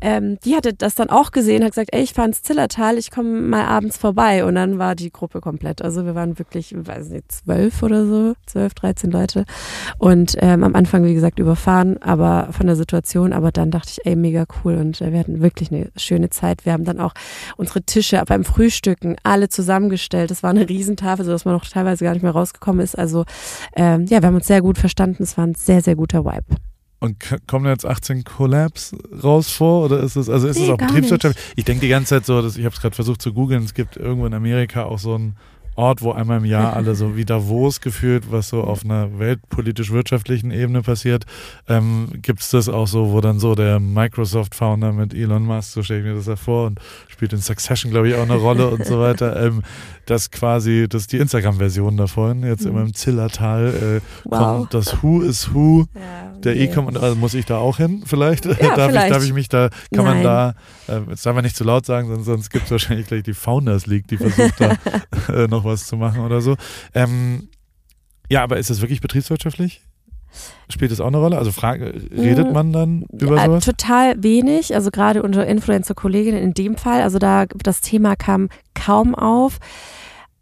Ähm, 0.00 0.38
die 0.44 0.56
hatte 0.56 0.74
das 0.74 0.96
dann 0.96 1.10
auch 1.10 1.30
gesehen, 1.30 1.62
hat 1.62 1.70
gesagt, 1.70 1.90
ey, 1.92 2.02
ich 2.02 2.12
fahre 2.12 2.28
ins 2.28 2.42
Zillertal, 2.42 2.98
ich 2.98 3.12
komme 3.12 3.40
mal 3.40 3.66
abends 3.66 3.96
vorbei. 3.96 4.44
Und 4.44 4.56
dann 4.56 4.78
war 4.78 4.96
die 4.96 5.12
Gruppe 5.12 5.40
komplett. 5.40 5.80
Also 5.80 6.04
wir 6.04 6.16
waren 6.16 6.38
wirklich, 6.40 6.74
weiß 6.76 7.10
nicht, 7.10 7.30
zwölf 7.30 7.82
oder 7.84 8.04
so, 8.04 8.34
zwölf, 8.46 8.74
dreizehn 8.74 9.12
Leute. 9.12 9.44
Und 9.98 10.36
ähm, 10.40 10.64
am 10.64 10.74
Anfang, 10.74 11.04
wie 11.04 11.14
gesagt, 11.14 11.38
überfahren, 11.38 12.02
aber 12.02 12.48
von 12.50 12.66
der 12.66 12.74
Situation. 12.74 13.32
Aber 13.32 13.52
dann 13.52 13.70
dachte 13.70 13.90
ich, 13.92 14.06
ey, 14.06 14.16
mega 14.16 14.44
cool. 14.64 14.74
Und 14.74 15.00
äh, 15.00 15.12
wir 15.12 15.20
hatten 15.20 15.40
wirklich 15.40 15.70
eine 15.70 15.92
schöne 15.96 16.30
Zeit. 16.30 16.66
Wir 16.66 16.72
haben 16.72 16.84
dann 16.84 16.98
auch 16.98 17.14
unsere 17.56 17.82
Tische 17.82 18.20
beim 18.26 18.44
Frühstücken 18.44 19.16
alle 19.22 19.48
zusammengestellt. 19.48 20.32
Das 20.32 20.42
war 20.42 20.47
eine 20.50 20.68
Riesentafel, 20.68 21.24
sodass 21.24 21.44
man 21.44 21.54
noch 21.54 21.66
teilweise 21.66 22.04
gar 22.04 22.12
nicht 22.12 22.22
mehr 22.22 22.32
rausgekommen 22.32 22.82
ist. 22.82 22.98
Also 22.98 23.24
ähm, 23.76 24.06
ja, 24.06 24.22
wir 24.22 24.28
haben 24.28 24.34
uns 24.34 24.46
sehr 24.46 24.62
gut 24.62 24.78
verstanden. 24.78 25.22
Es 25.22 25.36
war 25.36 25.46
ein 25.46 25.54
sehr, 25.54 25.80
sehr 25.80 25.96
guter 25.96 26.24
Vibe. 26.24 26.56
Und 27.00 27.16
kommen 27.46 27.66
jetzt 27.66 27.86
18 27.86 28.24
Collabs 28.24 28.92
raus 29.22 29.50
vor 29.50 29.84
oder 29.84 30.00
ist 30.00 30.16
es 30.16 30.28
also 30.28 30.48
ist 30.48 30.58
nee, 30.58 30.64
es 30.64 30.70
auch 30.70 30.78
Betriebswirtschaft? 30.78 31.38
Ich 31.54 31.64
denke 31.64 31.82
die 31.82 31.88
ganze 31.88 32.16
Zeit 32.16 32.26
so, 32.26 32.42
dass 32.42 32.56
ich 32.56 32.64
habe 32.64 32.74
es 32.74 32.80
gerade 32.80 32.96
versucht 32.96 33.22
zu 33.22 33.32
googeln. 33.32 33.62
Es 33.62 33.74
gibt 33.74 33.96
irgendwo 33.96 34.26
in 34.26 34.34
Amerika 34.34 34.82
auch 34.82 34.98
so 34.98 35.16
ein 35.16 35.36
Ort, 35.78 36.02
wo 36.02 36.10
einmal 36.10 36.38
im 36.38 36.44
Jahr 36.44 36.74
alle 36.74 36.96
so 36.96 37.16
wie 37.16 37.24
Davos 37.24 37.80
gefühlt, 37.80 38.32
was 38.32 38.48
so 38.48 38.62
auf 38.62 38.84
einer 38.84 39.18
weltpolitisch-wirtschaftlichen 39.20 40.50
Ebene 40.50 40.82
passiert, 40.82 41.24
ähm, 41.68 42.08
gibt 42.20 42.40
es 42.40 42.50
das 42.50 42.68
auch 42.68 42.88
so, 42.88 43.12
wo 43.12 43.20
dann 43.20 43.38
so 43.38 43.54
der 43.54 43.78
Microsoft-Founder 43.78 44.92
mit 44.92 45.14
Elon 45.14 45.44
Musk, 45.44 45.72
so 45.72 45.82
stelle 45.84 46.00
ich 46.00 46.06
mir 46.06 46.14
das 46.14 46.26
ja 46.26 46.34
vor, 46.34 46.66
und 46.66 46.80
spielt 47.06 47.32
in 47.32 47.38
Succession, 47.38 47.92
glaube 47.92 48.08
ich, 48.08 48.16
auch 48.16 48.22
eine 48.22 48.34
Rolle 48.34 48.68
und 48.68 48.84
so 48.84 48.98
weiter. 48.98 49.28
Ähm, 49.38 49.62
das 50.08 50.30
quasi, 50.30 50.86
das 50.88 51.02
ist 51.02 51.12
die 51.12 51.18
Instagram-Version 51.18 51.96
davon, 51.96 52.42
jetzt 52.42 52.64
mhm. 52.64 52.70
immer 52.70 52.80
im 52.80 52.94
Zillertal 52.94 54.00
äh, 54.00 54.00
wow. 54.24 54.38
kommt 54.38 54.74
das 54.74 55.02
Who 55.02 55.20
is 55.20 55.52
Who 55.52 55.86
ja, 55.94 56.32
der 56.40 56.56
E-Com, 56.56 56.96
also 56.96 57.14
muss 57.14 57.34
ich 57.34 57.44
da 57.44 57.58
auch 57.58 57.76
hin 57.76 58.02
vielleicht? 58.06 58.46
Ja, 58.46 58.54
darf, 58.76 58.90
vielleicht. 58.90 59.06
Ich, 59.06 59.12
darf 59.12 59.24
ich 59.24 59.32
mich 59.32 59.48
da, 59.48 59.68
kann 59.94 60.04
Nein. 60.04 60.22
man 60.22 60.22
da, 60.22 60.54
äh, 60.88 61.00
jetzt 61.10 61.26
darf 61.26 61.34
man 61.34 61.44
nicht 61.44 61.56
zu 61.56 61.64
laut 61.64 61.84
sagen, 61.84 62.08
sonst, 62.08 62.24
sonst 62.24 62.50
gibt 62.50 62.64
es 62.64 62.70
wahrscheinlich 62.70 63.06
gleich 63.06 63.22
die 63.22 63.34
Founders 63.34 63.86
League, 63.86 64.08
die 64.08 64.16
versucht 64.16 64.54
da 64.60 64.76
äh, 65.32 65.46
noch 65.46 65.64
was 65.68 65.86
zu 65.86 65.96
machen 65.96 66.24
oder 66.24 66.40
so. 66.40 66.56
Ähm, 66.94 67.48
ja, 68.28 68.42
aber 68.42 68.58
ist 68.58 68.70
das 68.70 68.80
wirklich 68.80 69.00
betriebswirtschaftlich? 69.00 69.82
Spielt 70.68 70.92
das 70.92 71.00
auch 71.00 71.06
eine 71.06 71.16
Rolle? 71.16 71.38
Also 71.38 71.52
frage, 71.52 71.94
redet 72.14 72.50
mm, 72.50 72.52
man 72.52 72.72
dann 72.72 73.06
über 73.12 73.36
ja, 73.36 73.46
sowas? 73.46 73.64
Total 73.64 74.22
wenig, 74.22 74.74
also 74.74 74.90
gerade 74.90 75.22
unter 75.22 75.46
Influencer-Kolleginnen 75.46 76.42
in 76.42 76.52
dem 76.52 76.76
Fall. 76.76 77.02
Also 77.02 77.18
da 77.18 77.46
das 77.46 77.80
Thema 77.80 78.16
kam 78.16 78.50
kaum 78.74 79.14
auf. 79.14 79.58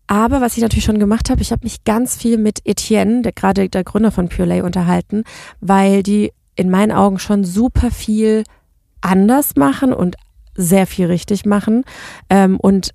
Aber 0.08 0.40
was 0.40 0.56
ich 0.56 0.62
natürlich 0.62 0.84
schon 0.84 0.98
gemacht 0.98 1.30
habe, 1.30 1.42
ich 1.42 1.52
habe 1.52 1.64
mich 1.64 1.84
ganz 1.84 2.16
viel 2.16 2.38
mit 2.38 2.60
Etienne, 2.64 3.22
der 3.22 3.32
gerade 3.32 3.68
der 3.68 3.84
Gründer 3.84 4.10
von 4.10 4.28
Purelay, 4.28 4.62
unterhalten, 4.62 5.24
weil 5.60 6.02
die 6.02 6.32
in 6.54 6.70
meinen 6.70 6.92
Augen 6.92 7.18
schon 7.18 7.44
super 7.44 7.90
viel 7.90 8.44
anders 9.00 9.56
machen 9.56 9.92
und 9.92 10.16
sehr 10.54 10.86
viel 10.86 11.06
richtig 11.06 11.44
machen. 11.44 11.84
Ähm, 12.30 12.58
und 12.58 12.90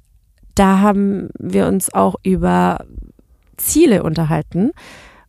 da 0.56 0.80
haben 0.80 1.30
wir 1.38 1.68
uns 1.68 1.94
auch 1.94 2.16
über 2.24 2.86
Ziele 3.58 4.04
unterhalten, 4.04 4.72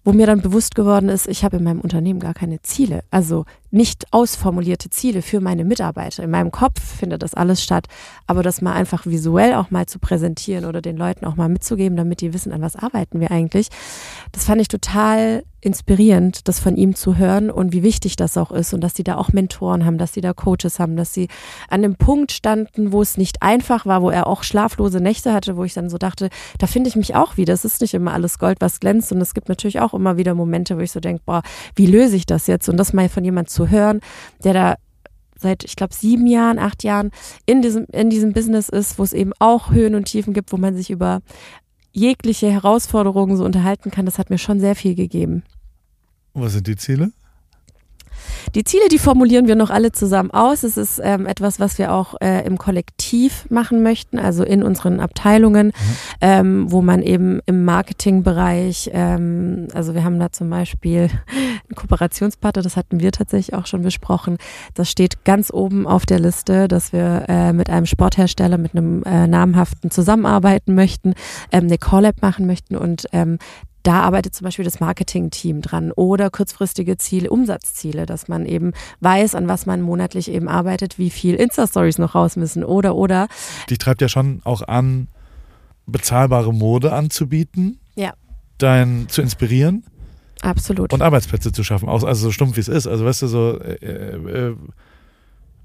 wo 0.05 0.13
mir 0.13 0.27
dann 0.27 0.43
bewusst 0.43 0.75
geworden 0.75 1.09
ist, 1.09 1.29
ich 1.29 1.45
habe 1.45 1.59
in 1.59 1.65
meinem 1.65 1.81
Unternehmen 1.81 2.21
gar 2.21 2.35
keine 2.35 2.61
Ziele. 2.63 3.05
Also 3.11 3.45
nicht 3.73 4.13
ausformulierte 4.13 4.91
Ziele 4.91 5.23
für 5.23 5.41
meine 5.41 5.65
Mitarbeiter. 5.65 6.23
In 6.23 6.31
meinem 6.31 6.51
Kopf 6.51 6.81
findet 6.81 7.23
das 7.23 7.35
alles 7.35 7.63
statt, 7.63 7.87
aber 8.27 8.43
das 8.43 8.61
mal 8.61 8.75
einfach 8.75 9.07
visuell 9.07 9.55
auch 9.55 9.71
mal 9.71 9.87
zu 9.87 9.99
präsentieren 9.99 10.67
oder 10.67 10.83
den 10.83 10.97
Leuten 10.97 11.25
auch 11.25 11.37
mal 11.37 11.49
mitzugeben, 11.49 11.97
damit 11.97 12.21
die 12.21 12.35
wissen, 12.35 12.53
an 12.53 12.61
was 12.61 12.77
arbeiten 12.77 13.19
wir 13.19 13.31
eigentlich. 13.31 13.69
Das 14.31 14.45
fand 14.45 14.61
ich 14.61 14.69
total 14.69 15.43
inspirierend, 15.63 16.49
das 16.49 16.59
von 16.59 16.77
ihm 16.77 16.97
zu 16.97 17.17
hören 17.17 17.49
und 17.49 17.73
wie 17.73 17.85
wichtig 17.85 18.17
das 18.17 18.37
auch 18.37 18.51
ist 18.51 18.75
und 18.75 18.81
dass 18.81 18.95
die 18.95 19.05
da 19.05 19.17
auch 19.17 19.33
Mentoren 19.33 19.87
haben, 19.87 19.97
dass 19.97 20.11
die 20.11 20.21
da 20.21 20.33
Coaches 20.33 20.81
haben, 20.81 20.97
dass 20.97 21.15
sie 21.15 21.29
an 21.69 21.83
dem 21.83 21.95
Punkt 21.95 22.33
standen, 22.33 22.93
wo 22.93 23.01
es 23.01 23.17
nicht 23.17 23.43
einfach 23.43 23.87
war, 23.87 24.03
wo 24.03 24.11
er 24.11 24.27
auch 24.27 24.43
schlaflose 24.43 25.01
Nächte 25.01 25.33
hatte, 25.33 25.57
wo 25.57 25.63
ich 25.63 25.73
dann 25.73 25.89
so 25.89 25.99
dachte, 25.99 26.31
da 26.59 26.67
finde 26.67 26.89
ich 26.89 26.97
mich 26.97 27.15
auch 27.15 27.37
wieder. 27.37 27.55
Es 27.55 27.65
ist 27.65 27.81
nicht 27.81 27.95
immer 27.95 28.13
alles 28.13 28.41
Gold, 28.41 28.61
was 28.61 28.81
glänzt 28.81 29.13
und 29.13 29.21
es 29.21 29.35
gibt 29.35 29.49
natürlich 29.49 29.79
auch 29.79 29.95
immer 29.95 30.17
wieder 30.17 30.35
Momente, 30.35 30.77
wo 30.77 30.81
ich 30.81 30.91
so 30.91 30.99
denke, 30.99 31.23
boah, 31.25 31.43
wie 31.77 31.87
löse 31.87 32.17
ich 32.17 32.27
das 32.27 32.49
jetzt? 32.49 32.69
Und 32.69 32.77
das 32.77 32.93
mal 32.93 33.09
von 33.09 33.25
jemand 33.25 33.49
zu 33.49 33.62
zu 33.63 33.71
hören, 33.71 34.01
der 34.45 34.53
da 34.53 34.75
seit, 35.39 35.65
ich 35.65 35.77
glaube, 35.77 35.95
sieben 35.95 36.27
Jahren, 36.27 36.59
acht 36.59 36.85
Jahren 36.85 37.11
in 37.47 37.63
diesem, 37.63 37.87
in 37.93 38.11
diesem 38.11 38.33
Business 38.33 38.69
ist, 38.69 38.99
wo 38.99 39.03
es 39.03 39.13
eben 39.13 39.33
auch 39.39 39.71
Höhen 39.71 39.95
und 39.95 40.05
Tiefen 40.05 40.35
gibt, 40.35 40.53
wo 40.53 40.57
man 40.57 40.77
sich 40.77 40.91
über 40.91 41.21
jegliche 41.93 42.51
Herausforderungen 42.51 43.37
so 43.37 43.45
unterhalten 43.45 43.91
kann, 43.91 44.07
das 44.07 44.19
hat 44.19 44.31
mir 44.31 44.39
schon 44.39 44.61
sehr 44.61 44.75
viel 44.75 44.95
gegeben. 44.95 45.43
Was 46.33 46.55
sind 46.55 46.67
die 46.67 46.77
Ziele? 46.77 47.13
Die 48.55 48.65
Ziele, 48.65 48.89
die 48.91 48.99
formulieren 48.99 49.49
wir 49.49 49.55
noch 49.55 49.71
alle 49.71 49.93
zusammen 49.93 50.31
aus. 50.31 50.63
Es 50.63 50.77
ist 50.77 51.01
ähm, 51.03 51.27
etwas, 51.27 51.59
was 51.59 51.79
wir 51.79 51.93
auch 51.93 52.15
äh, 52.21 52.45
im 52.45 52.59
Kollektiv 52.59 53.47
machen 53.49 53.83
möchten, 53.83 54.19
also 54.19 54.45
in 54.45 54.63
unseren 54.63 55.01
Abteilungen, 55.01 55.69
mhm. 55.69 55.73
ähm, 56.21 56.71
wo 56.71 56.83
man 56.83 57.03
eben 57.03 57.41
im 57.47 57.65
Marketingbereich, 57.65 58.91
ähm, 58.93 59.69
also 59.73 59.95
wir 59.95 60.05
haben 60.05 60.19
da 60.19 60.31
zum 60.33 60.51
Beispiel 60.51 61.09
einen 61.33 61.75
Kooperationspartner, 61.75 62.63
das 62.63 62.77
hatten 62.77 63.01
wir 63.01 63.13
tatsächlich 63.13 63.55
auch 63.57 63.67
schon 63.67 63.83
besprochen. 63.83 64.37
Das 64.75 64.91
steht 64.91 65.25
ganz 65.25 65.51
oben 65.51 65.87
auf 65.87 66.05
der 66.05 66.21
Liste, 66.21 66.69
dass 66.69 66.93
wir 66.93 67.25
äh, 67.29 67.53
mit 67.55 67.71
einem 67.71 67.87
Sporthersteller, 67.87 68.59
mit 68.59 68.77
einem 68.77 69.03
äh, 69.05 69.27
namhaften 69.27 69.91
zusammenarbeiten 69.91 70.75
möchten, 70.75 71.15
ähm, 71.53 71.65
eine 71.65 71.79
Collab 71.79 72.21
machen 72.21 72.47
möchten 72.47 72.77
und 72.77 73.07
ähm, 73.13 73.39
da 73.83 74.01
arbeitet 74.01 74.35
zum 74.35 74.45
Beispiel 74.45 74.65
das 74.65 74.81
Marketing-Team 74.81 75.61
dran 75.63 75.93
oder 75.93 76.31
kurzfristige 76.31 76.97
Ziele, 76.97 77.31
Umsatzziele, 77.31 78.07
dass 78.07 78.29
man 78.29 78.47
eben 78.47 78.73
weiß, 79.01 79.35
an 79.35 79.49
was 79.49 79.67
man 79.67 79.83
monatlich 79.83 80.31
eben 80.31 80.49
arbeitet, 80.49 80.99
wie 80.99 81.11
viel 81.11 81.35
Insta-Stories 81.35 81.99
noch 81.99 82.15
raus 82.15 82.37
müssen 82.37 82.65
oder 82.65 82.95
oder. 82.95 83.29
Die 83.71 83.79
treibt 83.79 84.01
ja 84.01 84.09
schon 84.09 84.41
auch 84.45 84.63
an, 84.63 85.09
bezahlbare 85.87 86.53
Mode 86.53 86.93
anzubieten. 86.93 87.79
Ja. 87.95 88.13
Dein 88.59 89.07
zu 89.09 89.23
inspirieren. 89.23 89.85
Absolut. 90.43 90.93
Und 90.93 91.03
Arbeitsplätze 91.03 91.53
zu 91.53 91.63
schaffen, 91.65 91.89
also 91.89 92.15
so 92.15 92.31
stumpf 92.33 92.57
wie 92.57 92.61
es 92.61 92.69
ist. 92.69 92.87
Also 92.87 93.05
weißt 93.05 93.23
du, 93.23 93.27
so 93.29 93.61
äh, 93.61 93.75
äh, 93.75 94.49
äh 94.51 94.57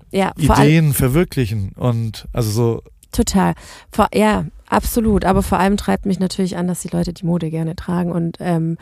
ja, 0.09 0.32
Ideen 0.38 0.93
verwirklichen 0.93 1.74
und 1.74 2.28
also 2.32 2.49
so. 2.49 2.84
Total. 3.12 3.53
Vor, 3.91 4.08
ja, 4.14 4.45
Absolut, 4.70 5.24
aber 5.24 5.43
vor 5.43 5.60
allem 5.60 5.78
treibt 5.78 6.05
mich 6.05 6.20
natürlich 6.20 6.58
an, 6.58 6.68
dass 6.68 6.82
die 6.82 6.89
Leute 6.89 7.14
die 7.14 7.26
Mode 7.26 7.49
gerne 7.49 7.76
tragen 7.76 8.12
und 8.12 8.38
ähm, 8.41 8.78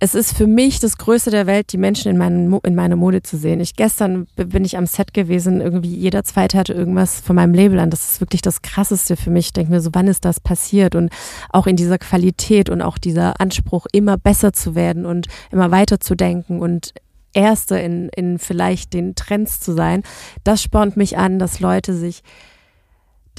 es 0.00 0.14
ist 0.14 0.36
für 0.36 0.46
mich 0.46 0.78
das 0.78 0.96
Größte 0.96 1.32
der 1.32 1.48
Welt, 1.48 1.72
die 1.72 1.76
Menschen 1.76 2.12
in, 2.12 2.16
meinen, 2.16 2.56
in 2.62 2.76
meine 2.76 2.94
Mode 2.94 3.20
zu 3.22 3.36
sehen. 3.36 3.58
Ich 3.58 3.74
gestern 3.74 4.28
bin 4.36 4.64
ich 4.64 4.76
am 4.76 4.86
Set 4.86 5.12
gewesen, 5.12 5.60
irgendwie 5.60 5.92
jeder 5.92 6.22
Zweite 6.22 6.56
hatte 6.56 6.72
irgendwas 6.72 7.20
von 7.20 7.34
meinem 7.34 7.52
Label 7.52 7.80
an. 7.80 7.90
Das 7.90 8.12
ist 8.12 8.20
wirklich 8.20 8.40
das 8.40 8.62
Krasseste 8.62 9.16
für 9.16 9.30
mich. 9.30 9.46
Ich 9.46 9.52
denke 9.54 9.72
mir 9.72 9.80
so, 9.80 9.90
wann 9.94 10.06
ist 10.06 10.24
das 10.24 10.38
passiert? 10.38 10.94
Und 10.94 11.10
auch 11.48 11.66
in 11.66 11.74
dieser 11.74 11.98
Qualität 11.98 12.70
und 12.70 12.80
auch 12.80 12.96
dieser 12.96 13.40
Anspruch, 13.40 13.86
immer 13.90 14.16
besser 14.16 14.52
zu 14.52 14.76
werden 14.76 15.04
und 15.04 15.26
immer 15.50 15.72
weiter 15.72 15.98
zu 15.98 16.14
denken 16.14 16.60
und 16.60 16.94
Erste 17.34 17.76
in, 17.78 18.08
in 18.10 18.38
vielleicht 18.38 18.94
den 18.94 19.16
Trends 19.16 19.58
zu 19.58 19.72
sein. 19.74 20.04
Das 20.44 20.62
spornt 20.62 20.96
mich 20.96 21.18
an, 21.18 21.40
dass 21.40 21.58
Leute 21.58 21.92
sich, 21.92 22.22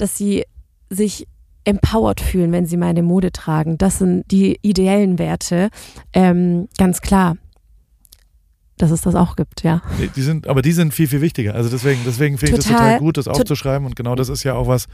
dass 0.00 0.16
sie 0.16 0.44
sich 0.88 1.26
empowered 1.64 2.20
fühlen, 2.20 2.52
wenn 2.52 2.66
sie 2.66 2.76
meine 2.76 3.02
Mode 3.02 3.32
tragen. 3.32 3.78
Das 3.78 3.98
sind 3.98 4.30
die 4.30 4.58
ideellen 4.62 5.18
Werte, 5.18 5.70
ähm, 6.12 6.68
ganz 6.78 7.00
klar. 7.00 7.36
Dass 8.78 8.90
es 8.90 9.02
das 9.02 9.14
auch 9.14 9.36
gibt, 9.36 9.62
ja. 9.62 9.82
Die 10.16 10.22
sind, 10.22 10.46
aber 10.46 10.62
die 10.62 10.72
sind 10.72 10.94
viel, 10.94 11.06
viel 11.06 11.20
wichtiger. 11.20 11.54
Also 11.54 11.68
deswegen, 11.68 12.00
deswegen 12.06 12.38
finde 12.38 12.52
ich 12.52 12.64
das 12.64 12.66
total 12.66 12.98
gut, 12.98 13.18
das 13.18 13.28
aufzuschreiben. 13.28 13.86
Und 13.86 13.94
genau 13.94 14.14
das 14.14 14.30
ist 14.30 14.42
ja 14.42 14.54
auch 14.54 14.68
was, 14.68 14.86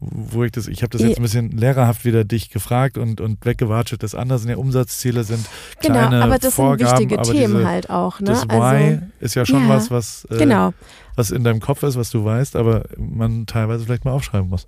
wo 0.00 0.44
ich 0.44 0.52
das, 0.52 0.66
ich 0.66 0.82
habe 0.82 0.90
das 0.90 1.02
jetzt 1.02 1.18
ein 1.18 1.22
bisschen 1.22 1.50
lehrerhaft 1.50 2.04
wieder 2.06 2.24
dich 2.24 2.50
gefragt 2.50 2.96
und, 2.96 3.20
und 3.20 3.44
weggewatscht. 3.44 4.02
Das 4.02 4.14
andere 4.14 4.38
sind 4.38 4.48
ja 4.48 4.56
Umsatzziele, 4.56 5.24
sind 5.24 5.46
genau, 5.80 5.94
kleine 5.94 6.10
Genau, 6.10 6.24
aber 6.24 6.38
das 6.38 6.54
Vorgaben, 6.54 6.96
sind 6.96 7.10
wichtige 7.10 7.38
Themen 7.38 7.56
diese, 7.58 7.68
halt 7.68 7.90
auch. 7.90 8.20
Ne? 8.20 8.26
Das 8.26 8.48
Why 8.48 8.54
also, 8.54 9.02
ist 9.20 9.34
ja 9.34 9.44
schon 9.44 9.64
ja, 9.64 9.68
was, 9.68 9.90
was, 9.90 10.26
äh, 10.30 10.38
genau. 10.38 10.72
was 11.16 11.30
in 11.30 11.44
deinem 11.44 11.60
Kopf 11.60 11.82
ist, 11.82 11.96
was 11.96 12.10
du 12.10 12.24
weißt, 12.24 12.56
aber 12.56 12.84
man 12.96 13.44
teilweise 13.44 13.84
vielleicht 13.84 14.06
mal 14.06 14.12
aufschreiben 14.12 14.48
muss. 14.48 14.66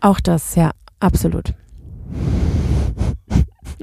Auch 0.00 0.20
das, 0.20 0.54
ja, 0.54 0.70
absolut. 1.00 1.54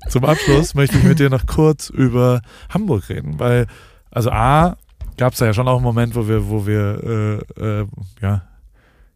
Zum 0.07 0.23
Abschluss 0.23 0.75
möchte 0.75 0.97
ich 0.97 1.03
mit 1.03 1.19
dir 1.19 1.29
noch 1.29 1.45
kurz 1.45 1.89
über 1.89 2.41
Hamburg 2.69 3.09
reden, 3.09 3.37
weil, 3.37 3.67
also 4.11 4.31
A, 4.31 4.77
gab 5.17 5.33
es 5.33 5.39
ja 5.39 5.53
schon 5.53 5.67
auch 5.67 5.75
einen 5.75 5.83
Moment, 5.83 6.15
wo 6.15 6.27
wir, 6.27 6.49
wo 6.49 6.65
wir, 6.65 7.43
äh, 7.59 7.81
äh, 7.81 7.85
ja, 8.21 8.48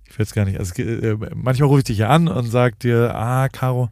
ich 0.09 0.17
will 0.17 0.23
es 0.23 0.33
gar 0.33 0.45
nicht, 0.45 0.59
also 0.59 0.73
äh, 0.81 1.17
manchmal 1.35 1.67
rufe 1.67 1.79
ich 1.79 1.85
dich 1.85 1.97
ja 1.99 2.09
an 2.09 2.27
und 2.27 2.45
sag 2.45 2.79
dir, 2.79 3.15
ah, 3.15 3.49
Caro, 3.49 3.89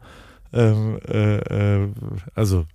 ähm, 0.52 0.98
äh, 1.08 1.36
äh, 1.36 1.88
also 2.34 2.66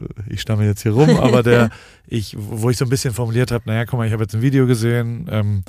äh, 0.00 0.32
ich 0.32 0.40
stamme 0.40 0.64
jetzt 0.64 0.82
hier 0.82 0.92
rum, 0.92 1.16
aber 1.20 1.42
der, 1.42 1.70
ich, 2.06 2.36
wo 2.38 2.70
ich 2.70 2.76
so 2.76 2.84
ein 2.84 2.90
bisschen 2.90 3.14
formuliert 3.14 3.50
habe, 3.50 3.64
naja, 3.66 3.84
guck 3.84 3.98
mal, 3.98 4.06
ich 4.06 4.12
habe 4.12 4.22
jetzt 4.22 4.34
ein 4.34 4.42
Video 4.42 4.66
gesehen, 4.66 5.26
ähm, 5.30 5.64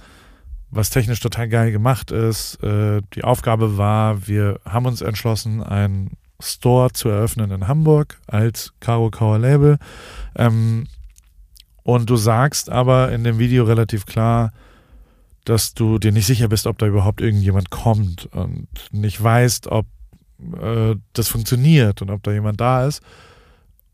was 0.70 0.90
technisch 0.90 1.20
total 1.20 1.48
geil 1.48 1.72
gemacht 1.72 2.12
ist. 2.12 2.62
Äh, 2.64 3.02
die 3.14 3.24
Aufgabe 3.24 3.78
war, 3.78 4.28
wir 4.28 4.60
haben 4.66 4.86
uns 4.86 5.02
entschlossen, 5.02 5.64
einen 5.64 6.12
Store 6.40 6.92
zu 6.92 7.10
eröffnen 7.10 7.50
in 7.52 7.68
Hamburg 7.68 8.18
als 8.28 8.74
Caro 8.80 9.10
Kauer 9.10 9.40
Label. 9.40 9.80
Ähm, 10.36 10.88
und 11.84 12.10
du 12.10 12.18
sagst 12.18 12.70
aber 12.70 13.12
in 13.12 13.24
dem 13.24 13.40
Video 13.40 13.64
relativ 13.64 14.06
klar, 14.06 14.52
dass 15.48 15.74
du 15.74 15.98
dir 15.98 16.12
nicht 16.12 16.26
sicher 16.26 16.50
bist, 16.50 16.68
ob 16.68 16.78
da 16.78 16.88
überhaupt 16.88 17.22
irgendjemand 17.22 17.70
kommt 17.70 18.26
und 18.34 18.68
nicht 18.92 19.22
weißt, 19.22 19.68
ob 19.68 19.86
äh, 20.62 20.96
das 21.14 21.30
funktioniert 21.30 22.02
und 22.02 22.10
ob 22.10 22.22
da 22.24 22.34
jemand 22.34 22.60
da 22.60 22.86
ist. 22.86 23.02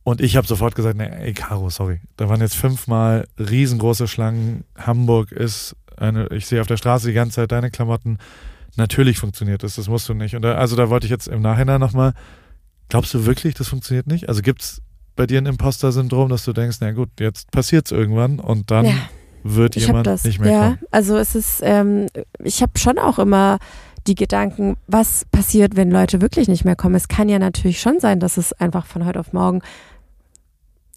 Und 0.03 0.19
ich 0.19 0.35
habe 0.35 0.47
sofort 0.47 0.73
gesagt, 0.73 0.97
nee, 0.97 1.07
ey, 1.07 1.33
Caro, 1.33 1.69
sorry. 1.69 2.01
Da 2.17 2.27
waren 2.27 2.41
jetzt 2.41 2.55
fünfmal 2.55 3.27
riesengroße 3.37 4.07
Schlangen. 4.07 4.63
Hamburg 4.75 5.31
ist 5.31 5.75
eine, 5.95 6.27
ich 6.29 6.47
sehe 6.47 6.59
auf 6.59 6.67
der 6.67 6.77
Straße 6.77 7.07
die 7.07 7.13
ganze 7.13 7.35
Zeit 7.35 7.51
deine 7.51 7.69
Klamotten. 7.69 8.17
Natürlich 8.75 9.19
funktioniert 9.19 9.61
das, 9.61 9.75
das 9.75 9.87
musst 9.87 10.09
du 10.09 10.15
nicht. 10.15 10.35
Und 10.35 10.41
da, 10.41 10.55
also 10.55 10.75
da 10.75 10.89
wollte 10.89 11.05
ich 11.05 11.11
jetzt 11.11 11.27
im 11.27 11.41
Nachhinein 11.41 11.79
nochmal, 11.79 12.13
glaubst 12.89 13.13
du 13.13 13.25
wirklich, 13.27 13.53
das 13.53 13.67
funktioniert 13.67 14.07
nicht? 14.07 14.27
Also 14.27 14.41
gibt 14.41 14.63
es 14.63 14.81
bei 15.15 15.27
dir 15.27 15.37
ein 15.37 15.45
Imposter-Syndrom, 15.45 16.29
dass 16.29 16.45
du 16.45 16.51
denkst, 16.51 16.77
na 16.81 16.91
gut, 16.93 17.09
jetzt 17.19 17.51
passiert 17.51 17.85
es 17.85 17.91
irgendwann 17.91 18.39
und 18.39 18.71
dann 18.71 18.85
ja, 18.85 18.95
wird 19.43 19.75
jemand 19.75 20.07
nicht 20.25 20.39
mehr 20.39 20.51
ja, 20.51 20.63
kommen? 20.63 20.79
Also 20.91 21.17
es 21.17 21.35
ist, 21.35 21.61
ähm, 21.63 22.07
ich 22.43 22.61
habe 22.61 22.77
schon 22.77 22.97
auch 22.97 23.19
immer 23.19 23.59
die 24.07 24.15
Gedanken, 24.15 24.75
was 24.87 25.25
passiert, 25.31 25.75
wenn 25.75 25.91
Leute 25.91 26.21
wirklich 26.21 26.47
nicht 26.47 26.65
mehr 26.65 26.75
kommen. 26.75 26.95
Es 26.95 27.07
kann 27.07 27.29
ja 27.29 27.39
natürlich 27.39 27.79
schon 27.79 27.99
sein, 27.99 28.19
dass 28.19 28.37
es 28.37 28.53
einfach 28.53 28.85
von 28.85 29.05
heute 29.05 29.19
auf 29.19 29.33
morgen 29.33 29.61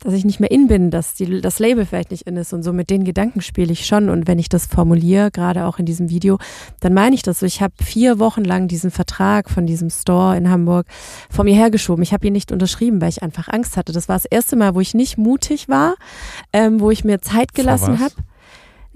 dass 0.01 0.13
ich 0.15 0.25
nicht 0.25 0.41
mehr 0.41 0.51
in 0.51 0.69
bin, 0.69 0.91
dass 0.91 1.15
die, 1.15 1.41
das 1.41 1.59
Label 1.59 1.87
vielleicht 1.87 2.11
nicht 2.11 2.27
in 2.27 2.37
ist 2.37 2.53
und 2.53 2.63
so 2.63 2.73
mit 2.73 2.91
den 2.91 3.05
Gedanken 3.05 3.41
spiele 3.41 3.73
ich 3.73 3.87
schon 3.87 4.11
und 4.11 4.29
wenn 4.29 4.39
ich 4.39 4.49
das 4.49 4.67
formuliere, 4.67 5.31
gerade 5.31 5.65
auch 5.65 5.79
in 5.79 5.87
diesem 5.87 6.11
Video, 6.11 6.39
dann 6.81 6.93
meine 6.93 7.15
ich 7.15 7.23
das 7.23 7.41
so. 7.41 7.47
Ich 7.47 7.63
habe 7.63 7.73
vier 7.83 8.19
Wochen 8.19 8.45
lang 8.45 8.69
diesen 8.69 8.91
Vertrag 8.91 9.49
von 9.49 9.67
diesem 9.67 9.89
Store 9.89 10.37
in 10.37 10.51
Hamburg 10.51 10.87
vor 11.31 11.45
mir 11.45 11.55
hergeschoben. 11.55 12.03
Ich 12.03 12.13
habe 12.13 12.27
ihn 12.27 12.35
nicht 12.35 12.53
unterschrieben, 12.53 13.01
weil 13.01 13.09
ich 13.09 13.23
einfach 13.23 13.49
Angst 13.49 13.77
hatte. 13.77 13.93
Das 13.93 14.09
war 14.09 14.17
das 14.17 14.27
erste 14.27 14.55
Mal, 14.55 14.75
wo 14.75 14.81
ich 14.81 14.95
nicht 14.95 15.17
mutig 15.17 15.69
war, 15.69 15.95
ähm, 16.53 16.79
wo 16.81 16.91
ich 16.91 17.03
mir 17.03 17.23
Zeit 17.23 17.55
gelassen 17.55 17.99
habe. 17.99 18.15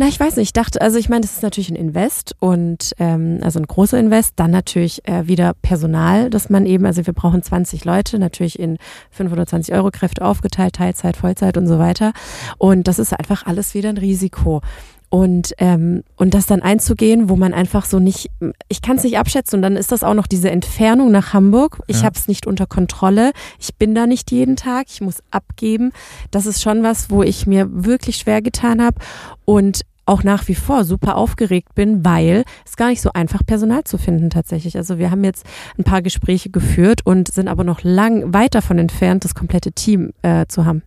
Na, 0.00 0.08
ich 0.08 0.18
weiß 0.18 0.36
nicht. 0.36 0.48
Ich 0.48 0.52
dachte, 0.54 0.80
also 0.80 0.96
ich 0.96 1.10
meine, 1.10 1.20
das 1.20 1.32
ist 1.32 1.42
natürlich 1.42 1.68
ein 1.68 1.76
Invest 1.76 2.34
und 2.38 2.94
ähm, 2.98 3.40
also 3.42 3.58
ein 3.58 3.66
großer 3.66 3.98
Invest. 3.98 4.32
Dann 4.36 4.50
natürlich 4.50 5.06
äh, 5.06 5.28
wieder 5.28 5.52
Personal, 5.52 6.30
dass 6.30 6.48
man 6.48 6.64
eben, 6.64 6.86
also 6.86 7.04
wir 7.04 7.12
brauchen 7.12 7.42
20 7.42 7.84
Leute, 7.84 8.18
natürlich 8.18 8.58
in 8.58 8.78
520 9.10 9.74
Euro 9.74 9.90
Kräfte 9.90 10.24
aufgeteilt, 10.24 10.76
Teilzeit, 10.76 11.18
Vollzeit 11.18 11.58
und 11.58 11.66
so 11.66 11.78
weiter. 11.78 12.14
Und 12.56 12.88
das 12.88 12.98
ist 12.98 13.12
einfach 13.12 13.44
alles 13.44 13.74
wieder 13.74 13.90
ein 13.90 13.98
Risiko 13.98 14.62
und 15.10 15.54
ähm, 15.58 16.04
und 16.16 16.34
das 16.34 16.46
dann 16.46 16.62
einzugehen, 16.62 17.28
wo 17.28 17.36
man 17.36 17.52
einfach 17.52 17.84
so 17.84 17.98
nicht, 17.98 18.30
ich 18.68 18.80
kann 18.80 18.96
es 18.96 19.02
nicht 19.02 19.18
abschätzen 19.18 19.58
und 19.58 19.62
dann 19.62 19.76
ist 19.76 19.90
das 19.90 20.04
auch 20.04 20.14
noch 20.14 20.28
diese 20.28 20.50
Entfernung 20.50 21.10
nach 21.10 21.34
Hamburg. 21.34 21.80
Ich 21.88 21.98
ja. 21.98 22.02
habe 22.04 22.16
es 22.16 22.28
nicht 22.28 22.46
unter 22.46 22.66
Kontrolle. 22.66 23.32
Ich 23.58 23.74
bin 23.74 23.94
da 23.94 24.06
nicht 24.06 24.30
jeden 24.30 24.54
Tag. 24.54 24.86
Ich 24.88 25.00
muss 25.00 25.18
abgeben. 25.32 25.90
Das 26.30 26.46
ist 26.46 26.62
schon 26.62 26.84
was, 26.84 27.10
wo 27.10 27.24
ich 27.24 27.46
mir 27.46 27.68
wirklich 27.70 28.16
schwer 28.16 28.40
getan 28.40 28.80
habe 28.80 28.98
und 29.44 29.82
auch 30.06 30.22
nach 30.22 30.48
wie 30.48 30.54
vor 30.54 30.84
super 30.84 31.16
aufgeregt 31.16 31.74
bin, 31.74 32.04
weil 32.04 32.44
es 32.64 32.76
gar 32.76 32.88
nicht 32.88 33.00
so 33.00 33.12
einfach 33.12 33.44
Personal 33.44 33.84
zu 33.84 33.98
finden 33.98 34.30
tatsächlich. 34.30 34.76
Also 34.76 34.98
wir 34.98 35.10
haben 35.10 35.24
jetzt 35.24 35.44
ein 35.78 35.84
paar 35.84 36.02
Gespräche 36.02 36.50
geführt 36.50 37.04
und 37.04 37.32
sind 37.32 37.48
aber 37.48 37.64
noch 37.64 37.82
lang 37.82 38.32
weit 38.32 38.54
davon 38.54 38.78
entfernt, 38.78 39.24
das 39.24 39.34
komplette 39.34 39.72
Team 39.72 40.12
äh, 40.22 40.46
zu 40.46 40.64
haben. 40.64 40.82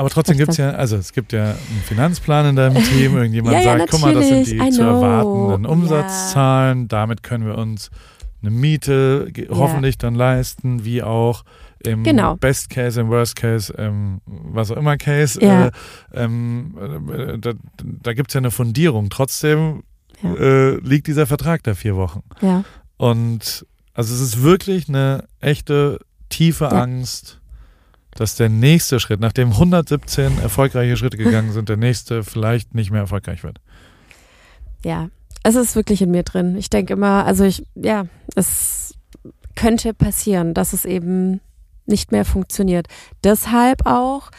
Aber 0.00 0.08
trotzdem 0.08 0.38
gibt 0.38 0.52
es 0.52 0.56
ja, 0.56 0.70
also 0.70 0.96
es 0.96 1.12
gibt 1.12 1.34
ja 1.34 1.50
einen 1.50 1.82
Finanzplan 1.84 2.46
in 2.46 2.56
deinem 2.56 2.82
Team, 2.84 3.16
irgendjemand 3.18 3.52
ja, 3.56 3.60
ja, 3.60 3.78
sagt, 3.78 3.90
guck 3.90 4.00
mal, 4.00 4.14
das 4.14 4.28
sind 4.28 4.46
die 4.46 4.70
zu 4.70 4.80
erwartenden 4.80 5.66
Umsatzzahlen, 5.66 6.80
ja. 6.80 6.86
damit 6.86 7.22
können 7.22 7.44
wir 7.44 7.58
uns 7.58 7.90
eine 8.40 8.50
Miete 8.50 9.30
hoffentlich 9.50 9.98
dann 9.98 10.14
leisten, 10.14 10.86
wie 10.86 11.02
auch 11.02 11.44
im 11.80 12.02
genau. 12.02 12.36
Best 12.36 12.70
Case, 12.70 12.98
im 12.98 13.10
Worst 13.10 13.36
Case, 13.36 13.74
im 13.74 14.22
was 14.24 14.70
auch 14.70 14.78
immer 14.78 14.96
Case, 14.96 15.38
äh, 15.38 15.70
ähm, 16.14 16.78
äh, 17.10 17.36
da, 17.36 17.52
da 17.76 18.14
gibt 18.14 18.30
es 18.30 18.34
ja 18.34 18.38
eine 18.38 18.50
Fundierung. 18.50 19.10
Trotzdem 19.10 19.82
äh, 20.24 20.76
liegt 20.76 21.08
dieser 21.08 21.26
Vertrag 21.26 21.62
da 21.62 21.74
vier 21.74 21.96
Wochen. 21.96 22.22
Und 22.96 23.66
also 23.92 24.14
es 24.14 24.22
ist 24.22 24.42
wirklich 24.42 24.88
eine 24.88 25.24
echte 25.40 25.98
tiefe. 26.30 26.72
Angst, 26.72 27.39
dass 28.14 28.34
der 28.34 28.48
nächste 28.48 29.00
Schritt, 29.00 29.20
nachdem 29.20 29.52
117 29.52 30.38
erfolgreiche 30.40 30.96
Schritte 30.96 31.16
gegangen 31.16 31.52
sind, 31.52 31.68
der 31.68 31.76
nächste 31.76 32.22
vielleicht 32.22 32.74
nicht 32.74 32.90
mehr 32.90 33.02
erfolgreich 33.02 33.42
wird. 33.44 33.60
Ja, 34.84 35.08
es 35.42 35.54
ist 35.54 35.76
wirklich 35.76 36.02
in 36.02 36.10
mir 36.10 36.22
drin. 36.22 36.56
Ich 36.56 36.70
denke 36.70 36.92
immer, 36.92 37.24
also 37.24 37.44
ich, 37.44 37.66
ja, 37.74 38.06
es 38.34 38.94
könnte 39.54 39.94
passieren, 39.94 40.54
dass 40.54 40.72
es 40.72 40.84
eben 40.84 41.40
nicht 41.86 42.12
mehr 42.12 42.24
funktioniert. 42.24 42.86
Deshalb 43.24 43.86
auch 43.86 44.30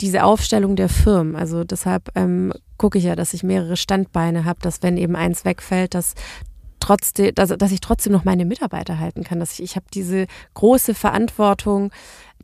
diese 0.00 0.24
Aufstellung 0.24 0.76
der 0.76 0.88
Firmen. 0.88 1.36
Also 1.36 1.64
deshalb 1.64 2.10
ähm, 2.16 2.52
gucke 2.76 2.98
ich 2.98 3.04
ja, 3.04 3.16
dass 3.16 3.34
ich 3.34 3.42
mehrere 3.42 3.76
Standbeine 3.76 4.44
habe, 4.44 4.58
dass 4.60 4.82
wenn 4.82 4.96
eben 4.96 5.16
eins 5.16 5.44
wegfällt, 5.44 5.94
dass 5.94 6.14
trotzdem, 6.82 7.34
dass, 7.34 7.50
dass 7.50 7.72
ich 7.72 7.80
trotzdem 7.80 8.12
noch 8.12 8.24
meine 8.24 8.44
Mitarbeiter 8.44 8.98
halten 8.98 9.24
kann. 9.24 9.40
Dass 9.40 9.52
ich, 9.54 9.62
ich 9.62 9.76
habe 9.76 9.86
diese 9.92 10.26
große 10.54 10.94
Verantwortung, 10.94 11.90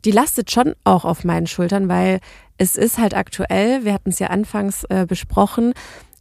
die 0.05 0.11
lastet 0.11 0.51
schon 0.51 0.75
auch 0.83 1.05
auf 1.05 1.23
meinen 1.23 1.47
Schultern, 1.47 1.89
weil 1.89 2.19
es 2.57 2.75
ist 2.75 2.97
halt 2.97 3.13
aktuell, 3.15 3.85
wir 3.85 3.93
hatten 3.93 4.09
es 4.09 4.19
ja 4.19 4.27
anfangs 4.27 4.83
äh, 4.85 5.05
besprochen, 5.07 5.73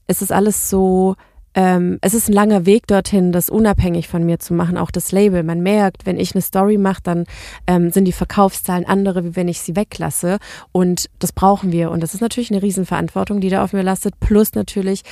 es 0.07 0.23
ist 0.23 0.33
alles 0.33 0.71
so 0.71 1.17
ähm, 1.55 1.99
es 2.03 2.15
ist 2.15 2.29
ein 2.29 2.35
langer 2.35 2.67
Weg 2.67 2.87
dorthin, 2.87 3.33
das 3.33 3.51
unabhängig 3.51 4.07
von 4.07 4.25
mir 4.25 4.39
zu 4.39 4.55
machen, 4.55 4.77
auch 4.77 4.91
das 4.91 5.13
Label. 5.13 5.43
Man 5.43 5.61
merkt, 5.61 6.07
wenn 6.07 6.19
ich 6.19 6.35
eine 6.35 6.43
Story 6.43 6.79
mache, 6.79 7.03
dann 7.03 7.25
ähm, 7.67 7.91
sind 7.91 8.05
die 8.05 8.13
Verkaufszahlen 8.13 8.87
andere, 8.87 9.25
wie 9.25 9.35
wenn 9.35 9.49
ich 9.49 9.61
sie 9.61 9.75
weglasse. 9.75 10.39
Und 10.71 11.09
das 11.19 11.33
brauchen 11.33 11.73
wir. 11.73 11.91
Und 11.91 12.03
das 12.03 12.15
ist 12.15 12.21
natürlich 12.21 12.53
eine 12.53 12.63
Riesenverantwortung, 12.63 13.41
die 13.41 13.49
da 13.49 13.65
auf 13.65 13.73
mir 13.73 13.83
lastet. 13.83 14.21
Plus 14.21 14.55
natürlich 14.55 15.03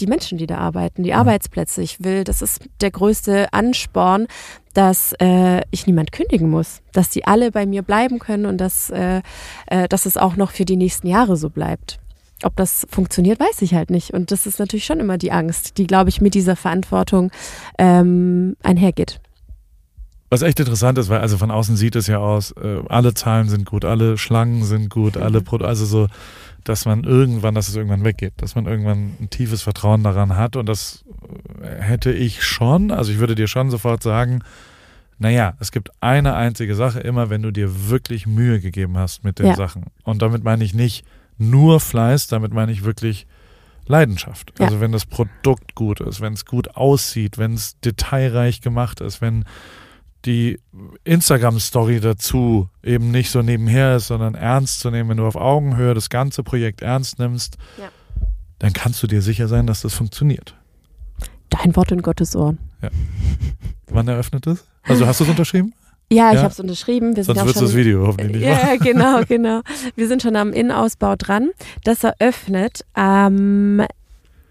die 0.00 0.06
Menschen, 0.06 0.38
die 0.38 0.46
da 0.46 0.58
arbeiten, 0.58 1.02
die 1.02 1.14
Arbeitsplätze. 1.14 1.82
Ich 1.82 2.02
will, 2.02 2.24
das 2.24 2.42
ist 2.42 2.62
der 2.80 2.90
größte 2.90 3.52
Ansporn, 3.52 4.26
dass 4.74 5.14
äh, 5.20 5.60
ich 5.70 5.86
niemand 5.86 6.12
kündigen 6.12 6.48
muss, 6.48 6.80
dass 6.92 7.10
die 7.10 7.26
alle 7.26 7.50
bei 7.50 7.66
mir 7.66 7.82
bleiben 7.82 8.18
können 8.18 8.46
und 8.46 8.58
dass, 8.58 8.90
äh, 8.90 9.22
äh, 9.66 9.88
dass 9.88 10.06
es 10.06 10.16
auch 10.16 10.36
noch 10.36 10.50
für 10.50 10.64
die 10.64 10.76
nächsten 10.76 11.06
Jahre 11.06 11.36
so 11.36 11.50
bleibt. 11.50 11.98
Ob 12.42 12.56
das 12.56 12.86
funktioniert, 12.90 13.38
weiß 13.38 13.60
ich 13.62 13.74
halt 13.74 13.90
nicht. 13.90 14.12
Und 14.12 14.30
das 14.30 14.46
ist 14.46 14.58
natürlich 14.58 14.86
schon 14.86 15.00
immer 15.00 15.18
die 15.18 15.32
Angst, 15.32 15.76
die, 15.76 15.86
glaube 15.86 16.08
ich, 16.08 16.20
mit 16.20 16.34
dieser 16.34 16.56
Verantwortung 16.56 17.30
ähm, 17.78 18.56
einhergeht. 18.62 19.20
Was 20.30 20.42
echt 20.42 20.60
interessant 20.60 20.96
ist, 20.96 21.08
weil 21.08 21.20
also 21.20 21.36
von 21.36 21.50
außen 21.50 21.76
sieht 21.76 21.96
es 21.96 22.06
ja 22.06 22.18
aus, 22.18 22.52
äh, 22.52 22.82
alle 22.88 23.14
Zahlen 23.14 23.48
sind 23.48 23.66
gut, 23.66 23.84
alle 23.84 24.16
Schlangen 24.16 24.62
sind 24.62 24.88
gut, 24.88 25.16
mhm. 25.16 25.22
alle 25.24 25.40
Pro 25.40 25.56
also 25.56 25.84
so, 25.84 26.06
dass 26.64 26.84
man 26.84 27.04
irgendwann, 27.04 27.54
dass 27.54 27.68
es 27.68 27.76
irgendwann 27.76 28.04
weggeht, 28.04 28.34
dass 28.38 28.54
man 28.54 28.66
irgendwann 28.66 29.16
ein 29.20 29.30
tiefes 29.30 29.62
Vertrauen 29.62 30.02
daran 30.02 30.36
hat 30.36 30.56
und 30.56 30.66
das 30.66 31.04
äh, 31.62 31.80
hätte 31.80 32.12
ich 32.12 32.42
schon, 32.42 32.90
also 32.90 33.12
ich 33.12 33.18
würde 33.18 33.34
dir 33.34 33.48
schon 33.48 33.70
sofort 33.70 34.02
sagen, 34.02 34.42
naja, 35.18 35.54
es 35.60 35.70
gibt 35.70 35.90
eine 36.00 36.34
einzige 36.34 36.74
Sache 36.74 37.00
immer, 37.00 37.28
wenn 37.28 37.42
du 37.42 37.50
dir 37.50 37.90
wirklich 37.90 38.26
Mühe 38.26 38.58
gegeben 38.60 38.96
hast 38.96 39.22
mit 39.22 39.38
den 39.38 39.46
ja. 39.46 39.54
Sachen. 39.54 39.84
Und 40.02 40.22
damit 40.22 40.44
meine 40.44 40.64
ich 40.64 40.72
nicht, 40.72 41.04
nur 41.36 41.78
Fleiß, 41.78 42.28
damit 42.28 42.54
meine 42.54 42.72
ich 42.72 42.84
wirklich 42.84 43.26
Leidenschaft. 43.86 44.52
Ja. 44.58 44.66
Also 44.66 44.80
wenn 44.80 44.92
das 44.92 45.04
Produkt 45.04 45.74
gut 45.74 46.00
ist, 46.00 46.22
wenn 46.22 46.32
es 46.32 46.46
gut 46.46 46.76
aussieht, 46.76 47.36
wenn 47.36 47.52
es 47.52 47.78
detailreich 47.80 48.62
gemacht 48.62 49.00
ist, 49.00 49.20
wenn 49.20 49.44
die 50.24 50.60
Instagram-Story 51.04 52.00
dazu 52.00 52.68
eben 52.82 53.10
nicht 53.10 53.30
so 53.30 53.42
nebenher 53.42 53.96
ist, 53.96 54.08
sondern 54.08 54.34
ernst 54.34 54.80
zu 54.80 54.90
nehmen, 54.90 55.10
wenn 55.10 55.16
du 55.16 55.26
auf 55.26 55.36
Augenhöhe 55.36 55.94
das 55.94 56.10
ganze 56.10 56.42
Projekt 56.42 56.82
ernst 56.82 57.18
nimmst, 57.18 57.56
ja. 57.78 57.88
dann 58.58 58.72
kannst 58.72 59.02
du 59.02 59.06
dir 59.06 59.22
sicher 59.22 59.48
sein, 59.48 59.66
dass 59.66 59.80
das 59.80 59.94
funktioniert. 59.94 60.54
Dein 61.48 61.74
Wort 61.76 61.92
in 61.92 62.02
Gottes 62.02 62.36
Ohren. 62.36 62.58
Ja. 62.82 62.90
Wann 63.88 64.08
eröffnet 64.08 64.46
es? 64.46 64.66
Also 64.84 65.06
hast 65.06 65.20
du 65.20 65.24
es 65.24 65.30
unterschrieben? 65.30 65.74
Ja, 66.12 66.30
ich 66.30 66.36
ja? 66.36 66.42
habe 66.42 66.52
es 66.52 66.58
unterschrieben. 66.58 67.14
Wir 67.16 67.24
Sonst 67.24 67.44
wird 67.44 67.60
das 67.60 67.74
Video 67.74 68.06
hoffentlich 68.06 68.38
nicht 68.38 68.46
Ja, 68.46 68.76
genau, 68.80 69.22
genau. 69.26 69.60
Wir 69.94 70.08
sind 70.08 70.22
schon 70.22 70.36
am 70.36 70.52
Innenausbau 70.52 71.16
dran. 71.16 71.50
Das 71.84 72.04
eröffnet 72.04 72.84
am 72.94 73.82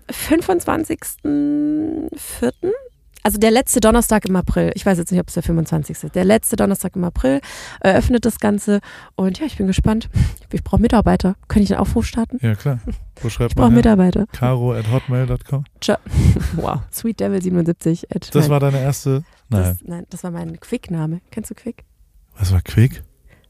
25.04. 0.09 2.09
Also 3.23 3.37
der 3.37 3.51
letzte 3.51 3.79
Donnerstag 3.79 4.25
im 4.25 4.35
April. 4.35 4.71
Ich 4.75 4.85
weiß 4.85 4.97
jetzt 4.97 5.11
nicht, 5.11 5.19
ob 5.19 5.27
es 5.27 5.33
der 5.33 5.43
25. 5.43 6.03
ist. 6.03 6.15
Der 6.15 6.25
letzte 6.25 6.55
Donnerstag 6.55 6.95
im 6.95 7.03
April 7.03 7.41
eröffnet 7.81 8.25
das 8.25 8.39
Ganze. 8.39 8.79
Und 9.15 9.39
ja, 9.39 9.45
ich 9.45 9.57
bin 9.57 9.67
gespannt. 9.67 10.09
Ich 10.51 10.63
brauche 10.63 10.81
Mitarbeiter. 10.81 11.35
Könnte 11.47 11.65
ich 11.65 11.73
einen 11.73 11.81
Aufruf 11.81 12.05
starten? 12.05 12.39
Ja, 12.41 12.55
klar. 12.55 12.79
Wo 13.21 13.29
schreibt 13.29 13.51
ich 13.51 13.55
brauche 13.55 13.71
Mitarbeiter. 13.71 14.25
Caro 14.31 14.73
at 14.73 14.89
hotmail.com. 14.89 15.65
Wow. 16.55 16.79
Sweet 16.91 17.19
Devil 17.19 17.41
77 17.41 18.07
Das 18.31 18.49
war 18.49 18.59
deine 18.59 18.79
erste 18.81 19.23
Nein. 19.49 19.63
Das, 19.63 19.77
nein, 19.83 20.05
das 20.09 20.23
war 20.23 20.31
mein 20.31 20.59
Quick-Name. 20.59 21.21
Kennst 21.31 21.49
du 21.49 21.55
Quick? 21.55 21.83
Was 22.37 22.51
war 22.51 22.61
Quick? 22.61 23.03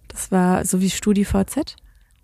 Das 0.07 0.31
war 0.31 0.65
so 0.65 0.81
wie 0.81 0.89
StudiVZ. 0.89 1.75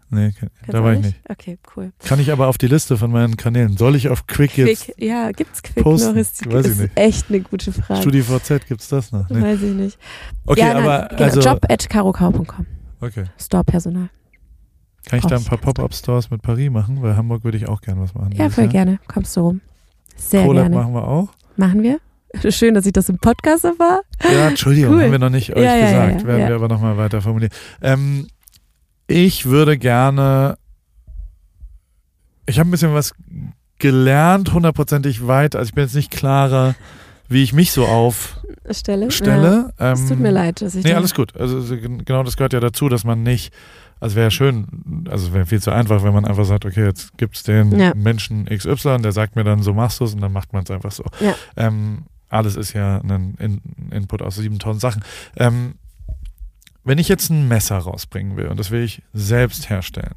Nee, 0.09 0.31
kann, 0.31 0.49
da 0.67 0.83
war 0.83 0.93
ich 0.93 1.01
nicht. 1.01 1.15
Okay, 1.27 1.57
cool. 1.75 1.91
Kann 1.99 2.19
ich 2.19 2.31
aber 2.31 2.47
auf 2.47 2.57
die 2.57 2.67
Liste 2.67 2.95
von 2.97 3.11
meinen 3.11 3.37
Kanälen. 3.37 3.75
Soll 3.75 3.95
ich 3.95 4.09
auf 4.09 4.27
Quick, 4.27 4.51
Quick 4.51 4.67
jetzt 4.67 4.91
Ja, 4.97 5.31
gibt's 5.31 5.63
Quick 5.63 5.83
posten? 5.83 6.09
noch? 6.13 6.15
Ist, 6.15 6.45
Weiß 6.51 6.65
ist 6.67 6.73
ich 6.73 6.81
nicht. 6.83 6.97
echt 6.97 7.25
eine 7.29 7.41
gute 7.41 7.71
Frage. 7.71 8.01
StudiVZ 8.01 8.67
gibt's 8.67 8.87
das 8.87 9.11
noch? 9.11 9.27
Nee. 9.29 9.41
Weiß 9.41 9.61
ich 9.61 9.73
nicht. 9.73 9.97
Okay, 10.45 10.59
ja, 10.61 10.77
aber 10.77 10.99
nein, 10.99 11.07
genau, 11.09 11.23
also 11.23 11.41
Job 11.41 11.65
at 11.69 11.89
karokau.com. 11.89 12.65
Okay. 13.01 13.23
Store-Personal. 13.39 14.09
Kann 15.07 15.19
ich 15.19 15.25
da 15.25 15.35
ein 15.35 15.43
paar 15.43 15.57
Pop-Up-Stores 15.59 16.31
mit 16.31 16.41
Paris 16.41 16.71
machen? 16.71 17.01
Weil 17.01 17.15
Hamburg 17.15 17.43
würde 17.43 17.57
ich 17.57 17.67
auch 17.67 17.81
gerne 17.81 18.01
was 18.01 18.13
machen. 18.15 18.31
Ja, 18.33 18.49
voll 18.49 18.65
Jahr. 18.65 18.73
gerne. 18.73 18.99
Kommst 19.07 19.35
du 19.37 19.41
rum. 19.41 19.61
Sehr 20.15 20.45
Collab 20.45 20.63
gerne. 20.63 20.75
machen 20.75 20.93
wir 20.93 21.07
auch. 21.07 21.29
Machen 21.57 21.83
wir? 21.83 21.99
Schön, 22.51 22.73
dass 22.73 22.85
ich 22.85 22.93
das 22.93 23.09
im 23.09 23.17
Podcast 23.17 23.63
war. 23.63 24.01
Ja, 24.23 24.47
Entschuldigung, 24.49 24.95
cool. 24.95 25.03
haben 25.03 25.11
wir 25.11 25.19
noch 25.19 25.29
nicht 25.29 25.55
euch 25.55 25.63
ja, 25.63 25.75
gesagt. 25.79 26.21
Ja, 26.21 26.27
Werden 26.27 26.47
wir 26.47 26.55
aber 26.55 26.67
nochmal 26.67 26.97
weiter 26.97 27.21
formulieren. 27.21 27.51
Ähm, 27.81 28.27
ich 29.07 29.45
würde 29.45 29.77
gerne. 29.77 30.57
Ich 32.45 32.59
habe 32.59 32.69
ein 32.69 32.71
bisschen 32.71 32.93
was 32.93 33.13
gelernt, 33.79 34.53
hundertprozentig 34.53 35.27
weit. 35.27 35.55
Also 35.55 35.69
ich 35.69 35.75
bin 35.75 35.83
jetzt 35.83 35.95
nicht 35.95 36.11
klarer, 36.11 36.75
wie 37.27 37.43
ich 37.43 37.53
mich 37.53 37.71
so 37.71 37.85
aufstelle. 37.85 39.11
Stelle. 39.11 39.73
Ja, 39.79 39.93
es 39.93 40.07
tut 40.07 40.19
mir 40.19 40.29
ähm, 40.29 40.33
leid, 40.33 40.61
dass 40.61 40.75
ich. 40.75 40.83
Nee, 40.83 40.93
alles 40.93 41.13
gut. 41.13 41.35
Also 41.35 41.61
genau 41.77 42.23
das 42.23 42.37
gehört 42.37 42.53
ja 42.53 42.59
dazu, 42.59 42.89
dass 42.89 43.03
man 43.03 43.23
nicht. 43.23 43.53
Also 43.99 44.17
wäre 44.17 44.29
schön, 44.29 45.05
also 45.09 45.33
wäre 45.33 45.45
viel 45.45 45.61
zu 45.61 45.71
einfach, 45.71 46.03
wenn 46.03 46.13
man 46.13 46.25
einfach 46.25 46.43
sagt, 46.43 46.65
okay, 46.65 46.83
jetzt 46.83 47.17
gibt 47.17 47.37
es 47.37 47.43
den 47.43 47.79
ja. 47.79 47.93
Menschen 47.95 48.45
XY, 48.45 48.97
der 49.01 49.13
sagt 49.13 49.37
mir 49.37 49.45
dann, 49.45 49.63
so 49.63 49.73
machst 49.73 50.01
du 50.01 50.03
es 50.03 50.13
und 50.13 50.21
dann 50.21 50.33
macht 50.33 50.51
man 50.51 50.63
es 50.63 50.69
einfach 50.69 50.91
so. 50.91 51.05
Ja. 51.21 51.33
Ähm, 51.55 52.03
alles 52.27 52.57
ist 52.57 52.73
ja 52.73 52.99
ein 52.99 53.35
In 53.39 53.61
Input 53.91 54.21
aus 54.21 54.35
7000 54.35 54.81
Sachen. 54.81 55.03
Ähm, 55.37 55.75
wenn 56.85 56.99
ich 56.99 57.09
jetzt 57.09 57.29
ein 57.29 57.47
Messer 57.47 57.77
rausbringen 57.77 58.37
will 58.37 58.47
und 58.47 58.59
das 58.59 58.71
will 58.71 58.83
ich 58.83 59.01
selbst 59.11 59.69
herstellen, 59.69 60.15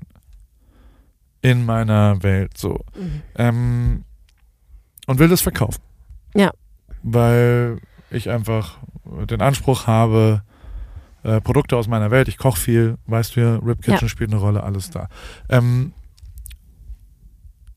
in 1.40 1.64
meiner 1.64 2.22
Welt 2.22 2.56
so, 2.56 2.84
mhm. 2.94 3.22
ähm, 3.36 4.04
und 5.06 5.18
will 5.18 5.28
das 5.28 5.40
verkaufen. 5.40 5.82
Ja. 6.34 6.52
Weil 7.02 7.80
ich 8.10 8.28
einfach 8.28 8.78
den 9.04 9.40
Anspruch 9.40 9.86
habe, 9.86 10.42
äh, 11.22 11.40
Produkte 11.40 11.76
aus 11.76 11.88
meiner 11.88 12.10
Welt, 12.10 12.28
ich 12.28 12.36
koche 12.36 12.60
viel, 12.60 12.98
weißt 13.06 13.36
du 13.36 13.40
ja, 13.40 13.56
Rip 13.56 13.80
Kitchen 13.82 14.02
ja. 14.02 14.08
spielt 14.08 14.30
eine 14.30 14.40
Rolle, 14.40 14.62
alles 14.62 14.90
da. 14.90 15.08
Ähm, 15.48 15.92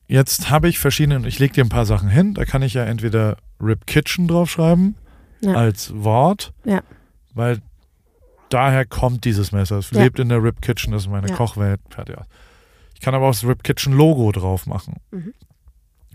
jetzt 0.06 0.50
habe 0.50 0.68
ich 0.68 0.78
verschiedene, 0.78 1.26
ich 1.26 1.38
lege 1.38 1.54
dir 1.54 1.64
ein 1.64 1.70
paar 1.70 1.86
Sachen 1.86 2.10
hin, 2.10 2.34
da 2.34 2.44
kann 2.44 2.60
ich 2.62 2.74
ja 2.74 2.84
entweder 2.84 3.38
Rip 3.58 3.86
Kitchen 3.86 4.28
draufschreiben 4.28 4.96
ja. 5.40 5.54
als 5.54 5.92
Wort, 5.94 6.52
ja. 6.64 6.82
weil 7.32 7.62
daher 8.52 8.84
kommt 8.84 9.24
dieses 9.24 9.52
Messer. 9.52 9.78
Es 9.78 9.90
ja. 9.90 10.02
lebt 10.02 10.18
in 10.18 10.28
der 10.28 10.42
Rip 10.42 10.62
Kitchen, 10.62 10.92
das 10.92 11.02
ist 11.02 11.10
meine 11.10 11.32
Kochwelt. 11.32 11.80
Fertig. 11.90 12.16
Ich 12.94 13.00
kann 13.00 13.14
aber 13.14 13.26
auch 13.26 13.32
das 13.32 13.44
Rip 13.44 13.64
Kitchen 13.64 13.92
Logo 13.92 14.30
drauf 14.32 14.66
machen. 14.66 14.96
Mhm. 15.10 15.34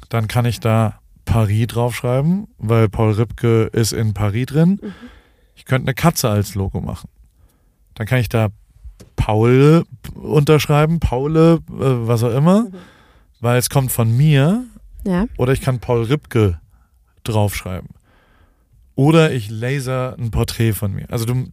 Dann 0.09 0.27
kann 0.27 0.45
ich 0.45 0.59
da 0.59 0.99
Paris 1.25 1.67
draufschreiben, 1.67 2.47
weil 2.57 2.89
Paul 2.89 3.11
Ripke 3.13 3.63
ist 3.73 3.91
in 3.91 4.13
Paris 4.13 4.45
drin. 4.47 4.79
Mhm. 4.81 4.93
Ich 5.55 5.65
könnte 5.65 5.87
eine 5.87 5.95
Katze 5.95 6.29
als 6.29 6.55
Logo 6.55 6.81
machen. 6.81 7.09
Dann 7.95 8.07
kann 8.07 8.19
ich 8.19 8.29
da 8.29 8.49
Paul 9.15 9.83
unterschreiben, 10.13 10.99
Paule, 10.99 11.59
äh, 11.69 12.07
was 12.07 12.23
auch 12.23 12.33
immer, 12.33 12.63
mhm. 12.63 12.73
weil 13.41 13.57
es 13.57 13.69
kommt 13.69 13.91
von 13.91 14.15
mir. 14.15 14.65
Ja. 15.03 15.25
Oder 15.37 15.53
ich 15.53 15.61
kann 15.61 15.79
Paul 15.79 16.03
Ripke 16.03 16.59
draufschreiben. 17.23 17.89
Oder 18.95 19.31
ich 19.31 19.49
laser 19.49 20.15
ein 20.17 20.31
Porträt 20.31 20.73
von 20.73 20.93
mir. 20.93 21.05
Also 21.11 21.25
du, 21.25 21.51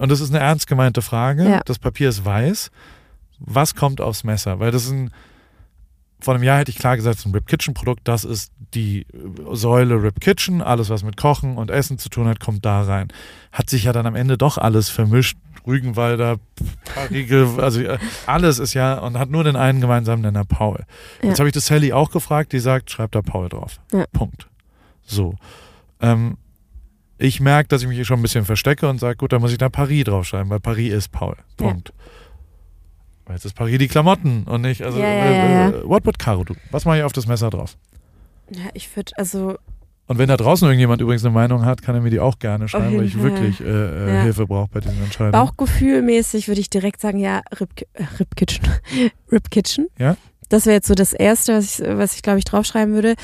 und 0.00 0.10
das 0.10 0.20
ist 0.20 0.30
eine 0.30 0.42
ernst 0.42 0.66
gemeinte 0.66 1.02
Frage. 1.02 1.46
Ja. 1.46 1.60
Das 1.66 1.78
Papier 1.78 2.08
ist 2.08 2.24
weiß. 2.24 2.70
Was 3.38 3.74
kommt 3.74 4.00
aufs 4.00 4.24
Messer? 4.24 4.58
Weil 4.58 4.70
das 4.70 4.84
ist 4.84 4.92
ein, 4.92 5.10
vor 6.20 6.34
einem 6.34 6.42
Jahr 6.42 6.58
hätte 6.58 6.70
ich 6.70 6.78
klar 6.78 6.96
gesagt, 6.96 7.16
es 7.16 7.20
ist 7.20 7.26
ein 7.26 7.34
Rip 7.34 7.46
Kitchen 7.46 7.74
Produkt. 7.74 8.08
Das 8.08 8.24
ist 8.24 8.50
die 8.72 9.06
Säule 9.52 10.02
Rip 10.02 10.18
Kitchen. 10.20 10.62
Alles, 10.62 10.88
was 10.88 11.02
mit 11.02 11.18
Kochen 11.18 11.58
und 11.58 11.70
Essen 11.70 11.98
zu 11.98 12.08
tun 12.08 12.28
hat, 12.28 12.40
kommt 12.40 12.64
da 12.64 12.80
rein. 12.80 13.08
Hat 13.52 13.68
sich 13.68 13.84
ja 13.84 13.92
dann 13.92 14.06
am 14.06 14.14
Ende 14.14 14.38
doch 14.38 14.56
alles 14.56 14.88
vermischt. 14.88 15.36
Rügenwalder, 15.66 16.38
Riegel, 17.10 17.60
also 17.60 17.82
äh, 17.82 17.98
alles 18.24 18.58
ist 18.58 18.72
ja 18.72 18.98
und 18.98 19.18
hat 19.18 19.28
nur 19.28 19.44
den 19.44 19.56
einen 19.56 19.82
gemeinsamen 19.82 20.22
Nenner 20.22 20.46
Paul. 20.46 20.86
Ja. 21.20 21.28
Jetzt 21.28 21.38
habe 21.38 21.50
ich 21.50 21.52
das 21.52 21.66
Sally 21.66 21.92
auch 21.92 22.10
gefragt, 22.10 22.54
die 22.54 22.60
sagt, 22.60 22.90
schreib 22.90 23.12
da 23.12 23.20
Paul 23.20 23.50
drauf. 23.50 23.78
Ja. 23.92 24.06
Punkt. 24.10 24.48
So. 25.04 25.34
Ähm, 26.00 26.38
ich 27.20 27.40
merke, 27.40 27.68
dass 27.68 27.82
ich 27.82 27.88
mich 27.88 27.96
hier 27.96 28.04
schon 28.04 28.18
ein 28.18 28.22
bisschen 28.22 28.44
verstecke 28.44 28.88
und 28.88 28.98
sage, 28.98 29.16
gut, 29.16 29.32
dann 29.32 29.40
muss 29.40 29.52
ich 29.52 29.58
da 29.58 29.68
Paris 29.68 30.04
draufschreiben, 30.04 30.48
weil 30.50 30.60
Paris 30.60 30.92
ist 30.92 31.12
Paul. 31.12 31.36
Punkt. 31.56 31.88
Ja. 31.90 32.04
Weil 33.26 33.36
jetzt 33.36 33.44
ist 33.44 33.54
Paris 33.54 33.78
die 33.78 33.88
Klamotten 33.88 34.44
und 34.44 34.62
nicht, 34.62 34.82
also, 34.82 34.98
ja, 34.98 35.06
ja, 35.06 35.68
äh, 35.68 35.84
what 35.84 36.04
would 36.06 36.18
Caro 36.18 36.44
do? 36.44 36.54
Was 36.70 36.84
mache 36.84 36.98
ich 36.98 37.02
auf 37.04 37.12
das 37.12 37.26
Messer 37.26 37.50
drauf? 37.50 37.76
Ja, 38.50 38.70
ich 38.74 38.94
würde, 38.96 39.12
also. 39.16 39.56
Und 40.06 40.18
wenn 40.18 40.28
da 40.28 40.36
draußen 40.36 40.66
irgendjemand 40.66 41.00
übrigens 41.02 41.24
eine 41.24 41.32
Meinung 41.32 41.64
hat, 41.64 41.82
kann 41.82 41.94
er 41.94 42.00
mir 42.00 42.10
die 42.10 42.18
auch 42.18 42.38
gerne 42.38 42.66
schreiben, 42.66 42.96
weil 42.96 43.04
ich 43.04 43.12
Fall. 43.12 43.22
wirklich 43.22 43.60
äh, 43.60 43.64
äh, 43.64 44.22
Hilfe 44.22 44.46
brauche 44.46 44.68
bei 44.72 44.80
diesen 44.80 45.00
Entscheidungen. 45.04 45.32
Bauchgefühlmäßig 45.32 46.48
würde 46.48 46.60
ich 46.60 46.70
direkt 46.70 47.00
sagen, 47.00 47.18
ja, 47.18 47.42
Rip, 47.60 47.68
äh, 47.92 48.04
Rip 48.18 48.34
Kitchen. 48.34 48.64
Rip 49.30 49.50
Kitchen. 49.50 49.86
Ja. 49.98 50.16
Das 50.48 50.66
wäre 50.66 50.74
jetzt 50.74 50.88
so 50.88 50.94
das 50.94 51.12
Erste, 51.12 51.54
was 51.54 51.78
ich, 51.78 51.86
was 51.86 52.16
ich 52.16 52.22
glaube 52.22 52.40
ich, 52.40 52.44
draufschreiben 52.44 52.92
würde. 52.94 53.14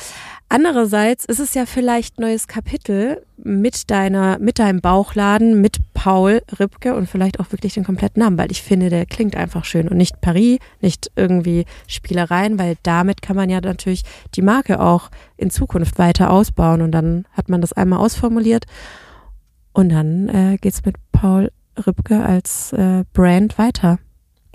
Andererseits 0.48 1.24
ist 1.24 1.40
es 1.40 1.54
ja 1.54 1.66
vielleicht 1.66 2.20
neues 2.20 2.46
Kapitel 2.46 3.26
mit 3.36 3.90
deiner, 3.90 4.38
mit 4.38 4.60
deinem 4.60 4.80
Bauchladen, 4.80 5.60
mit 5.60 5.78
Paul 5.92 6.40
Ripke 6.60 6.94
und 6.94 7.08
vielleicht 7.08 7.40
auch 7.40 7.50
wirklich 7.50 7.74
den 7.74 7.82
kompletten 7.82 8.22
Namen, 8.22 8.38
weil 8.38 8.52
ich 8.52 8.62
finde, 8.62 8.88
der 8.88 9.06
klingt 9.06 9.34
einfach 9.34 9.64
schön 9.64 9.88
und 9.88 9.96
nicht 9.96 10.20
Paris, 10.20 10.60
nicht 10.80 11.10
irgendwie 11.16 11.64
Spielereien, 11.88 12.60
weil 12.60 12.76
damit 12.84 13.22
kann 13.22 13.34
man 13.34 13.50
ja 13.50 13.60
natürlich 13.60 14.04
die 14.36 14.42
Marke 14.42 14.78
auch 14.78 15.10
in 15.36 15.50
Zukunft 15.50 15.98
weiter 15.98 16.30
ausbauen 16.30 16.80
und 16.80 16.92
dann 16.92 17.26
hat 17.32 17.48
man 17.48 17.60
das 17.60 17.72
einmal 17.72 17.98
ausformuliert 17.98 18.66
und 19.72 19.88
dann 19.88 20.28
äh, 20.28 20.58
geht's 20.60 20.84
mit 20.84 20.94
Paul 21.10 21.50
Ripke 21.76 22.24
als 22.24 22.72
äh, 22.72 23.04
Brand 23.12 23.58
weiter. 23.58 23.98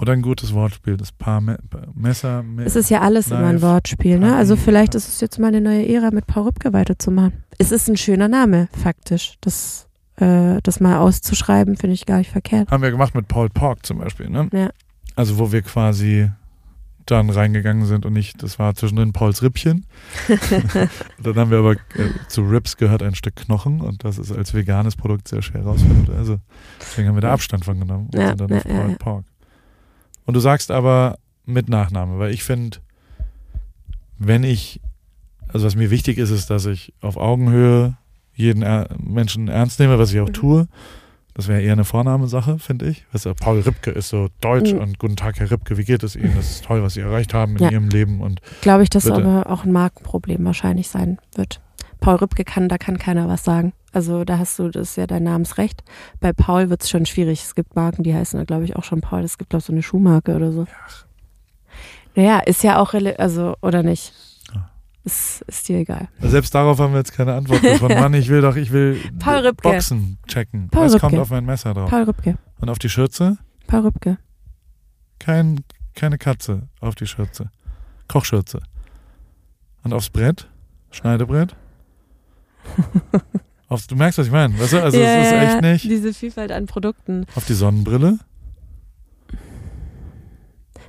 Oder 0.01 0.13
ein 0.13 0.23
gutes 0.23 0.51
Wortspiel, 0.53 0.97
das 0.97 1.11
Paar 1.11 1.41
Me 1.41 1.59
Messer. 1.93 2.41
Me 2.41 2.63
es 2.63 2.75
ist 2.75 2.89
ja 2.89 3.01
alles 3.01 3.27
Knife, 3.27 3.39
immer 3.39 3.49
ein 3.49 3.61
Wortspiel, 3.61 4.17
ne? 4.17 4.35
Also 4.35 4.55
vielleicht 4.55 4.95
ist 4.95 5.07
es 5.07 5.21
jetzt 5.21 5.37
mal 5.37 5.49
eine 5.49 5.61
neue 5.61 5.87
Ära 5.87 6.09
mit 6.09 6.25
Paul 6.25 6.45
Rübke 6.45 6.73
weiterzumachen. 6.73 7.43
Es 7.59 7.71
ist 7.71 7.87
ein 7.87 7.97
schöner 7.97 8.27
Name, 8.27 8.67
faktisch. 8.71 9.35
Das, 9.41 9.87
äh, 10.15 10.59
das 10.63 10.79
mal 10.79 10.97
auszuschreiben, 10.97 11.77
finde 11.77 11.93
ich 11.93 12.07
gar 12.07 12.17
nicht 12.17 12.31
verkehrt. 12.31 12.71
Haben 12.71 12.81
wir 12.81 12.89
gemacht 12.89 13.13
mit 13.13 13.27
Paul 13.27 13.49
Pork 13.49 13.85
zum 13.85 13.99
Beispiel, 13.99 14.27
ne? 14.27 14.49
Ja. 14.51 14.71
Also 15.15 15.37
wo 15.37 15.51
wir 15.51 15.61
quasi 15.61 16.31
dann 17.05 17.29
reingegangen 17.29 17.85
sind 17.85 18.05
und 18.05 18.13
nicht, 18.13 18.41
das 18.41 18.57
war 18.57 18.73
zwischendrin 18.73 19.13
Pauls 19.13 19.43
Rippchen. 19.43 19.85
dann 21.21 21.35
haben 21.35 21.51
wir 21.51 21.59
aber, 21.59 21.73
äh, 21.73 22.09
zu 22.27 22.41
Rips 22.41 22.77
gehört 22.77 23.03
ein 23.03 23.13
Stück 23.13 23.35
Knochen 23.35 23.81
und 23.81 24.03
das 24.03 24.17
ist 24.17 24.31
als 24.31 24.55
veganes 24.55 24.95
Produkt 24.95 25.27
sehr 25.27 25.43
schwer 25.43 25.63
rausfindet. 25.63 26.09
Also 26.15 26.39
deswegen 26.79 27.09
haben 27.09 27.15
wir 27.15 27.21
da 27.21 27.33
Abstand 27.33 27.65
von 27.65 27.79
genommen 27.79 28.09
und 28.11 28.19
ja, 28.19 28.29
sind 28.29 28.41
dann 28.41 28.49
ja, 28.49 28.57
auf 28.57 28.63
Paul 28.63 28.89
ja, 28.89 28.95
Pork. 28.97 29.25
Und 30.31 30.35
du 30.35 30.39
sagst 30.39 30.71
aber 30.71 31.17
mit 31.45 31.67
Nachname, 31.67 32.17
weil 32.17 32.33
ich 32.33 32.45
finde, 32.45 32.77
wenn 34.17 34.45
ich, 34.45 34.79
also 35.49 35.65
was 35.65 35.75
mir 35.75 35.91
wichtig 35.91 36.17
ist, 36.17 36.29
ist, 36.29 36.49
dass 36.49 36.65
ich 36.67 36.93
auf 37.01 37.17
Augenhöhe 37.17 37.97
jeden 38.33 38.63
er 38.63 38.87
Menschen 38.97 39.49
ernst 39.49 39.81
nehme, 39.81 39.99
was 39.99 40.13
ich 40.13 40.21
auch 40.21 40.29
mhm. 40.29 40.33
tue. 40.33 40.67
Das 41.33 41.49
wäre 41.49 41.59
eher 41.59 41.73
eine 41.73 41.83
Vornahmesache, 41.83 42.59
finde 42.59 42.87
ich. 42.87 43.05
Weißt 43.11 43.25
du, 43.25 43.33
Paul 43.33 43.59
Ripke 43.59 43.91
ist 43.91 44.07
so 44.07 44.29
deutsch 44.39 44.71
mhm. 44.71 44.79
und 44.79 44.99
guten 44.99 45.17
Tag, 45.17 45.37
Herr 45.37 45.51
Ripke, 45.51 45.77
wie 45.77 45.83
geht 45.83 46.01
es 46.01 46.15
Ihnen? 46.15 46.33
Das 46.37 46.49
ist 46.49 46.63
toll, 46.63 46.81
was 46.81 46.93
Sie 46.93 47.01
erreicht 47.01 47.33
haben 47.33 47.57
in 47.57 47.63
ja. 47.63 47.71
Ihrem 47.71 47.89
Leben. 47.89 48.21
Und 48.21 48.39
Glaube 48.61 48.83
ich, 48.83 48.89
dass 48.89 49.03
bitte. 49.03 49.17
aber 49.17 49.51
auch 49.51 49.65
ein 49.65 49.73
Markenproblem 49.73 50.45
wahrscheinlich 50.45 50.87
sein 50.87 51.17
wird. 51.35 51.59
Paul 51.99 52.15
Ripke 52.15 52.45
kann, 52.45 52.69
da 52.69 52.77
kann 52.77 52.97
keiner 52.97 53.27
was 53.27 53.43
sagen. 53.43 53.73
Also 53.91 54.23
da 54.23 54.37
hast 54.37 54.57
du, 54.57 54.69
das 54.69 54.91
ist 54.91 54.95
ja 54.95 55.07
dein 55.07 55.23
Namensrecht. 55.23 55.83
Bei 56.19 56.33
Paul 56.33 56.69
wird 56.69 56.83
es 56.83 56.89
schon 56.89 57.05
schwierig. 57.05 57.43
Es 57.43 57.55
gibt 57.55 57.75
Marken, 57.75 58.03
die 58.03 58.13
heißen 58.13 58.39
da, 58.39 58.45
glaube 58.45 58.63
ich, 58.63 58.75
auch 58.75 58.83
schon 58.83 59.01
Paul. 59.01 59.21
Es 59.23 59.37
gibt, 59.37 59.49
glaube 59.49 59.61
ich, 59.61 59.65
so 59.65 59.73
eine 59.73 59.83
Schuhmarke 59.83 60.35
oder 60.35 60.51
so. 60.51 60.63
Ja. 60.63 60.67
Naja, 62.15 62.39
ist 62.39 62.63
ja 62.63 62.79
auch, 62.79 62.93
also, 62.93 63.55
oder 63.61 63.83
nicht? 63.83 64.13
ist, 65.03 65.41
ist 65.47 65.67
dir 65.67 65.79
egal. 65.79 66.09
Selbst 66.19 66.53
darauf 66.53 66.79
haben 66.79 66.93
wir 66.93 66.99
jetzt 66.99 67.13
keine 67.13 67.33
Antwort 67.33 67.63
davon. 67.63 67.93
Mann, 67.93 68.13
ich 68.13 68.29
will 68.29 68.41
doch, 68.41 68.55
ich 68.55 68.71
will. 68.71 68.99
Boxen 69.61 70.17
checken. 70.27 70.69
Paul 70.69 70.85
Was 70.85 70.93
Rübke. 70.93 71.07
kommt 71.07 71.19
auf 71.19 71.29
mein 71.29 71.45
Messer 71.45 71.73
drauf? 71.73 71.89
Paul 71.89 72.03
Rübke. 72.03 72.37
Und 72.59 72.69
auf 72.69 72.79
die 72.79 72.89
Schürze? 72.89 73.37
Paul 73.67 73.81
Rübke. 73.81 74.17
Kein, 75.19 75.63
keine 75.95 76.17
Katze 76.17 76.67
auf 76.79 76.95
die 76.95 77.07
Schürze. 77.07 77.49
Kochschürze. 78.07 78.61
Und 79.83 79.93
aufs 79.93 80.09
Brett? 80.09 80.47
Schneidebrett? 80.91 81.55
aufs, 83.71 83.87
du 83.87 83.95
merkst, 83.95 84.17
was 84.19 84.27
ich 84.27 84.31
meine. 84.31 84.57
Weißt 84.59 84.73
du? 84.73 84.83
Also 84.83 84.99
ja, 84.99 85.17
es 85.17 85.27
ist 85.27 85.33
echt 85.33 85.61
nicht. 85.61 85.83
Diese 85.85 86.13
Vielfalt 86.13 86.51
an 86.51 86.65
Produkten. 86.65 87.25
Auf 87.35 87.45
die 87.45 87.53
Sonnenbrille? 87.53 88.19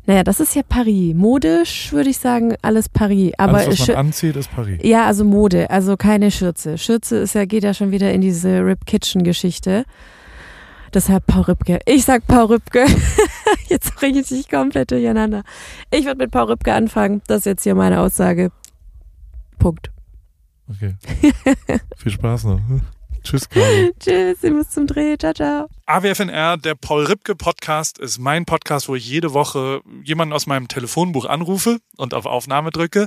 Naja, 0.04 0.24
das 0.24 0.40
ist 0.40 0.56
ja 0.56 0.62
Paris. 0.68 1.14
Modisch 1.14 1.92
würde 1.92 2.10
ich 2.10 2.18
sagen, 2.18 2.56
alles 2.60 2.88
Paris. 2.88 3.32
Aber 3.38 3.58
Alles, 3.58 3.80
was 3.80 3.88
man 3.88 3.96
anzieht, 3.98 4.34
ist 4.34 4.50
Paris. 4.50 4.80
ja, 4.82 5.06
also 5.06 5.24
Mode, 5.24 5.70
also 5.70 5.96
keine 5.96 6.32
Schürze. 6.32 6.76
Schürze 6.76 7.18
ist 7.18 7.34
ja, 7.36 7.44
geht 7.44 7.62
ja 7.62 7.72
schon 7.72 7.92
wieder 7.92 8.12
in 8.12 8.20
diese 8.20 8.64
Rip 8.64 8.84
Kitchen 8.84 9.22
Geschichte. 9.22 9.84
Deshalb 10.92 11.26
Paul 11.26 11.42
Rübke. 11.42 11.78
Ich 11.86 12.04
sag 12.04 12.26
Paul 12.26 12.46
Rübke. 12.46 12.84
jetzt 13.68 13.94
bringe 13.94 14.20
ich 14.20 14.28
dich 14.28 14.50
komplett 14.50 14.90
durcheinander. 14.90 15.44
Ich 15.90 16.04
würde 16.04 16.18
mit 16.18 16.32
Paul 16.32 16.50
Rübke 16.50 16.74
anfangen. 16.74 17.22
Das 17.28 17.38
ist 17.38 17.46
jetzt 17.46 17.62
hier 17.62 17.76
meine 17.76 18.00
Aussage. 18.00 18.50
Punkt. 19.58 19.90
Okay. 20.68 20.94
Viel 21.96 22.12
Spaß 22.12 22.44
noch. 22.44 22.60
Tschüss, 23.22 23.48
Carlo. 23.48 23.90
Tschüss, 24.00 24.42
ich 24.42 24.50
muss 24.50 24.70
zum 24.70 24.86
Dreh. 24.86 25.16
Ciao, 25.16 25.32
ciao. 25.32 25.68
AWFNR, 25.86 26.56
der 26.56 26.74
Paul 26.74 27.04
Ripke 27.04 27.36
Podcast, 27.36 27.98
ist 27.98 28.18
mein 28.18 28.44
Podcast, 28.44 28.88
wo 28.88 28.96
ich 28.96 29.08
jede 29.08 29.32
Woche 29.32 29.80
jemanden 30.02 30.34
aus 30.34 30.46
meinem 30.46 30.66
Telefonbuch 30.66 31.26
anrufe 31.26 31.78
und 31.96 32.14
auf 32.14 32.26
Aufnahme 32.26 32.70
drücke. 32.70 33.06